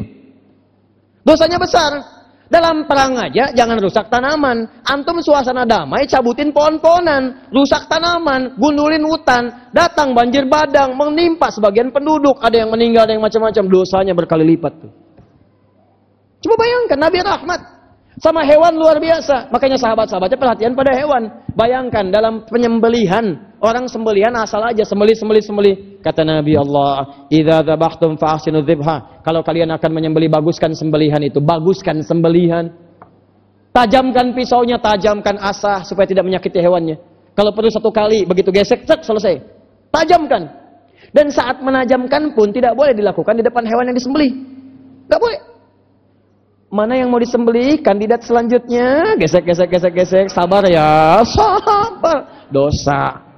Dosanya 1.28 1.60
besar. 1.60 2.21
Dalam 2.52 2.84
perang 2.84 3.16
aja 3.16 3.48
jangan 3.56 3.80
rusak 3.80 4.12
tanaman. 4.12 4.68
Antum 4.84 5.24
suasana 5.24 5.64
damai 5.64 6.04
cabutin 6.04 6.52
pohon-pohonan, 6.52 7.48
rusak 7.48 7.88
tanaman, 7.88 8.60
gundulin 8.60 9.08
hutan, 9.08 9.72
datang 9.72 10.12
banjir 10.12 10.44
badang, 10.52 10.92
menimpa 11.00 11.48
sebagian 11.48 11.96
penduduk, 11.96 12.36
ada 12.44 12.60
yang 12.60 12.68
meninggal, 12.68 13.08
ada 13.08 13.16
yang 13.16 13.24
macam-macam, 13.24 13.64
dosanya 13.72 14.12
berkali 14.12 14.44
lipat 14.44 14.74
tuh. 14.84 14.92
Coba 16.44 16.56
bayangkan 16.60 17.00
Nabi 17.00 17.20
Rahmat 17.24 17.62
sama 18.20 18.44
hewan 18.44 18.76
luar 18.76 19.00
biasa. 19.00 19.48
Makanya 19.48 19.78
sahabat-sahabatnya 19.80 20.36
perhatian 20.36 20.74
pada 20.76 20.92
hewan. 20.92 21.32
Bayangkan 21.56 22.12
dalam 22.12 22.44
penyembelihan, 22.52 23.51
orang 23.62 23.86
sembelihan 23.86 24.34
asal 24.36 24.60
aja 24.66 24.82
sembelih 24.82 25.14
sembelih 25.14 25.44
sembelih. 25.46 25.76
Kata 26.02 26.26
Nabi 26.26 26.58
Allah, 26.58 27.30
"Idza 27.30 27.62
dzabhtum 27.62 28.18
fa'ahsinu 28.18 28.66
dzibha." 28.66 29.22
Kalau 29.22 29.46
kalian 29.46 29.70
akan 29.78 29.92
menyembelih 29.94 30.28
baguskan 30.28 30.74
sembelihan 30.74 31.22
itu, 31.22 31.38
baguskan 31.38 32.02
sembelihan. 32.02 32.74
Tajamkan 33.72 34.36
pisaunya, 34.36 34.76
tajamkan 34.82 35.40
asah 35.40 35.88
supaya 35.88 36.04
tidak 36.04 36.28
menyakiti 36.28 36.60
hewannya. 36.60 37.00
Kalau 37.32 37.56
perlu 37.56 37.72
satu 37.72 37.88
kali, 37.88 38.28
begitu 38.28 38.52
gesek, 38.52 38.84
cek 38.84 39.08
selesai. 39.08 39.40
Tajamkan. 39.88 40.52
Dan 41.16 41.32
saat 41.32 41.64
menajamkan 41.64 42.36
pun 42.36 42.52
tidak 42.52 42.76
boleh 42.76 42.92
dilakukan 42.92 43.40
di 43.40 43.44
depan 43.44 43.64
hewan 43.64 43.88
yang 43.88 43.96
disembelih. 43.96 44.32
Tidak 45.08 45.20
boleh. 45.20 45.40
mana 46.72 46.96
yang 46.96 47.12
mau 47.12 47.20
disembelih? 47.20 47.84
Kandidat 47.84 48.24
selanjutnya, 48.24 49.20
gesek, 49.20 49.44
gesek, 49.44 49.68
gesek, 49.68 49.92
gesek, 49.92 50.28
sabar 50.32 50.64
ya, 50.72 51.20
sabar, 51.28 52.48
dosa. 52.48 53.31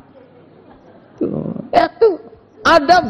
Ya 1.74 1.90
tuh, 1.98 2.22
adab. 2.62 3.10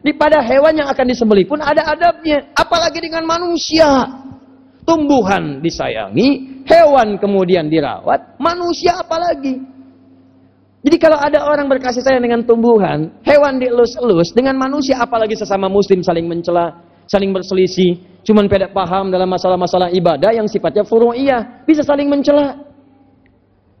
Di 0.00 0.12
pada 0.16 0.40
hewan 0.44 0.76
yang 0.76 0.88
akan 0.88 1.06
disembelih 1.08 1.48
pun 1.48 1.60
ada 1.60 1.84
adabnya, 1.96 2.44
apalagi 2.52 3.00
dengan 3.00 3.24
manusia. 3.24 4.04
Tumbuhan 4.84 5.60
disayangi, 5.60 6.60
hewan 6.64 7.20
kemudian 7.20 7.68
dirawat, 7.68 8.36
manusia 8.40 8.96
apalagi. 8.96 9.60
Jadi 10.80 10.96
kalau 10.96 11.20
ada 11.20 11.44
orang 11.44 11.68
berkasih 11.68 12.00
sayang 12.00 12.24
dengan 12.24 12.40
tumbuhan, 12.48 13.12
hewan 13.20 13.60
dielus-elus, 13.60 14.32
dengan 14.32 14.56
manusia 14.56 14.96
apalagi 14.96 15.36
sesama 15.36 15.68
muslim 15.68 16.00
saling 16.00 16.24
mencela, 16.24 16.80
saling 17.04 17.28
berselisih, 17.36 18.00
cuman 18.24 18.48
beda 18.48 18.72
paham 18.72 19.12
dalam 19.12 19.28
masalah-masalah 19.28 19.92
ibadah 19.92 20.32
yang 20.32 20.48
sifatnya 20.48 20.80
furu'iyah, 20.80 21.68
bisa 21.68 21.84
saling 21.84 22.08
mencela. 22.08 22.56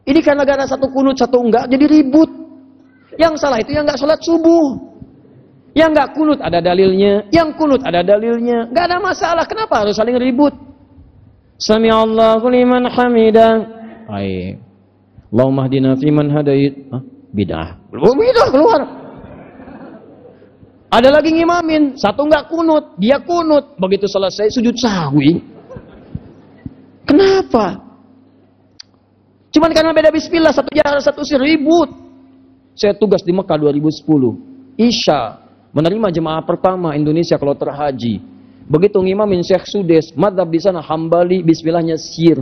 Ini 0.04 0.20
karena 0.20 0.44
gara 0.44 0.68
satu 0.68 0.92
kunut, 0.92 1.16
satu 1.16 1.40
enggak, 1.40 1.64
jadi 1.72 1.84
ribut. 1.88 2.39
Yang 3.18 3.34
salah 3.42 3.58
itu 3.58 3.74
yang 3.74 3.88
enggak 3.88 3.98
sholat 3.98 4.20
subuh. 4.22 4.78
Yang 5.74 5.88
enggak 5.94 6.10
kunut 6.18 6.38
ada 6.42 6.58
dalilnya, 6.58 7.26
yang 7.30 7.54
kunut 7.54 7.82
ada 7.86 8.02
dalilnya. 8.02 8.66
Enggak 8.70 8.84
ada 8.90 8.98
masalah, 8.98 9.44
kenapa 9.46 9.86
harus 9.86 9.94
saling 9.94 10.18
ribut? 10.18 10.54
Sami 11.60 11.90
Allahu 11.90 12.46
liman 12.50 12.90
hamidah. 12.90 13.54
Baik. 14.10 14.58
Allahumma 15.30 15.70
hdina 15.70 15.94
fiman 15.94 16.26
hadait. 16.34 16.74
Bid'ah. 17.30 17.78
Oh, 17.94 18.14
bid'ah 18.18 18.48
keluar. 18.50 18.80
Ada 20.90 21.06
lagi 21.14 21.30
ngimamin, 21.30 21.94
satu 21.94 22.26
enggak 22.26 22.50
kunut, 22.50 22.98
dia 22.98 23.22
kunut. 23.22 23.78
Begitu 23.78 24.10
selesai 24.10 24.50
sujud 24.50 24.74
sahwi. 24.74 25.38
Kenapa? 27.06 27.78
Cuman 29.54 29.70
karena 29.70 29.94
beda 29.94 30.10
bismillah, 30.10 30.50
satu 30.50 30.70
jalan, 30.74 30.98
satu 30.98 31.22
sih 31.22 31.38
ribut. 31.38 32.09
Saya 32.74 32.96
tugas 32.96 33.20
di 33.20 33.32
Mekah 33.34 33.56
2010. 33.60 34.80
Isya, 34.80 35.42
menerima 35.74 36.08
jemaah 36.08 36.40
pertama 36.42 36.96
Indonesia 36.96 37.36
kalau 37.36 37.52
terhaji. 37.52 38.22
Begitu 38.70 39.02
ngimamin 39.02 39.42
Syekh 39.42 39.66
Sudes, 39.66 40.14
madhab 40.14 40.46
di 40.46 40.62
sana 40.62 40.78
Hambali, 40.78 41.42
bismillahnya 41.42 41.98
sir. 41.98 42.38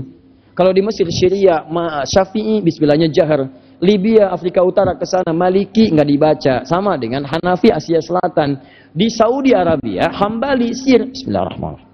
Kalau 0.52 0.74
di 0.74 0.82
Mesir 0.84 1.08
Syria, 1.08 1.64
Syafi'i 2.04 2.60
bismillahnya 2.60 3.08
jahar. 3.08 3.48
Libya, 3.78 4.34
Afrika 4.34 4.58
Utara 4.66 4.98
ke 4.98 5.06
sana 5.06 5.30
Maliki 5.30 5.86
nggak 5.94 6.08
dibaca. 6.10 6.54
Sama 6.66 6.98
dengan 6.98 7.22
Hanafi 7.22 7.70
Asia 7.70 8.02
Selatan. 8.02 8.58
Di 8.90 9.06
Saudi 9.06 9.54
Arabia, 9.54 10.10
Hambali 10.10 10.74
sir. 10.74 11.06
Bismillahirrahmanirrahim. 11.14 11.86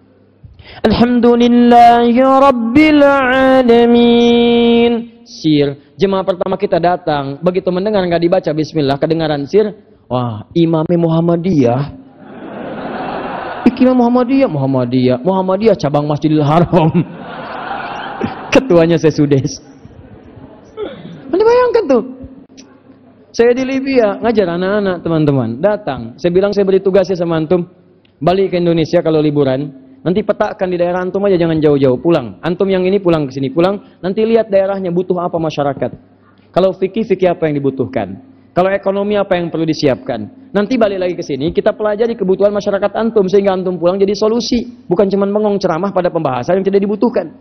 Alhamdulillahi 0.81 2.25
Rabbil 2.25 3.05
Alamin. 3.63 5.14
Sir. 5.25 5.97
Jemaah 5.97 6.25
pertama 6.25 6.55
kita 6.61 6.77
datang. 6.77 7.41
Begitu 7.41 7.73
mendengar 7.73 8.05
nggak 8.05 8.23
dibaca 8.23 8.51
Bismillah. 8.53 9.01
Kedengaran 9.01 9.49
sir. 9.49 9.73
Wah, 10.07 10.45
imamnya 10.53 11.01
Muhammadiyah. 11.01 12.05
Imam 13.85 14.01
Muhammadiyah, 14.01 14.49
Muhammadiyah, 14.49 15.19
Muhammadiyah 15.21 15.77
cabang 15.77 16.07
Masjidil 16.07 16.41
Haram. 16.41 16.89
Ketuanya 18.55 18.97
saya 18.97 19.13
Sudes. 19.13 19.59
Anda 21.29 21.43
bayangkan 21.43 21.85
tuh. 21.91 22.03
Saya 23.35 23.51
di 23.51 23.67
Libya 23.67 24.23
ngajar 24.23 24.57
anak-anak 24.57 24.97
teman-teman. 25.03 25.49
Datang. 25.59 26.15
Saya 26.17 26.31
bilang 26.31 26.55
saya 26.55 26.63
beri 26.63 26.79
tugasnya 26.79 27.19
sama 27.19 27.35
antum. 27.35 27.67
Balik 28.23 28.55
ke 28.55 28.63
Indonesia 28.63 29.03
kalau 29.03 29.19
liburan. 29.19 29.84
Nanti 30.05 30.21
petakan 30.21 30.69
di 30.69 30.77
daerah 30.77 31.01
antum 31.01 31.25
aja 31.25 31.41
jangan 31.41 31.57
jauh-jauh. 31.57 31.97
Pulang. 31.97 32.37
Antum 32.45 32.69
yang 32.69 32.85
ini 32.85 33.01
pulang 33.01 33.25
ke 33.25 33.33
sini. 33.33 33.49
Pulang. 33.49 33.81
Nanti 34.05 34.21
lihat 34.29 34.53
daerahnya 34.53 34.93
butuh 34.93 35.17
apa 35.17 35.41
masyarakat. 35.41 35.91
Kalau 36.53 36.77
fikih, 36.77 37.09
fikih 37.09 37.33
apa 37.33 37.49
yang 37.49 37.57
dibutuhkan. 37.57 38.21
Kalau 38.55 38.71
ekonomi 38.71 39.19
apa 39.19 39.35
yang 39.35 39.51
perlu 39.51 39.67
disiapkan. 39.67 40.53
Nanti 40.55 40.79
balik 40.79 41.03
lagi 41.03 41.15
ke 41.19 41.27
sini, 41.27 41.51
kita 41.51 41.75
pelajari 41.75 42.15
kebutuhan 42.15 42.55
masyarakat 42.55 42.95
antum 42.95 43.27
sehingga 43.27 43.51
antum 43.51 43.75
pulang 43.75 43.99
jadi 43.99 44.15
solusi, 44.15 44.87
bukan 44.87 45.11
cuma 45.11 45.27
mengong 45.27 45.59
ceramah 45.59 45.91
pada 45.91 46.15
pembahasan 46.15 46.63
yang 46.63 46.67
tidak 46.71 46.87
dibutuhkan. 46.87 47.35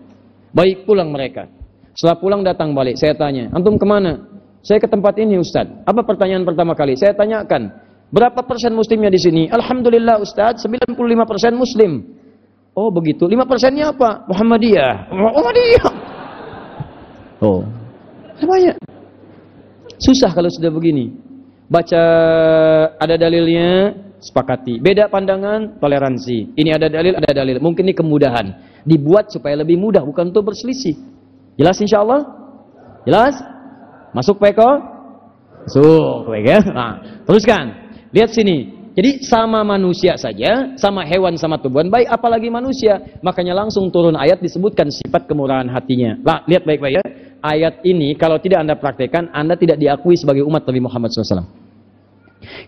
Baik 0.50 0.90
pulang 0.90 1.14
mereka. 1.14 1.46
Setelah 1.94 2.18
pulang 2.18 2.42
datang 2.42 2.74
balik, 2.74 2.98
saya 2.98 3.14
tanya, 3.14 3.54
antum 3.54 3.78
ke 3.78 3.86
mana? 3.86 4.26
Saya 4.66 4.82
ke 4.82 4.90
tempat 4.90 5.14
ini 5.22 5.38
Ustaz. 5.38 5.70
Apa 5.86 6.02
pertanyaan 6.02 6.42
pertama 6.42 6.74
kali? 6.74 6.98
Saya 6.98 7.14
tanyakan, 7.14 7.70
berapa 8.10 8.42
persen 8.42 8.74
muslimnya 8.74 9.14
di 9.14 9.22
sini? 9.22 9.46
Alhamdulillah 9.54 10.18
Ustaz, 10.18 10.66
95 10.66 10.98
persen 11.30 11.54
muslim. 11.54 12.02
Oh 12.74 12.90
begitu, 12.90 13.30
5 13.30 13.46
persennya 13.46 13.94
apa? 13.94 14.26
Muhammadiyah. 14.26 15.14
Muhammadiyah. 15.14 15.94
Oh, 17.44 17.62
banyak. 18.42 18.76
Susah 20.02 20.34
kalau 20.34 20.50
sudah 20.50 20.74
begini. 20.74 21.14
Baca 21.70 22.04
ada 22.98 23.16
dalilnya, 23.16 23.94
sepakati. 24.20 24.82
Beda 24.82 25.06
pandangan, 25.06 25.78
toleransi. 25.78 26.58
Ini 26.58 26.70
ada 26.76 26.90
dalil, 26.90 27.14
ada 27.14 27.32
dalil. 27.32 27.62
Mungkin 27.62 27.86
ini 27.88 27.96
kemudahan. 27.96 28.52
Dibuat 28.84 29.30
supaya 29.30 29.60
lebih 29.62 29.80
mudah, 29.80 30.04
bukan 30.04 30.34
untuk 30.34 30.52
berselisih. 30.52 30.98
Jelas 31.56 31.78
insya 31.80 32.02
Allah? 32.02 32.26
Jelas? 33.06 33.38
Masuk 34.18 34.42
Peko? 34.42 34.82
Masuk, 35.64 36.34
ya. 36.42 36.60
Nah, 36.74 37.22
teruskan. 37.24 37.94
Lihat 38.12 38.34
sini. 38.34 38.83
Jadi 38.94 39.26
sama 39.26 39.66
manusia 39.66 40.14
saja, 40.14 40.78
sama 40.78 41.02
hewan, 41.02 41.34
sama 41.34 41.58
tumbuhan 41.58 41.90
baik, 41.90 42.06
apalagi 42.14 42.54
manusia. 42.54 43.02
Makanya 43.26 43.58
langsung 43.58 43.90
turun 43.90 44.14
ayat 44.14 44.38
disebutkan 44.38 44.94
sifat 44.94 45.26
kemurahan 45.26 45.66
hatinya. 45.66 46.14
Lah, 46.22 46.46
lihat 46.46 46.62
baik-baik 46.62 47.02
ya. 47.02 47.06
Ayat 47.44 47.82
ini 47.84 48.14
kalau 48.16 48.38
tidak 48.38 48.62
anda 48.62 48.78
praktekkan, 48.78 49.34
anda 49.34 49.58
tidak 49.58 49.82
diakui 49.82 50.14
sebagai 50.14 50.46
umat 50.46 50.64
Nabi 50.70 50.80
Muhammad 50.80 51.10
SAW. 51.10 51.44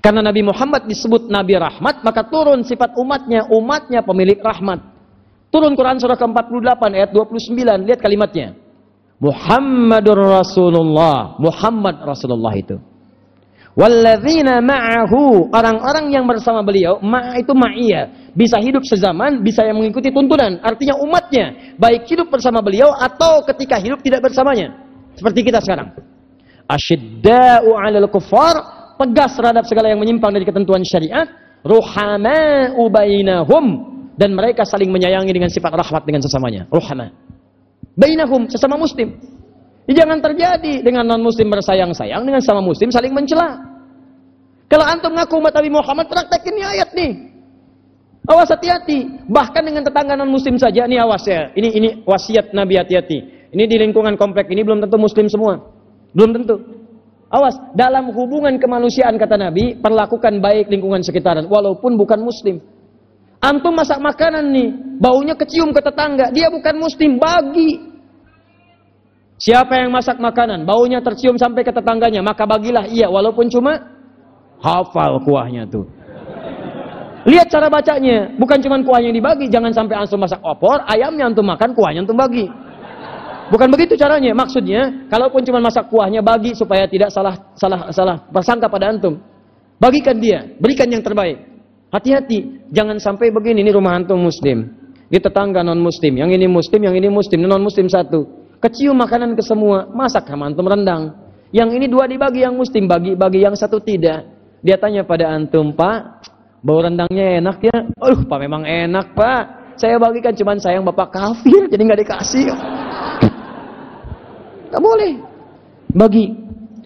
Karena 0.02 0.26
Nabi 0.26 0.42
Muhammad 0.42 0.90
disebut 0.90 1.30
Nabi 1.30 1.62
Rahmat, 1.62 2.02
maka 2.02 2.26
turun 2.26 2.66
sifat 2.66 2.98
umatnya, 2.98 3.46
umatnya 3.54 4.02
pemilik 4.02 4.40
rahmat. 4.42 4.82
Turun 5.54 5.78
Quran 5.78 6.02
surah 6.02 6.18
ke-48 6.20 6.82
ayat 6.92 7.10
29, 7.14 7.88
lihat 7.88 8.00
kalimatnya. 8.02 8.58
Muhammadur 9.22 10.20
Rasulullah, 10.20 11.40
Muhammad 11.40 12.04
Rasulullah 12.04 12.52
itu. 12.58 12.76
Walladzina 13.76 14.64
ma'ahu, 14.64 15.52
orang-orang 15.52 16.08
yang 16.08 16.24
bersama 16.24 16.64
beliau, 16.64 16.96
ma' 17.04 17.36
itu 17.36 17.52
ma'iyah, 17.52 18.32
bisa 18.32 18.56
hidup 18.64 18.88
sezaman, 18.88 19.44
bisa 19.44 19.68
yang 19.68 19.76
mengikuti 19.76 20.16
tuntunan, 20.16 20.64
artinya 20.64 20.96
umatnya, 21.04 21.76
baik 21.76 22.08
hidup 22.08 22.32
bersama 22.32 22.64
beliau 22.64 22.96
atau 22.96 23.44
ketika 23.52 23.76
hidup 23.76 24.00
tidak 24.00 24.24
bersamanya. 24.24 24.72
Seperti 25.20 25.44
kita 25.44 25.60
sekarang. 25.60 25.92
Asyidda'u 26.72 27.76
'alal 27.76 28.08
kuffar, 28.08 28.56
tegas 28.96 29.36
terhadap 29.36 29.68
segala 29.68 29.92
yang 29.92 30.00
menyimpang 30.00 30.32
dari 30.32 30.48
ketentuan 30.48 30.80
syariat, 30.88 31.28
ruhama'u 31.68 32.80
bainahum 32.88 33.66
dan 34.16 34.32
mereka 34.32 34.64
saling 34.64 34.88
menyayangi 34.88 35.36
dengan 35.36 35.52
sifat 35.52 35.76
rahmat 35.76 36.08
dengan 36.08 36.24
sesamanya. 36.24 36.64
Ruhama. 36.72 37.12
Bainahum 38.00 38.48
sesama 38.48 38.80
muslim. 38.80 39.20
Ini 39.86 39.94
jangan 39.94 40.18
terjadi 40.18 40.82
dengan 40.82 41.06
non 41.06 41.22
muslim 41.22 41.46
bersayang-sayang 41.54 42.26
dengan 42.26 42.42
sama 42.42 42.62
muslim 42.62 42.90
saling 42.90 43.14
mencela. 43.14 43.62
Kalau 44.66 44.82
antum 44.82 45.14
ngaku 45.14 45.38
umat 45.38 45.54
Nabi 45.54 45.70
Muhammad 45.70 46.10
praktekin 46.10 46.58
ayat 46.58 46.90
nih. 46.98 47.12
Awas 48.26 48.50
hati-hati. 48.50 49.30
Bahkan 49.30 49.62
dengan 49.62 49.86
tetangga 49.86 50.18
non 50.18 50.34
muslim 50.34 50.58
saja 50.58 50.90
ini 50.90 50.98
awas 50.98 51.22
ya. 51.30 51.54
Ini 51.54 51.70
ini 51.78 51.90
wasiat 52.02 52.50
Nabi 52.58 52.82
hati-hati. 52.82 53.50
Ini 53.54 53.64
di 53.70 53.78
lingkungan 53.78 54.18
komplek 54.18 54.50
ini 54.50 54.66
belum 54.66 54.82
tentu 54.82 54.98
muslim 54.98 55.30
semua. 55.30 55.62
Belum 56.18 56.34
tentu. 56.34 56.56
Awas, 57.30 57.58
dalam 57.78 58.10
hubungan 58.14 58.58
kemanusiaan 58.58 59.18
kata 59.18 59.38
Nabi, 59.38 59.78
perlakukan 59.78 60.40
baik 60.42 60.70
lingkungan 60.70 61.02
sekitaran 61.06 61.46
walaupun 61.46 61.98
bukan 61.98 62.22
muslim. 62.22 62.62
Antum 63.42 63.78
masak 63.78 64.02
makanan 64.02 64.50
nih, 64.50 64.70
baunya 64.98 65.38
kecium 65.38 65.70
ke 65.70 65.82
tetangga, 65.84 66.34
dia 66.34 66.50
bukan 66.50 66.82
muslim, 66.82 67.22
bagi. 67.22 67.95
Siapa 69.36 69.84
yang 69.84 69.92
masak 69.92 70.16
makanan, 70.16 70.64
baunya 70.64 71.04
tercium 71.04 71.36
sampai 71.36 71.68
ke 71.68 71.72
tetangganya, 71.76 72.24
maka 72.24 72.48
bagilah 72.48 72.88
ia 72.88 73.12
walaupun 73.12 73.52
cuma 73.52 73.76
hafal 74.64 75.20
kuahnya 75.28 75.68
tuh. 75.68 75.84
Lihat 77.26 77.50
cara 77.50 77.68
bacanya, 77.68 78.32
bukan 78.38 78.62
cuma 78.62 78.80
kuahnya 78.80 79.12
yang 79.12 79.18
dibagi, 79.18 79.46
jangan 79.50 79.74
sampai 79.74 79.98
antum 79.98 80.22
masak 80.22 80.40
opor, 80.46 80.80
ayamnya 80.88 81.26
antum 81.28 81.44
makan, 81.44 81.74
kuahnya 81.74 82.06
antum 82.06 82.16
bagi. 82.16 82.48
Bukan 83.46 83.70
begitu 83.70 83.94
caranya. 83.98 84.34
Maksudnya, 84.34 85.10
kalaupun 85.10 85.42
cuma 85.46 85.62
masak 85.62 85.90
kuahnya 85.90 86.22
bagi 86.22 86.58
supaya 86.58 86.90
tidak 86.90 87.14
salah 87.14 87.38
salah 87.54 87.90
salah 87.94 88.18
bersangka 88.30 88.70
pada 88.70 88.90
antum. 88.90 89.22
Bagikan 89.78 90.18
dia, 90.18 90.48
berikan 90.58 90.88
yang 90.88 91.04
terbaik. 91.04 91.44
Hati-hati, 91.92 92.70
jangan 92.72 92.98
sampai 92.98 93.30
begini 93.30 93.62
ini 93.62 93.72
rumah 93.74 93.98
antum 93.98 94.18
muslim. 94.18 94.72
Di 95.06 95.22
tetangga 95.22 95.62
non 95.62 95.78
muslim, 95.78 96.18
yang 96.18 96.34
ini 96.34 96.50
muslim, 96.50 96.82
yang 96.82 96.96
ini 96.98 97.10
muslim, 97.12 97.46
non 97.46 97.62
muslim 97.62 97.86
satu. 97.86 98.45
Kecium 98.66 98.98
makanan 98.98 99.38
ke 99.38 99.46
semua, 99.46 99.86
masak 99.94 100.26
sama 100.26 100.50
antum 100.50 100.66
rendang. 100.66 101.14
Yang 101.54 101.70
ini 101.78 101.86
dua 101.86 102.10
dibagi 102.10 102.42
yang 102.42 102.58
muslim, 102.58 102.90
bagi 102.90 103.14
bagi 103.14 103.46
yang 103.46 103.54
satu 103.54 103.78
tidak. 103.78 104.26
Dia 104.66 104.82
tanya 104.82 105.06
pada 105.06 105.30
antum, 105.30 105.70
Pak, 105.70 106.26
bau 106.66 106.82
rendangnya 106.82 107.38
enak 107.38 107.62
ya? 107.62 107.78
Oh, 108.02 108.26
Pak 108.26 108.40
memang 108.42 108.66
enak, 108.66 109.14
Pak. 109.14 109.44
saya 109.78 110.00
bagikan 110.00 110.32
cuman 110.32 110.56
sayang 110.56 110.88
bapak 110.88 111.12
kafir 111.12 111.68
jadi 111.70 111.82
nggak 111.84 112.02
dikasih. 112.08 112.48
Nggak 114.72 114.82
boleh. 114.82 115.14
Bagi 115.94 116.26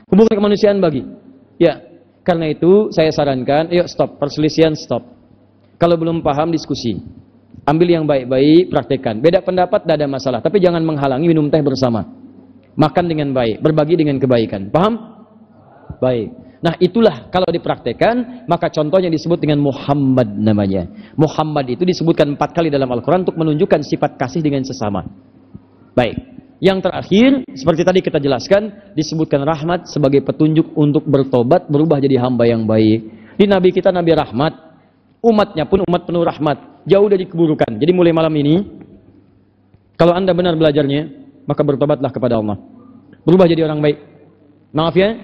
hubungan 0.10 0.36
kemanusiaan 0.36 0.82
bagi. 0.82 1.06
Ya, 1.62 1.80
karena 2.28 2.50
itu 2.50 2.90
saya 2.92 3.14
sarankan, 3.14 3.72
yuk 3.72 3.88
stop 3.88 4.20
perselisihan 4.20 4.74
stop. 4.76 5.06
Kalau 5.80 5.96
belum 5.96 6.26
paham 6.26 6.52
diskusi. 6.52 6.98
Ambil 7.68 7.88
yang 7.96 8.06
baik-baik, 8.08 8.72
praktekkan. 8.72 9.20
Beda 9.20 9.44
pendapat 9.44 9.84
tidak 9.84 9.96
ada 10.00 10.08
masalah, 10.08 10.40
tapi 10.40 10.60
jangan 10.64 10.84
menghalangi 10.84 11.28
minum 11.28 11.52
teh 11.52 11.60
bersama. 11.60 12.08
Makan 12.80 13.06
dengan 13.12 13.36
baik, 13.36 13.60
berbagi 13.60 14.00
dengan 14.00 14.16
kebaikan. 14.22 14.72
Paham? 14.72 14.94
Baik. 16.00 16.32
Nah 16.60 16.76
itulah 16.76 17.32
kalau 17.32 17.48
dipraktekkan 17.48 18.44
maka 18.44 18.68
contohnya 18.68 19.08
disebut 19.08 19.40
dengan 19.40 19.64
Muhammad 19.64 20.28
namanya. 20.36 20.88
Muhammad 21.16 21.72
itu 21.72 21.88
disebutkan 21.88 22.36
empat 22.36 22.52
kali 22.52 22.68
dalam 22.68 22.92
Al-Quran 22.92 23.24
untuk 23.24 23.40
menunjukkan 23.40 23.80
sifat 23.84 24.20
kasih 24.20 24.44
dengan 24.44 24.64
sesama. 24.68 25.08
Baik. 25.96 26.20
Yang 26.60 26.92
terakhir 26.92 27.30
seperti 27.56 27.82
tadi 27.88 28.00
kita 28.04 28.20
jelaskan 28.20 28.92
disebutkan 28.92 29.48
rahmat 29.48 29.88
sebagai 29.88 30.20
petunjuk 30.20 30.76
untuk 30.76 31.08
bertobat 31.08 31.72
berubah 31.72 32.04
jadi 32.04 32.20
hamba 32.20 32.44
yang 32.44 32.68
baik. 32.68 33.08
Di 33.40 33.48
Nabi 33.48 33.72
kita 33.72 33.96
Nabi 33.96 34.12
rahmat, 34.12 34.54
umatnya 35.24 35.64
pun 35.64 35.88
umat 35.88 36.04
penuh 36.04 36.20
rahmat, 36.28 36.69
jauh 36.90 37.06
dari 37.06 37.30
keburukan. 37.30 37.78
Jadi 37.78 37.92
mulai 37.94 38.10
malam 38.10 38.34
ini 38.34 38.66
kalau 39.94 40.18
anda 40.18 40.34
benar 40.34 40.58
belajarnya 40.58 41.06
maka 41.46 41.62
bertobatlah 41.62 42.10
kepada 42.10 42.42
Allah. 42.42 42.58
Berubah 43.22 43.46
jadi 43.46 43.70
orang 43.70 43.80
baik. 43.80 43.98
Maaf 44.70 44.94
ya, 44.98 45.18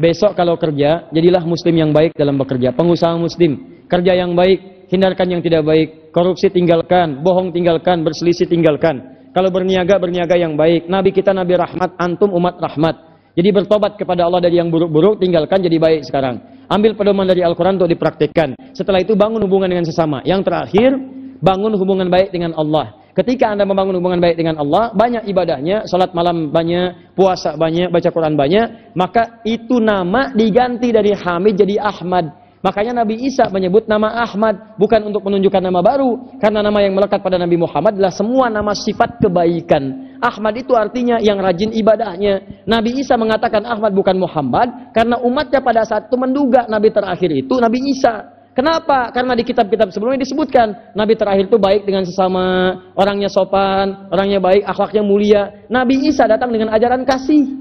Besok 0.00 0.32
kalau 0.32 0.56
kerja, 0.56 1.12
jadilah 1.12 1.44
muslim 1.44 1.76
yang 1.76 1.92
baik 1.92 2.16
dalam 2.16 2.40
bekerja. 2.40 2.72
Pengusaha 2.72 3.20
muslim, 3.20 3.84
kerja 3.84 4.16
yang 4.16 4.32
baik, 4.32 4.88
hindarkan 4.88 5.28
yang 5.28 5.42
tidak 5.44 5.60
baik. 5.60 6.08
Korupsi 6.08 6.48
tinggalkan, 6.48 7.20
bohong 7.20 7.52
tinggalkan, 7.52 8.00
berselisih 8.00 8.48
tinggalkan. 8.48 9.28
Kalau 9.36 9.52
berniaga, 9.52 10.00
berniaga 10.00 10.40
yang 10.40 10.56
baik. 10.56 10.88
Nabi 10.88 11.12
kita 11.12 11.36
Nabi 11.36 11.52
rahmat, 11.52 12.00
antum 12.00 12.32
umat 12.32 12.56
rahmat. 12.56 12.96
Jadi 13.34 13.48
bertobat 13.54 13.94
kepada 13.94 14.26
Allah 14.26 14.42
dari 14.42 14.58
yang 14.58 14.68
buruk-buruk, 14.68 15.22
tinggalkan 15.22 15.62
jadi 15.62 15.78
baik 15.78 16.02
sekarang. 16.02 16.66
Ambil 16.66 16.98
pedoman 16.98 17.26
dari 17.26 17.42
Al-Quran 17.46 17.78
untuk 17.78 17.90
dipraktikkan. 17.90 18.58
Setelah 18.74 19.02
itu 19.02 19.14
bangun 19.14 19.42
hubungan 19.46 19.70
dengan 19.70 19.86
sesama. 19.86 20.22
Yang 20.26 20.50
terakhir, 20.50 20.90
bangun 21.38 21.74
hubungan 21.78 22.10
baik 22.10 22.34
dengan 22.34 22.54
Allah. 22.58 23.00
Ketika 23.10 23.50
Anda 23.50 23.66
membangun 23.66 23.98
hubungan 23.98 24.22
baik 24.22 24.38
dengan 24.38 24.56
Allah, 24.62 24.94
banyak 24.94 25.26
ibadahnya, 25.26 25.82
salat 25.90 26.14
malam 26.14 26.54
banyak, 26.54 27.14
puasa 27.18 27.58
banyak, 27.58 27.90
baca 27.90 28.08
Quran 28.14 28.38
banyak, 28.38 28.94
maka 28.94 29.42
itu 29.42 29.82
nama 29.82 30.30
diganti 30.30 30.94
dari 30.94 31.10
Hamid 31.10 31.58
jadi 31.58 31.82
Ahmad. 31.82 32.39
Makanya 32.60 32.92
Nabi 32.92 33.24
Isa 33.24 33.48
menyebut 33.48 33.88
nama 33.88 34.20
Ahmad 34.20 34.76
bukan 34.76 35.08
untuk 35.08 35.24
menunjukkan 35.24 35.64
nama 35.64 35.80
baru, 35.80 36.36
karena 36.36 36.60
nama 36.60 36.84
yang 36.84 36.92
melekat 36.92 37.24
pada 37.24 37.40
Nabi 37.40 37.56
Muhammad 37.56 37.96
adalah 37.96 38.12
semua 38.12 38.52
nama 38.52 38.76
sifat 38.76 39.16
kebaikan. 39.16 40.12
Ahmad 40.20 40.60
itu 40.60 40.76
artinya 40.76 41.16
yang 41.24 41.40
rajin 41.40 41.72
ibadahnya. 41.72 42.60
Nabi 42.68 43.00
Isa 43.00 43.16
mengatakan 43.16 43.64
Ahmad 43.64 43.96
bukan 43.96 44.12
Muhammad 44.20 44.92
karena 44.92 45.16
umatnya 45.24 45.64
pada 45.64 45.88
saat 45.88 46.12
itu 46.12 46.16
menduga 46.20 46.68
Nabi 46.68 46.92
terakhir 46.92 47.32
itu 47.32 47.56
Nabi 47.56 47.80
Isa. 47.96 48.28
Kenapa? 48.52 49.08
Karena 49.08 49.32
di 49.32 49.40
kitab-kitab 49.40 49.88
sebelumnya 49.88 50.20
disebutkan 50.20 50.92
Nabi 50.92 51.16
terakhir 51.16 51.48
itu 51.48 51.56
baik 51.56 51.88
dengan 51.88 52.04
sesama, 52.04 52.76
orangnya 52.92 53.32
sopan, 53.32 54.12
orangnya 54.12 54.36
baik, 54.36 54.68
akhlaknya 54.68 55.00
mulia. 55.00 55.42
Nabi 55.72 56.12
Isa 56.12 56.28
datang 56.28 56.52
dengan 56.52 56.76
ajaran 56.76 57.08
kasih. 57.08 57.56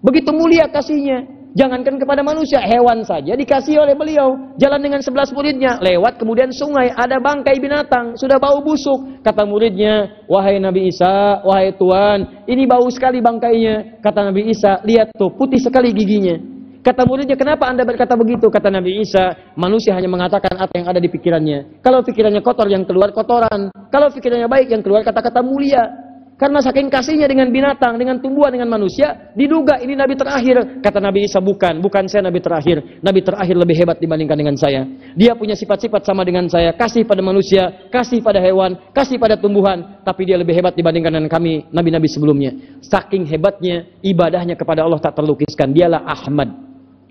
Begitu 0.00 0.32
mulia 0.32 0.72
kasihnya. 0.72 1.35
Jangankan 1.56 1.96
kepada 1.96 2.20
manusia, 2.20 2.60
hewan 2.60 3.00
saja 3.00 3.32
dikasih 3.32 3.80
oleh 3.80 3.96
beliau. 3.96 4.36
Jalan 4.60 4.76
dengan 4.76 5.00
sebelas 5.00 5.32
muridnya, 5.32 5.80
lewat 5.80 6.20
kemudian 6.20 6.52
sungai, 6.52 6.92
ada 6.92 7.16
bangkai 7.16 7.56
binatang, 7.56 8.12
sudah 8.20 8.36
bau 8.36 8.60
busuk. 8.60 9.24
Kata 9.24 9.48
muridnya, 9.48 10.20
wahai 10.28 10.60
Nabi 10.60 10.92
Isa, 10.92 11.40
wahai 11.48 11.72
Tuhan, 11.72 12.44
ini 12.44 12.68
bau 12.68 12.84
sekali 12.92 13.24
bangkainya. 13.24 14.04
Kata 14.04 14.28
Nabi 14.28 14.52
Isa, 14.52 14.84
lihat 14.84 15.16
tuh, 15.16 15.32
putih 15.32 15.56
sekali 15.56 15.96
giginya. 15.96 16.36
Kata 16.84 17.08
muridnya, 17.08 17.40
kenapa 17.40 17.72
anda 17.72 17.88
berkata 17.88 18.20
begitu? 18.20 18.52
Kata 18.52 18.68
Nabi 18.68 19.00
Isa, 19.00 19.56
manusia 19.56 19.96
hanya 19.96 20.12
mengatakan 20.12 20.60
apa 20.60 20.76
yang 20.76 20.92
ada 20.92 21.00
di 21.00 21.08
pikirannya. 21.08 21.80
Kalau 21.80 22.04
pikirannya 22.04 22.44
kotor, 22.44 22.68
yang 22.68 22.84
keluar 22.84 23.16
kotoran. 23.16 23.72
Kalau 23.88 24.12
pikirannya 24.12 24.44
baik, 24.44 24.76
yang 24.76 24.84
keluar 24.84 25.00
kata-kata 25.08 25.40
mulia. 25.40 26.05
Karena 26.36 26.60
saking 26.60 26.92
kasihnya 26.92 27.24
dengan 27.24 27.48
binatang, 27.48 27.96
dengan 27.96 28.20
tumbuhan, 28.20 28.52
dengan 28.52 28.68
manusia, 28.68 29.32
diduga 29.32 29.80
ini 29.80 29.96
Nabi 29.96 30.20
terakhir. 30.20 30.84
Kata 30.84 31.00
Nabi 31.00 31.24
Isa, 31.24 31.40
bukan. 31.40 31.80
Bukan 31.80 32.12
saya 32.12 32.28
Nabi 32.28 32.44
terakhir. 32.44 33.00
Nabi 33.00 33.24
terakhir 33.24 33.56
lebih 33.56 33.72
hebat 33.80 33.96
dibandingkan 33.96 34.36
dengan 34.36 34.52
saya. 34.52 34.84
Dia 35.16 35.32
punya 35.32 35.56
sifat-sifat 35.56 36.04
sama 36.04 36.28
dengan 36.28 36.44
saya. 36.44 36.76
Kasih 36.76 37.08
pada 37.08 37.24
manusia, 37.24 37.88
kasih 37.88 38.20
pada 38.20 38.36
hewan, 38.36 38.76
kasih 38.92 39.16
pada 39.16 39.40
tumbuhan. 39.40 40.04
Tapi 40.04 40.28
dia 40.28 40.36
lebih 40.36 40.52
hebat 40.60 40.76
dibandingkan 40.76 41.16
dengan 41.16 41.32
kami, 41.32 41.72
Nabi-Nabi 41.72 42.08
sebelumnya. 42.12 42.52
Saking 42.84 43.24
hebatnya, 43.24 43.88
ibadahnya 44.04 44.60
kepada 44.60 44.84
Allah 44.84 45.00
tak 45.00 45.16
terlukiskan. 45.16 45.72
Dialah 45.72 46.04
Ahmad. 46.04 46.52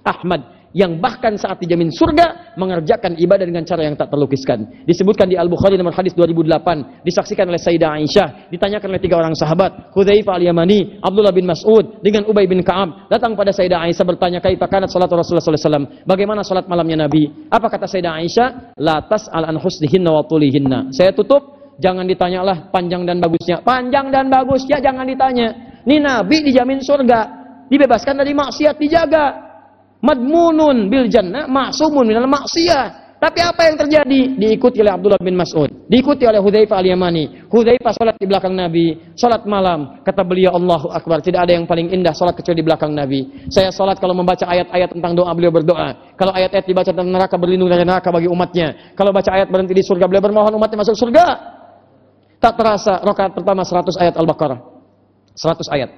Ahmad 0.06 0.55
yang 0.76 1.00
bahkan 1.00 1.40
saat 1.40 1.56
dijamin 1.64 1.88
surga 1.88 2.52
mengerjakan 2.60 3.16
ibadah 3.16 3.48
dengan 3.48 3.64
cara 3.64 3.88
yang 3.88 3.96
tak 3.96 4.12
terlukiskan. 4.12 4.84
Disebutkan 4.84 5.32
di 5.32 5.40
Al-Bukhari 5.40 5.80
nomor 5.80 5.96
hadis 5.96 6.12
2008, 6.12 7.00
disaksikan 7.08 7.48
oleh 7.48 7.56
Sayyidah 7.56 7.96
Aisyah, 7.96 8.52
ditanyakan 8.52 8.92
oleh 8.92 9.00
tiga 9.00 9.16
orang 9.16 9.32
sahabat, 9.40 9.96
Hudzaifah 9.96 10.36
al-Yamani, 10.36 11.00
Abdullah 11.00 11.32
bin 11.32 11.48
Mas'ud 11.48 12.04
dengan 12.04 12.28
Ubay 12.28 12.44
bin 12.44 12.60
Ka'ab, 12.60 13.08
datang 13.08 13.40
pada 13.40 13.56
Sayyidah 13.56 13.88
Aisyah 13.88 14.04
bertanya, 14.04 14.44
"Kaifa 14.44 14.68
kanat 14.68 14.92
salat 14.92 15.08
Rasulullah 15.08 15.40
sallallahu 15.40 15.64
alaihi 15.64 15.68
wasallam?" 15.72 15.86
Bagaimana 16.04 16.44
salat 16.44 16.68
malamnya 16.68 17.08
Nabi? 17.08 17.48
Apa 17.48 17.72
kata 17.72 17.88
Sayyidah 17.88 18.12
Aisyah? 18.20 18.48
"La 18.76 19.00
tas'al 19.00 19.48
an 19.48 19.56
husnihinna 19.56 20.12
wa 20.12 20.28
tulihinna." 20.28 20.92
Saya 20.92 21.16
tutup, 21.16 21.72
jangan 21.80 22.04
ditanyalah 22.04 22.68
panjang 22.76 23.08
dan 23.08 23.24
bagusnya. 23.24 23.64
Panjang 23.64 24.12
dan 24.12 24.28
bagusnya 24.28 24.84
jangan 24.84 25.08
ditanya. 25.08 25.80
Ini 25.88 26.04
Nabi 26.04 26.44
dijamin 26.52 26.84
surga, 26.84 27.20
dibebaskan 27.72 28.20
dari 28.20 28.36
maksiat, 28.36 28.76
dijaga 28.76 29.45
madmunun 30.04 30.88
bil 30.92 31.08
jannah 31.08 31.46
ma'sumun 31.48 32.08
minal 32.08 32.28
maksiyah. 32.28 33.06
Tapi 33.16 33.42
apa 33.42 33.62
yang 33.66 33.76
terjadi? 33.80 34.22
Diikuti 34.38 34.86
oleh 34.86 34.94
Abdullah 34.94 35.18
bin 35.18 35.34
Mas'ud. 35.34 35.90
Diikuti 35.90 36.30
oleh 36.30 36.38
Hudzaifah 36.38 36.78
al-Yamani. 36.78 37.50
Hudzaifah 37.50 37.96
salat 37.96 38.16
di 38.22 38.30
belakang 38.30 38.54
Nabi. 38.54 39.02
Salat 39.18 39.48
malam. 39.50 40.04
Kata 40.06 40.22
beliau 40.22 40.54
Allahu 40.54 40.94
Akbar. 40.94 41.26
Tidak 41.26 41.40
ada 41.40 41.56
yang 41.56 41.66
paling 41.66 41.90
indah 41.90 42.14
salat 42.14 42.38
kecuali 42.38 42.62
di 42.62 42.66
belakang 42.68 42.94
Nabi. 42.94 43.50
Saya 43.50 43.74
salat 43.74 43.98
kalau 43.98 44.14
membaca 44.14 44.46
ayat-ayat 44.46 44.94
tentang 44.94 45.18
doa 45.18 45.32
beliau 45.34 45.50
berdoa. 45.50 46.14
Kalau 46.20 46.38
ayat-ayat 46.38 46.70
dibaca 46.70 46.92
tentang 46.92 47.10
neraka 47.10 47.36
berlindung 47.40 47.72
dari 47.72 47.82
neraka 47.82 48.14
bagi 48.14 48.30
umatnya. 48.30 48.94
Kalau 48.94 49.10
baca 49.10 49.32
ayat 49.34 49.48
berhenti 49.50 49.74
di 49.74 49.82
surga 49.82 50.06
beliau 50.06 50.22
bermohon 50.22 50.54
umatnya 50.54 50.86
masuk 50.86 50.94
surga. 50.94 51.26
Tak 52.38 52.54
terasa 52.62 53.02
rakaat 53.02 53.34
pertama 53.34 53.66
100 53.66 54.06
ayat 54.06 54.14
Al-Baqarah. 54.22 54.60
100 55.34 55.66
ayat. 55.74 55.90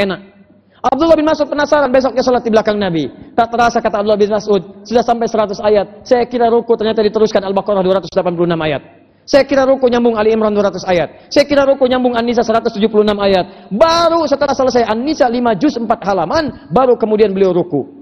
Enak. 0.00 0.39
Abdullah 0.80 1.12
bin 1.12 1.28
Mas'ud 1.28 1.44
penasaran 1.44 1.92
besoknya 1.92 2.24
sholat 2.24 2.40
di 2.40 2.48
belakang 2.48 2.80
Nabi. 2.80 3.04
Tak 3.36 3.52
terasa 3.52 3.84
kata 3.84 4.00
Abdullah 4.00 4.16
bin 4.16 4.32
Mas'ud, 4.32 4.80
sudah 4.88 5.04
sampai 5.04 5.28
100 5.28 5.60
ayat. 5.60 5.86
Saya 6.08 6.24
kira 6.24 6.48
ruku 6.48 6.72
ternyata 6.72 7.04
diteruskan 7.04 7.44
Al-Baqarah 7.44 7.84
286 7.84 8.16
ayat. 8.56 8.82
Saya 9.28 9.44
kira 9.44 9.68
ruku 9.68 9.86
nyambung 9.92 10.16
Ali 10.16 10.32
Imran 10.32 10.56
200 10.56 10.80
ayat. 10.88 11.08
Saya 11.28 11.44
kira 11.44 11.68
ruku 11.68 11.84
nyambung 11.84 12.16
An-Nisa 12.16 12.40
176 12.40 12.80
ayat. 13.12 13.68
Baru 13.68 14.24
setelah 14.24 14.56
selesai 14.56 14.88
An-Nisa 14.88 15.28
5 15.28 15.60
juz 15.60 15.76
4 15.76 15.84
halaman, 16.00 16.72
baru 16.72 16.96
kemudian 16.96 17.30
beliau 17.36 17.52
ruku. 17.52 18.00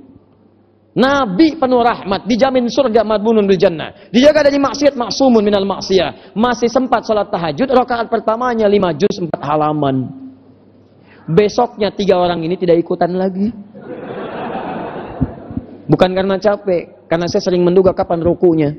Nabi 0.98 1.58
penuh 1.58 1.82
rahmat, 1.82 2.26
dijamin 2.26 2.70
surga 2.70 3.02
madbunun 3.02 3.46
bil 3.46 3.58
jannah. 3.58 3.90
Dijaga 4.10 4.46
dari 4.46 4.58
maksiat 4.58 4.94
maksumun 4.94 5.42
minal 5.42 5.66
maksiyah. 5.66 6.34
Masih 6.34 6.70
sempat 6.70 7.02
sholat 7.06 7.28
tahajud, 7.28 7.66
rakaat 7.70 8.06
pertamanya 8.06 8.70
5 8.70 9.02
juz 9.02 9.14
4 9.18 9.30
halaman. 9.42 10.27
Besoknya 11.28 11.92
tiga 11.92 12.16
orang 12.16 12.40
ini 12.40 12.56
tidak 12.56 12.80
ikutan 12.80 13.12
lagi. 13.12 13.52
Bukan 15.88 16.10
karena 16.16 16.40
capek, 16.40 17.08
karena 17.08 17.28
saya 17.28 17.44
sering 17.44 17.64
menduga 17.64 17.92
kapan 17.92 18.24
rukunya. 18.24 18.72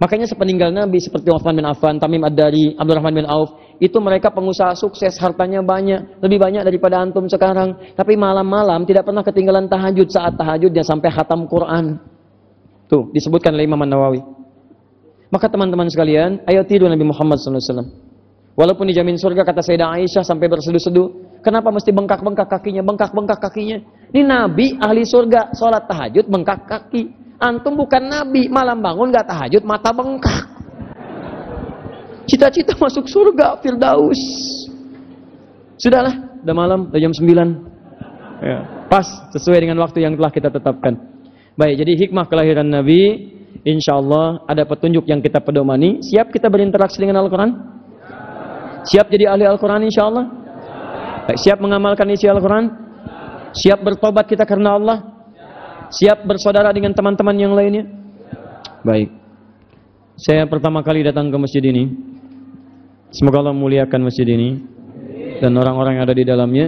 Makanya 0.00 0.24
sepeninggal 0.24 0.72
Nabi 0.72 0.96
seperti 0.96 1.28
Uthman 1.28 1.60
bin 1.60 1.68
Affan, 1.68 2.00
Tamim 2.00 2.24
Ad-Dari, 2.24 2.72
Abdurrahman 2.80 3.20
bin 3.20 3.28
Auf, 3.28 3.52
itu 3.76 4.00
mereka 4.00 4.32
pengusaha 4.32 4.72
sukses, 4.72 5.20
hartanya 5.20 5.60
banyak, 5.60 6.20
lebih 6.24 6.40
banyak 6.40 6.64
daripada 6.64 7.04
antum 7.04 7.28
sekarang. 7.28 7.76
Tapi 7.92 8.16
malam-malam 8.16 8.88
tidak 8.88 9.04
pernah 9.04 9.20
ketinggalan 9.20 9.68
tahajud 9.68 10.08
saat 10.08 10.40
tahajudnya 10.40 10.80
sampai 10.80 11.12
khatam 11.12 11.44
Quran. 11.44 12.00
Tuh, 12.88 13.12
disebutkan 13.12 13.52
oleh 13.52 13.68
Imam 13.68 13.84
Nawawi. 13.84 14.24
Maka 15.28 15.52
teman-teman 15.52 15.92
sekalian, 15.92 16.40
ayo 16.48 16.64
tidur 16.64 16.88
Nabi 16.88 17.04
Muhammad 17.04 17.36
SAW. 17.36 17.60
Walaupun 18.56 18.88
dijamin 18.88 19.20
surga 19.20 19.44
kata 19.44 19.60
Sayyidah 19.60 20.00
Aisyah 20.00 20.24
sampai 20.24 20.48
berseduh-seduh, 20.48 21.29
Kenapa 21.40 21.72
mesti 21.72 21.88
bengkak-bengkak 21.88 22.48
kakinya, 22.52 22.84
bengkak-bengkak 22.84 23.40
kakinya? 23.40 23.80
Ini 24.12 24.22
nabi 24.28 24.76
ahli 24.76 25.08
surga, 25.08 25.56
sholat 25.56 25.88
tahajud 25.88 26.28
bengkak 26.28 26.68
kaki. 26.68 27.16
Antum 27.40 27.80
bukan 27.80 28.04
nabi, 28.04 28.52
malam 28.52 28.84
bangun 28.84 29.08
gak 29.08 29.32
tahajud, 29.32 29.64
mata 29.64 29.88
bengkak. 29.96 30.44
Cita-cita 32.28 32.76
masuk 32.76 33.08
surga, 33.08 33.56
Firdaus. 33.64 34.20
Sudahlah, 35.80 36.12
udah 36.44 36.54
malam, 36.54 36.80
udah 36.92 37.00
jam 37.00 37.12
9. 37.16 38.44
Ya, 38.44 38.58
pas, 38.92 39.08
sesuai 39.32 39.64
dengan 39.64 39.80
waktu 39.80 40.04
yang 40.04 40.20
telah 40.20 40.28
kita 40.28 40.52
tetapkan. 40.52 41.00
Baik, 41.56 41.80
jadi 41.80 41.92
hikmah 42.04 42.28
kelahiran 42.28 42.68
Nabi 42.68 43.32
insya 43.64 43.96
Allah 43.96 44.44
ada 44.44 44.64
petunjuk 44.68 45.08
yang 45.08 45.24
kita 45.24 45.40
pedomani. 45.40 46.04
Siap 46.04 46.28
kita 46.28 46.52
berinteraksi 46.52 47.00
dengan 47.00 47.24
Al-Quran? 47.24 47.50
Siap 48.84 49.12
jadi 49.12 49.32
ahli 49.32 49.44
Al-Quran 49.44 49.88
insya 49.88 50.08
Allah? 50.08 50.24
Baik, 51.28 51.38
siap 51.40 51.58
mengamalkan 51.60 52.08
isi 52.08 52.24
Al-Quran? 52.30 52.70
Siap 53.50 53.82
bertobat 53.82 54.30
kita 54.30 54.46
karena 54.46 54.78
Allah? 54.78 54.98
Siap 55.90 56.22
bersaudara 56.22 56.70
dengan 56.70 56.94
teman-teman 56.94 57.34
yang 57.34 57.52
lainnya? 57.52 57.84
Baik. 58.86 59.10
Saya 60.14 60.46
pertama 60.46 60.86
kali 60.86 61.02
datang 61.02 61.28
ke 61.28 61.36
masjid 61.36 61.64
ini. 61.66 61.90
Semoga 63.10 63.42
Allah 63.42 63.56
memuliakan 63.56 64.06
masjid 64.06 64.22
ini 64.22 64.62
dan 65.42 65.56
orang-orang 65.58 65.98
yang 65.98 66.04
ada 66.06 66.14
di 66.14 66.24
dalamnya. 66.24 66.66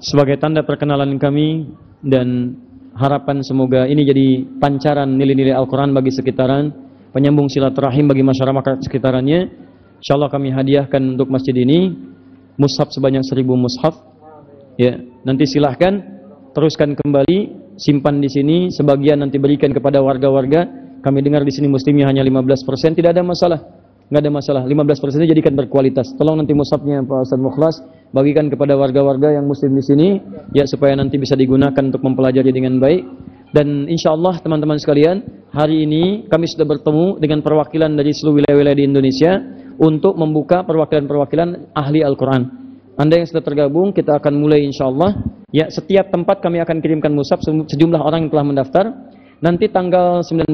Sebagai 0.00 0.40
tanda 0.40 0.64
perkenalan 0.64 1.20
kami 1.20 1.68
dan 2.00 2.56
harapan 2.96 3.44
semoga 3.44 3.84
ini 3.84 4.08
jadi 4.08 4.26
pancaran 4.56 5.20
nilai-nilai 5.20 5.52
Al-Quran 5.52 5.92
bagi 5.92 6.08
sekitaran, 6.14 6.72
penyambung 7.12 7.52
silaturahim 7.52 8.08
bagi 8.08 8.24
masyarakat 8.24 8.88
sekitarannya. 8.88 9.40
Insya 10.00 10.16
Allah 10.16 10.32
kami 10.32 10.48
hadiahkan 10.48 11.16
untuk 11.16 11.28
masjid 11.28 11.52
ini 11.52 11.92
mushaf 12.60 12.92
sebanyak 12.92 13.24
seribu 13.24 13.56
mushaf. 13.56 13.96
Ya, 14.76 15.00
nanti 15.24 15.48
silahkan 15.48 16.04
teruskan 16.52 16.96
kembali, 16.96 17.72
simpan 17.80 18.20
di 18.20 18.28
sini, 18.28 18.68
sebagian 18.72 19.20
nanti 19.20 19.40
berikan 19.40 19.72
kepada 19.72 20.00
warga-warga. 20.04 20.68
Kami 21.00 21.22
dengar 21.22 21.44
di 21.44 21.52
sini 21.52 21.68
muslimnya 21.68 22.08
hanya 22.08 22.24
15%, 22.24 22.96
tidak 22.96 23.16
ada 23.16 23.22
masalah. 23.22 23.60
Nggak 24.06 24.22
ada 24.22 24.32
masalah. 24.32 24.62
15% 24.62 25.22
itu 25.22 25.34
jadikan 25.34 25.54
berkualitas. 25.58 26.14
Tolong 26.14 26.38
nanti 26.38 26.54
mushafnya 26.54 27.02
Pak 27.02 27.26
Ustaz 27.26 27.42
Mukhlas 27.42 27.76
bagikan 28.14 28.46
kepada 28.46 28.78
warga-warga 28.78 29.34
yang 29.34 29.50
muslim 29.50 29.74
di 29.74 29.82
sini 29.82 30.08
ya 30.54 30.62
supaya 30.62 30.94
nanti 30.94 31.18
bisa 31.18 31.34
digunakan 31.34 31.82
untuk 31.82 32.06
mempelajari 32.06 32.54
dengan 32.54 32.78
baik. 32.78 33.02
Dan 33.50 33.90
insya 33.90 34.14
Allah 34.14 34.38
teman-teman 34.38 34.78
sekalian, 34.78 35.26
hari 35.50 35.86
ini 35.86 36.26
kami 36.30 36.46
sudah 36.46 36.66
bertemu 36.66 37.18
dengan 37.18 37.42
perwakilan 37.42 37.98
dari 37.98 38.14
seluruh 38.14 38.42
wilayah-wilayah 38.42 38.78
di 38.78 38.84
Indonesia 38.86 39.32
untuk 39.76 40.16
membuka 40.16 40.64
perwakilan-perwakilan 40.64 41.72
ahli 41.76 42.00
Al-Quran. 42.04 42.66
Anda 42.96 43.20
yang 43.20 43.28
sudah 43.28 43.44
tergabung, 43.44 43.92
kita 43.92 44.16
akan 44.16 44.40
mulai 44.40 44.64
insya 44.64 44.88
Allah. 44.88 45.20
Ya, 45.52 45.68
setiap 45.68 46.08
tempat 46.08 46.40
kami 46.40 46.64
akan 46.64 46.80
kirimkan 46.80 47.12
musab 47.12 47.44
sejumlah 47.44 48.00
orang 48.00 48.26
yang 48.26 48.32
telah 48.32 48.46
mendaftar. 48.48 48.84
Nanti 49.44 49.68
tanggal 49.68 50.24
19, 50.24 50.48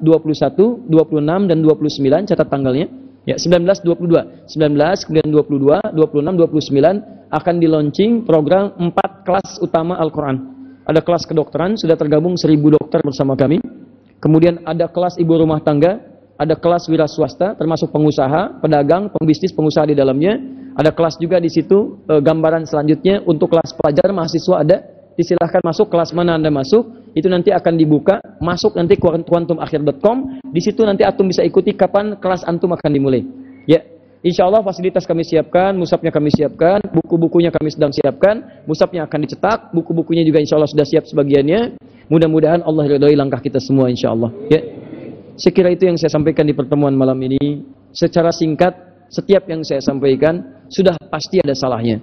21, 0.00 0.88
26, 0.88 1.52
dan 1.52 1.58
29, 1.60 2.28
catat 2.32 2.48
tanggalnya. 2.48 2.88
Ya, 3.28 3.36
19, 3.36 3.84
22. 3.84 4.48
19, 4.48 5.04
kemudian 5.04 5.28
22, 5.28 5.78
26, 5.92 6.32
29 6.40 7.28
akan 7.28 7.54
di 7.60 7.66
launching 7.68 8.12
program 8.24 8.72
4 8.76 9.24
kelas 9.28 9.60
utama 9.60 10.00
Al-Quran. 10.00 10.36
Ada 10.88 11.04
kelas 11.04 11.28
kedokteran, 11.28 11.76
sudah 11.76 11.94
tergabung 11.94 12.34
1000 12.40 12.72
dokter 12.72 13.04
bersama 13.04 13.36
kami. 13.36 13.60
Kemudian 14.18 14.64
ada 14.64 14.88
kelas 14.88 15.20
ibu 15.20 15.34
rumah 15.34 15.60
tangga, 15.60 16.11
ada 16.42 16.58
kelas 16.58 16.90
wira 16.90 17.06
swasta, 17.06 17.54
termasuk 17.54 17.94
pengusaha, 17.94 18.58
pedagang, 18.58 19.06
pembisnis, 19.14 19.54
pengusaha 19.54 19.86
di 19.86 19.94
dalamnya. 19.94 20.34
Ada 20.74 20.90
kelas 20.90 21.22
juga 21.22 21.38
di 21.38 21.46
situ, 21.46 22.02
e, 22.10 22.18
gambaran 22.18 22.66
selanjutnya 22.66 23.22
untuk 23.22 23.54
kelas 23.54 23.70
pelajar, 23.78 24.10
mahasiswa 24.10 24.56
ada. 24.58 24.76
Disilahkan 25.14 25.60
masuk 25.62 25.92
kelas 25.92 26.10
mana 26.16 26.40
Anda 26.40 26.48
masuk, 26.48 27.12
itu 27.12 27.28
nanti 27.28 27.52
akan 27.52 27.76
dibuka, 27.76 28.18
masuk 28.40 28.74
nanti 28.74 28.96
kuantumakhir.com, 28.98 30.40
di 30.50 30.60
situ 30.64 30.82
nanti 30.82 31.04
antum 31.04 31.28
bisa 31.28 31.44
ikuti 31.44 31.76
kapan 31.76 32.16
kelas 32.16 32.42
antum 32.48 32.72
akan 32.72 32.90
dimulai. 32.90 33.20
Ya, 33.68 33.84
Insya 34.22 34.46
Allah 34.46 34.62
fasilitas 34.62 35.02
kami 35.02 35.26
siapkan, 35.26 35.74
musabnya 35.74 36.14
kami 36.14 36.30
siapkan, 36.30 36.78
buku-bukunya 36.94 37.50
kami 37.50 37.74
sedang 37.74 37.90
siapkan, 37.90 38.62
musabnya 38.70 39.02
akan 39.04 39.18
dicetak, 39.26 39.74
buku-bukunya 39.74 40.22
juga 40.22 40.38
insya 40.38 40.56
Allah 40.56 40.70
sudah 40.70 40.86
siap 40.86 41.10
sebagiannya. 41.10 41.74
Mudah-mudahan 42.06 42.62
Allah 42.62 42.86
ridhoi 42.86 43.18
langkah 43.18 43.42
kita 43.42 43.58
semua 43.58 43.90
insya 43.90 44.14
Allah. 44.14 44.30
Ya. 44.46 44.81
Sekira 45.42 45.74
itu 45.74 45.90
yang 45.90 45.98
saya 45.98 46.14
sampaikan 46.14 46.46
di 46.46 46.54
pertemuan 46.54 46.94
malam 46.94 47.18
ini. 47.18 47.66
Secara 47.90 48.30
singkat, 48.30 48.78
setiap 49.10 49.42
yang 49.50 49.66
saya 49.66 49.82
sampaikan 49.82 50.62
sudah 50.70 50.94
pasti 51.10 51.42
ada 51.42 51.50
salahnya. 51.50 51.98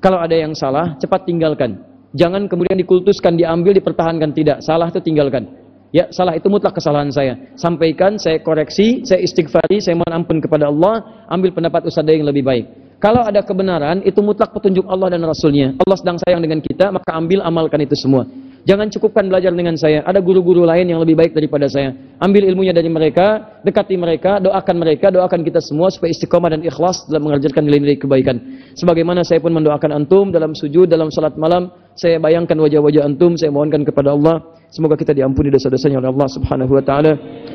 Kalau 0.00 0.16
ada 0.16 0.32
yang 0.32 0.56
salah, 0.56 0.96
cepat 0.96 1.28
tinggalkan. 1.28 1.84
Jangan 2.16 2.48
kemudian 2.48 2.80
dikultuskan, 2.80 3.36
diambil, 3.36 3.76
dipertahankan. 3.76 4.32
Tidak, 4.32 4.64
salah 4.64 4.88
itu 4.88 5.04
tinggalkan. 5.04 5.52
Ya, 5.92 6.08
salah 6.08 6.32
itu 6.32 6.48
mutlak 6.48 6.80
kesalahan 6.80 7.12
saya. 7.12 7.36
Sampaikan, 7.60 8.16
saya 8.16 8.40
koreksi, 8.40 9.04
saya 9.04 9.20
istighfari, 9.20 9.84
saya 9.84 9.92
mohon 9.92 10.24
ampun 10.24 10.40
kepada 10.40 10.72
Allah, 10.72 11.28
ambil 11.28 11.52
pendapat 11.52 11.84
ustadz 11.92 12.08
yang 12.08 12.24
lebih 12.24 12.40
baik. 12.40 12.64
Kalau 13.04 13.20
ada 13.20 13.44
kebenaran, 13.44 14.00
itu 14.00 14.24
mutlak 14.24 14.48
petunjuk 14.56 14.88
Allah 14.88 15.12
dan 15.12 15.28
Rasulnya. 15.28 15.76
Allah 15.76 15.96
sedang 16.00 16.16
sayang 16.24 16.40
dengan 16.40 16.64
kita, 16.64 16.88
maka 16.88 17.12
ambil, 17.20 17.44
amalkan 17.44 17.84
itu 17.84 17.92
semua. 18.00 18.24
Jangan 18.66 18.90
cukupkan 18.90 19.30
belajar 19.30 19.54
dengan 19.54 19.78
saya. 19.78 20.02
Ada 20.02 20.18
guru-guru 20.18 20.66
lain 20.66 20.90
yang 20.90 20.98
lebih 20.98 21.14
baik 21.14 21.32
daripada 21.36 21.70
saya. 21.70 21.94
Ambil 22.18 22.50
ilmunya 22.50 22.74
dari 22.74 22.90
mereka, 22.90 23.58
dekati 23.62 23.94
mereka, 23.94 24.42
doakan 24.42 24.76
mereka, 24.82 25.14
doakan 25.14 25.46
kita 25.46 25.62
semua 25.62 25.92
supaya 25.94 26.10
istiqomah 26.10 26.50
dan 26.50 26.66
ikhlas 26.66 27.06
dalam 27.06 27.30
mengerjakan 27.30 27.62
nilai-nilai 27.64 27.96
kebaikan. 28.00 28.36
Sebagaimana 28.74 29.22
saya 29.22 29.38
pun 29.38 29.54
mendoakan 29.54 29.94
antum 29.94 30.34
dalam 30.34 30.56
sujud, 30.58 30.90
dalam 30.90 31.12
salat 31.14 31.38
malam, 31.38 31.70
saya 31.98 32.18
bayangkan 32.22 32.54
wajah-wajah 32.58 33.02
antum, 33.06 33.34
saya 33.34 33.50
mohonkan 33.50 33.82
kepada 33.82 34.14
Allah, 34.14 34.38
semoga 34.70 34.94
kita 34.94 35.14
diampuni 35.14 35.50
dosa-dosanya 35.50 35.98
oleh 35.98 36.10
Allah 36.14 36.28
Subhanahu 36.30 36.72
wa 36.78 36.82
taala, 36.82 37.12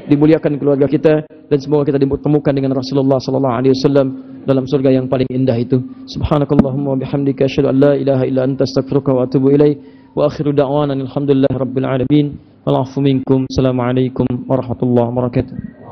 dimuliakan 0.07 0.59
keluarga 0.59 0.87
kita 0.89 1.23
dan 1.27 1.59
semoga 1.61 1.87
kita 1.93 2.01
dipertemukan 2.01 2.51
dengan 2.51 2.73
Rasulullah 2.75 3.21
sallallahu 3.21 3.55
alaihi 3.55 3.71
wasallam 3.77 4.07
dalam 4.43 4.67
surga 4.67 4.89
yang 4.91 5.07
paling 5.07 5.29
indah 5.31 5.55
itu. 5.55 5.79
Subhanakallahumma 6.09 6.95
wa 6.95 6.99
bihamdika 6.99 7.47
asyhadu 7.47 7.71
an 7.71 7.77
la 7.79 7.91
ilaha 7.95 8.23
illa 8.27 8.41
anta 8.43 8.67
astaghfiruka 8.67 9.15
wa 9.15 9.23
atubu 9.23 9.55
ilaik. 9.55 9.79
وآخر 10.15 10.51
دعوانا 10.51 10.93
الحمد 10.93 11.29
لله 11.31 11.53
رب 11.57 11.77
العالمين. 11.77 12.25
والعفو 12.67 13.01
منكم. 13.01 13.49
السلام 13.49 13.81
عليكم 13.81 14.25
ورحمة 14.49 14.81
الله 14.83 15.03
وبركاته. 15.03 15.82